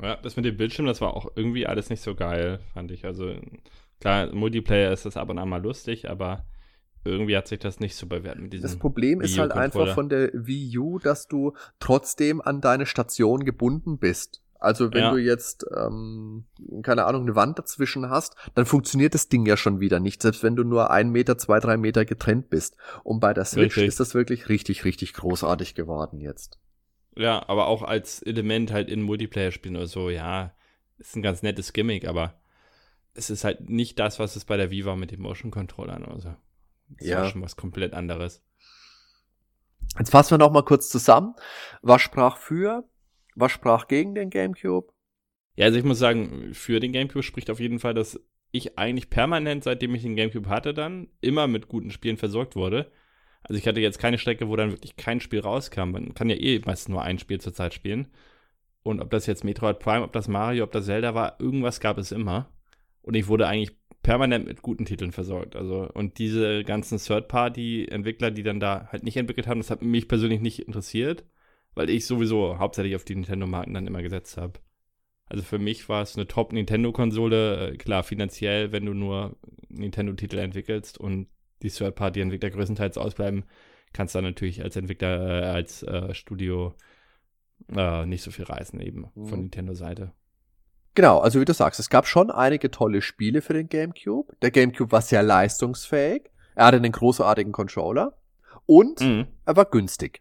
Ja, 0.00 0.16
das 0.16 0.36
mit 0.36 0.44
dem 0.44 0.56
Bildschirm, 0.56 0.86
das 0.86 1.00
war 1.00 1.14
auch 1.14 1.30
irgendwie 1.34 1.66
alles 1.66 1.90
nicht 1.90 2.02
so 2.02 2.14
geil, 2.14 2.60
fand 2.72 2.90
ich. 2.90 3.04
Also 3.04 3.34
klar, 4.00 4.32
Multiplayer 4.32 4.92
ist 4.92 5.04
das 5.04 5.16
ab 5.16 5.28
und 5.28 5.38
an 5.38 5.48
mal 5.48 5.62
lustig, 5.62 6.08
aber 6.08 6.44
irgendwie 7.04 7.36
hat 7.36 7.48
sich 7.48 7.58
das 7.58 7.80
nicht 7.80 7.96
so 7.96 8.06
bewährt 8.06 8.38
mit 8.38 8.52
diesem 8.52 8.62
Das 8.62 8.78
Problem 8.78 9.20
ist 9.20 9.38
halt 9.38 9.52
einfach 9.52 9.94
von 9.94 10.08
der 10.08 10.30
Wii 10.34 10.78
U, 10.78 10.98
dass 10.98 11.28
du 11.28 11.54
trotzdem 11.78 12.40
an 12.40 12.60
deine 12.60 12.86
Station 12.86 13.44
gebunden 13.44 13.98
bist. 13.98 14.42
Also 14.58 14.92
wenn 14.92 15.04
ja. 15.04 15.10
du 15.10 15.16
jetzt, 15.16 15.64
ähm, 15.74 16.44
keine 16.82 17.06
Ahnung, 17.06 17.22
eine 17.22 17.34
Wand 17.34 17.58
dazwischen 17.58 18.10
hast, 18.10 18.36
dann 18.54 18.66
funktioniert 18.66 19.14
das 19.14 19.28
Ding 19.28 19.46
ja 19.46 19.56
schon 19.56 19.80
wieder 19.80 20.00
nicht, 20.00 20.20
selbst 20.20 20.42
wenn 20.42 20.54
du 20.54 20.64
nur 20.64 20.90
ein 20.90 21.08
Meter, 21.08 21.38
zwei, 21.38 21.60
drei 21.60 21.78
Meter 21.78 22.04
getrennt 22.04 22.50
bist. 22.50 22.76
Und 23.02 23.20
bei 23.20 23.32
der 23.32 23.46
Switch 23.46 23.76
richtig. 23.76 23.86
ist 23.86 24.00
das 24.00 24.14
wirklich 24.14 24.50
richtig, 24.50 24.84
richtig 24.84 25.14
großartig 25.14 25.74
geworden 25.74 26.20
jetzt. 26.20 26.58
Ja, 27.16 27.48
aber 27.48 27.66
auch 27.66 27.82
als 27.82 28.22
Element 28.22 28.72
halt 28.72 28.88
in 28.88 29.02
Multiplayer-Spielen 29.02 29.76
oder 29.76 29.86
so, 29.86 30.10
ja, 30.10 30.54
ist 30.98 31.16
ein 31.16 31.22
ganz 31.22 31.42
nettes 31.42 31.72
Gimmick, 31.72 32.06
aber 32.06 32.40
es 33.14 33.30
ist 33.30 33.44
halt 33.44 33.68
nicht 33.68 33.98
das, 33.98 34.18
was 34.18 34.36
es 34.36 34.44
bei 34.44 34.56
der 34.56 34.70
Wii 34.70 34.84
war 34.84 34.96
mit 34.96 35.10
den 35.10 35.20
Motion-Controllern. 35.20 36.04
Also, 36.04 36.34
das 36.88 37.06
ja. 37.06 37.28
schon 37.28 37.42
was 37.42 37.56
komplett 37.56 37.94
anderes. 37.94 38.42
Jetzt 39.98 40.10
fassen 40.10 40.32
wir 40.32 40.38
noch 40.38 40.52
mal 40.52 40.64
kurz 40.64 40.88
zusammen. 40.88 41.34
Was 41.82 42.02
sprach 42.02 42.36
für? 42.36 42.84
Was 43.34 43.52
sprach 43.52 43.88
gegen 43.88 44.14
den 44.14 44.30
GameCube? 44.30 44.92
Ja, 45.56 45.66
also 45.66 45.78
ich 45.78 45.84
muss 45.84 45.98
sagen, 45.98 46.54
für 46.54 46.80
den 46.80 46.92
GameCube 46.92 47.22
spricht 47.22 47.50
auf 47.50 47.60
jeden 47.60 47.80
Fall, 47.80 47.94
dass 47.94 48.20
ich 48.52 48.78
eigentlich 48.78 49.10
permanent, 49.10 49.64
seitdem 49.64 49.94
ich 49.94 50.02
den 50.02 50.16
GameCube 50.16 50.48
hatte, 50.48 50.74
dann 50.74 51.08
immer 51.20 51.46
mit 51.46 51.68
guten 51.68 51.90
Spielen 51.90 52.16
versorgt 52.16 52.56
wurde. 52.56 52.90
Also 53.42 53.58
ich 53.58 53.66
hatte 53.66 53.80
jetzt 53.80 53.98
keine 53.98 54.18
Strecke, 54.18 54.48
wo 54.48 54.56
dann 54.56 54.70
wirklich 54.70 54.96
kein 54.96 55.20
Spiel 55.20 55.40
rauskam. 55.40 55.90
Man 55.92 56.14
kann 56.14 56.28
ja 56.28 56.36
eh 56.36 56.60
meistens 56.64 56.88
nur 56.88 57.02
ein 57.02 57.18
Spiel 57.18 57.40
zur 57.40 57.54
Zeit 57.54 57.74
spielen. 57.74 58.08
Und 58.82 59.00
ob 59.00 59.10
das 59.10 59.26
jetzt 59.26 59.44
Metroid 59.44 59.78
Prime, 59.78 60.02
ob 60.02 60.12
das 60.12 60.28
Mario, 60.28 60.64
ob 60.64 60.72
das 60.72 60.86
Zelda 60.86 61.14
war, 61.14 61.40
irgendwas 61.40 61.80
gab 61.80 61.98
es 61.98 62.12
immer. 62.12 62.50
Und 63.02 63.14
ich 63.14 63.28
wurde 63.28 63.46
eigentlich 63.46 63.76
permanent 64.02 64.46
mit 64.46 64.62
guten 64.62 64.84
Titeln 64.84 65.12
versorgt. 65.12 65.56
Also, 65.56 65.88
und 65.92 66.18
diese 66.18 66.64
ganzen 66.64 66.98
Third-Party-Entwickler, 66.98 68.30
die 68.30 68.42
dann 68.42 68.60
da 68.60 68.88
halt 68.90 69.02
nicht 69.02 69.16
entwickelt 69.16 69.46
haben, 69.46 69.60
das 69.60 69.70
hat 69.70 69.82
mich 69.82 70.08
persönlich 70.08 70.40
nicht 70.40 70.60
interessiert, 70.60 71.24
weil 71.74 71.90
ich 71.90 72.06
sowieso 72.06 72.58
hauptsächlich 72.58 72.96
auf 72.96 73.04
die 73.04 73.14
Nintendo-Marken 73.14 73.74
dann 73.74 73.86
immer 73.86 74.02
gesetzt 74.02 74.36
habe. 74.38 74.60
Also 75.26 75.44
für 75.44 75.58
mich 75.58 75.88
war 75.88 76.02
es 76.02 76.16
eine 76.16 76.26
Top-Nintendo-Konsole. 76.26 77.72
Äh, 77.72 77.76
klar, 77.76 78.02
finanziell, 78.02 78.72
wenn 78.72 78.86
du 78.86 78.94
nur 78.94 79.36
Nintendo-Titel 79.68 80.38
entwickelst 80.38 80.98
und 80.98 81.28
die 81.62 81.70
Third-Party-Entwickler 81.70 82.50
größtenteils 82.50 82.98
ausbleiben, 82.98 83.44
kannst 83.92 84.14
du 84.14 84.18
dann 84.18 84.26
natürlich 84.26 84.62
als 84.62 84.76
Entwickler, 84.76 85.42
äh, 85.42 85.46
als 85.46 85.82
äh, 85.82 86.14
Studio 86.14 86.74
äh, 87.74 88.06
nicht 88.06 88.22
so 88.22 88.30
viel 88.30 88.44
reißen 88.44 88.80
eben 88.80 89.06
mhm. 89.14 89.26
von 89.26 89.40
Nintendo-Seite. 89.40 90.12
Genau, 90.94 91.18
also 91.18 91.40
wie 91.40 91.44
du 91.44 91.54
sagst, 91.54 91.78
es 91.78 91.88
gab 91.88 92.06
schon 92.06 92.30
einige 92.30 92.70
tolle 92.70 93.00
Spiele 93.00 93.42
für 93.42 93.52
den 93.52 93.68
GameCube. 93.68 94.34
Der 94.42 94.50
GameCube 94.50 94.90
war 94.90 95.02
sehr 95.02 95.22
leistungsfähig. 95.22 96.30
Er 96.56 96.66
hatte 96.66 96.78
einen 96.78 96.92
großartigen 96.92 97.52
Controller 97.52 98.18
und 98.66 99.00
mhm. 99.00 99.26
er 99.44 99.56
war 99.56 99.66
günstig. 99.66 100.20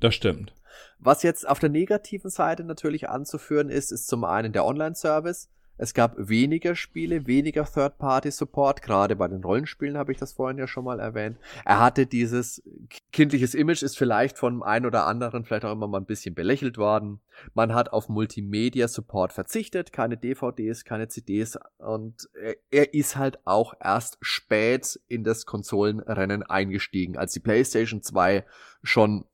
Das 0.00 0.14
stimmt. 0.14 0.54
Was 0.98 1.22
jetzt 1.22 1.46
auf 1.46 1.58
der 1.58 1.68
negativen 1.68 2.30
Seite 2.30 2.64
natürlich 2.64 3.08
anzuführen 3.08 3.68
ist, 3.68 3.92
ist 3.92 4.06
zum 4.06 4.24
einen 4.24 4.52
der 4.52 4.64
Online-Service. 4.64 5.50
Es 5.78 5.94
gab 5.94 6.14
weniger 6.16 6.76
Spiele, 6.76 7.26
weniger 7.26 7.64
Third-Party-Support, 7.64 8.82
gerade 8.82 9.16
bei 9.16 9.26
den 9.26 9.42
Rollenspielen 9.42 9.96
habe 9.98 10.12
ich 10.12 10.18
das 10.18 10.32
vorhin 10.32 10.58
ja 10.58 10.66
schon 10.66 10.84
mal 10.84 11.00
erwähnt. 11.00 11.38
Er 11.64 11.80
hatte 11.80 12.06
dieses 12.06 12.62
kindliches 13.10 13.54
Image, 13.54 13.82
ist 13.82 13.98
vielleicht 13.98 14.38
von 14.38 14.62
einem 14.62 14.86
oder 14.86 15.06
anderen 15.06 15.44
vielleicht 15.44 15.64
auch 15.64 15.72
immer 15.72 15.88
mal 15.88 15.98
ein 15.98 16.06
bisschen 16.06 16.34
belächelt 16.34 16.78
worden. 16.78 17.20
Man 17.54 17.74
hat 17.74 17.92
auf 17.92 18.08
Multimedia-Support 18.08 19.32
verzichtet, 19.32 19.92
keine 19.92 20.16
DVDs, 20.16 20.84
keine 20.84 21.08
CDs 21.08 21.58
und 21.78 22.28
er 22.70 22.94
ist 22.94 23.16
halt 23.16 23.44
auch 23.44 23.74
erst 23.80 24.18
spät 24.20 25.00
in 25.08 25.24
das 25.24 25.46
Konsolenrennen 25.46 26.42
eingestiegen, 26.42 27.16
als 27.16 27.32
die 27.32 27.40
PlayStation 27.40 28.02
2 28.02 28.44
schon 28.82 29.24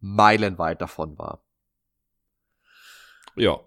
meilenweit 0.00 0.82
davon 0.82 1.16
war. 1.18 1.42
Ja, 3.36 3.60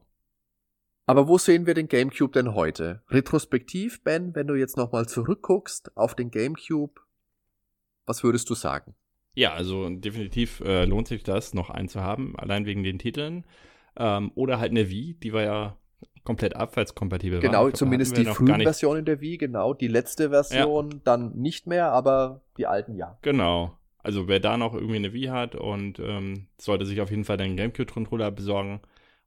aber 1.06 1.28
wo 1.28 1.38
sehen 1.38 1.66
wir 1.66 1.74
den 1.74 1.88
GameCube 1.88 2.32
denn 2.32 2.54
heute? 2.54 3.02
Retrospektiv, 3.10 4.04
Ben, 4.04 4.36
wenn 4.36 4.48
du 4.48 4.56
jetzt 4.56 4.78
nochmal 4.78 5.08
zurückguckst 5.08 5.98
auf 5.98 6.16
den 6.16 6.32
GameCube, 6.32 7.02
was 8.06 8.24
würdest 8.24 8.50
du 8.50 8.56
sagen? 8.56 8.96
Ja, 9.34 9.54
also 9.54 9.90
definitiv 9.90 10.60
äh, 10.62 10.86
lohnt 10.86 11.08
sich 11.08 11.24
das, 11.24 11.54
noch 11.54 11.70
einen 11.70 11.88
zu 11.88 12.02
haben, 12.02 12.36
allein 12.38 12.66
wegen 12.66 12.84
den 12.84 13.00
Titeln. 13.00 13.46
Ähm, 13.98 14.32
oder 14.36 14.60
halt 14.60 14.72
eine 14.72 14.90
Wii, 14.90 15.16
die 15.16 15.34
war 15.34 15.44
ja 15.44 15.78
komplett 16.24 16.56
abwärtskompatibel. 16.56 17.40
Genau, 17.40 17.64
glaub, 17.66 17.78
zumindest 17.78 18.18
die 18.18 18.26
frühen 18.26 18.62
Versionen 18.62 19.06
der 19.06 19.22
Wii, 19.22 19.38
genau. 19.38 19.74
Die 19.74 19.88
letzte 19.88 20.30
Version 20.30 20.92
ja. 20.92 20.98
dann 21.04 21.36
nicht 21.36 21.68
mehr, 21.68 21.92
aber 21.92 22.42
die 22.58 22.68
alten 22.68 22.96
ja. 22.96 23.18
Genau. 23.22 23.78
Also 24.04 24.28
wer 24.28 24.40
da 24.40 24.58
noch 24.58 24.74
irgendwie 24.74 24.96
eine 24.96 25.14
Wii 25.14 25.28
hat 25.28 25.56
und 25.56 26.00
ähm, 26.00 26.48
sollte 26.58 26.86
sich 26.86 27.02
auf 27.02 27.10
jeden 27.10 27.24
Fall 27.24 27.38
den 27.38 27.56
GameCube-Controller 27.56 28.32
besorgen 28.32 28.82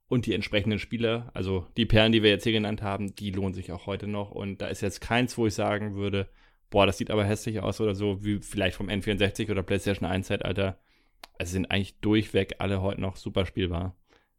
und 0.07 0.25
die 0.25 0.33
entsprechenden 0.33 0.79
Spiele, 0.79 1.29
also 1.33 1.67
die 1.77 1.85
Perlen, 1.85 2.11
die 2.11 2.21
wir 2.21 2.29
jetzt 2.29 2.43
hier 2.43 2.53
genannt 2.53 2.81
haben, 2.81 3.15
die 3.15 3.31
lohnen 3.31 3.53
sich 3.53 3.71
auch 3.71 3.87
heute 3.87 4.07
noch. 4.07 4.31
Und 4.31 4.61
da 4.61 4.67
ist 4.67 4.81
jetzt 4.81 5.01
keins, 5.01 5.37
wo 5.37 5.47
ich 5.47 5.53
sagen 5.53 5.95
würde, 5.95 6.29
boah, 6.69 6.85
das 6.85 6.97
sieht 6.97 7.09
aber 7.09 7.25
hässlich 7.25 7.59
aus 7.59 7.81
oder 7.81 7.95
so, 7.95 8.23
wie 8.23 8.39
vielleicht 8.39 8.75
vom 8.75 8.87
N64 8.87 9.49
oder 9.49 9.63
PlayStation 9.63 10.07
1 10.07 10.27
Zeitalter. 10.27 10.77
Es 11.37 11.51
sind 11.51 11.71
eigentlich 11.71 11.99
durchweg 11.99 12.55
alle 12.59 12.81
heute 12.81 13.01
noch 13.01 13.15
super 13.15 13.45
spielbar. 13.45 13.95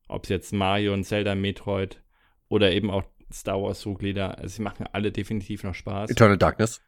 Ob 0.09 0.24
es 0.24 0.28
jetzt 0.28 0.52
Mario 0.52 0.93
und 0.93 1.05
Zelda, 1.05 1.34
Metroid 1.34 2.01
oder 2.48 2.70
eben 2.70 2.90
auch 2.90 3.02
Star 3.32 3.60
Wars 3.60 3.80
Suchlieder, 3.80 4.38
also 4.38 4.56
sie 4.56 4.62
machen 4.62 4.86
alle 4.93 5.10
definitiv 5.10 5.64
noch 5.64 5.74
Spaß. 5.74 6.10
Eternal 6.10 6.38
Darkness. 6.38 6.80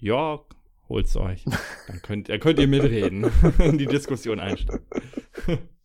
Ja, 0.00 0.40
holt's 0.88 1.16
euch. 1.16 1.44
Dann 1.86 2.02
könnt, 2.02 2.28
könnt 2.40 2.58
ihr 2.58 2.66
mitreden, 2.66 3.30
in 3.60 3.78
die 3.78 3.86
Diskussion 3.86 4.40
einsteigen. 4.40 4.84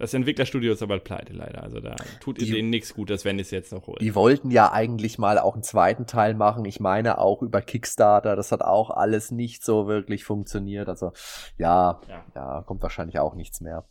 Das 0.00 0.14
Entwicklerstudio 0.14 0.72
ist 0.72 0.82
aber 0.82 0.98
pleite 0.98 1.34
leider. 1.34 1.62
Also 1.62 1.78
da 1.78 1.94
tut 2.20 2.40
die, 2.40 2.50
denen 2.50 2.70
nichts 2.70 2.94
Gutes, 2.94 3.26
wenn 3.26 3.38
es 3.38 3.50
jetzt 3.50 3.70
noch 3.70 3.86
holt. 3.86 4.00
Die 4.00 4.14
wollten 4.14 4.50
ja 4.50 4.72
eigentlich 4.72 5.18
mal 5.18 5.38
auch 5.38 5.52
einen 5.52 5.62
zweiten 5.62 6.06
Teil 6.06 6.32
machen. 6.32 6.64
Ich 6.64 6.80
meine 6.80 7.18
auch 7.18 7.42
über 7.42 7.60
Kickstarter. 7.60 8.34
Das 8.34 8.50
hat 8.50 8.62
auch 8.62 8.88
alles 8.88 9.30
nicht 9.30 9.62
so 9.62 9.88
wirklich 9.88 10.24
funktioniert. 10.24 10.88
Also 10.88 11.12
ja, 11.58 12.00
ja, 12.08 12.24
ja 12.34 12.62
kommt 12.62 12.82
wahrscheinlich 12.82 13.18
auch 13.18 13.34
nichts 13.34 13.60
mehr. 13.60 13.86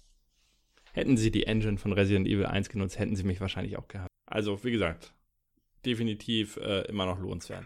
Hätten 0.93 1.15
sie 1.15 1.29
die 1.29 1.45
Engine 1.45 1.77
von 1.77 1.93
Resident 1.93 2.27
Evil 2.27 2.47
1 2.47 2.69
genutzt, 2.69 2.97
hätten 2.97 3.15
sie 3.15 3.23
mich 3.23 3.39
wahrscheinlich 3.39 3.77
auch 3.77 3.87
gehabt. 3.87 4.09
Also 4.25 4.63
wie 4.63 4.71
gesagt, 4.71 5.13
definitiv 5.85 6.57
äh, 6.57 6.87
immer 6.87 7.05
noch 7.05 7.19
lohnenswert. 7.19 7.65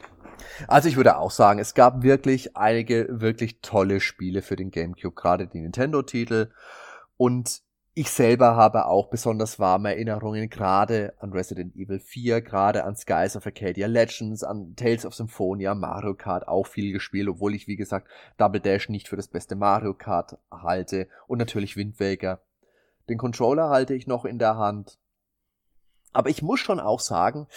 Also 0.68 0.90
ich 0.90 0.98
würde 0.98 1.18
auch 1.18 1.32
sagen, 1.32 1.60
es 1.60 1.76
gab 1.76 2.04
wirklich 2.04 2.58
einige 2.58 3.08
wirklich 3.10 3.62
tolle 3.62 4.02
Spiele 4.02 4.42
für 4.42 4.58
den 4.58 4.70
GameCube, 4.70 5.16
gerade 5.16 5.48
die 5.48 5.62
Nintendo-Titel. 5.62 6.52
Und 7.16 7.64
ich 7.96 8.10
selber 8.10 8.56
habe 8.56 8.88
auch 8.88 9.10
besonders 9.10 9.60
warme 9.60 9.90
Erinnerungen 9.90 10.50
gerade 10.50 11.14
an 11.20 11.32
Resident 11.32 11.76
Evil 11.76 12.00
4, 12.00 12.42
gerade 12.42 12.86
an 12.86 12.96
Skies 12.96 13.36
of 13.36 13.46
Arcadia 13.46 13.86
Legends, 13.86 14.44
an 14.44 14.76
Tales 14.76 15.06
of 15.06 15.14
Symphonia, 15.14 15.76
Mario 15.76 16.16
Kart 16.16 16.48
auch 16.48 16.66
viel 16.66 16.92
gespielt, 16.92 17.30
obwohl 17.30 17.54
ich, 17.54 17.68
wie 17.68 17.76
gesagt, 17.76 18.08
Double 18.38 18.60
Dash 18.60 18.90
nicht 18.90 19.08
für 19.08 19.16
das 19.16 19.28
beste 19.28 19.56
Mario 19.56 19.94
Kart 19.94 20.40
halte 20.50 21.08
und 21.28 21.38
natürlich 21.38 21.78
Wind 21.78 22.00
Waker. 22.00 22.42
Den 23.10 23.20
Controller 23.20 23.70
halte 23.70 23.94
ich 23.94 24.08
noch 24.08 24.26
in 24.26 24.40
der 24.40 24.58
Hand. 24.58 24.98
Aber 26.14 26.30
ich 26.30 26.42
muss 26.42 26.60
schon 26.60 26.80
auch 26.80 27.00
sagen, 27.00 27.48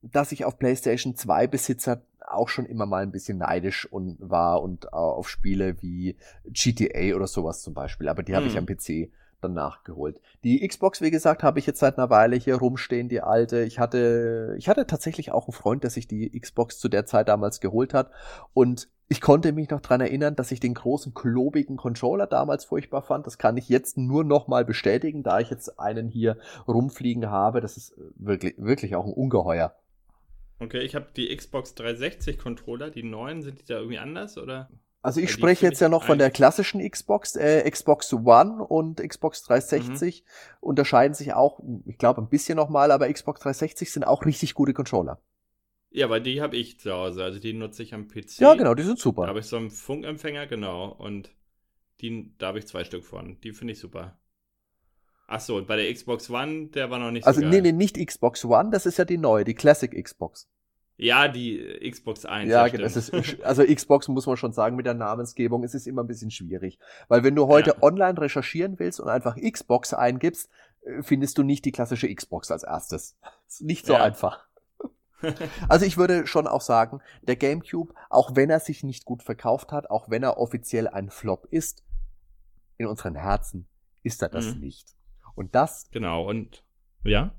dass 0.00 0.32
ich 0.32 0.46
auf 0.46 0.58
PlayStation 0.58 1.14
2 1.14 1.46
Besitzer 1.46 2.02
auch 2.26 2.48
schon 2.48 2.64
immer 2.64 2.86
mal 2.86 3.02
ein 3.02 3.12
bisschen 3.12 3.38
neidisch 3.38 3.90
und 3.90 4.16
war 4.20 4.62
und 4.62 4.92
auf 4.94 5.28
Spiele 5.28 5.82
wie 5.82 6.16
GTA 6.46 7.14
oder 7.14 7.26
sowas 7.26 7.60
zum 7.60 7.74
Beispiel. 7.74 8.08
Aber 8.08 8.22
die 8.22 8.34
habe 8.34 8.46
ich 8.46 8.56
hm. 8.56 8.60
am 8.60 8.66
PC 8.66 9.10
dann 9.40 9.54
nachgeholt. 9.54 10.20
Die 10.44 10.66
Xbox, 10.66 11.00
wie 11.00 11.10
gesagt, 11.10 11.42
habe 11.42 11.58
ich 11.58 11.66
jetzt 11.66 11.80
seit 11.80 11.98
einer 11.98 12.10
Weile 12.10 12.36
hier 12.36 12.56
rumstehen, 12.56 13.08
die 13.08 13.20
alte. 13.20 13.62
Ich 13.62 13.78
hatte, 13.78 14.54
ich 14.58 14.68
hatte 14.68 14.86
tatsächlich 14.86 15.32
auch 15.32 15.46
einen 15.46 15.52
Freund, 15.52 15.82
der 15.82 15.90
sich 15.90 16.08
die 16.08 16.38
Xbox 16.38 16.78
zu 16.78 16.88
der 16.88 17.06
Zeit 17.06 17.28
damals 17.28 17.60
geholt 17.60 17.94
hat. 17.94 18.10
Und 18.52 18.88
ich 19.08 19.20
konnte 19.20 19.52
mich 19.52 19.70
noch 19.70 19.80
dran 19.80 20.00
erinnern, 20.00 20.36
dass 20.36 20.52
ich 20.52 20.60
den 20.60 20.74
großen, 20.74 21.14
klobigen 21.14 21.76
Controller 21.76 22.26
damals 22.26 22.64
furchtbar 22.66 23.02
fand. 23.02 23.26
Das 23.26 23.38
kann 23.38 23.56
ich 23.56 23.68
jetzt 23.68 23.96
nur 23.96 24.24
noch 24.24 24.48
mal 24.48 24.64
bestätigen, 24.64 25.22
da 25.22 25.40
ich 25.40 25.50
jetzt 25.50 25.78
einen 25.78 26.08
hier 26.08 26.36
rumfliegen 26.66 27.30
habe. 27.30 27.60
Das 27.60 27.76
ist 27.76 27.94
wirklich, 28.16 28.54
wirklich 28.58 28.96
auch 28.96 29.06
ein 29.06 29.12
Ungeheuer. 29.12 29.74
Okay, 30.60 30.80
ich 30.80 30.94
habe 30.94 31.06
die 31.16 31.34
Xbox 31.34 31.74
360 31.76 32.36
Controller, 32.36 32.90
die 32.90 33.04
neuen, 33.04 33.42
sind 33.42 33.60
die 33.60 33.66
da 33.66 33.76
irgendwie 33.76 33.98
anders 33.98 34.36
oder? 34.36 34.68
Also 35.00 35.20
ich 35.20 35.30
spreche 35.30 35.64
jetzt 35.64 35.80
ja 35.80 35.88
noch 35.88 36.04
von 36.04 36.18
der 36.18 36.30
klassischen 36.30 36.86
Xbox, 36.88 37.36
äh, 37.36 37.70
Xbox 37.70 38.12
One 38.12 38.64
und 38.64 39.00
Xbox 39.00 39.42
360 39.44 40.22
mhm. 40.22 40.28
unterscheiden 40.60 41.14
sich 41.14 41.32
auch, 41.34 41.60
ich 41.86 41.98
glaube 41.98 42.20
ein 42.20 42.28
bisschen 42.28 42.56
nochmal, 42.56 42.90
aber 42.90 43.10
Xbox 43.12 43.40
360 43.40 43.92
sind 43.92 44.04
auch 44.04 44.24
richtig 44.24 44.54
gute 44.54 44.74
Controller. 44.74 45.20
Ja, 45.90 46.10
weil 46.10 46.20
die 46.20 46.42
habe 46.42 46.56
ich 46.56 46.80
zu 46.80 46.92
Hause, 46.92 47.22
also 47.22 47.38
die 47.38 47.52
nutze 47.52 47.82
ich 47.82 47.94
am 47.94 48.08
PC. 48.08 48.40
Ja, 48.40 48.54
genau, 48.54 48.74
die 48.74 48.82
sind 48.82 48.98
super. 48.98 49.22
Da 49.22 49.28
habe 49.28 49.38
ich 49.38 49.46
so 49.46 49.56
einen 49.56 49.70
Funkempfänger, 49.70 50.46
genau, 50.46 50.88
und 50.88 51.30
die, 52.00 52.34
da 52.38 52.48
habe 52.48 52.58
ich 52.58 52.66
zwei 52.66 52.84
Stück 52.84 53.04
von. 53.04 53.40
Die 53.40 53.52
finde 53.52 53.72
ich 53.72 53.78
super. 53.78 54.18
Ach 55.26 55.40
so, 55.40 55.62
bei 55.64 55.76
der 55.76 55.92
Xbox 55.92 56.30
One, 56.30 56.68
der 56.68 56.90
war 56.90 56.98
noch 56.98 57.10
nicht 57.10 57.26
also, 57.26 57.40
so 57.40 57.42
geil. 57.42 57.50
Also 57.50 57.62
nee, 57.62 57.72
nee, 57.72 57.76
nicht 57.76 58.04
Xbox 58.04 58.44
One, 58.44 58.70
das 58.70 58.86
ist 58.86 58.98
ja 58.98 59.04
die 59.04 59.18
neue, 59.18 59.44
die 59.44 59.54
Classic 59.54 59.90
Xbox. 59.92 60.48
Ja, 61.00 61.28
die 61.28 61.88
Xbox 61.88 62.24
1. 62.24 62.50
Ja, 62.50 62.66
genau. 62.66 62.84
Ist, 62.84 63.14
also 63.44 63.64
Xbox 63.64 64.08
muss 64.08 64.26
man 64.26 64.36
schon 64.36 64.52
sagen 64.52 64.74
mit 64.74 64.84
der 64.84 64.94
Namensgebung, 64.94 65.62
es 65.62 65.72
ist 65.72 65.86
immer 65.86 66.02
ein 66.02 66.08
bisschen 66.08 66.32
schwierig. 66.32 66.78
Weil 67.06 67.22
wenn 67.22 67.36
du 67.36 67.46
heute 67.46 67.70
ja. 67.70 67.82
online 67.82 68.20
recherchieren 68.20 68.80
willst 68.80 68.98
und 68.98 69.08
einfach 69.08 69.36
Xbox 69.36 69.94
eingibst, 69.94 70.50
äh, 70.82 71.02
findest 71.02 71.38
du 71.38 71.44
nicht 71.44 71.64
die 71.64 71.72
klassische 71.72 72.12
Xbox 72.12 72.50
als 72.50 72.64
erstes. 72.64 73.16
Ist 73.46 73.62
nicht 73.62 73.86
so 73.86 73.92
ja. 73.94 74.02
einfach. 74.02 74.46
Also 75.68 75.84
ich 75.84 75.96
würde 75.96 76.28
schon 76.28 76.46
auch 76.46 76.60
sagen, 76.60 77.00
der 77.22 77.34
GameCube, 77.34 77.92
auch 78.08 78.36
wenn 78.36 78.50
er 78.50 78.60
sich 78.60 78.84
nicht 78.84 79.04
gut 79.04 79.24
verkauft 79.24 79.72
hat, 79.72 79.90
auch 79.90 80.08
wenn 80.08 80.22
er 80.22 80.38
offiziell 80.38 80.86
ein 80.86 81.10
Flop 81.10 81.48
ist, 81.50 81.82
in 82.76 82.86
unseren 82.86 83.16
Herzen 83.16 83.66
ist 84.04 84.22
er 84.22 84.28
das 84.28 84.54
mhm. 84.54 84.60
nicht. 84.60 84.94
Und 85.34 85.56
das. 85.56 85.88
Genau, 85.90 86.28
und 86.28 86.64
ja. 87.02 87.34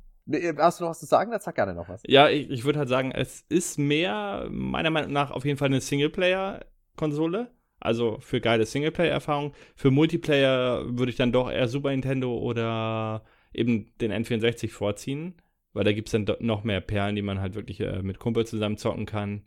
Hast 0.57 0.79
du 0.79 0.83
noch 0.83 0.91
was 0.91 0.99
zu 0.99 1.05
sagen? 1.05 1.31
Dann 1.31 1.39
sag 1.39 1.55
gerne 1.55 1.73
noch 1.73 1.89
was. 1.89 2.03
Ja, 2.05 2.29
ich, 2.29 2.49
ich 2.49 2.63
würde 2.63 2.79
halt 2.79 2.89
sagen, 2.89 3.11
es 3.11 3.45
ist 3.49 3.79
mehr, 3.79 4.47
meiner 4.51 4.91
Meinung 4.91 5.11
nach, 5.11 5.31
auf 5.31 5.45
jeden 5.45 5.57
Fall 5.57 5.67
eine 5.67 5.81
Singleplayer-Konsole. 5.81 7.51
Also 7.79 8.17
für 8.19 8.41
geile 8.41 8.65
Singleplayer-Erfahrungen. 8.65 9.53
Für 9.75 9.89
Multiplayer 9.89 10.83
würde 10.85 11.11
ich 11.11 11.15
dann 11.15 11.31
doch 11.31 11.49
eher 11.49 11.67
Super 11.67 11.91
Nintendo 11.91 12.37
oder 12.37 13.23
eben 13.53 13.91
den 13.99 14.11
N64 14.11 14.69
vorziehen, 14.69 15.35
weil 15.73 15.85
da 15.85 15.93
gibt 15.93 16.09
es 16.09 16.11
dann 16.11 16.27
noch 16.39 16.63
mehr 16.63 16.81
Perlen, 16.81 17.15
die 17.15 17.21
man 17.21 17.39
halt 17.39 17.55
wirklich 17.55 17.79
äh, 17.79 18.01
mit 18.01 18.19
Kumpel 18.19 18.45
zusammen 18.45 18.77
zocken 18.77 19.05
kann. 19.05 19.43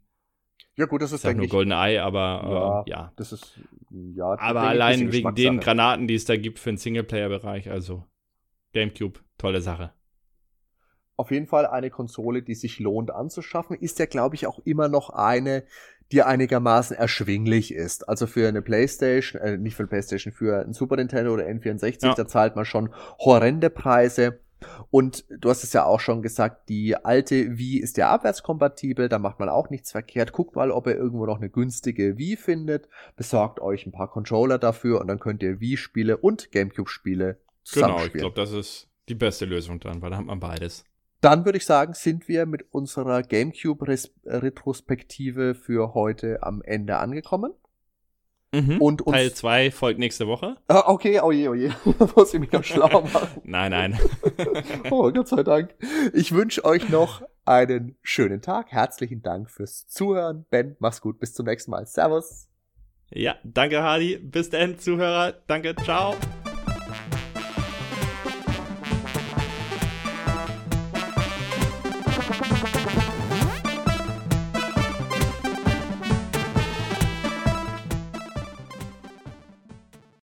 Ja, 0.76 0.86
gut, 0.86 1.02
das 1.02 1.12
ist 1.12 1.24
ja 1.24 1.34
nur 1.34 1.48
Golden 1.48 1.72
Eye, 1.72 1.98
aber 1.98 2.42
ja, 2.44 2.80
äh, 2.80 2.90
ja. 2.90 3.12
Das 3.16 3.32
ist, 3.32 3.60
ja. 3.90 4.38
Aber 4.38 4.62
allein 4.62 5.12
wegen 5.12 5.34
den 5.34 5.60
Granaten, 5.60 6.08
die 6.08 6.14
es 6.14 6.24
da 6.24 6.36
gibt 6.36 6.58
für 6.58 6.70
den 6.70 6.78
Singleplayer-Bereich, 6.78 7.70
also 7.70 8.04
GameCube, 8.72 9.20
tolle 9.36 9.60
Sache. 9.60 9.92
Auf 11.22 11.30
jeden 11.30 11.46
Fall 11.46 11.66
eine 11.66 11.88
Konsole, 11.88 12.42
die 12.42 12.56
sich 12.56 12.80
lohnt 12.80 13.12
anzuschaffen, 13.12 13.76
ist 13.76 14.00
ja, 14.00 14.06
glaube 14.06 14.34
ich, 14.34 14.48
auch 14.48 14.58
immer 14.64 14.88
noch 14.88 15.10
eine, 15.10 15.62
die 16.10 16.24
einigermaßen 16.24 16.96
erschwinglich 16.96 17.72
ist. 17.72 18.08
Also 18.08 18.26
für 18.26 18.48
eine 18.48 18.60
PlayStation, 18.60 19.40
äh, 19.40 19.56
nicht 19.56 19.76
für 19.76 19.84
eine 19.84 19.88
PlayStation, 19.88 20.32
für 20.32 20.64
ein 20.66 20.72
Super 20.72 20.96
Nintendo 20.96 21.32
oder 21.32 21.44
N64, 21.44 22.04
ja. 22.04 22.14
da 22.14 22.26
zahlt 22.26 22.56
man 22.56 22.64
schon 22.64 22.92
horrende 23.20 23.70
Preise. 23.70 24.40
Und 24.90 25.24
du 25.30 25.48
hast 25.48 25.62
es 25.62 25.72
ja 25.74 25.84
auch 25.84 26.00
schon 26.00 26.22
gesagt, 26.22 26.68
die 26.68 26.96
alte 26.96 27.56
Wii 27.56 27.78
ist 27.78 27.96
ja 27.98 28.10
abwärtskompatibel, 28.10 29.08
da 29.08 29.20
macht 29.20 29.38
man 29.38 29.48
auch 29.48 29.70
nichts 29.70 29.92
verkehrt. 29.92 30.32
Guckt 30.32 30.56
mal, 30.56 30.72
ob 30.72 30.88
ihr 30.88 30.96
irgendwo 30.96 31.24
noch 31.24 31.38
eine 31.38 31.50
günstige 31.50 32.18
Wii 32.18 32.36
findet. 32.36 32.88
Besorgt 33.14 33.60
euch 33.60 33.86
ein 33.86 33.92
paar 33.92 34.10
Controller 34.10 34.58
dafür 34.58 35.00
und 35.00 35.06
dann 35.06 35.20
könnt 35.20 35.44
ihr 35.44 35.60
Wii-Spiele 35.60 36.16
und 36.16 36.50
Gamecube-Spiele 36.50 37.38
zusammenspielen. 37.62 38.12
Genau, 38.12 38.26
ich 38.26 38.34
glaube, 38.34 38.40
das 38.40 38.50
ist 38.50 38.88
die 39.08 39.14
beste 39.14 39.44
Lösung 39.44 39.80
dann, 39.80 40.02
weil 40.02 40.10
da 40.10 40.16
hat 40.16 40.26
man 40.26 40.40
beides. 40.40 40.84
Dann 41.22 41.44
würde 41.44 41.56
ich 41.56 41.64
sagen, 41.64 41.94
sind 41.94 42.28
wir 42.28 42.44
mit 42.46 42.66
unserer 42.72 43.22
GameCube-Retrospektive 43.22 45.54
für 45.54 45.94
heute 45.94 46.42
am 46.42 46.60
Ende 46.62 46.96
angekommen. 46.98 47.52
Mhm. 48.52 48.82
Und 48.82 49.06
Teil 49.06 49.32
2 49.32 49.70
folgt 49.70 50.00
nächste 50.00 50.26
Woche. 50.26 50.56
Ah, 50.68 50.82
okay, 50.86 51.20
oh 51.20 51.32
je, 51.32 51.48
oh 51.48 51.54
je. 51.54 51.70
Muss 52.16 52.34
ich 52.34 52.40
mich 52.40 52.52
noch 52.52 52.64
schlau 52.64 53.00
machen. 53.14 53.40
nein, 53.44 53.70
nein. 53.70 53.98
oh, 54.90 55.10
Gott 55.12 55.28
sei 55.28 55.44
Dank. 55.44 55.74
Ich 56.12 56.32
wünsche 56.32 56.62
euch 56.64 56.90
noch 56.90 57.22
einen 57.44 57.96
schönen 58.02 58.42
Tag. 58.42 58.72
Herzlichen 58.72 59.22
Dank 59.22 59.48
fürs 59.50 59.86
Zuhören. 59.86 60.44
Ben, 60.50 60.74
mach's 60.80 61.00
gut. 61.00 61.20
Bis 61.20 61.34
zum 61.34 61.46
nächsten 61.46 61.70
Mal. 61.70 61.86
Servus. 61.86 62.48
Ja, 63.10 63.36
danke, 63.44 63.80
Hardy. 63.82 64.18
Bis 64.18 64.50
dann, 64.50 64.78
Zuhörer. 64.78 65.34
Danke. 65.46 65.74
Ciao. 65.84 66.16